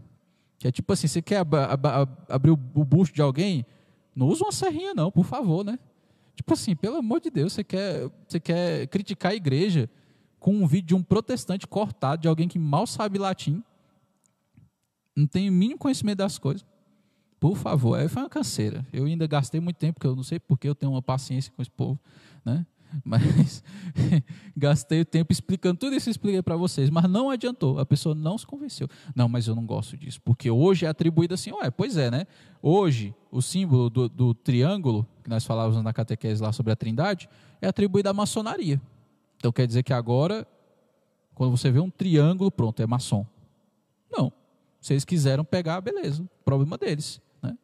Que 0.59 0.69
é 0.69 0.73
tipo 0.73 0.93
assim, 0.93 1.07
você 1.07 1.23
quer 1.23 1.39
ab 1.39 1.57
ab 1.57 1.87
ab 1.87 2.13
abrir 2.29 2.51
o, 2.51 2.57
bucho 2.57 3.13
de 3.13 3.23
alguém? 3.23 3.65
Não 4.15 4.29
usa 4.29 4.45
uma 4.45 4.53
serrinha 4.53 4.95
não, 4.95 5.11
por 5.11 5.25
favor, 5.25 5.65
né? 5.65 5.79
Tipo 6.37 6.53
assim, 6.53 6.75
pelo 6.75 6.97
amor 6.97 7.21
de 7.21 7.31
Deus, 7.31 7.53
você 7.53 7.65
quer, 7.65 8.11
você 8.29 8.41
quer 8.41 8.87
criticar 8.89 9.33
a 9.33 9.35
igreja 9.35 9.89
com 10.39 10.55
um 10.55 10.67
vídeo 10.67 10.89
de 10.89 10.95
um 10.95 11.03
protestante 11.03 11.67
cortado, 11.67 12.23
de 12.23 12.29
alguém 12.29 12.49
que 12.49 12.59
mal 12.59 12.87
sabe 12.87 13.19
latim, 13.19 13.63
não 15.17 15.27
tem 15.27 15.49
o 15.49 15.53
mínimo 15.53 15.79
conhecimento 15.79 16.19
das 16.19 16.39
coisas. 16.39 16.67
Por 17.39 17.57
favor, 17.57 17.99
aí 17.99 18.09
foi 18.09 18.23
uma 18.23 18.29
canseira. 18.29 18.87
Eu 18.93 19.05
ainda 19.05 19.27
gastei 19.27 19.61
muito 19.61 19.77
tempo, 19.77 19.95
porque 19.95 20.07
eu 20.07 20.17
não 20.17 20.23
sei 20.23 20.39
porque 20.39 20.69
eu 20.69 20.75
tenho 20.75 20.93
uma 20.93 21.03
paciência 21.03 21.53
com 21.55 21.63
esse 21.63 21.71
povo, 21.71 22.01
né? 22.45 22.67
Mas 23.03 23.65
gastei 24.57 25.01
o 25.01 25.05
tempo 25.05 25.33
explicando 25.33 25.79
tudo 25.79 25.97
isso, 25.97 26.11
expliquei 26.11 26.43
para 26.43 26.57
vocês, 26.57 26.91
mas 26.91 27.09
não 27.09 27.31
adiantou, 27.31 27.79
a 27.79 27.87
pessoa 27.87 28.15
não 28.15 28.37
se 28.37 28.47
convenceu. 28.47 28.89
Não, 29.15 29.29
mas 29.29 29.49
eu 29.49 29.55
não 29.55 29.65
gosto 29.65 29.97
disso, 29.97 30.21
porque 30.23 30.51
hoje 30.51 30.87
é 30.87 30.89
atribuído 30.89 31.35
assim, 31.35 31.51
ué, 31.53 31.71
pois 31.71 31.97
é, 31.97 32.11
né? 32.11 32.27
Hoje, 32.63 33.15
o 33.31 33.43
símbolo 33.43 33.91
do, 33.91 34.09
do 34.09 34.35
triângulo, 34.35 35.07
que 35.23 35.31
nós 35.31 35.45
falávamos 35.45 35.83
na 35.83 35.93
catequese 35.93 36.43
lá 36.43 36.53
sobre 36.53 36.73
a 36.73 36.77
trindade, 36.77 37.29
é 37.61 37.67
atribuído 37.67 38.09
à 38.09 38.13
maçonaria. 38.13 38.81
Então 39.37 39.51
quer 39.53 39.67
dizer 39.67 39.83
que 39.83 39.93
agora, 39.93 40.47
quando 41.35 41.51
você 41.51 41.71
vê 41.71 41.81
um 41.81 41.91
triângulo, 41.91 42.51
pronto, 42.51 42.81
é 42.81 42.87
maçom. 42.87 43.27
Não. 44.11 44.33
Vocês 44.81 45.05
quiseram 45.05 45.45
pegar, 45.45 45.81
beleza, 45.81 46.29
problema 46.45 46.77
deles. 46.77 47.21
Né? 47.43 47.57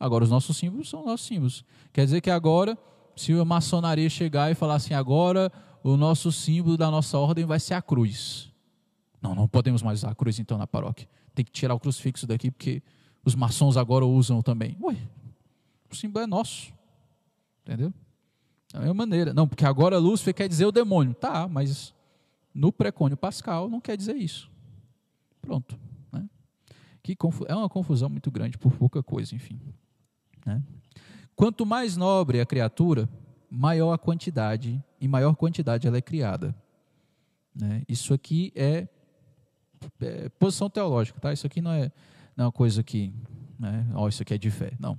Agora, 0.00 0.24
os 0.24 0.30
nossos 0.30 0.56
símbolos 0.56 0.88
são 0.88 1.04
nossos 1.04 1.26
símbolos. 1.26 1.64
Quer 1.92 2.06
dizer 2.06 2.20
que 2.20 2.30
agora 2.30 2.76
se 3.16 3.32
a 3.32 3.44
maçonaria 3.44 4.08
chegar 4.08 4.50
e 4.50 4.54
falar 4.54 4.76
assim, 4.76 4.94
agora 4.94 5.52
o 5.82 5.96
nosso 5.96 6.32
símbolo 6.32 6.76
da 6.76 6.90
nossa 6.90 7.18
ordem 7.18 7.44
vai 7.44 7.60
ser 7.60 7.74
a 7.74 7.82
cruz. 7.82 8.52
Não, 9.20 9.34
não 9.34 9.48
podemos 9.48 9.82
mais 9.82 10.00
usar 10.00 10.10
a 10.10 10.14
cruz 10.14 10.38
então 10.38 10.58
na 10.58 10.66
paróquia. 10.66 11.08
Tem 11.34 11.44
que 11.44 11.50
tirar 11.50 11.74
o 11.74 11.80
crucifixo 11.80 12.26
daqui 12.26 12.50
porque 12.50 12.82
os 13.24 13.34
maçons 13.34 13.76
agora 13.76 14.04
usam 14.04 14.42
também. 14.42 14.76
Ué, 14.82 14.96
o 15.90 15.94
símbolo 15.94 16.24
é 16.24 16.26
nosso. 16.26 16.72
Entendeu? 17.62 17.92
Da 18.72 18.80
mesma 18.80 18.94
maneira. 18.94 19.32
Não, 19.32 19.46
porque 19.46 19.64
agora 19.64 19.98
Lúcifer 19.98 20.34
quer 20.34 20.48
dizer 20.48 20.66
o 20.66 20.72
demônio. 20.72 21.14
Tá, 21.14 21.48
mas 21.48 21.94
no 22.52 22.72
precônio 22.72 23.16
pascal 23.16 23.68
não 23.68 23.80
quer 23.80 23.96
dizer 23.96 24.16
isso. 24.16 24.50
Pronto. 25.40 25.78
Né? 26.12 26.28
Que 27.02 27.16
é 27.46 27.54
uma 27.54 27.68
confusão 27.68 28.08
muito 28.08 28.30
grande 28.30 28.58
por 28.58 28.72
pouca 28.72 29.02
coisa, 29.02 29.34
enfim. 29.34 29.60
Né? 30.44 30.62
Quanto 31.36 31.66
mais 31.66 31.96
nobre 31.96 32.40
a 32.40 32.46
criatura, 32.46 33.08
maior 33.50 33.92
a 33.92 33.98
quantidade, 33.98 34.82
e 35.00 35.08
maior 35.08 35.34
quantidade 35.34 35.86
ela 35.86 35.98
é 35.98 36.00
criada. 36.00 36.54
Né? 37.54 37.82
Isso 37.88 38.14
aqui 38.14 38.52
é, 38.56 38.88
é, 40.00 40.28
posição 40.30 40.68
teológica, 40.68 41.20
tá? 41.20 41.32
Isso 41.32 41.46
aqui 41.46 41.60
não 41.60 41.70
é, 41.70 41.92
não 42.36 42.44
é 42.44 42.46
uma 42.46 42.52
coisa 42.52 42.82
que, 42.82 43.12
né? 43.58 43.86
oh, 43.94 44.08
isso 44.08 44.22
aqui 44.22 44.34
é 44.34 44.38
de 44.38 44.50
fé, 44.50 44.72
não. 44.78 44.98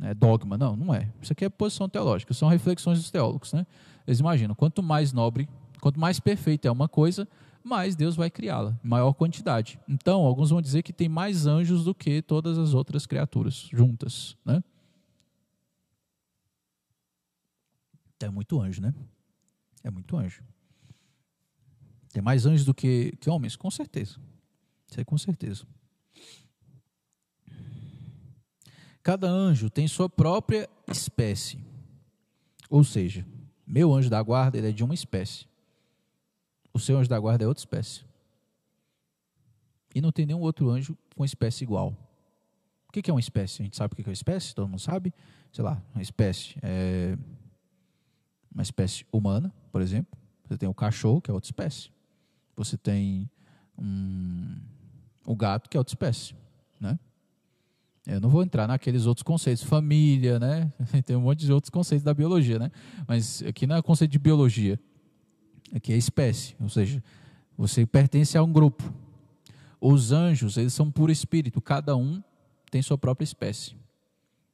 É 0.00 0.12
dogma, 0.12 0.58
não, 0.58 0.74
não 0.74 0.94
é. 0.94 1.08
Isso 1.20 1.32
aqui 1.32 1.44
é 1.44 1.48
posição 1.48 1.88
teológica, 1.88 2.34
são 2.34 2.48
reflexões 2.48 2.98
dos 2.98 3.10
teólogos, 3.10 3.52
né? 3.52 3.66
Eles 4.06 4.18
imaginam, 4.18 4.54
quanto 4.54 4.82
mais 4.82 5.12
nobre, 5.12 5.48
quanto 5.80 6.00
mais 6.00 6.18
perfeita 6.18 6.66
é 6.66 6.70
uma 6.70 6.88
coisa, 6.88 7.28
mais 7.62 7.94
Deus 7.94 8.16
vai 8.16 8.28
criá-la, 8.28 8.76
maior 8.82 9.12
quantidade. 9.12 9.78
Então, 9.88 10.22
alguns 10.22 10.50
vão 10.50 10.60
dizer 10.60 10.82
que 10.82 10.92
tem 10.92 11.08
mais 11.08 11.46
anjos 11.46 11.84
do 11.84 11.94
que 11.94 12.20
todas 12.20 12.58
as 12.58 12.74
outras 12.74 13.06
criaturas 13.06 13.68
juntas, 13.72 14.36
né? 14.44 14.62
É 18.22 18.30
muito 18.30 18.60
anjo, 18.60 18.80
né? 18.80 18.94
É 19.82 19.90
muito 19.90 20.16
anjo. 20.16 20.42
Tem 22.12 22.22
mais 22.22 22.46
anjos 22.46 22.64
do 22.64 22.74
que, 22.74 23.16
que 23.20 23.30
homens? 23.30 23.56
Com 23.56 23.70
certeza. 23.70 24.18
Isso 24.88 25.00
aí 25.00 25.04
com 25.04 25.16
certeza. 25.16 25.64
Cada 29.02 29.28
anjo 29.28 29.70
tem 29.70 29.88
sua 29.88 30.08
própria 30.08 30.68
espécie. 30.86 31.58
Ou 32.68 32.84
seja, 32.84 33.26
meu 33.66 33.92
anjo 33.92 34.08
da 34.08 34.22
guarda 34.22 34.58
ele 34.58 34.68
é 34.68 34.72
de 34.72 34.84
uma 34.84 34.94
espécie. 34.94 35.46
O 36.72 36.78
seu 36.78 36.98
anjo 36.98 37.08
da 37.08 37.18
guarda 37.18 37.44
é 37.44 37.48
outra 37.48 37.60
espécie. 37.60 38.04
E 39.94 40.00
não 40.00 40.12
tem 40.12 40.24
nenhum 40.24 40.40
outro 40.40 40.70
anjo 40.70 40.96
com 41.16 41.24
espécie 41.24 41.64
igual. 41.64 41.96
O 42.88 42.92
que 42.92 43.10
é 43.10 43.12
uma 43.12 43.20
espécie? 43.20 43.62
A 43.62 43.64
gente 43.64 43.76
sabe 43.76 43.92
o 43.92 43.96
que 43.96 44.02
é 44.02 44.06
uma 44.06 44.12
espécie? 44.12 44.54
Todo 44.54 44.68
mundo 44.68 44.78
sabe? 44.78 45.12
Sei 45.50 45.64
lá, 45.64 45.82
uma 45.94 46.02
espécie. 46.02 46.56
É 46.62 47.16
uma 48.54 48.62
espécie 48.62 49.04
humana, 49.12 49.52
por 49.70 49.80
exemplo. 49.80 50.18
Você 50.48 50.58
tem 50.58 50.68
o 50.68 50.74
cachorro, 50.74 51.20
que 51.20 51.30
é 51.30 51.34
outra 51.34 51.48
espécie. 51.48 51.90
Você 52.56 52.76
tem 52.76 53.30
um, 53.78 54.56
o 55.24 55.34
gato, 55.34 55.68
que 55.68 55.76
é 55.76 55.80
outra 55.80 55.92
espécie. 55.92 56.34
Né? 56.78 56.98
Eu 58.06 58.20
não 58.20 58.28
vou 58.28 58.42
entrar 58.42 58.66
naqueles 58.66 59.06
outros 59.06 59.22
conceitos, 59.22 59.62
família, 59.62 60.38
né? 60.38 60.72
Tem 61.06 61.14
um 61.14 61.20
monte 61.20 61.46
de 61.46 61.52
outros 61.52 61.70
conceitos 61.70 62.02
da 62.02 62.12
biologia, 62.12 62.58
né? 62.58 62.70
Mas 63.06 63.42
aqui 63.44 63.64
não 63.64 63.76
é 63.76 63.82
conceito 63.82 64.10
de 64.10 64.18
biologia. 64.18 64.78
Aqui 65.72 65.92
é 65.92 65.96
espécie, 65.96 66.56
ou 66.60 66.68
seja, 66.68 67.02
você 67.56 67.86
pertence 67.86 68.36
a 68.36 68.42
um 68.42 68.52
grupo. 68.52 68.92
Os 69.80 70.12
anjos, 70.12 70.56
eles 70.56 70.74
são 70.74 70.90
puro 70.90 71.10
espírito, 71.10 71.60
cada 71.60 71.96
um 71.96 72.22
tem 72.70 72.82
sua 72.82 72.98
própria 72.98 73.24
espécie. 73.24 73.74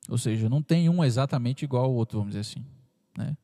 Ou 0.09 0.19
seja, 0.19 0.49
não 0.49 0.63
tem 0.63 0.89
um 0.89 1.03
exatamente 1.03 1.65
igual 1.65 1.85
ao 1.85 1.93
outro, 1.93 2.19
vamos 2.19 2.35
dizer 2.35 2.41
assim. 2.41 2.65
Né? 3.17 3.37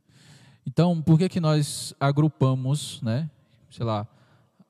Então, 0.67 1.01
por 1.03 1.19
que, 1.19 1.29
que 1.29 1.41
nós 1.41 1.95
agrupamos, 2.01 3.01
né, 3.03 3.29
sei 3.71 3.85
lá, 3.85 4.07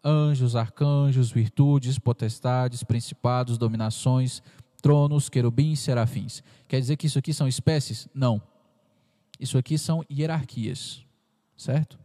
anjos, 0.04 0.56
arcanjos, 0.56 1.30
virtudes, 1.30 1.98
potestades, 1.98 2.82
principados, 2.82 3.56
dominações, 3.56 4.42
tronos, 4.82 5.28
querubins, 5.28 5.80
serafins? 5.80 6.42
Quer 6.68 6.80
dizer 6.80 6.96
que 6.96 7.06
isso 7.06 7.18
aqui 7.18 7.32
são 7.32 7.46
espécies? 7.46 8.08
Não. 8.14 8.42
Isso 9.38 9.56
aqui 9.56 9.78
são 9.78 10.04
hierarquias. 10.10 11.04
certo? 11.56 11.98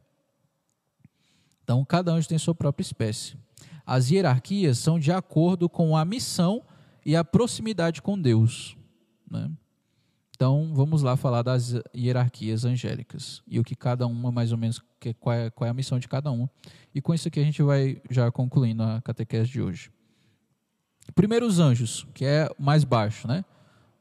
Então, 1.64 1.84
cada 1.86 2.12
anjo 2.12 2.28
tem 2.28 2.38
sua 2.38 2.56
própria 2.56 2.84
espécie. 2.84 3.38
As 3.86 4.10
hierarquias 4.10 4.78
são 4.78 5.00
de 5.00 5.12
acordo 5.12 5.68
com 5.68 5.98
a 5.98 6.06
missão 6.06 6.64
e 7.06 7.16
a 7.16 7.24
proximidade 7.24 8.02
com 8.02 8.20
Deus. 8.20 8.78
Né? 9.30 9.50
Então, 10.40 10.72
vamos 10.74 11.02
lá 11.02 11.18
falar 11.18 11.42
das 11.42 11.76
hierarquias 11.94 12.64
angélicas 12.64 13.44
e 13.46 13.60
o 13.60 13.64
que 13.64 13.76
cada 13.76 14.08
uma, 14.08 14.32
mais 14.32 14.54
ou 14.54 14.58
menos, 14.58 14.82
qual 15.20 15.36
é, 15.36 15.50
qual 15.50 15.68
é 15.68 15.70
a 15.70 15.74
missão 15.74 16.00
de 16.00 16.08
cada 16.08 16.32
uma. 16.32 16.50
E 16.96 17.02
com 17.02 17.14
isso 17.14 17.28
aqui 17.28 17.42
a 17.42 17.44
gente 17.44 17.62
vai 17.62 18.02
já 18.10 18.32
concluindo 18.32 18.82
a 18.82 19.02
catequese 19.02 19.52
de 19.52 19.62
hoje. 19.62 19.92
Primeiro, 21.14 21.46
os 21.46 21.60
anjos, 21.60 22.08
que 22.14 22.24
é 22.24 22.50
mais 22.58 22.86
baixo, 22.86 23.28
né? 23.28 23.44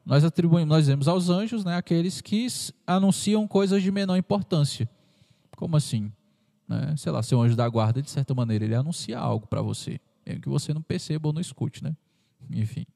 Nós 0.07 0.23
atribuímos, 0.23 0.69
nós 0.69 0.85
dizemos 0.85 1.09
aos 1.09 1.29
anjos, 1.29 1.65
né, 1.65 1.77
aqueles 1.77 2.21
que 2.21 2.47
anunciam 2.87 3.49
coisas 3.49 3.83
de 3.83 3.91
menor 3.91 4.17
importância. 4.17 4.89
Como 5.57 5.77
assim? 5.77 6.13
Né? 6.69 6.95
Sei 6.97 7.11
lá, 7.11 7.21
seu 7.21 7.43
anjo 7.43 7.57
da 7.57 7.69
guarda, 7.69 8.01
de 8.01 8.13
certa 8.13 8.33
maneira, 8.33 8.65
ele 8.65 8.77
anuncia 8.77 9.19
algo 9.19 9.45
para 9.49 9.61
você, 9.61 10.01
mesmo 10.25 10.43
que 10.43 10.49
você 10.49 10.73
não 10.73 10.83
perceba 10.83 11.27
ou 11.27 11.33
não 11.33 11.41
escute, 11.41 11.83
né? 11.83 11.97
Enfim. 12.49 12.87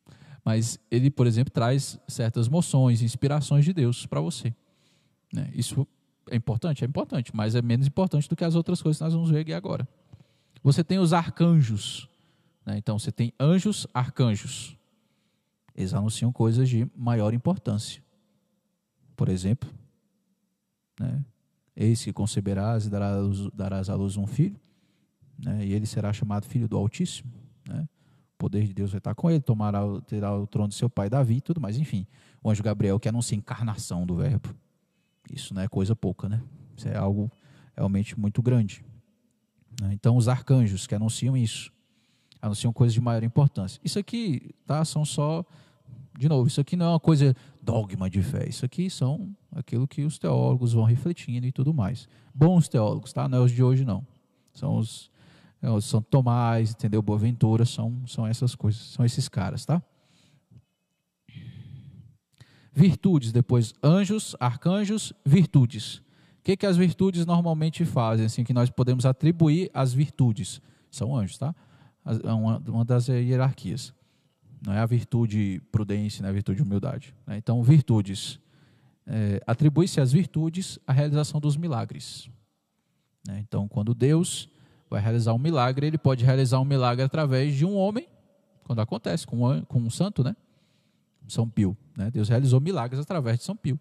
Mas 0.44 0.78
ele, 0.90 1.10
por 1.10 1.26
exemplo, 1.26 1.52
traz 1.52 1.98
certas 2.08 2.48
moções, 2.48 3.02
inspirações 3.02 3.64
de 3.64 3.72
Deus 3.72 4.06
para 4.06 4.20
você. 4.20 4.54
Né? 5.32 5.50
Isso 5.54 5.86
é 6.30 6.36
importante? 6.36 6.84
É 6.84 6.86
importante, 6.86 7.34
mas 7.34 7.54
é 7.54 7.62
menos 7.62 7.86
importante 7.86 8.28
do 8.28 8.36
que 8.36 8.44
as 8.44 8.54
outras 8.54 8.82
coisas 8.82 8.98
que 8.98 9.04
nós 9.04 9.14
vamos 9.14 9.30
ver 9.30 9.40
aqui 9.40 9.52
agora. 9.52 9.86
Você 10.62 10.82
tem 10.84 10.98
os 10.98 11.12
arcanjos. 11.12 12.08
Né? 12.64 12.76
Então, 12.78 12.98
você 12.98 13.10
tem 13.10 13.32
anjos, 13.38 13.86
arcanjos. 13.92 14.76
Eles 15.74 15.94
anunciam 15.94 16.32
coisas 16.32 16.68
de 16.68 16.88
maior 16.96 17.32
importância. 17.32 18.02
Por 19.16 19.28
exemplo, 19.28 19.70
né? 20.98 21.24
eis 21.76 22.04
que 22.04 22.12
conceberás 22.12 22.86
e 22.86 22.90
darás, 22.90 23.50
darás 23.54 23.88
à 23.88 23.94
luz 23.94 24.16
um 24.16 24.26
filho, 24.26 24.60
né? 25.38 25.64
e 25.64 25.72
ele 25.72 25.86
será 25.86 26.12
chamado 26.12 26.46
filho 26.46 26.68
do 26.68 26.76
Altíssimo. 26.76 27.32
Né? 27.68 27.88
Poder 28.42 28.66
de 28.66 28.74
Deus 28.74 28.90
vai 28.90 28.98
estar 28.98 29.14
com 29.14 29.30
ele, 29.30 29.40
tomará, 29.40 29.82
terá 30.04 30.36
o 30.36 30.48
trono 30.48 30.68
de 30.68 30.74
seu 30.74 30.90
pai 30.90 31.08
Davi 31.08 31.36
e 31.36 31.40
tudo 31.40 31.60
mais. 31.60 31.78
Enfim, 31.78 32.04
o 32.42 32.50
anjo 32.50 32.60
Gabriel 32.60 32.98
que 32.98 33.08
anuncia 33.08 33.36
a 33.36 33.38
encarnação 33.38 34.04
do 34.04 34.16
Verbo. 34.16 34.52
Isso 35.30 35.54
não 35.54 35.62
é 35.62 35.68
coisa 35.68 35.94
pouca, 35.94 36.28
né? 36.28 36.42
Isso 36.76 36.88
é 36.88 36.96
algo 36.96 37.30
realmente 37.76 38.18
muito 38.18 38.42
grande. 38.42 38.84
Né? 39.80 39.90
Então, 39.92 40.16
os 40.16 40.26
arcanjos 40.26 40.88
que 40.88 40.94
anunciam 40.96 41.36
isso 41.36 41.72
anunciam 42.40 42.72
coisas 42.72 42.92
de 42.92 43.00
maior 43.00 43.22
importância. 43.22 43.80
Isso 43.84 43.96
aqui, 43.96 44.50
tá, 44.66 44.84
são 44.84 45.04
só 45.04 45.44
de 46.18 46.28
novo, 46.28 46.48
isso 46.48 46.60
aqui 46.60 46.74
não 46.74 46.86
é 46.86 46.88
uma 46.88 47.00
coisa 47.00 47.36
dogma 47.62 48.10
de 48.10 48.22
fé. 48.22 48.48
Isso 48.48 48.64
aqui 48.64 48.90
são 48.90 49.30
aquilo 49.54 49.86
que 49.86 50.02
os 50.02 50.18
teólogos 50.18 50.72
vão 50.72 50.82
refletindo 50.82 51.46
e 51.46 51.52
tudo 51.52 51.72
mais. 51.72 52.08
Bons 52.34 52.68
teólogos, 52.68 53.12
tá? 53.12 53.28
Não 53.28 53.38
é 53.38 53.40
os 53.40 53.52
de 53.52 53.62
hoje 53.62 53.84
não. 53.84 54.04
São 54.52 54.78
os 54.78 55.11
é, 55.62 55.80
São 55.80 56.02
Tomás, 56.02 56.72
entendeu? 56.72 57.00
Boaventura, 57.00 57.64
são 57.64 58.06
são 58.06 58.26
essas 58.26 58.54
coisas, 58.54 58.82
são 58.82 59.04
esses 59.04 59.28
caras, 59.28 59.64
tá? 59.64 59.80
Virtudes, 62.74 63.32
depois 63.32 63.74
anjos, 63.82 64.34
arcanjos, 64.40 65.12
virtudes. 65.24 65.98
O 66.38 66.44
que, 66.44 66.56
que 66.56 66.66
as 66.66 66.76
virtudes 66.76 67.24
normalmente 67.24 67.84
fazem, 67.84 68.26
assim, 68.26 68.42
que 68.42 68.52
nós 68.52 68.70
podemos 68.70 69.06
atribuir 69.06 69.70
às 69.72 69.92
virtudes? 69.92 70.60
São 70.90 71.14
anjos, 71.14 71.38
tá? 71.38 71.54
Uma, 72.24 72.58
uma 72.66 72.84
das 72.84 73.08
hierarquias. 73.08 73.94
Não 74.64 74.72
é 74.72 74.78
a 74.78 74.86
virtude 74.86 75.60
prudência, 75.70 76.24
é 76.24 76.28
a 76.28 76.32
virtude 76.32 76.62
humildade. 76.62 77.14
Né? 77.26 77.36
Então, 77.36 77.62
virtudes. 77.62 78.40
É, 79.06 79.40
Atribui-se 79.46 80.00
às 80.00 80.12
virtudes 80.12 80.78
a 80.86 80.92
realização 80.92 81.40
dos 81.40 81.56
milagres. 81.56 82.28
Né? 83.26 83.40
Então, 83.40 83.68
quando 83.68 83.94
Deus 83.94 84.48
vai 84.92 85.02
realizar 85.02 85.32
um 85.32 85.38
milagre, 85.38 85.86
ele 85.86 85.98
pode 85.98 86.24
realizar 86.24 86.60
um 86.60 86.64
milagre 86.64 87.04
através 87.04 87.54
de 87.54 87.64
um 87.64 87.76
homem, 87.76 88.06
quando 88.64 88.80
acontece 88.80 89.26
com 89.26 89.48
um, 89.48 89.62
com 89.62 89.80
um 89.80 89.90
santo, 89.90 90.22
né? 90.22 90.36
São 91.28 91.48
Pio. 91.48 91.76
Né? 91.96 92.10
Deus 92.10 92.28
realizou 92.28 92.60
milagres 92.60 93.00
através 93.00 93.38
de 93.38 93.44
São 93.44 93.56
Pio. 93.56 93.78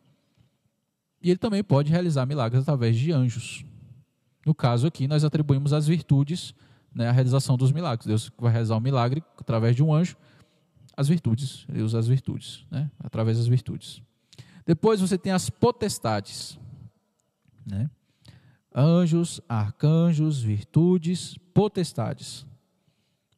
E 1.21 1.29
ele 1.29 1.37
também 1.37 1.63
pode 1.63 1.91
realizar 1.91 2.25
milagres 2.25 2.61
através 2.61 2.97
de 2.97 3.11
anjos. 3.11 3.63
No 4.45 4.55
caso 4.55 4.87
aqui, 4.87 5.07
nós 5.07 5.23
atribuímos 5.23 5.73
as 5.73 5.87
virtudes 5.87 6.53
né, 6.93 7.07
a 7.07 7.11
realização 7.11 7.57
dos 7.57 7.71
milagres. 7.71 8.05
Deus 8.05 8.31
vai 8.37 8.51
realizar 8.51 8.75
um 8.75 8.81
milagre 8.81 9.23
através 9.37 9.75
de 9.75 9.83
um 9.83 9.93
anjo, 9.93 10.15
as 10.95 11.07
virtudes, 11.07 11.65
ele 11.69 11.81
usa 11.81 11.97
as 11.97 12.07
virtudes, 12.07 12.65
né, 12.69 12.91
através 12.99 13.37
das 13.37 13.47
virtudes. 13.47 14.01
Depois 14.65 14.99
você 14.99 15.17
tem 15.17 15.31
as 15.31 15.49
potestades, 15.49 16.59
né? 17.65 17.89
Anjos, 18.73 19.41
arcanjos, 19.49 20.41
virtudes, 20.41 21.37
potestades. 21.53 22.45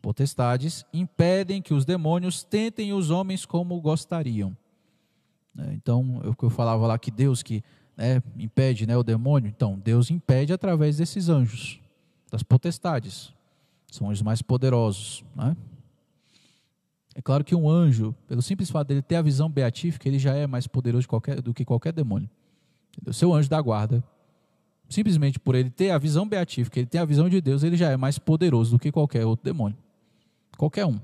Potestades 0.02 0.86
impedem 0.94 1.62
que 1.62 1.74
os 1.74 1.86
demônios 1.86 2.44
tentem 2.44 2.94
os 2.94 3.10
homens 3.10 3.46
como 3.46 3.80
gostariam. 3.82 4.56
Né? 5.56 5.72
Então, 5.74 6.22
é 6.24 6.28
o 6.28 6.36
que 6.36 6.44
eu 6.44 6.50
falava 6.50 6.86
lá 6.86 7.00
que 7.00 7.10
Deus 7.10 7.42
que 7.42 7.64
né, 7.96 8.22
impede 8.38 8.86
né, 8.86 8.98
o 8.98 9.04
demônio, 9.04 9.48
então 9.48 9.80
Deus 9.80 10.10
impede 10.10 10.52
através 10.52 10.98
desses 10.98 11.30
anjos, 11.30 11.80
das 12.32 12.44
potestades. 12.44 13.34
São 13.92 14.08
os 14.08 14.22
mais 14.22 14.42
poderosos. 14.42 15.24
Né? 15.36 15.56
É 17.16 17.22
claro 17.22 17.44
que 17.44 17.56
um 17.56 17.70
anjo, 17.70 18.16
pelo 18.28 18.42
simples 18.42 18.70
fato 18.70 18.88
dele 18.88 19.02
ter 19.02 19.16
a 19.16 19.22
visão 19.22 19.50
beatífica, 19.50 20.08
ele 20.08 20.18
já 20.18 20.34
é 20.34 20.48
mais 20.48 20.66
poderoso 20.66 21.08
qualquer, 21.08 21.42
do 21.42 21.54
que 21.54 21.64
qualquer 21.64 21.94
demônio. 21.94 22.30
O 23.06 23.14
seu 23.14 23.34
anjo 23.34 23.50
da 23.50 23.62
guarda, 23.62 24.04
simplesmente 24.90 25.40
por 25.40 25.56
ele 25.56 25.70
ter 25.70 25.92
a 25.92 25.98
visão 25.98 26.28
beatífica, 26.28 26.80
ele 26.80 26.88
ter 26.88 27.00
a 27.00 27.06
visão 27.06 27.30
de 27.30 27.42
Deus, 27.42 27.64
ele 27.64 27.78
já 27.78 27.90
é 27.90 27.98
mais 27.98 28.20
poderoso 28.20 28.72
do 28.72 28.80
que 28.80 28.92
qualquer 28.92 29.26
outro 29.26 29.44
demônio. 29.44 29.78
Qualquer 30.58 30.86
um. 30.86 31.00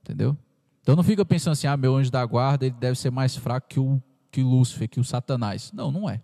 Entendeu? 0.00 0.36
Então 0.80 0.96
não 0.96 1.02
fica 1.02 1.24
pensando 1.24 1.52
assim, 1.52 1.66
ah, 1.66 1.76
meu 1.76 1.94
anjo 1.96 2.10
da 2.10 2.24
guarda, 2.24 2.66
ele 2.66 2.76
deve 2.78 2.98
ser 2.98 3.10
mais 3.10 3.36
fraco 3.36 3.68
que 3.68 3.78
o 3.78 4.02
que 4.30 4.42
Lúcifer, 4.42 4.88
que 4.88 5.00
o 5.00 5.04
Satanás. 5.04 5.72
Não, 5.72 5.90
não 5.90 6.08
é. 6.08 6.22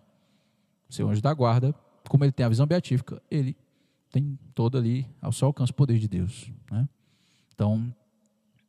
Seu 0.89 1.09
anjo 1.09 1.21
da 1.21 1.33
guarda, 1.33 1.73
como 2.07 2.23
ele 2.23 2.31
tem 2.31 2.45
a 2.45 2.49
visão 2.49 2.65
beatífica, 2.65 3.21
ele 3.29 3.55
tem 4.11 4.39
todo 4.53 4.77
ali 4.77 5.07
ao 5.21 5.31
seu 5.31 5.47
alcance 5.47 5.71
o 5.71 5.75
poder 5.75 5.99
de 5.99 6.07
Deus. 6.07 6.49
Né? 6.71 6.87
Então, 7.53 7.93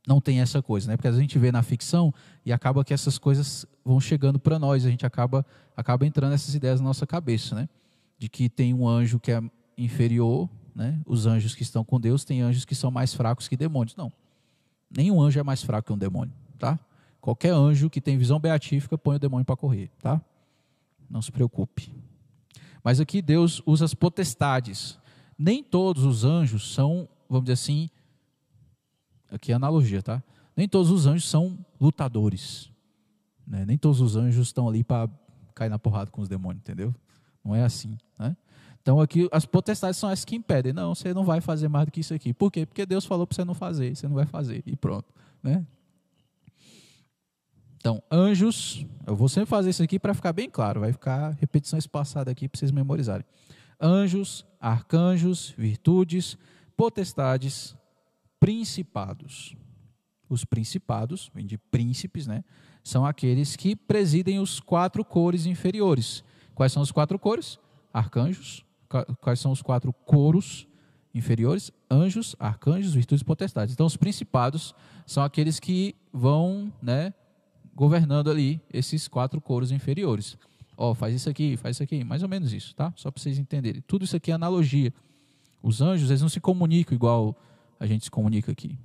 não 0.07 0.21
tem 0.21 0.41
essa 0.41 0.63
coisa, 0.63 0.89
né? 0.89 0.97
Porque 0.97 1.09
a 1.09 1.13
gente 1.13 1.39
vê 1.39 1.51
na 1.51 1.63
ficção 1.63 2.15
e 2.45 2.53
acaba 2.53 2.85
que 2.85 2.95
essas 2.95 3.19
coisas 3.19 3.67
vão 3.85 4.01
chegando 4.01 4.39
para 4.39 4.59
nós, 4.59 4.87
a 4.87 4.91
gente 4.91 5.05
acaba 5.05 5.45
acaba 5.77 6.07
entrando 6.07 6.33
essas 6.33 6.55
ideias 6.55 6.81
na 6.81 6.87
nossa 6.87 7.07
cabeça, 7.07 7.55
né? 7.55 7.69
De 8.19 8.29
que 8.29 8.49
tem 8.49 8.73
um 8.73 8.89
anjo 8.89 9.21
que 9.21 9.33
é 9.33 9.43
inferior, 9.77 10.49
né? 10.75 11.01
Os 11.07 11.27
anjos 11.27 11.55
que 11.55 11.63
estão 11.63 11.85
com 11.85 12.01
Deus 12.01 12.25
têm 12.25 12.41
anjos 12.41 12.65
que 12.65 12.75
são 12.75 12.91
mais 12.91 13.15
fracos 13.15 13.49
que 13.49 13.57
demônios. 13.57 13.97
Não. 13.97 14.13
Nenhum 14.91 15.21
anjo 15.21 15.39
é 15.39 15.43
mais 15.43 15.63
fraco 15.63 15.87
que 15.87 15.93
um 15.93 15.99
demônio, 15.99 16.33
tá? 16.59 16.79
Qualquer 17.21 17.53
anjo 17.53 17.91
que 17.91 18.01
tem 18.01 18.17
visão 18.17 18.39
beatífica 18.39 18.97
põe 18.97 19.17
o 19.17 19.19
demônio 19.19 19.45
para 19.45 19.57
correr, 19.57 19.91
tá? 20.01 20.21
Não 21.11 21.21
se 21.21 21.33
preocupe. 21.33 21.93
Mas 22.83 23.01
aqui 23.01 23.21
Deus 23.21 23.61
usa 23.67 23.85
as 23.85 23.95
potestades 23.95 24.99
nem 25.39 25.63
todos 25.63 26.05
os 26.05 26.25
anjos 26.25 26.73
são, 26.73 27.09
vamos 27.29 27.45
dizer 27.45 27.55
assim, 27.55 27.91
aqui 29.31 29.53
é 29.53 29.55
analogia, 29.55 30.03
tá? 30.03 30.23
Nem 30.57 30.69
todos 30.69 30.91
os 30.91 31.07
anjos 31.07 31.29
são 31.29 31.59
lutadores. 31.79 32.71
Né? 33.47 33.65
Nem 33.67 33.77
todos 33.77 34.01
os 34.01 34.17
anjos 34.17 34.47
estão 34.47 34.69
ali 34.69 34.83
para 34.83 35.11
cair 35.55 35.69
na 35.69 35.79
porrada 35.79 36.11
com 36.11 36.23
os 36.23 36.29
demônios, 36.29 36.63
entendeu? 36.63 36.95
Não 37.47 37.55
é 37.55 37.63
assim, 37.63 37.97
né? 38.19 38.37
Então 38.83 39.01
aqui 39.01 39.29
as 39.33 39.47
potestades 39.47 39.99
são 39.99 40.11
essas 40.11 40.25
que 40.25 40.37
impedem. 40.37 40.73
Não, 40.73 40.95
você 40.95 41.15
não 41.15 41.25
vai 41.25 41.41
fazer 41.41 41.69
mais 41.69 41.87
do 41.87 41.93
que 41.93 42.01
isso 42.01 42.15
aqui. 42.15 42.33
Por 42.33 42.51
quê? 42.51 42.67
Porque 42.67 42.85
Deus 42.85 43.05
falou 43.05 43.27
para 43.27 43.35
você 43.35 43.45
não 43.45 43.55
fazer, 43.55 43.95
você 43.95 44.09
não 44.09 44.15
vai 44.15 44.27
fazer 44.27 44.63
e 44.67 44.77
pronto, 44.77 45.13
né? 45.43 45.65
Então, 47.77 48.03
anjos, 48.11 48.85
eu 49.07 49.15
vou 49.15 49.29
sempre 49.29 49.49
fazer 49.49 49.71
isso 49.71 49.83
aqui 49.83 49.99
para 49.99 50.13
ficar 50.13 50.33
bem 50.33 50.51
claro, 50.51 50.81
vai 50.81 50.93
ficar 50.93 51.37
repetição 51.41 51.79
espaçada 51.79 52.31
aqui 52.31 52.49
para 52.49 52.59
vocês 52.59 52.73
memorizarem 52.73 53.25
anjos, 53.81 54.45
arcanjos, 54.61 55.55
virtudes, 55.57 56.37
potestades, 56.77 57.77
principados. 58.41 59.57
Os 60.29 60.45
principados, 60.45 61.31
vem 61.35 61.47
de 61.47 61.57
príncipes, 61.57 62.27
né? 62.27 62.45
São 62.83 63.07
aqueles 63.07 63.55
que 63.55 63.77
presidem 63.77 64.41
os 64.41 64.59
quatro 64.59 65.05
cores 65.05 65.47
inferiores. 65.47 66.25
Quais 66.57 66.73
são 66.73 66.83
os 66.83 66.91
quatro 66.91 67.19
cores? 67.19 67.59
Arcanjos. 67.93 68.65
Quais 69.21 69.39
são 69.39 69.53
os 69.53 69.61
quatro 69.61 69.93
coros 69.93 70.67
inferiores? 71.15 71.71
Anjos, 71.91 72.35
arcanjos, 72.39 72.95
virtudes 72.95 73.21
e 73.21 73.25
potestades. 73.27 73.75
Então, 73.75 73.85
os 73.85 73.97
principados 73.97 74.75
são 75.07 75.23
aqueles 75.23 75.61
que 75.61 75.95
vão, 76.11 76.73
né, 76.81 77.13
governando 77.75 78.31
ali 78.31 78.59
esses 78.73 79.07
quatro 79.07 79.39
coros 79.39 79.71
inferiores. 79.71 80.39
Ó, 80.79 80.93
oh, 80.93 80.95
faz 80.95 81.15
isso 81.15 81.29
aqui, 81.29 81.59
faz 81.59 81.77
isso 81.77 81.83
aqui, 81.83 82.03
mais 82.03 82.23
ou 82.23 82.29
menos 82.29 82.55
isso, 82.55 82.75
tá? 82.75 82.91
Só 82.97 83.11
para 83.11 83.23
vocês 83.23 83.39
entenderem. 83.39 83.83
Tudo 83.83 84.07
isso 84.07 84.17
aqui 84.17 84.31
é 84.31 84.35
analogia. 84.35 84.95
Os 85.63 85.83
anjos, 85.83 86.09
eles 86.09 86.23
não 86.23 86.29
se 86.31 86.41
comunicam 86.41 86.95
igual 86.95 87.37
a 87.79 87.85
gente 87.85 88.05
se 88.05 88.11
comunica 88.11 88.51
aqui. 88.51 88.79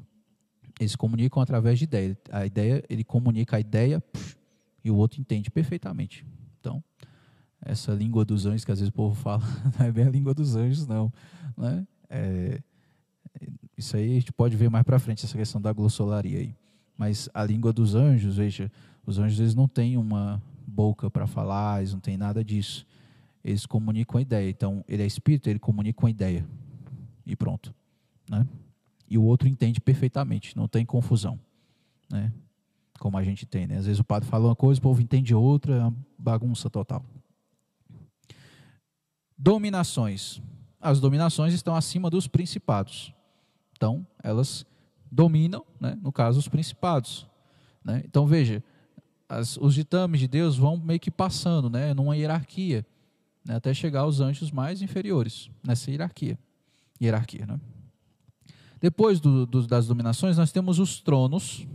Eles 0.77 0.91
se 0.91 0.97
comunicam 0.97 1.41
através 1.41 1.79
de 1.79 1.85
ideia. 1.85 2.17
A 2.29 2.45
ideia, 2.45 2.83
ele 2.89 3.05
comunica 3.05 3.55
a 3.55 3.59
ideia 3.61 4.03
e 4.83 4.91
o 4.91 4.95
outro 4.97 5.21
entende 5.21 5.49
perfeitamente. 5.49 6.25
Essa 7.63 7.93
língua 7.93 8.25
dos 8.25 8.45
anjos 8.45 8.65
que 8.65 8.71
às 8.71 8.79
vezes 8.79 8.89
o 8.89 8.93
povo 8.93 9.15
fala, 9.15 9.43
não 9.77 9.85
é 9.85 9.91
bem 9.91 10.05
a 10.05 10.09
língua 10.09 10.33
dos 10.33 10.55
anjos, 10.55 10.87
não. 10.87 11.11
Né? 11.57 11.85
É, 12.09 12.61
isso 13.77 13.95
aí 13.95 14.11
a 14.11 14.19
gente 14.19 14.33
pode 14.33 14.55
ver 14.55 14.69
mais 14.69 14.83
para 14.83 14.99
frente, 14.99 15.25
essa 15.25 15.37
questão 15.37 15.61
da 15.61 15.71
glossolaria 15.71 16.39
aí. 16.39 16.55
Mas 16.97 17.29
a 17.33 17.43
língua 17.43 17.73
dos 17.73 17.95
anjos, 17.95 18.37
veja, 18.37 18.71
os 19.05 19.17
anjos 19.17 19.39
eles 19.39 19.55
não 19.55 19.67
têm 19.67 19.97
uma 19.97 20.41
boca 20.67 21.09
para 21.09 21.25
falar, 21.27 21.79
eles 21.79 21.93
não 21.93 21.99
têm 21.99 22.17
nada 22.17 22.43
disso. 22.43 22.85
Eles 23.43 23.65
comunicam 23.65 24.19
a 24.19 24.21
ideia. 24.21 24.49
Então, 24.49 24.85
ele 24.87 25.01
é 25.01 25.05
espírito, 25.05 25.49
ele 25.49 25.59
comunica 25.59 26.03
uma 26.03 26.11
ideia. 26.11 26.45
E 27.25 27.35
pronto. 27.35 27.73
Né? 28.29 28.45
E 29.09 29.17
o 29.17 29.23
outro 29.23 29.47
entende 29.47 29.81
perfeitamente, 29.81 30.55
não 30.55 30.67
tem 30.67 30.85
confusão. 30.85 31.39
Né? 32.09 32.31
Como 32.99 33.17
a 33.17 33.23
gente 33.23 33.45
tem. 33.45 33.65
Né? 33.67 33.77
Às 33.77 33.85
vezes 33.85 33.99
o 33.99 34.03
padre 34.03 34.29
fala 34.29 34.47
uma 34.47 34.55
coisa, 34.55 34.79
o 34.79 34.83
povo 34.83 35.01
entende 35.01 35.33
outra, 35.33 35.75
é 35.75 35.79
uma 35.79 35.95
bagunça 36.17 36.69
total. 36.69 37.03
Dominações. 39.43 40.39
As 40.79 40.99
dominações 40.99 41.51
estão 41.55 41.75
acima 41.75 42.11
dos 42.11 42.27
principados. 42.27 43.11
Então, 43.75 44.05
elas 44.21 44.63
dominam, 45.11 45.65
né, 45.79 45.97
no 45.99 46.11
caso, 46.11 46.37
os 46.37 46.47
principados. 46.47 47.27
Né? 47.83 48.03
Então, 48.05 48.27
veja, 48.27 48.63
as, 49.27 49.57
os 49.57 49.73
ditames 49.73 50.19
de 50.19 50.27
Deus 50.27 50.57
vão 50.57 50.77
meio 50.77 50.99
que 50.99 51.09
passando, 51.09 51.71
né, 51.71 51.91
numa 51.91 52.15
hierarquia, 52.15 52.85
né, 53.43 53.55
até 53.55 53.73
chegar 53.73 54.01
aos 54.01 54.19
anjos 54.19 54.51
mais 54.51 54.79
inferiores, 54.83 55.49
nessa 55.65 55.89
hierarquia. 55.89 56.37
hierarquia 57.01 57.47
né? 57.47 57.59
Depois 58.79 59.19
do, 59.19 59.47
do, 59.47 59.65
das 59.65 59.87
dominações, 59.87 60.37
nós 60.37 60.51
temos 60.51 60.77
os 60.77 61.01
tronos, 61.01 61.67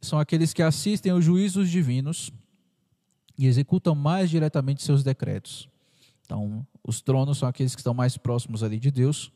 são 0.00 0.18
aqueles 0.18 0.54
que 0.54 0.62
assistem 0.62 1.12
aos 1.12 1.22
juízos 1.22 1.68
divinos 1.68 2.32
e 3.40 3.46
executam 3.46 3.94
mais 3.94 4.28
diretamente 4.28 4.82
seus 4.82 5.02
decretos. 5.02 5.66
Então, 6.26 6.66
os 6.86 7.00
tronos 7.00 7.38
são 7.38 7.48
aqueles 7.48 7.74
que 7.74 7.80
estão 7.80 7.94
mais 7.94 8.18
próximos 8.18 8.62
ali 8.62 8.78
de 8.78 8.90
Deus, 8.90 9.32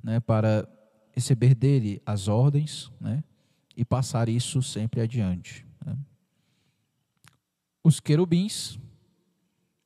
né, 0.00 0.20
para 0.20 0.68
receber 1.10 1.52
dele 1.52 2.00
as 2.06 2.28
ordens, 2.28 2.88
né, 3.00 3.24
e 3.76 3.84
passar 3.84 4.28
isso 4.28 4.62
sempre 4.62 5.00
adiante. 5.00 5.66
Né. 5.84 5.96
Os 7.82 7.98
querubins, 7.98 8.78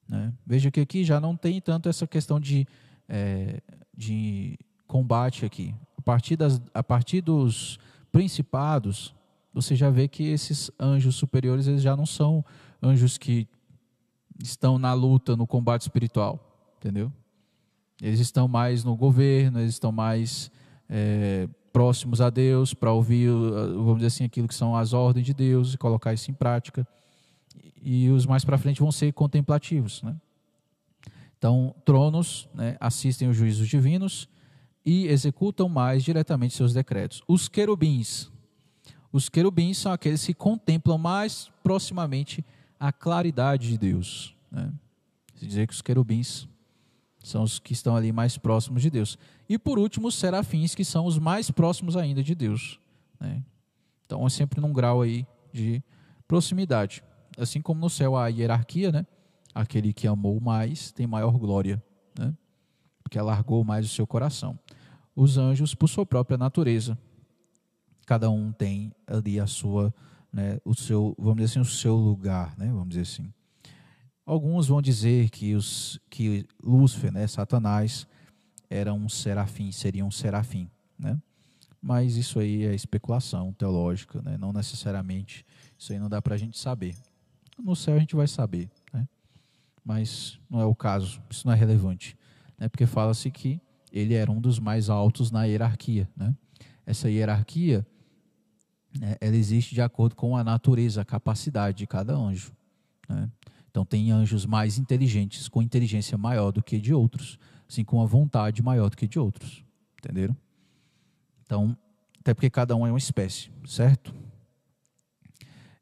né, 0.07 0.35
veja 0.47 0.71
que 0.71 0.81
aqui 0.81 1.03
já 1.03 1.19
não 1.19 1.35
tem 1.35 1.63
tanto 1.63 1.89
essa 1.89 2.07
questão 2.07 2.39
de, 2.39 2.67
é, 3.09 3.63
de 3.97 4.59
combate 4.87 5.47
aqui. 5.47 5.75
A 5.97 6.03
partir, 6.03 6.37
das, 6.37 6.61
a 6.75 6.83
partir 6.83 7.23
dos 7.23 7.79
principados, 8.13 9.15
você 9.51 9.75
já 9.75 9.89
vê 9.89 10.09
que 10.09 10.25
esses 10.25 10.71
anjos 10.79 11.17
superiores 11.17 11.67
eles 11.67 11.81
já 11.81 11.97
não 11.97 12.05
são 12.05 12.45
anjos 12.83 13.19
que 13.19 13.49
estão 14.43 14.79
na 14.79 14.93
luta, 14.93 15.37
no 15.37 15.47
combate 15.47 15.83
espiritual, 15.83 16.75
entendeu? 16.79 17.13
Eles 18.01 18.21
estão 18.21 18.49
mais 18.49 18.83
no 18.83 18.97
governo, 18.97 19.61
eles 19.61 19.75
estão 19.75 19.93
mais 19.93 20.51
é, 20.89 21.49
próximos 21.73 22.21
a 22.21 22.31
Deus 22.31 22.73
para 22.73 22.93
ouvir, 22.93 23.31
vamos 23.31 23.97
dizer 23.97 24.07
assim, 24.07 24.25
aquilo 24.25 24.49
que 24.49 24.55
são 24.55 24.75
as 24.75 24.93
ordens 24.93 25.27
de 25.27 25.35
Deus 25.35 25.75
e 25.75 25.79
colocar 25.79 26.13
isso 26.15 26.31
em 26.31 26.35
prática. 26.35 26.87
E 27.83 28.09
os 28.11 28.27
mais 28.27 28.45
para 28.45 28.59
frente 28.59 28.81
vão 28.81 28.91
ser 28.91 29.13
contemplativos, 29.13 30.03
né? 30.03 30.17
Então, 31.39 31.75
tronos 31.87 32.49
né, 32.55 32.77
assistem 32.79 33.29
os 33.29 33.37
juízos 33.37 33.67
divinos 33.67 34.29
e 34.85 35.07
executam 35.07 35.71
mais 35.71 36.05
diretamente 36.05 36.55
seus 36.55 36.75
decretos. 36.75 37.23
Os 37.27 37.49
querubins, 37.49 38.31
os 39.11 39.31
querubins 39.31 39.79
são 39.79 39.91
aqueles 39.91 40.25
que 40.25 40.35
contemplam 40.35 40.99
mais 40.99 41.51
proximamente 41.63 42.45
a 42.81 42.91
claridade 42.91 43.69
de 43.69 43.77
Deus. 43.77 44.35
Né? 44.51 44.73
Se 45.35 45.47
dizer 45.47 45.67
que 45.67 45.75
os 45.75 45.83
querubins 45.83 46.49
são 47.23 47.43
os 47.43 47.59
que 47.59 47.75
estão 47.75 47.95
ali 47.95 48.11
mais 48.11 48.39
próximos 48.39 48.81
de 48.81 48.89
Deus. 48.89 49.19
E 49.47 49.59
por 49.59 49.79
último, 49.79 50.09
os 50.09 50.15
serafins, 50.15 50.75
que 50.75 50.85
são 50.85 51.05
os 51.05 51.19
mais 51.19 51.51
próximos 51.51 51.95
ainda 51.95 52.23
de 52.23 52.35
Deus. 52.35 52.81
Né? 53.21 53.45
Então 54.07 54.27
é 54.27 54.31
sempre 54.31 54.61
num 54.61 54.73
grau 54.73 55.03
aí 55.03 55.27
de 55.53 55.83
proximidade. 56.27 57.05
Assim 57.37 57.61
como 57.61 57.81
no 57.81 57.91
céu 57.91 58.17
há 58.17 58.29
hierarquia, 58.29 58.91
né? 58.91 59.07
aquele 59.55 59.93
que 59.93 60.07
amou 60.07 60.41
mais 60.41 60.91
tem 60.91 61.07
maior 61.07 61.37
glória, 61.37 61.83
né? 62.19 62.35
porque 63.03 63.19
alargou 63.19 63.63
mais 63.63 63.85
o 63.85 63.89
seu 63.89 64.07
coração. 64.07 64.59
Os 65.15 65.37
anjos, 65.37 65.75
por 65.75 65.89
sua 65.89 66.07
própria 66.07 66.39
natureza, 66.39 66.97
cada 68.07 68.31
um 68.31 68.53
tem 68.53 68.93
ali 69.07 69.39
a 69.39 69.47
sua 69.47 69.93
né, 70.33 70.59
o 70.65 70.75
seu, 70.75 71.15
vamos 71.19 71.37
dizer 71.37 71.47
assim, 71.47 71.61
o 71.61 71.65
seu 71.65 71.97
lugar, 71.97 72.57
né, 72.57 72.67
vamos 72.67 72.91
dizer 72.91 73.03
assim. 73.03 73.33
Alguns 74.25 74.69
vão 74.69 74.81
dizer 74.81 75.31
que, 75.31 75.55
os, 75.55 76.01
que 76.09 76.47
Lúcifer, 76.63 77.13
né, 77.13 77.27
Satanás, 77.27 78.07
era 78.69 78.95
um 78.95 79.09
serafim, 79.09 79.73
seria 79.73 80.05
um 80.05 80.11
serafim, 80.11 80.71
né? 80.97 81.21
Mas 81.83 82.17
isso 82.17 82.39
aí 82.39 82.65
é 82.65 82.75
especulação 82.75 83.53
teológica, 83.55 84.21
né? 84.23 84.37
não 84.37 84.53
necessariamente, 84.53 85.47
isso 85.79 85.93
aí 85.93 85.99
não 85.99 86.09
dá 86.11 86.21
para 86.21 86.35
a 86.35 86.39
gente 86.39 86.59
saber. 86.59 86.95
No 87.59 87.75
céu 87.75 87.97
a 87.97 87.99
gente 87.99 88.15
vai 88.15 88.29
saber, 88.29 88.71
né? 88.93 89.09
mas 89.85 90.39
não 90.49 90.61
é 90.61 90.65
o 90.65 90.75
caso, 90.75 91.23
isso 91.31 91.47
não 91.47 91.55
é 91.55 91.57
relevante, 91.57 92.17
né? 92.59 92.69
porque 92.69 92.87
fala-se 92.87 93.31
que 93.31 93.61
ele 93.91 94.15
era 94.15 94.31
um 94.31 94.41
dos 94.41 94.59
mais 94.59 94.91
altos 94.91 95.31
na 95.31 95.45
hierarquia. 95.45 96.09
Né? 96.15 96.35
Essa 96.85 97.11
hierarquia 97.11 97.87
né, 98.99 99.17
ela 99.21 99.37
existe 99.37 99.75
de 99.75 99.83
acordo 99.83 100.17
com 100.17 100.37
a 100.37 100.43
natureza, 100.43 101.03
a 101.03 101.05
capacidade 101.05 101.79
de 101.79 101.87
cada 101.87 102.15
anjo. 102.15 102.53
Né? 103.09 103.29
Então, 103.71 103.85
tem 103.85 104.11
anjos 104.11 104.45
mais 104.47 104.79
inteligentes, 104.79 105.49
com 105.49 105.63
inteligência 105.63 106.19
maior 106.19 106.51
do 106.51 106.63
que 106.63 106.79
de 106.81 106.93
outros, 106.93 107.39
assim 107.69 107.85
com 107.85 108.03
a 108.03 108.07
vontade 108.07 108.63
maior 108.63 108.91
do 108.91 108.97
que 108.97 109.07
de 109.07 109.19
outros. 109.19 109.65
Entenderam? 109.99 110.37
Então, 111.45 111.77
até 112.21 112.35
porque 112.35 112.51
cada 112.51 112.75
um 112.75 112.87
é 112.87 112.91
uma 112.91 112.99
espécie, 112.99 113.51
certo? 113.65 114.15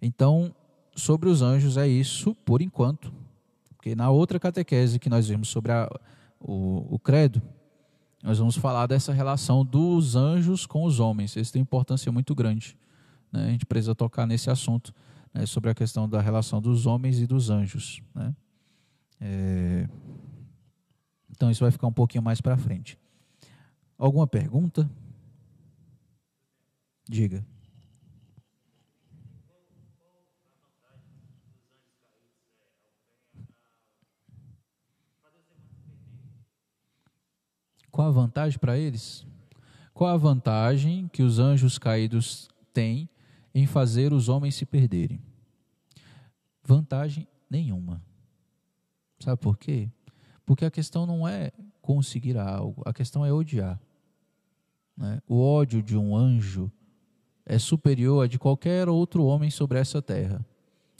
Então, 0.01 0.55
sobre 0.94 1.28
os 1.28 1.43
anjos 1.43 1.76
é 1.76 1.89
isso 1.89 2.35
por 2.44 2.60
enquanto. 2.60 3.12
Porque 3.76 3.94
na 3.94 4.10
outra 4.10 4.39
catequese 4.39 4.98
que 4.98 5.09
nós 5.09 5.28
vimos 5.28 5.48
sobre 5.48 5.72
a, 5.72 5.89
o, 6.40 6.94
o 6.94 6.98
credo, 6.98 7.40
nós 8.22 8.39
vamos 8.39 8.56
falar 8.56 8.86
dessa 8.86 9.12
relação 9.12 9.64
dos 9.64 10.16
anjos 10.16 10.66
com 10.66 10.85
os 10.85 11.01
homens. 11.01 11.36
Isso 11.36 11.52
tem 11.52 11.62
importância 11.62 12.10
muito 12.10 12.35
grande. 12.35 12.76
Né? 13.32 13.46
A 13.46 13.50
gente 13.50 13.66
precisa 13.66 13.94
tocar 13.94 14.26
nesse 14.26 14.50
assunto 14.50 14.94
né? 15.32 15.46
sobre 15.46 15.70
a 15.70 15.74
questão 15.74 16.09
da 16.09 16.20
relação 16.20 16.60
dos 16.60 16.86
homens 16.86 17.18
e 17.18 17.26
dos 17.26 17.50
anjos. 17.50 18.02
Né? 18.14 18.34
É... 19.20 19.88
Então 21.30 21.50
isso 21.50 21.64
vai 21.64 21.70
ficar 21.70 21.86
um 21.86 21.92
pouquinho 21.92 22.22
mais 22.22 22.40
para 22.40 22.56
frente. 22.56 22.98
Alguma 23.96 24.26
pergunta? 24.26 24.88
Diga. 27.09 27.44
Qual 37.90 38.06
a 38.06 38.12
vantagem 38.12 38.59
para 38.60 38.78
eles? 38.78 39.26
Qual 39.92 40.09
a 40.09 40.16
vantagem 40.16 41.09
que 41.09 41.22
os 41.22 41.40
anjos 41.40 41.78
caídos 41.78 42.48
têm 42.72 43.09
em 43.59 43.66
fazer 43.66 44.12
os 44.12 44.28
homens 44.28 44.55
se 44.55 44.64
perderem? 44.64 45.20
Vantagem 46.62 47.26
nenhuma. 47.51 48.01
Sabe 49.18 49.40
por 49.40 49.59
quê? 49.59 49.90
Porque 50.47 50.64
a 50.64 50.70
questão 50.70 51.05
não 51.05 51.26
é 51.26 51.51
conseguir 51.82 52.39
algo, 52.39 52.82
a 52.86 52.93
questão 52.93 53.24
é 53.24 53.32
odiar. 53.32 53.80
Né? 54.97 55.20
O 55.26 55.40
ódio 55.43 55.82
de 55.82 55.97
um 55.97 56.16
anjo 56.16 56.70
é 57.44 57.59
superior 57.59 58.24
a 58.24 58.28
de 58.28 58.39
qualquer 58.39 58.89
outro 58.89 59.24
homem 59.24 59.51
sobre 59.51 59.78
essa 59.78 60.01
terra. 60.01 60.44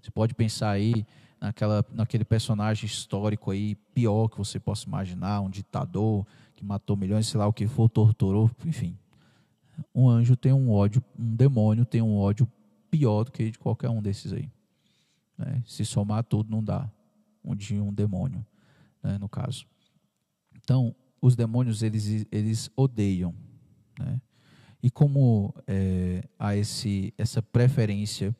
Você 0.03 0.11
pode 0.11 0.35
pensar 0.35 0.71
aí 0.71 1.07
naquela, 1.41 1.85
naquele 1.93 2.25
personagem 2.25 2.87
histórico 2.87 3.53
aí 3.53 3.77
pior 3.95 4.29
que 4.29 4.39
você 4.39 4.59
possa 4.59 4.87
imaginar, 4.87 5.41
um 5.41 5.51
ditador 5.51 6.27
que 6.57 6.65
matou 6.65 6.97
milhões, 6.97 7.29
sei 7.29 7.39
lá 7.39 7.47
o 7.47 7.53
que 7.53 7.69
for, 7.69 7.89
torturou, 7.89 8.51
enfim 8.67 8.99
um 9.95 10.09
anjo 10.09 10.37
tem 10.37 10.53
um 10.53 10.71
ódio, 10.71 11.03
um 11.19 11.35
demônio 11.35 11.85
tem 11.85 12.03
um 12.03 12.17
ódio 12.17 12.51
pior 12.91 13.25
do 13.25 13.33
que 13.33 13.51
de 13.51 13.59
qualquer 13.59 13.91
um 13.91 14.03
desses 14.03 14.33
aí. 14.33 14.51
Né? 15.37 15.63
Se 15.67 15.85
somar 15.85 16.25
tudo, 16.25 16.51
não 16.51 16.63
dá. 16.63 16.91
Um 17.45 17.55
de 17.55 17.79
um 17.81 17.93
demônio, 17.93 18.45
né, 19.03 19.17
no 19.19 19.29
caso. 19.29 19.67
Então, 20.57 20.95
os 21.21 21.35
demônios, 21.35 21.83
eles, 21.83 22.27
eles 22.31 22.71
odeiam. 22.77 23.35
Né? 23.99 24.21
E 24.83 24.91
como 24.91 25.55
é, 25.67 26.25
há 26.39 26.57
esse, 26.57 27.15
essa 27.17 27.41
preferência, 27.41 28.35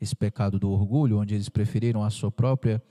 esse 0.00 0.14
pecado 0.14 0.58
do 0.58 0.70
orgulho, 0.70 1.18
onde 1.18 1.34
eles 1.34 1.48
preferiram 1.48 2.02
a 2.02 2.10
sua 2.10 2.30
própria, 2.30 2.82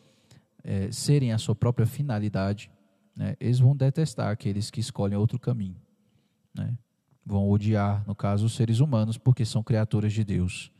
é, 0.64 0.92
serem 0.92 1.34
a 1.34 1.38
sua 1.38 1.56
própria 1.56 1.86
finalidade, 1.86 2.70
né? 3.16 3.36
eles 3.40 3.60
vão 3.60 3.76
detestar 3.76 4.30
aqueles 4.30 4.70
que 4.70 4.80
escolhem 4.80 5.18
outro 5.18 5.40
caminho. 5.40 5.78
Né? 6.56 6.78
Vão 7.26 7.50
odiar, 7.50 8.04
no 8.06 8.16
caso, 8.16 8.46
os 8.46 8.56
seres 8.56 8.80
humanos, 8.80 9.18
porque 9.18 9.46
são 9.46 9.64
criaturas 9.64 10.14
de 10.14 10.24
Deus. 10.24 10.72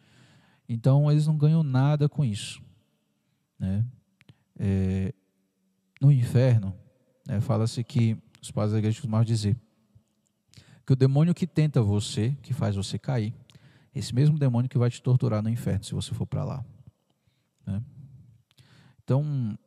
Então, 0.68 1.12
eles 1.12 1.28
não 1.28 1.38
ganham 1.38 1.64
nada 1.64 2.08
com 2.10 2.24
isso. 2.24 2.62
Né? 3.60 3.86
é, 4.60 5.14
no 6.02 6.12
inferno, 6.12 6.76
né, 7.28 7.40
fala-se 7.40 7.84
que 7.84 8.18
os 8.42 8.52
pais 8.52 8.72
da 8.72 8.78
igreja 8.78 8.98
costumavam 8.98 9.26
dizer 9.26 9.56
que 10.86 10.94
o 10.94 10.96
demônio 10.96 11.34
que 11.34 11.48
tenta 11.48 11.82
você, 11.82 12.36
que 12.42 12.54
faz 12.54 12.76
você 12.76 13.00
cair, 13.00 13.34
esse 13.96 14.14
mesmo 14.14 14.38
demônio 14.38 14.70
que 14.70 14.78
vai 14.78 14.90
te 14.90 15.02
torturar 15.02 15.42
no 15.42 15.50
inferno 15.50 15.84
se 15.84 15.94
você 15.94 16.14
for 16.14 16.26
para 16.26 16.44
lá. 16.44 16.66
Né? 17.66 17.82
Então, 19.04 19.58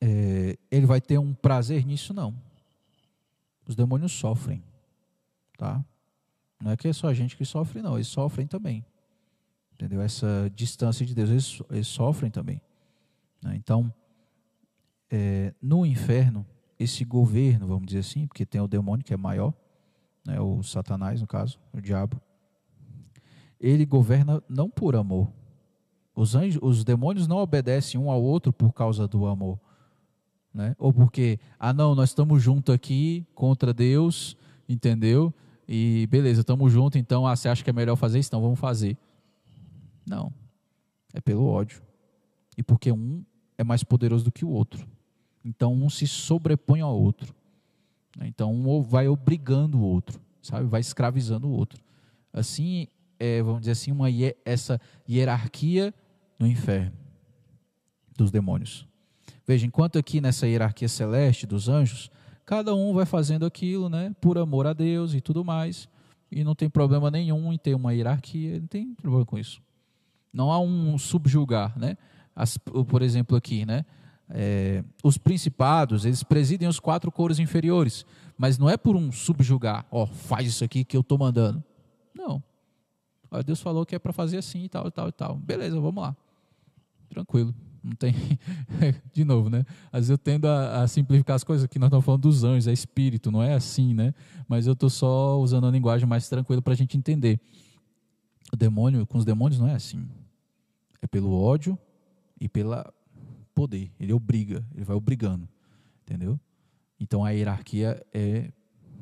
é, 0.00 0.56
ele 0.70 0.86
vai 0.86 1.00
ter 1.00 1.18
um 1.18 1.34
prazer 1.34 1.84
nisso? 1.84 2.14
Não. 2.14 2.34
Os 3.66 3.74
demônios 3.74 4.12
sofrem, 4.12 4.62
tá? 5.62 5.84
Não 6.60 6.72
é 6.72 6.76
que 6.76 6.88
é 6.88 6.92
só 6.92 7.06
a 7.06 7.14
gente 7.14 7.36
que 7.36 7.44
sofre, 7.44 7.80
não. 7.80 7.94
Eles 7.94 8.08
sofrem 8.08 8.48
também. 8.48 8.84
Entendeu? 9.74 10.00
Essa 10.00 10.50
distância 10.54 11.06
de 11.06 11.14
Deus, 11.14 11.30
eles, 11.30 11.62
eles 11.70 11.86
sofrem 11.86 12.32
também. 12.32 12.60
Né? 13.40 13.54
Então, 13.56 13.92
é, 15.08 15.54
no 15.62 15.86
inferno, 15.86 16.44
esse 16.78 17.04
governo, 17.04 17.68
vamos 17.68 17.86
dizer 17.86 18.00
assim, 18.00 18.26
porque 18.26 18.44
tem 18.44 18.60
o 18.60 18.66
demônio 18.66 19.04
que 19.04 19.14
é 19.14 19.16
maior, 19.16 19.54
né, 20.26 20.40
o 20.40 20.62
Satanás, 20.62 21.20
no 21.20 21.26
caso, 21.26 21.60
o 21.72 21.80
diabo, 21.80 22.20
ele 23.60 23.86
governa 23.86 24.42
não 24.48 24.68
por 24.68 24.96
amor. 24.96 25.32
Os, 26.14 26.34
anjos, 26.34 26.60
os 26.60 26.84
demônios 26.84 27.28
não 27.28 27.36
obedecem 27.36 28.00
um 28.00 28.10
ao 28.10 28.20
outro 28.20 28.52
por 28.52 28.72
causa 28.72 29.06
do 29.06 29.26
amor. 29.26 29.60
Né? 30.52 30.74
Ou 30.78 30.92
porque, 30.92 31.38
ah, 31.58 31.72
não, 31.72 31.94
nós 31.94 32.10
estamos 32.10 32.42
juntos 32.42 32.74
aqui 32.74 33.24
contra 33.34 33.72
Deus, 33.72 34.36
entendeu? 34.68 35.32
E 35.68 36.06
beleza, 36.10 36.40
estamos 36.40 36.72
juntos, 36.72 37.00
então 37.00 37.26
ah, 37.26 37.36
você 37.36 37.48
acha 37.48 37.62
que 37.62 37.70
é 37.70 37.72
melhor 37.72 37.96
fazer 37.96 38.18
isso? 38.18 38.28
Então 38.28 38.42
vamos 38.42 38.58
fazer. 38.58 38.96
Não. 40.06 40.32
É 41.14 41.20
pelo 41.20 41.46
ódio. 41.46 41.82
E 42.56 42.62
porque 42.62 42.90
um 42.90 43.24
é 43.56 43.64
mais 43.64 43.82
poderoso 43.84 44.24
do 44.24 44.32
que 44.32 44.44
o 44.44 44.48
outro. 44.48 44.86
Então 45.44 45.74
um 45.74 45.88
se 45.88 46.06
sobrepõe 46.06 46.80
ao 46.80 46.98
outro. 46.98 47.34
Então 48.22 48.52
um 48.52 48.82
vai 48.82 49.08
obrigando 49.08 49.78
o 49.78 49.82
outro, 49.82 50.20
sabe? 50.42 50.66
Vai 50.66 50.80
escravizando 50.80 51.48
o 51.48 51.52
outro. 51.52 51.82
Assim, 52.32 52.88
é, 53.18 53.42
vamos 53.42 53.60
dizer 53.60 53.72
assim, 53.72 53.92
uma, 53.92 54.08
essa 54.44 54.80
hierarquia 55.08 55.94
no 56.38 56.46
inferno 56.46 56.92
dos 58.16 58.30
demônios. 58.30 58.86
Veja, 59.46 59.66
enquanto 59.66 59.98
aqui 59.98 60.20
nessa 60.20 60.46
hierarquia 60.46 60.88
celeste 60.88 61.46
dos 61.46 61.68
anjos, 61.68 62.10
cada 62.52 62.74
um 62.74 62.92
vai 62.92 63.06
fazendo 63.06 63.46
aquilo, 63.46 63.88
né, 63.88 64.14
por 64.20 64.36
amor 64.36 64.66
a 64.66 64.74
Deus 64.74 65.14
e 65.14 65.22
tudo 65.22 65.42
mais, 65.42 65.88
e 66.30 66.44
não 66.44 66.54
tem 66.54 66.68
problema 66.68 67.10
nenhum 67.10 67.50
em 67.50 67.56
ter 67.56 67.74
uma 67.74 67.94
hierarquia, 67.94 68.60
não 68.60 68.66
tem 68.66 68.94
problema 68.94 69.24
com 69.24 69.38
isso. 69.38 69.62
Não 70.30 70.52
há 70.52 70.58
um 70.60 70.98
subjugar, 70.98 71.78
né? 71.78 71.96
As, 72.36 72.58
por 72.58 73.00
exemplo, 73.00 73.38
aqui, 73.38 73.64
né? 73.64 73.86
É, 74.28 74.84
os 75.02 75.16
principados, 75.16 76.04
eles 76.04 76.22
presidem 76.22 76.68
os 76.68 76.78
quatro 76.78 77.10
coros 77.10 77.38
inferiores, 77.38 78.04
mas 78.36 78.58
não 78.58 78.68
é 78.68 78.76
por 78.76 78.96
um 78.96 79.10
subjugar, 79.10 79.86
ó, 79.90 80.02
oh, 80.02 80.06
faz 80.06 80.46
isso 80.46 80.62
aqui 80.62 80.84
que 80.84 80.94
eu 80.94 81.00
estou 81.00 81.16
mandando. 81.16 81.64
Não. 82.14 82.42
Deus 83.46 83.62
falou 83.62 83.86
que 83.86 83.94
é 83.94 83.98
para 83.98 84.12
fazer 84.12 84.36
assim 84.36 84.64
e 84.64 84.68
tal, 84.68 84.88
e 84.88 84.90
tal, 84.90 85.08
e 85.08 85.12
tal. 85.12 85.36
Beleza, 85.36 85.80
vamos 85.80 86.02
lá. 86.02 86.14
Tranquilo. 87.08 87.54
Não 87.82 87.92
tem. 87.92 88.14
De 89.12 89.24
novo, 89.24 89.50
né? 89.50 89.64
Às 89.86 90.00
vezes 90.00 90.10
eu 90.10 90.18
tendo 90.18 90.46
a, 90.46 90.82
a, 90.82 90.88
simplificar 90.88 91.34
as 91.34 91.42
coisas, 91.42 91.66
que 91.66 91.78
nós 91.78 91.88
estamos 91.88 92.04
falando 92.04 92.22
dos 92.22 92.44
anjos, 92.44 92.68
é 92.68 92.72
espírito, 92.72 93.30
não 93.30 93.42
é 93.42 93.54
assim, 93.54 93.92
né? 93.92 94.14
Mas 94.48 94.66
eu 94.66 94.74
estou 94.74 94.88
só 94.88 95.38
usando 95.40 95.66
a 95.66 95.70
linguagem 95.70 96.06
mais 96.06 96.28
tranquila 96.28 96.62
para 96.62 96.72
a 96.72 96.76
gente 96.76 96.96
entender. 96.96 97.40
O 98.52 98.56
demônio, 98.56 99.06
com 99.06 99.18
os 99.18 99.24
demônios, 99.24 99.58
não 99.58 99.66
é 99.66 99.74
assim. 99.74 100.08
É 101.00 101.06
pelo 101.06 101.32
ódio 101.32 101.76
e 102.40 102.48
pela 102.48 102.92
poder. 103.54 103.90
Ele 103.98 104.12
obriga, 104.12 104.64
ele 104.74 104.84
vai 104.84 104.96
obrigando, 104.96 105.48
entendeu? 106.02 106.38
Então 107.00 107.24
a 107.24 107.30
hierarquia 107.30 108.04
é 108.12 108.52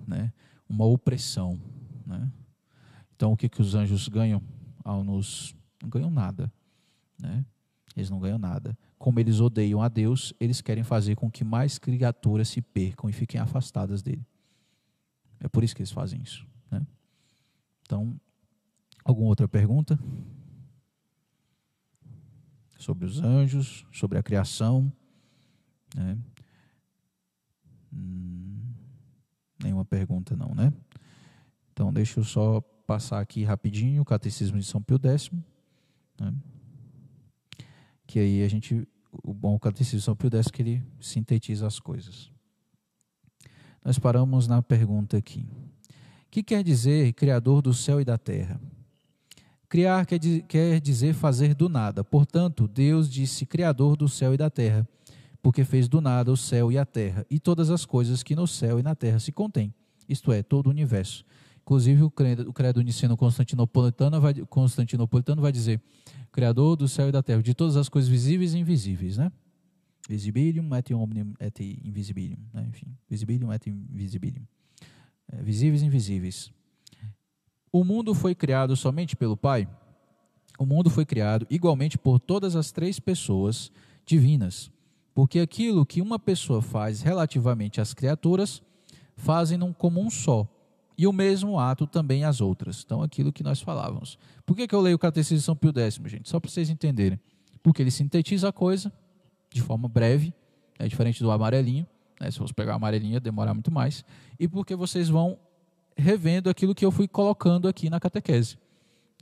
né, 0.06 0.32
uma 0.68 0.86
opressão. 0.86 1.60
Né? 2.06 2.30
Então 3.14 3.32
o 3.32 3.36
que, 3.36 3.48
que 3.48 3.60
os 3.60 3.74
anjos 3.74 4.08
ganham 4.08 4.42
ao 4.84 5.04
nos. 5.04 5.54
Não 5.82 5.88
ganham 5.88 6.10
nada. 6.10 6.50
Né? 7.18 7.44
Eles 7.96 8.10
não 8.10 8.20
ganham 8.20 8.38
nada. 8.38 8.76
Como 8.98 9.18
eles 9.18 9.40
odeiam 9.40 9.82
a 9.82 9.88
Deus, 9.88 10.32
eles 10.38 10.60
querem 10.60 10.84
fazer 10.84 11.16
com 11.16 11.30
que 11.30 11.44
mais 11.44 11.78
criaturas 11.78 12.48
se 12.48 12.62
percam 12.62 13.10
e 13.10 13.12
fiquem 13.12 13.40
afastadas 13.40 14.02
dele. 14.02 14.24
É 15.40 15.48
por 15.48 15.64
isso 15.64 15.74
que 15.74 15.82
eles 15.82 15.92
fazem 15.92 16.20
isso. 16.22 16.46
Né? 16.70 16.86
Então, 17.82 18.14
alguma 19.04 19.28
outra 19.28 19.48
pergunta? 19.48 19.98
sobre 22.80 23.04
os 23.04 23.20
anjos, 23.20 23.86
sobre 23.92 24.18
a 24.18 24.22
criação. 24.22 24.90
Né? 25.94 26.18
Hum, 27.92 28.72
nenhuma 29.62 29.84
pergunta 29.84 30.34
não, 30.34 30.54
né? 30.54 30.72
Então 31.72 31.92
deixa 31.92 32.20
eu 32.20 32.24
só 32.24 32.60
passar 32.86 33.20
aqui 33.20 33.44
rapidinho 33.44 34.02
o 34.02 34.04
Catecismo 34.04 34.58
de 34.58 34.64
São 34.64 34.82
Pio 34.82 34.98
X, 35.02 35.30
né? 36.18 36.34
Que 38.10 38.18
aí 38.18 38.42
a 38.42 38.48
gente, 38.48 38.88
o 39.22 39.32
bom 39.32 39.56
Catecismo 39.56 40.00
São 40.00 40.16
Pio 40.16 40.28
X 40.34 40.50
que 40.50 40.62
ele 40.62 40.82
sintetiza 41.00 41.64
as 41.64 41.78
coisas. 41.78 42.28
Nós 43.84 44.00
paramos 44.00 44.48
na 44.48 44.60
pergunta 44.60 45.16
aqui. 45.16 45.46
O 46.26 46.30
que 46.30 46.42
quer 46.42 46.64
dizer 46.64 47.12
Criador 47.12 47.62
do 47.62 47.72
céu 47.72 48.00
e 48.00 48.04
da 48.04 48.18
terra? 48.18 48.60
Criar 49.68 50.04
quer, 50.06 50.18
quer 50.48 50.80
dizer 50.80 51.14
fazer 51.14 51.54
do 51.54 51.68
nada. 51.68 52.02
Portanto, 52.02 52.66
Deus 52.66 53.08
disse 53.08 53.46
Criador 53.46 53.96
do 53.96 54.08
céu 54.08 54.34
e 54.34 54.36
da 54.36 54.50
terra, 54.50 54.88
porque 55.40 55.62
fez 55.62 55.88
do 55.88 56.00
nada 56.00 56.32
o 56.32 56.36
céu 56.36 56.72
e 56.72 56.76
a 56.76 56.84
terra, 56.84 57.24
e 57.30 57.38
todas 57.38 57.70
as 57.70 57.86
coisas 57.86 58.24
que 58.24 58.34
no 58.34 58.48
céu 58.48 58.80
e 58.80 58.82
na 58.82 58.96
terra 58.96 59.20
se 59.20 59.30
contêm, 59.30 59.72
isto 60.08 60.32
é, 60.32 60.42
todo 60.42 60.66
o 60.66 60.70
universo. 60.70 61.24
Inclusive, 61.62 62.02
o 62.02 62.10
credo, 62.10 62.48
o 62.48 62.52
credo 62.52 62.80
niceno 62.82 63.16
constantinopolitano 63.16 64.20
vai, 64.20 64.34
constantinopolitano 64.46 65.40
vai 65.40 65.52
dizer 65.52 65.80
Criador 66.32 66.76
do 66.76 66.86
céu 66.86 67.08
e 67.08 67.12
da 67.12 67.22
terra, 67.22 67.42
de 67.42 67.54
todas 67.54 67.76
as 67.76 67.88
coisas 67.88 68.08
visíveis 68.08 68.54
e 68.54 68.58
invisíveis, 68.58 69.16
né? 69.16 69.32
Visibilium 70.08 70.74
et 70.74 70.94
omnium 70.94 71.34
et 71.40 71.60
invisibilium, 71.84 72.38
né? 72.52 72.66
enfim, 72.68 72.86
visibilium 73.08 73.52
et 73.52 73.68
invisibilium. 73.68 74.44
É, 75.32 75.42
visíveis 75.42 75.82
e 75.82 75.86
invisíveis. 75.86 76.52
O 77.72 77.84
mundo 77.84 78.14
foi 78.14 78.34
criado 78.34 78.76
somente 78.76 79.16
pelo 79.16 79.36
Pai? 79.36 79.68
O 80.58 80.66
mundo 80.66 80.90
foi 80.90 81.04
criado 81.04 81.46
igualmente 81.50 81.98
por 81.98 82.18
todas 82.18 82.56
as 82.56 82.72
três 82.72 82.98
pessoas 82.98 83.70
divinas, 84.04 84.70
porque 85.14 85.38
aquilo 85.38 85.86
que 85.86 86.00
uma 86.00 86.18
pessoa 86.18 86.60
faz 86.62 87.02
relativamente 87.02 87.80
às 87.80 87.94
criaturas, 87.94 88.62
fazem 89.16 89.58
num 89.58 89.72
como 89.72 90.00
um 90.00 90.10
só, 90.10 90.48
e 91.00 91.06
o 91.06 91.14
mesmo 91.14 91.58
ato 91.58 91.86
também 91.86 92.24
às 92.24 92.42
outras. 92.42 92.82
Então, 92.84 93.02
aquilo 93.02 93.32
que 93.32 93.42
nós 93.42 93.58
falávamos. 93.58 94.18
Por 94.44 94.54
que, 94.54 94.68
que 94.68 94.74
eu 94.74 94.82
leio 94.82 94.96
o 94.96 94.98
Catecismo 94.98 95.38
de 95.38 95.42
São 95.42 95.56
Pio 95.56 95.72
X, 95.74 95.98
gente? 96.04 96.28
Só 96.28 96.38
para 96.38 96.50
vocês 96.50 96.68
entenderem. 96.68 97.18
Porque 97.62 97.80
ele 97.80 97.90
sintetiza 97.90 98.50
a 98.50 98.52
coisa 98.52 98.92
de 99.50 99.62
forma 99.62 99.88
breve, 99.88 100.34
é 100.78 100.86
diferente 100.86 101.22
do 101.22 101.30
amarelinho. 101.30 101.86
Né? 102.20 102.30
Se 102.30 102.36
fosse 102.36 102.52
pegar 102.52 102.72
o 102.72 102.76
amarelinho, 102.76 103.14
ia 103.14 103.20
demorar 103.20 103.54
muito 103.54 103.72
mais. 103.72 104.04
E 104.38 104.46
porque 104.46 104.76
vocês 104.76 105.08
vão 105.08 105.38
revendo 105.96 106.50
aquilo 106.50 106.74
que 106.74 106.84
eu 106.84 106.90
fui 106.90 107.08
colocando 107.08 107.66
aqui 107.66 107.88
na 107.88 107.98
catequese. 107.98 108.58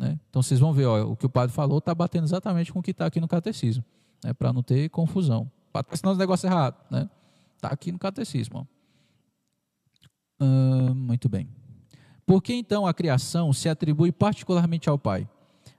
Né? 0.01 0.19
Então 0.29 0.43
vocês 0.43 0.59
vão 0.59 0.73
ver, 0.73 0.87
ó, 0.87 1.05
o 1.05 1.17
que 1.17 1.27
o 1.27 1.31
padre 1.31 1.55
falou 1.55 1.79
está 1.79 1.95
batendo 1.95 2.25
exatamente 2.25 2.73
com 2.73 2.81
o 2.81 2.83
que 2.83 2.91
está 2.91 3.07
aqui 3.07 3.21
no 3.21 3.29
catecismo, 3.29 3.85
né? 4.25 4.33
para 4.33 4.53
não 4.53 4.65
ter 4.65 4.89
confusão. 4.91 5.49
Senão 5.93 6.11
os 6.11 6.19
negócios 6.19 6.51
errados. 6.51 6.81
Né? 6.91 7.09
Está 7.55 7.69
aqui 7.69 7.93
no 7.93 8.01
catecismo. 8.01 8.67
Hum, 10.41 10.93
muito 10.93 11.29
bem. 11.29 11.49
Por 12.29 12.43
que 12.43 12.53
então 12.53 12.87
a 12.87 12.93
criação 12.93 13.55
se 13.55 13.71
atribui 13.71 14.13
particularmente 14.13 14.87
ao 14.87 14.99
Pai? 14.99 15.27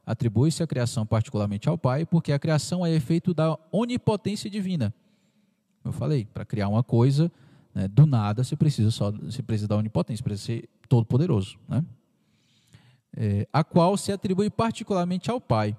Atribui-se 0.03 0.63
a 0.63 0.65
criação 0.65 1.05
particularmente 1.05 1.69
ao 1.69 1.77
Pai, 1.77 2.07
porque 2.07 2.31
a 2.31 2.39
criação 2.39 2.83
é 2.83 2.91
efeito 2.91 3.35
da 3.35 3.55
onipotência 3.71 4.49
divina. 4.49 4.91
Eu 5.85 5.91
falei, 5.91 6.25
para 6.25 6.43
criar 6.43 6.67
uma 6.67 6.81
coisa, 6.81 7.31
né, 7.71 7.87
do 7.87 8.07
nada 8.07 8.43
você 8.43 8.55
precisa 8.55 8.89
só, 8.89 9.11
você 9.11 9.43
precisa 9.43 9.67
da 9.67 9.77
onipotência, 9.77 10.23
precisa 10.23 10.47
ser 10.47 10.69
todo 10.89 11.05
poderoso, 11.05 11.55
né? 11.67 11.85
É, 13.15 13.47
a 13.53 13.63
qual 13.63 13.95
se 13.95 14.11
atribui 14.11 14.49
particularmente 14.49 15.29
ao 15.29 15.39
Pai, 15.39 15.77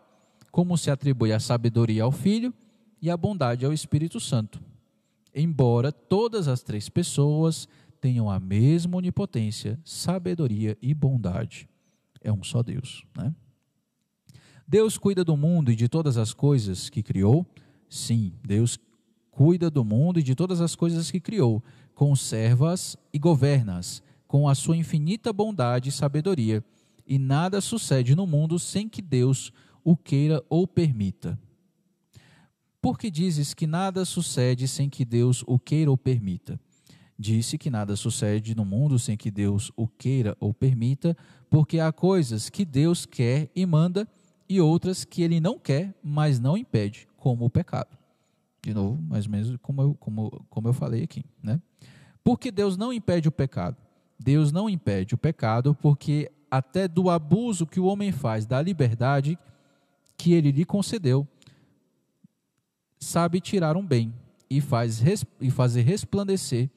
como 0.52 0.78
se 0.78 0.88
atribui 0.88 1.32
a 1.32 1.40
sabedoria 1.40 2.05
ao 2.05 2.12
Filho 2.12 2.55
e 3.02 3.10
a 3.10 3.16
bondade 3.16 3.66
ao 3.66 3.72
Espírito 3.72 4.20
Santo. 4.20 4.62
Embora 5.34 5.90
todas 5.90 6.47
as 6.47 6.62
três 6.62 6.88
pessoas 6.88 7.68
tenham 8.01 8.31
a 8.31 8.40
mesma 8.40 8.97
onipotência, 8.97 9.78
sabedoria 9.85 10.77
e 10.81 10.94
bondade. 10.94 11.68
É 12.20 12.32
um 12.32 12.43
só 12.43 12.62
Deus, 12.62 13.05
né? 13.16 13.35
Deus 14.66 14.97
cuida 14.97 15.24
do 15.24 15.36
mundo 15.36 15.72
e 15.72 15.77
de 15.77 15.89
todas 15.89 16.16
as 16.16 16.32
coisas 16.32 16.89
que 16.89 17.02
criou? 17.02 17.47
Sim, 17.89 18.32
Deus 18.44 18.78
cuida 19.31 19.68
do 19.68 19.85
mundo 19.85 20.20
e 20.20 20.22
de 20.22 20.35
todas 20.35 20.60
as 20.60 20.77
coisas 20.77 21.10
que 21.10 21.18
criou, 21.18 21.62
conserva-as 21.94 22.97
e 23.12 23.18
governa-as 23.18 24.02
com 24.31 24.48
a 24.48 24.55
sua 24.55 24.77
infinita 24.77 25.32
bondade 25.32 25.89
e 25.89 25.93
sabedoria, 25.93 26.64
e 27.05 27.18
nada 27.18 27.60
sucede 27.60 28.14
no 28.14 28.28
mundo 28.28 28.60
sem 28.60 28.89
que 28.89 29.02
Deus 29.02 29.52
o 29.82 29.97
queira 29.97 30.40
ou 30.48 30.68
permita. 30.68 31.36
Porque 32.81 33.10
dizes 33.10 33.52
que 33.52 33.66
nada 33.66 34.05
sucede 34.05 34.68
sem 34.68 34.89
que 34.89 35.05
Deus 35.05 35.43
o 35.48 35.59
queira 35.59 35.90
ou 35.90 35.98
permita. 35.98 36.60
Disse 37.22 37.59
que 37.59 37.68
nada 37.68 37.97
sucede 37.97 38.55
no 38.55 38.64
mundo 38.64 38.98
sem 38.98 39.14
que 39.14 39.30
Deus 39.30 39.70
o 39.76 39.86
queira 39.86 40.34
ou 40.40 40.55
permita, 40.55 41.14
porque 41.51 41.78
há 41.78 41.92
coisas 41.92 42.48
que 42.48 42.64
Deus 42.64 43.05
quer 43.05 43.51
e 43.55 43.66
manda 43.66 44.09
e 44.48 44.59
outras 44.59 45.05
que 45.05 45.20
ele 45.20 45.38
não 45.38 45.59
quer, 45.59 45.94
mas 46.02 46.40
não 46.40 46.56
impede, 46.56 47.06
como 47.18 47.44
o 47.44 47.51
pecado. 47.51 47.94
De 48.62 48.72
novo, 48.72 48.98
mais 49.02 49.26
ou 49.26 49.32
menos 49.32 49.55
como 49.60 49.82
eu, 49.82 49.94
como, 50.01 50.30
como 50.48 50.68
eu 50.68 50.72
falei 50.72 51.02
aqui. 51.02 51.22
Né? 51.42 51.60
Porque 52.24 52.51
Deus 52.51 52.78
não 52.78 52.90
impede 52.90 53.28
o 53.28 53.32
pecado. 53.32 53.76
Deus 54.18 54.51
não 54.51 54.66
impede 54.66 55.14
o 55.14 55.18
pecado, 55.18 55.74
porque 55.74 56.32
até 56.51 56.88
do 56.88 57.10
abuso 57.10 57.66
que 57.66 57.78
o 57.78 57.84
homem 57.84 58.12
faz 58.12 58.47
da 58.47 58.62
liberdade 58.62 59.38
que 60.16 60.32
ele 60.32 60.51
lhe 60.51 60.64
concedeu, 60.64 61.28
sabe 62.98 63.42
tirar 63.42 63.76
um 63.76 63.84
bem 63.84 64.10
e, 64.48 64.62
faz, 64.62 65.02
e 65.38 65.51
fazer 65.51 65.82
resplandecer 65.82 66.70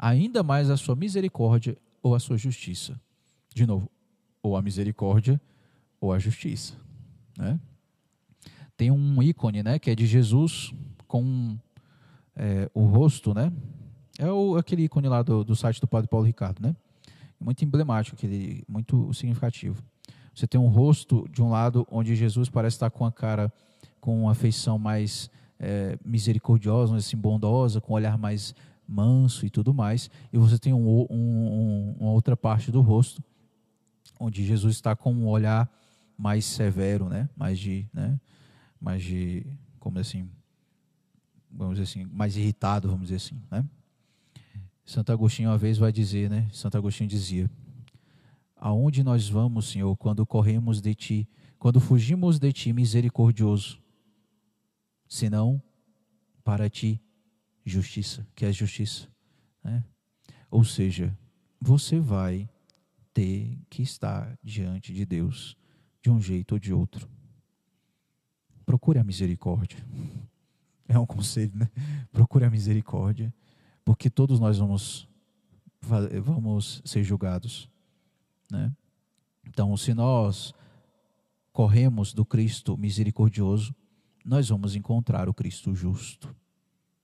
ainda 0.00 0.42
mais 0.42 0.70
a 0.70 0.76
sua 0.78 0.96
misericórdia 0.96 1.76
ou 2.02 2.14
a 2.14 2.18
sua 2.18 2.38
justiça. 2.38 2.98
De 3.54 3.66
novo, 3.66 3.90
ou 4.42 4.56
a 4.56 4.62
misericórdia 4.62 5.38
ou 6.00 6.12
a 6.12 6.18
justiça. 6.18 6.74
Né? 7.36 7.60
Tem 8.76 8.90
um 8.90 9.22
ícone 9.22 9.62
né, 9.62 9.78
que 9.78 9.90
é 9.90 9.94
de 9.94 10.06
Jesus 10.06 10.72
com 11.06 11.58
é, 12.34 12.70
o 12.72 12.84
rosto, 12.86 13.34
né? 13.34 13.52
É 14.18 14.30
o, 14.30 14.56
aquele 14.56 14.84
ícone 14.84 15.08
lá 15.08 15.22
do, 15.22 15.44
do 15.44 15.54
site 15.54 15.80
do 15.80 15.86
Padre 15.86 16.08
Paulo 16.08 16.24
Ricardo, 16.24 16.60
né? 16.62 16.74
Muito 17.38 17.64
emblemático, 17.64 18.16
aquele, 18.16 18.64
muito 18.68 19.12
significativo. 19.12 19.82
Você 20.34 20.46
tem 20.46 20.60
um 20.60 20.68
rosto 20.68 21.26
de 21.30 21.42
um 21.42 21.50
lado 21.50 21.86
onde 21.90 22.14
Jesus 22.14 22.48
parece 22.48 22.76
estar 22.76 22.90
com 22.90 23.04
a 23.04 23.12
cara 23.12 23.52
com 24.00 24.22
uma 24.22 24.34
feição 24.34 24.78
mais 24.78 25.30
é, 25.58 25.98
misericordiosa, 26.04 26.96
assim, 26.96 27.16
bondosa, 27.16 27.80
com 27.80 27.92
um 27.92 27.96
olhar 27.96 28.16
mais 28.16 28.54
manso 28.90 29.46
e 29.46 29.50
tudo 29.50 29.72
mais. 29.72 30.10
E 30.32 30.36
você 30.36 30.58
tem 30.58 30.74
um, 30.74 31.06
um, 31.10 31.96
uma 31.98 32.10
outra 32.10 32.36
parte 32.36 32.72
do 32.72 32.80
rosto 32.80 33.22
onde 34.18 34.44
Jesus 34.44 34.74
está 34.74 34.96
com 34.96 35.12
um 35.12 35.28
olhar 35.28 35.70
mais 36.18 36.44
severo, 36.44 37.08
né? 37.08 37.28
Mais 37.36 37.58
de, 37.58 37.88
né? 37.94 38.20
Mais 38.78 39.02
de, 39.02 39.46
como 39.78 39.98
assim, 39.98 40.28
vamos 41.50 41.78
dizer 41.78 41.84
assim, 41.84 42.04
mais 42.12 42.36
irritado, 42.36 42.88
vamos 42.88 43.08
dizer 43.08 43.16
assim, 43.16 43.40
né? 43.50 43.64
Santo 44.84 45.12
Agostinho 45.12 45.50
uma 45.50 45.56
vez 45.58 45.78
vai 45.78 45.92
dizer, 45.92 46.28
né? 46.28 46.48
Santo 46.52 46.76
Agostinho 46.76 47.08
dizia: 47.08 47.48
Aonde 48.56 49.02
nós 49.04 49.28
vamos, 49.28 49.70
Senhor, 49.70 49.96
quando 49.96 50.26
corremos 50.26 50.80
de 50.80 50.94
ti, 50.94 51.28
quando 51.58 51.80
fugimos 51.80 52.38
de 52.38 52.52
ti, 52.52 52.72
misericordioso, 52.72 53.78
senão 55.08 55.62
para 56.42 56.68
ti 56.68 57.00
justiça, 57.64 58.26
que 58.34 58.44
é 58.44 58.52
justiça. 58.52 59.08
Né? 59.62 59.84
Ou 60.50 60.64
seja, 60.64 61.16
você 61.60 62.00
vai 62.00 62.48
ter 63.12 63.58
que 63.68 63.82
estar 63.82 64.38
diante 64.42 64.92
de 64.92 65.04
Deus 65.04 65.56
de 66.02 66.10
um 66.10 66.20
jeito 66.20 66.52
ou 66.52 66.58
de 66.58 66.72
outro. 66.72 67.08
Procure 68.64 68.98
a 68.98 69.04
misericórdia. 69.04 69.78
É 70.88 70.98
um 70.98 71.06
conselho, 71.06 71.52
né? 71.54 71.68
Procure 72.10 72.44
a 72.44 72.50
misericórdia, 72.50 73.32
porque 73.84 74.10
todos 74.10 74.40
nós 74.40 74.58
vamos 74.58 75.08
vamos 76.22 76.82
ser 76.84 77.02
julgados, 77.02 77.70
né? 78.50 78.74
Então, 79.46 79.74
se 79.76 79.94
nós 79.94 80.52
corremos 81.52 82.12
do 82.12 82.24
Cristo 82.24 82.76
misericordioso, 82.76 83.74
nós 84.24 84.48
vamos 84.48 84.74
encontrar 84.74 85.28
o 85.28 85.34
Cristo 85.34 85.74
justo 85.74 86.34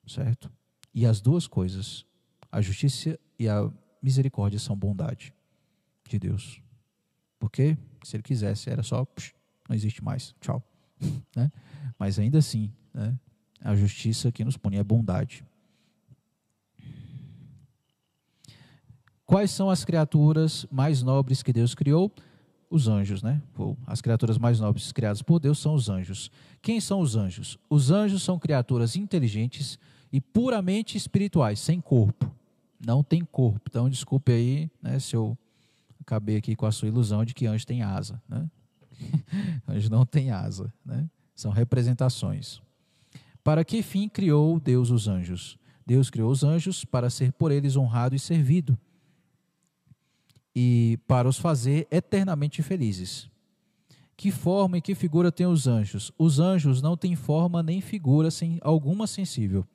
certo? 0.07 0.51
E 0.95 1.05
as 1.05 1.21
duas 1.21 1.47
coisas, 1.47 2.07
a 2.51 2.61
justiça 2.61 3.19
e 3.39 3.49
a 3.49 3.71
misericórdia, 4.03 4.59
são 4.59 4.77
bondade 4.77 5.35
de 6.09 6.19
Deus. 6.19 6.61
Porque 7.39 7.77
se 8.03 8.17
ele 8.17 8.23
quisesse, 8.23 8.71
era 8.71 8.83
só, 8.83 9.05
psh, 9.05 9.35
não 9.69 9.77
existe 9.77 10.03
mais, 10.03 10.35
tchau. 10.41 10.63
né? 11.37 11.51
Mas 11.99 12.19
ainda 12.19 12.39
assim, 12.39 12.73
né? 12.95 13.19
a 13.61 13.75
justiça 13.75 14.33
que 14.33 14.45
nos 14.45 14.57
põe 14.57 14.77
é 14.77 14.85
bondade. 14.85 15.45
Quais 19.27 19.51
são 19.51 19.69
as 19.69 19.85
criaturas 19.85 20.65
mais 20.71 21.03
nobres 21.03 21.43
que 21.43 21.53
Deus 21.53 21.75
criou? 21.75 22.13
Os 22.71 22.89
anjos, 22.89 23.23
né? 23.23 23.43
As 23.87 24.01
criaturas 24.01 24.39
mais 24.39 24.61
nobres 24.61 24.93
criadas 24.93 25.21
por 25.21 25.41
Deus 25.41 25.59
são 25.59 25.75
os 25.75 25.89
anjos. 25.89 26.31
Quem 26.63 26.81
são 26.81 27.01
os 27.01 27.17
anjos? 27.17 27.59
Os 27.69 27.91
anjos 27.91 28.23
são 28.23 28.39
criaturas 28.39 28.97
inteligentes 28.97 29.79
e 30.13 30.21
puramente 30.21 30.97
espirituais, 30.97 31.61
sem 31.61 31.81
corpo. 31.81 32.31
Não 32.85 33.03
tem 33.03 33.25
corpo. 33.25 33.63
Então, 33.69 33.89
desculpe 33.89 34.33
aí 34.33 34.71
né, 34.83 34.99
se 34.99 35.17
eu 35.17 35.37
acabei 36.01 36.37
aqui 36.37 36.55
com 36.55 36.67
a 36.67 36.73
sua 36.73 36.89
ilusão 36.89 37.25
de 37.25 37.35
que 37.35 37.47
anjo 37.47 37.67
tem 37.67 37.83
asa. 37.83 38.23
Né? 38.29 38.49
anjo 39.69 39.91
não 39.91 40.05
tem 40.05 40.31
asa. 40.31 40.73
Né? 40.85 41.09
São 41.35 41.51
representações. 41.51 42.61
Para 43.43 43.65
que 43.65 43.83
fim 43.83 44.09
criou 44.09 44.59
Deus 44.61 44.91
os 44.91 45.09
anjos? 45.09 45.59
Deus 45.87 46.11
criou 46.11 46.31
os 46.31 46.43
anjos 46.43 46.85
para 46.85 47.09
ser 47.11 47.33
por 47.33 47.53
eles 47.53 47.77
honrado 47.77 48.15
e 48.15 48.19
servido 48.19 48.79
e 50.55 50.99
para 51.07 51.29
os 51.29 51.39
fazer 51.39 51.87
eternamente 51.91 52.63
felizes. 52.63 53.31
Que 54.17 54.31
forma 54.31 54.79
e 54.79 54.81
que 54.81 54.95
figura 54.95 55.31
têm 55.31 55.47
os 55.47 55.67
anjos? 55.67 56.11
Os 56.19 56.41
anjos 56.41 56.81
não 56.81 56.97
têm 56.97 57.15
forma 57.15 57.63
nem 57.63 57.81
figura 57.81 58.31
sem 58.31 58.59
alguma 58.63 59.07
sensível 59.07 59.67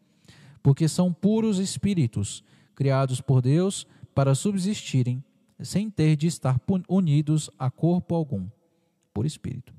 porque 0.61 0.87
são 0.87 1.11
puros 1.11 1.57
espíritos, 1.59 2.43
criados 2.75 3.21
por 3.21 3.41
Deus 3.41 3.87
para 4.13 4.35
subsistirem, 4.35 5.23
sem 5.61 5.89
ter 5.89 6.15
de 6.15 6.27
estar 6.27 6.59
unidos 6.89 7.49
a 7.57 7.69
corpo 7.69 8.15
algum, 8.15 8.47
por 9.13 9.25
espírito. 9.25 9.73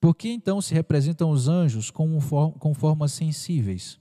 Por 0.00 0.14
que 0.14 0.28
então 0.28 0.60
se 0.60 0.74
representam 0.74 1.30
os 1.30 1.48
anjos 1.48 1.90
com, 1.90 2.18
com 2.58 2.74
formas 2.74 3.12
sensíveis? 3.12 3.98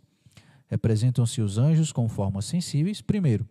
Representam-se 0.68 1.42
os 1.42 1.58
anjos 1.58 1.92
com 1.92 2.10
formas 2.10 2.46
sensíveis, 2.46 3.02
primeiro, 3.02 3.48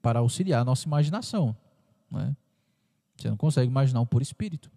para 0.00 0.20
auxiliar 0.20 0.62
a 0.62 0.64
nossa 0.64 0.86
imaginação. 0.86 1.54
Né? 2.10 2.34
Você 3.16 3.28
não 3.28 3.36
consegue 3.36 3.70
imaginar 3.70 4.00
um 4.00 4.06
por 4.06 4.22
espírito. 4.22 4.70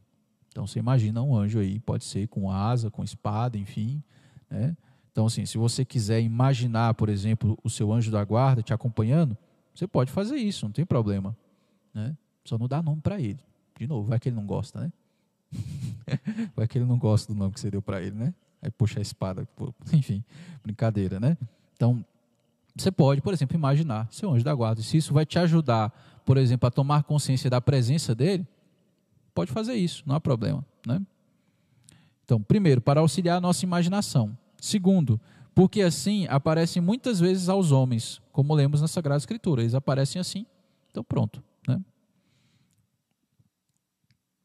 Então 0.49 0.68
você 0.68 0.80
imagina 0.80 1.22
um 1.22 1.36
anjo 1.36 1.60
aí, 1.60 1.80
pode 1.80 2.03
ser 2.03 2.28
com 2.28 2.52
asa, 2.52 2.90
com 2.90 3.03
espada, 3.03 3.57
enfim. 3.57 4.03
Né? 4.49 4.76
Então, 5.15 5.27
assim, 5.27 5.45
se 5.45 5.57
você 5.57 5.85
quiser 5.85 6.19
imaginar, 6.19 6.93
por 6.93 7.07
exemplo, 7.07 7.57
o 7.63 7.69
seu 7.69 7.93
anjo 7.93 8.11
da 8.11 8.21
guarda 8.25 8.61
te 8.61 8.73
acompanhando, 8.73 9.37
você 9.73 9.87
pode 9.87 10.11
fazer 10.11 10.35
isso, 10.35 10.65
não 10.65 10.73
tem 10.73 10.85
problema. 10.85 11.33
Né? 11.93 12.17
Só 12.43 12.57
não 12.57 12.67
dá 12.67 12.83
nome 12.83 12.99
para 12.99 13.17
ele. 13.17 13.39
De 13.79 13.87
novo, 13.87 14.09
vai 14.09 14.19
que 14.19 14.27
ele 14.27 14.35
não 14.35 14.45
gosta, 14.45 14.81
né? 14.81 14.91
vai 16.53 16.67
que 16.67 16.77
ele 16.77 16.83
não 16.83 16.97
gosta 16.97 17.31
do 17.31 17.39
nome 17.39 17.53
que 17.53 17.61
você 17.61 17.71
deu 17.71 17.81
para 17.81 18.01
ele, 18.01 18.13
né? 18.13 18.33
Aí 18.61 18.69
puxa 18.69 18.99
a 18.99 19.01
espada, 19.01 19.47
enfim, 19.93 20.21
brincadeira, 20.61 21.17
né? 21.17 21.37
Então, 21.77 22.03
você 22.75 22.91
pode, 22.91 23.21
por 23.21 23.33
exemplo, 23.33 23.55
imaginar 23.55 24.09
seu 24.11 24.33
anjo 24.33 24.43
da 24.43 24.53
guarda. 24.53 24.81
Se 24.81 24.97
isso 24.97 25.13
vai 25.13 25.25
te 25.25 25.39
ajudar, 25.39 25.97
por 26.25 26.35
exemplo, 26.35 26.67
a 26.67 26.71
tomar 26.71 27.03
consciência 27.03 27.49
da 27.49 27.61
presença 27.61 28.13
dele, 28.13 28.45
pode 29.33 29.49
fazer 29.49 29.75
isso, 29.75 30.03
não 30.05 30.13
há 30.13 30.19
problema, 30.19 30.65
né? 30.85 31.01
Então, 32.25 32.41
primeiro, 32.41 32.81
para 32.81 32.99
auxiliar 32.99 33.37
a 33.37 33.41
nossa 33.41 33.63
imaginação. 33.63 34.37
Segundo, 34.65 35.21
porque 35.53 35.83
assim 35.83 36.25
aparecem 36.27 36.81
muitas 36.81 37.19
vezes 37.19 37.49
aos 37.49 37.71
homens, 37.71 38.19
como 38.31 38.51
lemos 38.55 38.81
na 38.81 38.87
Sagrada 38.87 39.19
Escritura. 39.19 39.61
Eles 39.61 39.75
aparecem 39.75 40.19
assim, 40.19 40.43
então 40.89 41.03
pronto. 41.03 41.43
Né? 41.67 41.79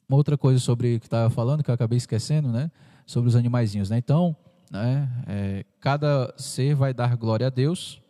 Uma 0.06 0.18
outra 0.18 0.36
coisa 0.36 0.60
sobre 0.60 0.96
o 0.96 1.00
que 1.00 1.06
estava 1.06 1.30
falando, 1.30 1.64
que 1.64 1.70
eu 1.70 1.74
acabei 1.74 1.96
esquecendo, 1.96 2.52
né? 2.52 2.70
sobre 3.06 3.30
os 3.30 3.34
animaizinhos. 3.34 3.88
Né? 3.88 3.96
Então, 3.96 4.36
né, 4.70 5.10
é, 5.26 5.64
cada 5.80 6.34
ser 6.36 6.74
vai 6.74 6.92
dar 6.92 7.16
glória 7.16 7.46
a 7.46 7.50
Deus, 7.50 8.02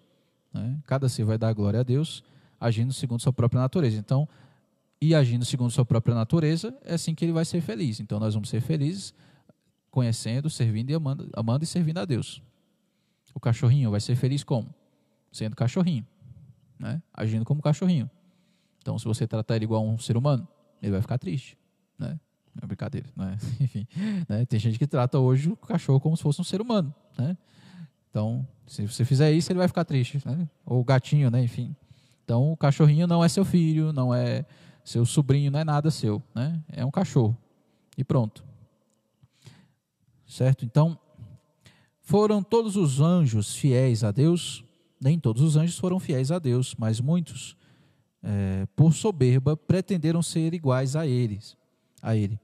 né? 0.53 0.77
cada 0.87 1.09
ser 1.09 1.23
vai 1.23 1.39
dar 1.39 1.53
glória 1.53 1.79
a 1.79 1.85
Deus, 1.85 2.25
agindo 2.59 2.93
segundo 2.93 3.21
sua 3.21 3.33
própria 3.33 3.61
natureza. 3.61 3.97
Então, 3.97 4.29
e 5.01 5.15
agindo 5.15 5.45
segundo 5.45 5.71
sua 5.71 5.85
própria 5.85 6.17
natureza, 6.17 6.77
é 6.85 6.95
assim 6.95 7.15
que 7.15 7.25
ele 7.25 7.33
vai 7.33 7.45
ser 7.45 7.61
feliz. 7.61 8.01
Então, 8.01 8.19
nós 8.19 8.35
vamos 8.35 8.49
ser 8.49 8.61
felizes 8.61 9.15
conhecendo, 9.91 10.49
servindo 10.49 10.91
e 10.91 10.95
amando, 10.95 11.29
amando 11.35 11.65
e 11.65 11.67
servindo 11.67 11.99
a 11.99 12.05
Deus. 12.05 12.43
O 13.35 13.41
cachorrinho 13.41 13.91
vai 13.91 14.01
ser 14.01 14.17
feliz 14.17 14.43
como? 14.43 14.73
Sendo 15.33 15.55
cachorrinho, 15.55 16.07
né? 16.79 17.03
agindo 17.13 17.45
como 17.45 17.63
cachorrinho. 17.63 18.11
Então, 18.79 18.99
se 18.99 19.05
você 19.05 19.27
tratar 19.27 19.57
ele 19.57 19.65
igual 19.65 19.87
a 19.87 19.89
um 19.89 19.99
ser 19.99 20.17
humano, 20.17 20.47
ele 20.83 20.93
vai 20.93 21.01
ficar 21.01 21.19
triste. 21.19 21.57
Né? 21.99 22.19
É 22.61 22.67
brincadeira, 22.67 23.09
não 23.15 23.29
é? 23.29 23.37
Enfim, 23.61 23.87
né? 24.29 24.45
tem 24.47 24.59
gente 24.59 24.79
que 24.79 24.87
trata 24.87 25.19
hoje 25.19 25.51
o 25.51 25.57
cachorro 25.57 26.01
como 26.01 26.17
se 26.17 26.23
fosse 26.23 26.41
um 26.41 26.45
ser 26.45 26.61
humano. 26.61 26.93
Né? 27.17 27.37
Então, 28.11 28.47
se 28.67 28.87
você 28.87 29.05
fizer 29.05 29.31
isso, 29.33 29.53
ele 29.53 29.59
vai 29.59 29.69
ficar 29.69 29.85
triste. 29.85 30.21
Né? 30.27 30.49
Ou 30.67 30.81
o 30.81 30.85
gatinho, 30.85 31.31
né? 31.31 31.43
enfim. 31.43 31.77
Então, 32.25 32.53
o 32.53 32.57
cachorrinho 32.57 33.07
não 33.07 33.23
é 33.23 33.29
seu 33.29 33.45
filho, 33.45 33.93
não 33.93 34.15
é 34.15 34.45
seu 34.85 35.05
sobrinho, 35.05 35.51
não 35.51 35.61
é 35.61 35.65
nada 35.65 35.91
seu. 35.91 36.23
Né? 36.35 36.61
É 36.69 36.85
um 36.85 36.91
cachorro. 36.91 37.37
E 37.97 38.03
pronto 38.03 38.50
certo? 40.31 40.65
Então, 40.65 40.99
Foram 42.11 42.43
todos 42.43 42.75
os 42.75 43.01
anjos 43.01 43.55
fiéis 43.55 44.03
a 44.03 44.11
Deus? 44.11 44.65
Nem 45.01 45.17
todos 45.17 45.41
os 45.43 45.57
anjos 45.57 45.79
foram 45.79 46.01
fiéis 46.01 46.33
a 46.33 46.41
Deus, 46.41 46.75
mas 46.77 47.01
muitos, 47.01 47.57
é, 48.21 48.67
por 48.75 48.93
soberba, 48.93 49.57
pretenderam 49.57 50.21
ser 50.21 50.53
iguais 50.53 50.97
a 50.97 51.07
eles, 51.07 51.57
a 52.03 52.17
Ele, 52.17 52.37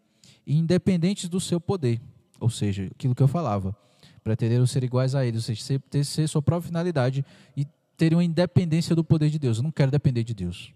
independentes 0.47 1.29
do 1.29 1.41
seu 1.41 1.61
poder. 1.61 2.01
Ou 2.39 2.49
seja, 2.49 2.87
aquilo 2.95 3.13
que 3.13 3.25
eu 3.25 3.27
falava, 3.27 3.77
pretenderam 4.23 4.69
ser 4.69 4.85
iguais 4.85 5.17
a 5.17 5.27
Ele, 5.27 5.39
ou 5.39 5.43
seja, 5.43 5.81
ter, 5.91 6.05
ser 6.05 6.29
sua 6.29 6.41
própria 6.41 6.69
finalidade 6.69 7.25
e 7.57 7.67
terem 7.97 8.17
uma 8.17 8.23
independência 8.23 8.95
do 8.95 9.03
poder 9.03 9.31
de 9.31 9.39
Deus. 9.41 9.57
Eu 9.57 9.65
não 9.65 9.73
quero 9.73 9.91
depender 9.91 10.23
de 10.23 10.33
Deus. 10.33 10.73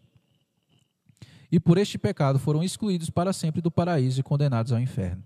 E 1.52 1.60
por 1.60 1.78
este 1.78 1.96
pecado 1.96 2.40
foram 2.40 2.60
excluídos 2.60 3.08
para 3.08 3.32
sempre 3.32 3.60
do 3.60 3.70
paraíso 3.70 4.18
e 4.18 4.24
condenados 4.24 4.72
ao 4.72 4.80
inferno. 4.80 5.22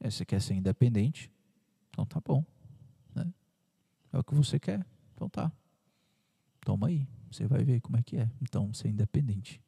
Você 0.00 0.24
quer 0.24 0.40
ser 0.40 0.54
independente? 0.54 1.30
Então 1.90 2.04
tá 2.04 2.20
bom. 2.24 2.44
Né? 3.14 3.26
É 4.12 4.18
o 4.18 4.24
que 4.24 4.34
você 4.34 4.58
quer. 4.58 4.86
Então 5.14 5.28
tá. 5.28 5.50
Toma 6.64 6.88
aí. 6.88 7.06
Você 7.30 7.46
vai 7.46 7.64
ver 7.64 7.80
como 7.80 7.96
é 7.96 8.02
que 8.02 8.16
é. 8.16 8.30
Então, 8.40 8.72
ser 8.72 8.88
independente. 8.88 9.60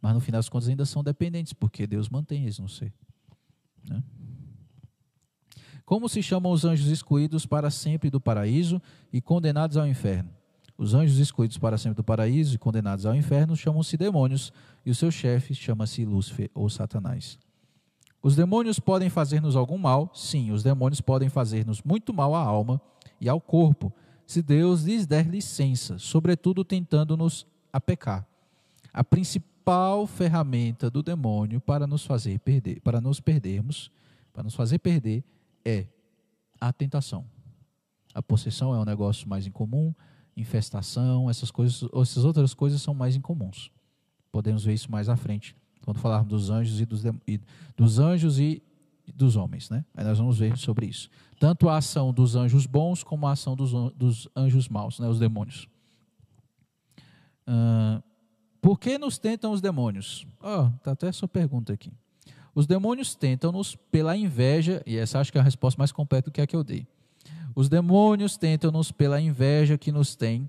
Mas 0.00 0.14
no 0.14 0.20
final 0.20 0.38
das 0.38 0.48
contas 0.48 0.68
ainda 0.68 0.84
são 0.84 1.02
dependentes, 1.02 1.52
porque 1.52 1.86
Deus 1.86 2.08
mantém 2.08 2.42
eles 2.42 2.58
no 2.58 2.68
ser. 2.68 2.92
Né? 3.88 4.02
Como 5.84 6.08
se 6.08 6.22
chamam 6.22 6.52
os 6.52 6.64
anjos 6.64 6.88
excluídos 6.88 7.46
para 7.46 7.70
sempre 7.70 8.10
do 8.10 8.20
paraíso 8.20 8.80
e 9.12 9.20
condenados 9.20 9.76
ao 9.76 9.86
inferno? 9.86 10.30
Os 10.76 10.94
anjos 10.94 11.18
excluídos 11.18 11.58
para 11.58 11.78
sempre 11.78 11.96
do 11.96 12.04
paraíso 12.04 12.54
e 12.54 12.58
condenados 12.58 13.06
ao 13.06 13.14
inferno 13.14 13.56
chamam-se 13.56 13.96
demônios, 13.96 14.52
e 14.84 14.90
o 14.90 14.94
seu 14.94 15.10
chefe 15.10 15.54
chama-se 15.54 16.04
Lúcifer 16.04 16.50
ou 16.54 16.68
Satanás. 16.68 17.38
Os 18.24 18.34
demônios 18.34 18.78
podem 18.78 19.10
fazer-nos 19.10 19.54
algum 19.54 19.76
mal? 19.76 20.10
Sim, 20.14 20.50
os 20.50 20.62
demônios 20.62 20.98
podem 20.98 21.28
fazer-nos 21.28 21.82
muito 21.82 22.14
mal 22.14 22.34
à 22.34 22.40
alma 22.40 22.80
e 23.20 23.28
ao 23.28 23.38
corpo, 23.38 23.92
se 24.26 24.40
Deus 24.40 24.84
lhes 24.84 25.06
der 25.06 25.26
licença, 25.28 25.98
sobretudo 25.98 26.64
tentando-nos 26.64 27.46
a 27.70 27.78
pecar. 27.78 28.26
A 28.94 29.04
principal 29.04 30.06
ferramenta 30.06 30.90
do 30.90 31.02
demônio 31.02 31.60
para 31.60 31.86
nos 31.86 32.06
fazer 32.06 32.38
perder, 32.38 32.80
para 32.80 32.98
nos 32.98 33.20
perdermos, 33.20 33.90
para 34.32 34.42
nos 34.42 34.54
fazer 34.54 34.78
perder 34.78 35.22
é 35.62 35.86
a 36.58 36.72
tentação. 36.72 37.26
A 38.14 38.22
possessão 38.22 38.74
é 38.74 38.78
um 38.78 38.86
negócio 38.86 39.28
mais 39.28 39.46
incomum, 39.46 39.94
infestação, 40.34 41.28
essas 41.28 41.50
coisas, 41.50 41.86
essas 42.00 42.24
outras 42.24 42.54
coisas 42.54 42.80
são 42.80 42.94
mais 42.94 43.16
incomuns. 43.16 43.70
Podemos 44.32 44.64
ver 44.64 44.72
isso 44.72 44.90
mais 44.90 45.10
à 45.10 45.16
frente, 45.16 45.54
quando 45.84 45.98
falarmos 45.98 46.28
dos 46.28 46.50
anjos 46.50 46.80
e 46.80 46.86
dos, 46.86 47.04
e, 47.26 47.40
dos 47.76 47.98
anjos 47.98 48.38
e 48.38 48.62
dos 49.14 49.36
homens, 49.36 49.68
né? 49.70 49.84
Aí 49.94 50.04
nós 50.04 50.18
vamos 50.18 50.38
ver 50.38 50.56
sobre 50.56 50.86
isso. 50.86 51.10
Tanto 51.38 51.68
a 51.68 51.76
ação 51.76 52.12
dos 52.12 52.36
anjos 52.36 52.66
bons 52.66 53.02
como 53.02 53.26
a 53.26 53.32
ação 53.32 53.54
dos, 53.54 53.72
dos 53.94 54.28
anjos 54.34 54.68
maus, 54.68 54.98
né? 54.98 55.08
Os 55.08 55.18
demônios. 55.18 55.68
Uh, 57.46 58.02
por 58.60 58.78
que 58.78 58.96
nos 58.96 59.18
tentam 59.18 59.52
os 59.52 59.60
demônios? 59.60 60.26
Oh, 60.40 60.70
tá 60.82 60.92
até 60.92 61.08
essa 61.08 61.28
pergunta 61.28 61.72
aqui. 61.72 61.92
Os 62.54 62.66
demônios 62.66 63.14
tentam-nos 63.14 63.74
pela 63.74 64.16
inveja, 64.16 64.82
e 64.86 64.96
essa 64.96 65.18
acho 65.18 65.32
que 65.32 65.38
é 65.38 65.40
a 65.40 65.44
resposta 65.44 65.78
mais 65.78 65.92
completa 65.92 66.30
que 66.30 66.40
a 66.40 66.46
que 66.46 66.54
eu 66.54 66.64
dei. 66.64 66.86
Os 67.54 67.68
demônios 67.68 68.36
tentam-nos 68.36 68.90
pela 68.90 69.20
inveja 69.20 69.76
que 69.76 69.92
nos 69.92 70.16
tem 70.16 70.48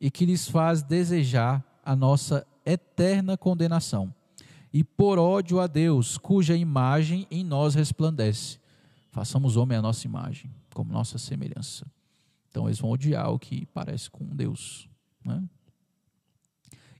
e 0.00 0.10
que 0.10 0.24
lhes 0.24 0.48
faz 0.48 0.82
desejar 0.82 1.62
a 1.84 1.94
nossa 1.94 2.46
eterna 2.64 3.36
condenação, 3.36 4.14
e 4.72 4.82
por 4.82 5.18
ódio 5.18 5.60
a 5.60 5.66
Deus, 5.66 6.16
cuja 6.16 6.56
imagem 6.56 7.26
em 7.30 7.44
nós 7.44 7.74
resplandece. 7.74 8.58
Façamos 9.10 9.56
homem 9.56 9.76
a 9.76 9.82
nossa 9.82 10.06
imagem, 10.06 10.50
como 10.72 10.90
nossa 10.90 11.18
semelhança. 11.18 11.86
Então 12.48 12.66
eles 12.66 12.78
vão 12.78 12.90
odiar 12.90 13.30
o 13.30 13.38
que 13.38 13.66
parece 13.66 14.10
com 14.10 14.24
Deus. 14.24 14.88
Né? 15.22 15.42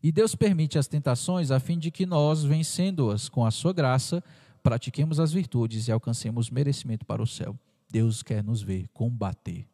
E 0.03 0.13
Deus 0.13 0.35
permite 0.35 0.79
as 0.79 0.87
tentações 0.87 1.51
a 1.51 1.59
fim 1.59 1.79
de 1.79 1.91
que 1.91 2.05
nós, 2.05 2.45
vencendo-as 2.45 3.31
com 3.31 3.47
a 3.47 3.51
sua 3.51 3.73
graça, 3.73 4.23
pratiquemos 4.63 5.19
as 5.19 5.33
virtudes 5.33 5.89
e 5.89 5.93
alcancemos 5.93 6.51
merecimento 6.51 7.07
para 7.07 7.23
o 7.23 7.27
céu. 7.27 7.59
Deus 7.91 8.23
quer 8.23 8.45
nos 8.45 8.61
ver 8.61 8.89
combater. 8.89 9.67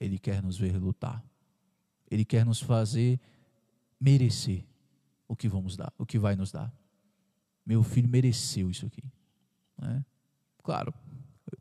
Ele 0.00 0.18
quer 0.18 0.42
nos 0.42 0.58
ver 0.58 0.76
lutar. 0.78 1.22
Ele 2.10 2.24
quer 2.24 2.44
nos 2.44 2.60
fazer 2.60 3.20
merecer 4.00 4.64
o 5.32 5.36
que 5.36 5.48
vamos 5.48 5.78
dar, 5.78 5.90
o 5.96 6.04
que 6.04 6.18
vai 6.18 6.36
nos 6.36 6.52
dar. 6.52 6.70
Meu 7.64 7.82
filho 7.82 8.06
mereceu 8.06 8.70
isso 8.70 8.84
aqui. 8.84 9.02
Né? 9.80 10.04
Claro, 10.62 10.92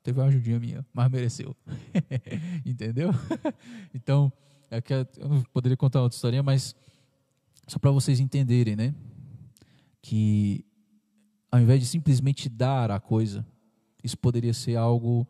teve 0.03 0.19
uma 0.19 0.27
ajudinha 0.27 0.59
minha, 0.59 0.85
mas 0.93 1.09
mereceu. 1.09 1.55
Entendeu? 2.65 3.11
então, 3.95 4.31
é 4.69 4.81
que 4.81 4.93
eu 4.93 5.07
não 5.29 5.41
poderia 5.53 5.77
contar 5.77 6.01
outra 6.01 6.17
historinha, 6.17 6.43
mas 6.43 6.75
só 7.65 7.79
para 7.79 7.91
vocês 7.91 8.19
entenderem, 8.19 8.75
né? 8.75 8.93
Que 10.01 10.65
ao 11.49 11.61
invés 11.61 11.79
de 11.79 11.85
simplesmente 11.85 12.49
dar 12.49 12.91
a 12.91 12.99
coisa, 12.99 13.45
isso 14.03 14.17
poderia 14.17 14.53
ser 14.53 14.75
algo, 14.75 15.25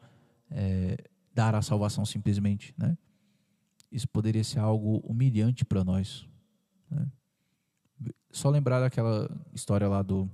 é, 0.50 0.98
dar 1.32 1.54
a 1.54 1.62
salvação 1.62 2.06
simplesmente, 2.06 2.74
né? 2.76 2.98
Isso 3.92 4.08
poderia 4.08 4.44
ser 4.44 4.58
algo 4.58 4.98
humilhante 5.00 5.64
para 5.64 5.84
nós. 5.84 6.28
Né? 6.90 7.06
Só 8.32 8.50
lembrar 8.50 8.80
daquela 8.80 9.30
história 9.54 9.88
lá 9.88 10.02
do, 10.02 10.30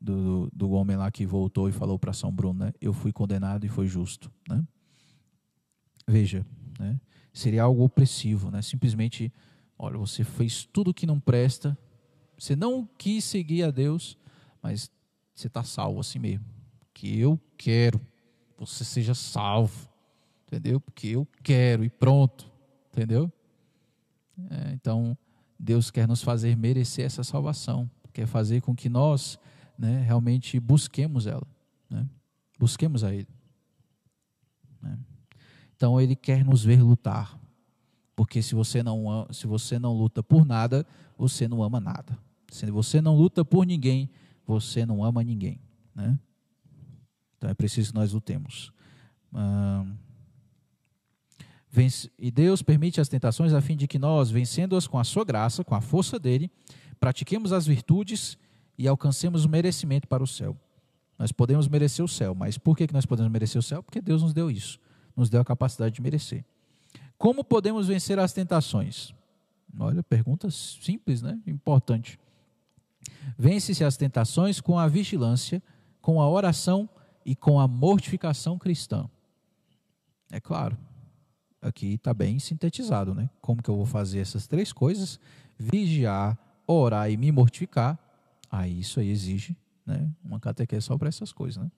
do, 0.00 0.50
do 0.52 0.70
homem 0.72 0.96
lá 0.96 1.10
que 1.10 1.24
voltou 1.24 1.68
e 1.68 1.72
falou 1.72 1.98
para 1.98 2.12
São 2.12 2.32
Bruno, 2.32 2.64
né? 2.64 2.72
Eu 2.80 2.92
fui 2.92 3.12
condenado 3.12 3.64
e 3.64 3.68
foi 3.68 3.86
justo, 3.86 4.30
né? 4.48 4.62
Veja, 6.06 6.44
né? 6.78 7.00
Seria 7.32 7.62
algo 7.62 7.84
opressivo, 7.84 8.50
né? 8.50 8.60
Simplesmente, 8.60 9.32
olha, 9.78 9.96
você 9.96 10.24
fez 10.24 10.64
tudo 10.64 10.92
que 10.92 11.06
não 11.06 11.18
presta, 11.18 11.78
você 12.38 12.56
não 12.56 12.88
quis 12.98 13.24
seguir 13.24 13.62
a 13.62 13.70
Deus, 13.70 14.18
mas 14.62 14.90
você 15.34 15.46
está 15.46 15.62
salvo 15.62 16.00
assim 16.00 16.18
mesmo 16.18 16.52
porque 17.02 17.08
eu 17.08 17.40
quero 17.56 18.00
você 18.56 18.84
seja 18.84 19.12
salvo, 19.12 19.88
entendeu? 20.46 20.80
Porque 20.80 21.08
eu 21.08 21.26
quero 21.42 21.84
e 21.84 21.90
pronto, 21.90 22.48
entendeu? 22.92 23.32
É, 24.50 24.72
então, 24.72 25.18
Deus 25.62 25.92
quer 25.92 26.08
nos 26.08 26.20
fazer 26.22 26.56
merecer 26.56 27.04
essa 27.04 27.22
salvação, 27.22 27.88
quer 28.12 28.26
fazer 28.26 28.60
com 28.60 28.74
que 28.74 28.88
nós 28.88 29.38
né, 29.78 30.02
realmente 30.02 30.58
busquemos 30.58 31.24
ela, 31.24 31.46
né? 31.88 32.04
busquemos 32.58 33.04
a 33.04 33.14
Ele. 33.14 33.28
Né? 34.82 34.98
Então, 35.76 36.00
Ele 36.00 36.16
quer 36.16 36.44
nos 36.44 36.64
ver 36.64 36.82
lutar, 36.82 37.38
porque 38.16 38.42
se 38.42 38.56
você 38.56 38.82
não 38.82 39.28
se 39.30 39.46
você 39.46 39.78
não 39.78 39.94
luta 39.94 40.20
por 40.20 40.44
nada, 40.44 40.84
você 41.16 41.46
não 41.46 41.62
ama 41.62 41.78
nada. 41.78 42.18
Se 42.50 42.68
você 42.68 43.00
não 43.00 43.16
luta 43.16 43.44
por 43.44 43.64
ninguém, 43.64 44.10
você 44.44 44.84
não 44.84 45.04
ama 45.04 45.22
ninguém, 45.22 45.60
né? 45.94 46.18
Então 47.38 47.48
é 47.48 47.54
preciso 47.54 47.92
que 47.92 47.98
nós 47.98 48.12
lutemos. 48.12 48.72
E 52.18 52.30
Deus 52.30 52.60
permite 52.62 53.00
as 53.00 53.08
tentações 53.08 53.54
a 53.54 53.60
fim 53.60 53.76
de 53.76 53.88
que 53.88 53.98
nós, 53.98 54.30
vencendo-as 54.30 54.86
com 54.86 54.98
a 54.98 55.04
sua 55.04 55.24
graça, 55.24 55.64
com 55.64 55.74
a 55.74 55.80
força 55.80 56.18
dele, 56.18 56.50
pratiquemos 57.00 57.52
as 57.52 57.66
virtudes 57.66 58.36
e 58.76 58.86
alcancemos 58.86 59.44
o 59.44 59.48
merecimento 59.48 60.06
para 60.06 60.22
o 60.22 60.26
céu. 60.26 60.56
Nós 61.18 61.32
podemos 61.32 61.68
merecer 61.68 62.04
o 62.04 62.08
céu, 62.08 62.34
mas 62.34 62.58
por 62.58 62.76
que 62.76 62.86
nós 62.92 63.06
podemos 63.06 63.32
merecer 63.32 63.58
o 63.58 63.62
céu? 63.62 63.82
Porque 63.82 64.00
Deus 64.00 64.22
nos 64.22 64.34
deu 64.34 64.50
isso, 64.50 64.78
nos 65.16 65.30
deu 65.30 65.40
a 65.40 65.44
capacidade 65.44 65.94
de 65.94 66.02
merecer. 66.02 66.44
Como 67.16 67.42
podemos 67.42 67.86
vencer 67.86 68.18
as 68.18 68.32
tentações? 68.32 69.14
Olha, 69.78 70.02
pergunta 70.02 70.50
simples, 70.50 71.22
né? 71.22 71.40
Importante. 71.46 72.18
Vence-se 73.38 73.82
as 73.82 73.96
tentações 73.96 74.60
com 74.60 74.78
a 74.78 74.88
vigilância, 74.88 75.62
com 76.00 76.20
a 76.20 76.28
oração 76.28 76.88
e 77.24 77.34
com 77.34 77.58
a 77.58 77.66
mortificação 77.66 78.58
cristã. 78.58 79.08
É 80.30 80.40
claro, 80.40 80.76
aqui 81.62 81.94
está 81.94 82.12
bem 82.12 82.38
sintetizado, 82.38 83.14
né? 83.14 83.30
Como 83.40 83.62
que 83.62 83.70
eu 83.70 83.76
vou 83.76 83.86
fazer 83.86 84.18
essas 84.18 84.46
três 84.46 84.72
coisas? 84.72 85.20
Vigiar, 85.56 86.36
orar 86.66 87.10
e 87.10 87.16
me 87.16 87.30
mortificar. 87.30 87.98
Aí 88.50 88.80
isso 88.80 88.98
aí 88.98 89.08
exige 89.08 89.56
né, 89.86 90.10
uma 90.22 90.40
catequese 90.40 90.86
só 90.86 90.98
para 90.98 91.08
essas 91.08 91.32
coisas, 91.32 91.62
né? 91.62 91.70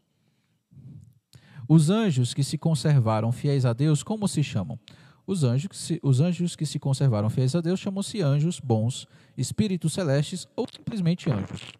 Os 1.69 1.89
anjos 1.89 2.35
que 2.35 2.43
se 2.43 2.59
conservaram 2.59 3.31
fiéis 3.32 3.65
a 3.65 3.73
Deus, 3.73 4.02
como 4.02 4.27
se 4.27 4.43
chamam? 4.43 4.78
Os 5.27 5.44
anjos 5.44 5.69
que 5.69 5.77
se, 5.77 6.01
os 6.02 6.20
anjos 6.20 6.55
que 6.55 6.66
se 6.66 6.78
conservaram 6.78 7.31
fiéis 7.31 7.55
a 7.55 7.61
Deus 7.61 7.81
chamam-se 7.81 8.20
anjos 8.20 8.61
bons, 8.61 9.06
espíritos 9.36 9.94
celestes 9.94 10.47
ou 10.55 10.66
simplesmente 10.70 11.31
anjos. 11.31 11.73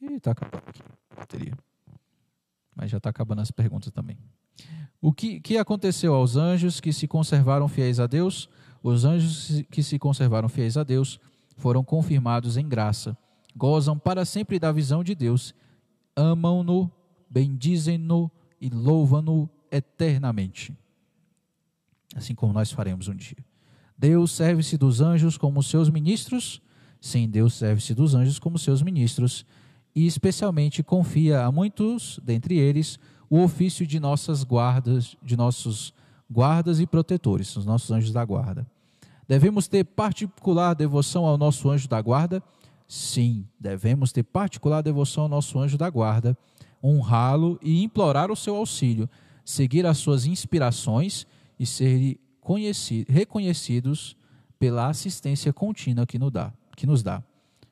E 0.00 0.14
está 0.14 0.30
acabando 0.30 0.62
aqui 0.68 0.82
a 1.10 1.16
bateria. 1.16 1.58
Mas 2.74 2.90
já 2.90 2.98
está 2.98 3.10
acabando 3.10 3.40
as 3.40 3.50
perguntas 3.50 3.90
também. 3.92 4.16
O 5.00 5.12
que, 5.12 5.40
que 5.40 5.56
aconteceu 5.56 6.14
aos 6.14 6.36
anjos 6.36 6.80
que 6.80 6.92
se 6.92 7.08
conservaram 7.08 7.66
fiéis 7.66 7.98
a 7.98 8.06
Deus? 8.06 8.48
Os 8.82 9.04
anjos 9.04 9.62
que 9.70 9.82
se 9.82 9.98
conservaram 9.98 10.48
fiéis 10.48 10.76
a 10.76 10.84
Deus 10.84 11.18
foram 11.56 11.84
confirmados 11.84 12.56
em 12.56 12.68
graça, 12.68 13.16
gozam 13.56 13.98
para 13.98 14.24
sempre 14.24 14.58
da 14.58 14.72
visão 14.72 15.04
de 15.04 15.14
Deus, 15.14 15.54
amam-no, 16.16 16.90
bendizem-no 17.28 18.30
e 18.60 18.68
louvam-no 18.68 19.48
eternamente, 19.70 20.76
assim 22.14 22.34
como 22.34 22.52
nós 22.52 22.70
faremos 22.70 23.08
um 23.08 23.14
dia. 23.14 23.44
Deus 23.96 24.32
serve-se 24.32 24.76
dos 24.76 25.00
anjos 25.00 25.36
como 25.36 25.62
seus 25.62 25.88
ministros? 25.88 26.60
Sim, 27.00 27.28
Deus 27.28 27.54
serve-se 27.54 27.94
dos 27.94 28.14
anjos 28.14 28.38
como 28.38 28.58
seus 28.58 28.82
ministros 28.82 29.44
e 29.94 30.06
especialmente 30.06 30.82
confia 30.82 31.44
a 31.44 31.52
muitos 31.52 32.18
dentre 32.22 32.58
eles 32.58 32.98
o 33.32 33.42
ofício 33.42 33.86
de 33.86 33.98
nossas 33.98 34.44
guardas, 34.44 35.16
de 35.22 35.38
nossos 35.38 35.94
guardas 36.30 36.80
e 36.80 36.86
protetores, 36.86 37.56
os 37.56 37.64
nossos 37.64 37.90
anjos 37.90 38.12
da 38.12 38.22
guarda. 38.22 38.66
Devemos 39.26 39.66
ter 39.66 39.84
particular 39.84 40.74
devoção 40.74 41.24
ao 41.24 41.38
nosso 41.38 41.70
anjo 41.70 41.88
da 41.88 41.98
guarda? 42.02 42.42
Sim, 42.86 43.48
devemos 43.58 44.12
ter 44.12 44.22
particular 44.22 44.82
devoção 44.82 45.22
ao 45.22 45.28
nosso 45.30 45.58
anjo 45.58 45.78
da 45.78 45.88
guarda, 45.88 46.36
honrá-lo 46.84 47.58
e 47.62 47.82
implorar 47.82 48.30
o 48.30 48.36
seu 48.36 48.54
auxílio, 48.54 49.08
seguir 49.46 49.86
as 49.86 49.96
suas 49.96 50.26
inspirações 50.26 51.26
e 51.58 51.64
ser 51.64 52.18
reconhecidos 53.08 54.14
pela 54.58 54.88
assistência 54.88 55.54
contínua 55.54 56.04
que 56.04 56.18
nos 56.18 56.30
dá. 56.30 56.52
Que 56.76 56.86
nos 56.86 57.02
dá. 57.02 57.22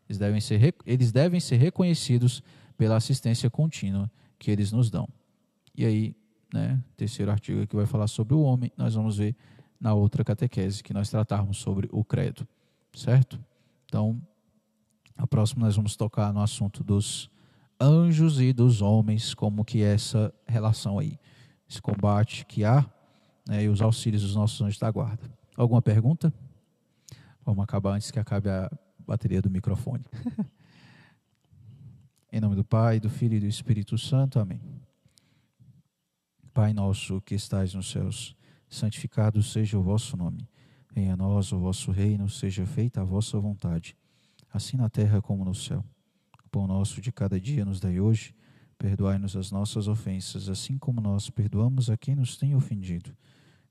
Eles, 0.08 0.16
devem 0.16 0.40
ser, 0.40 0.74
eles 0.86 1.12
devem 1.12 1.38
ser 1.38 1.58
reconhecidos 1.58 2.42
pela 2.78 2.96
assistência 2.96 3.50
contínua 3.50 4.10
que 4.38 4.50
eles 4.50 4.72
nos 4.72 4.88
dão. 4.88 5.06
E 5.80 5.86
aí, 5.86 6.14
né, 6.52 6.78
terceiro 6.94 7.30
artigo 7.30 7.66
que 7.66 7.74
vai 7.74 7.86
falar 7.86 8.06
sobre 8.06 8.34
o 8.34 8.42
homem, 8.42 8.70
nós 8.76 8.96
vamos 8.96 9.16
ver 9.16 9.34
na 9.80 9.94
outra 9.94 10.22
catequese 10.22 10.82
que 10.82 10.92
nós 10.92 11.08
tratarmos 11.08 11.56
sobre 11.56 11.88
o 11.90 12.04
credo, 12.04 12.46
certo? 12.92 13.42
Então, 13.86 14.20
a 15.16 15.26
próxima 15.26 15.64
nós 15.64 15.76
vamos 15.76 15.96
tocar 15.96 16.34
no 16.34 16.42
assunto 16.42 16.84
dos 16.84 17.30
anjos 17.80 18.42
e 18.42 18.52
dos 18.52 18.82
homens, 18.82 19.32
como 19.32 19.64
que 19.64 19.82
é 19.82 19.94
essa 19.94 20.30
relação 20.46 20.98
aí, 20.98 21.18
esse 21.66 21.80
combate 21.80 22.44
que 22.44 22.62
há 22.62 22.84
né, 23.48 23.64
e 23.64 23.68
os 23.70 23.80
auxílios 23.80 24.20
dos 24.20 24.34
nossos 24.34 24.60
anjos 24.60 24.78
da 24.78 24.90
guarda. 24.90 25.32
Alguma 25.56 25.80
pergunta? 25.80 26.30
Vamos 27.42 27.64
acabar 27.64 27.94
antes 27.94 28.10
que 28.10 28.18
acabe 28.18 28.50
a 28.50 28.70
bateria 28.98 29.40
do 29.40 29.48
microfone. 29.48 30.04
em 32.30 32.38
nome 32.38 32.54
do 32.54 32.64
Pai, 32.64 33.00
do 33.00 33.08
Filho 33.08 33.36
e 33.36 33.40
do 33.40 33.46
Espírito 33.46 33.96
Santo. 33.96 34.38
Amém. 34.38 34.60
Pai 36.52 36.72
nosso 36.72 37.20
que 37.20 37.36
estais 37.36 37.74
nos 37.74 37.90
céus, 37.90 38.36
santificado 38.68 39.40
seja 39.40 39.78
o 39.78 39.82
vosso 39.82 40.16
nome. 40.16 40.48
Venha 40.92 41.14
a 41.14 41.16
nós 41.16 41.52
o 41.52 41.58
vosso 41.60 41.92
reino, 41.92 42.28
seja 42.28 42.66
feita 42.66 43.00
a 43.00 43.04
vossa 43.04 43.38
vontade, 43.38 43.96
assim 44.52 44.76
na 44.76 44.90
terra 44.90 45.22
como 45.22 45.44
no 45.44 45.54
céu. 45.54 45.84
O 46.44 46.48
pão 46.50 46.66
nosso 46.66 47.00
de 47.00 47.12
cada 47.12 47.40
dia 47.40 47.64
nos 47.64 47.78
dai 47.78 48.00
hoje, 48.00 48.34
perdoai-nos 48.76 49.36
as 49.36 49.52
nossas 49.52 49.86
ofensas, 49.86 50.48
assim 50.48 50.76
como 50.76 51.00
nós 51.00 51.30
perdoamos 51.30 51.88
a 51.88 51.96
quem 51.96 52.16
nos 52.16 52.36
tem 52.36 52.56
ofendido. 52.56 53.16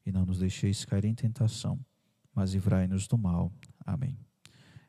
E 0.05 0.11
não 0.11 0.25
nos 0.25 0.39
deixeis 0.39 0.85
cair 0.85 1.03
em 1.03 1.13
tentação, 1.13 1.77
mas 2.33 2.53
livrai-nos 2.53 3.09
do 3.09 3.17
mal. 3.17 3.51
Amém. 3.85 4.17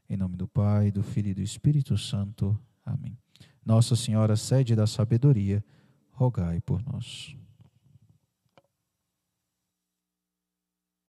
Em 0.09 0.17
nome 0.17 0.37
do 0.37 0.47
Pai, 0.47 0.93
do 0.93 1.03
Filho 1.03 1.31
e 1.31 1.35
do 1.35 1.43
Espírito 1.43 1.99
Santo. 1.99 2.57
Amém. 2.87 3.19
Nossa 3.67 3.97
Senhora, 3.97 4.37
sede 4.37 4.77
da 4.77 4.87
sabedoria, 4.87 5.65
rogai 6.12 6.61
por 6.61 6.81
nós. 6.85 7.40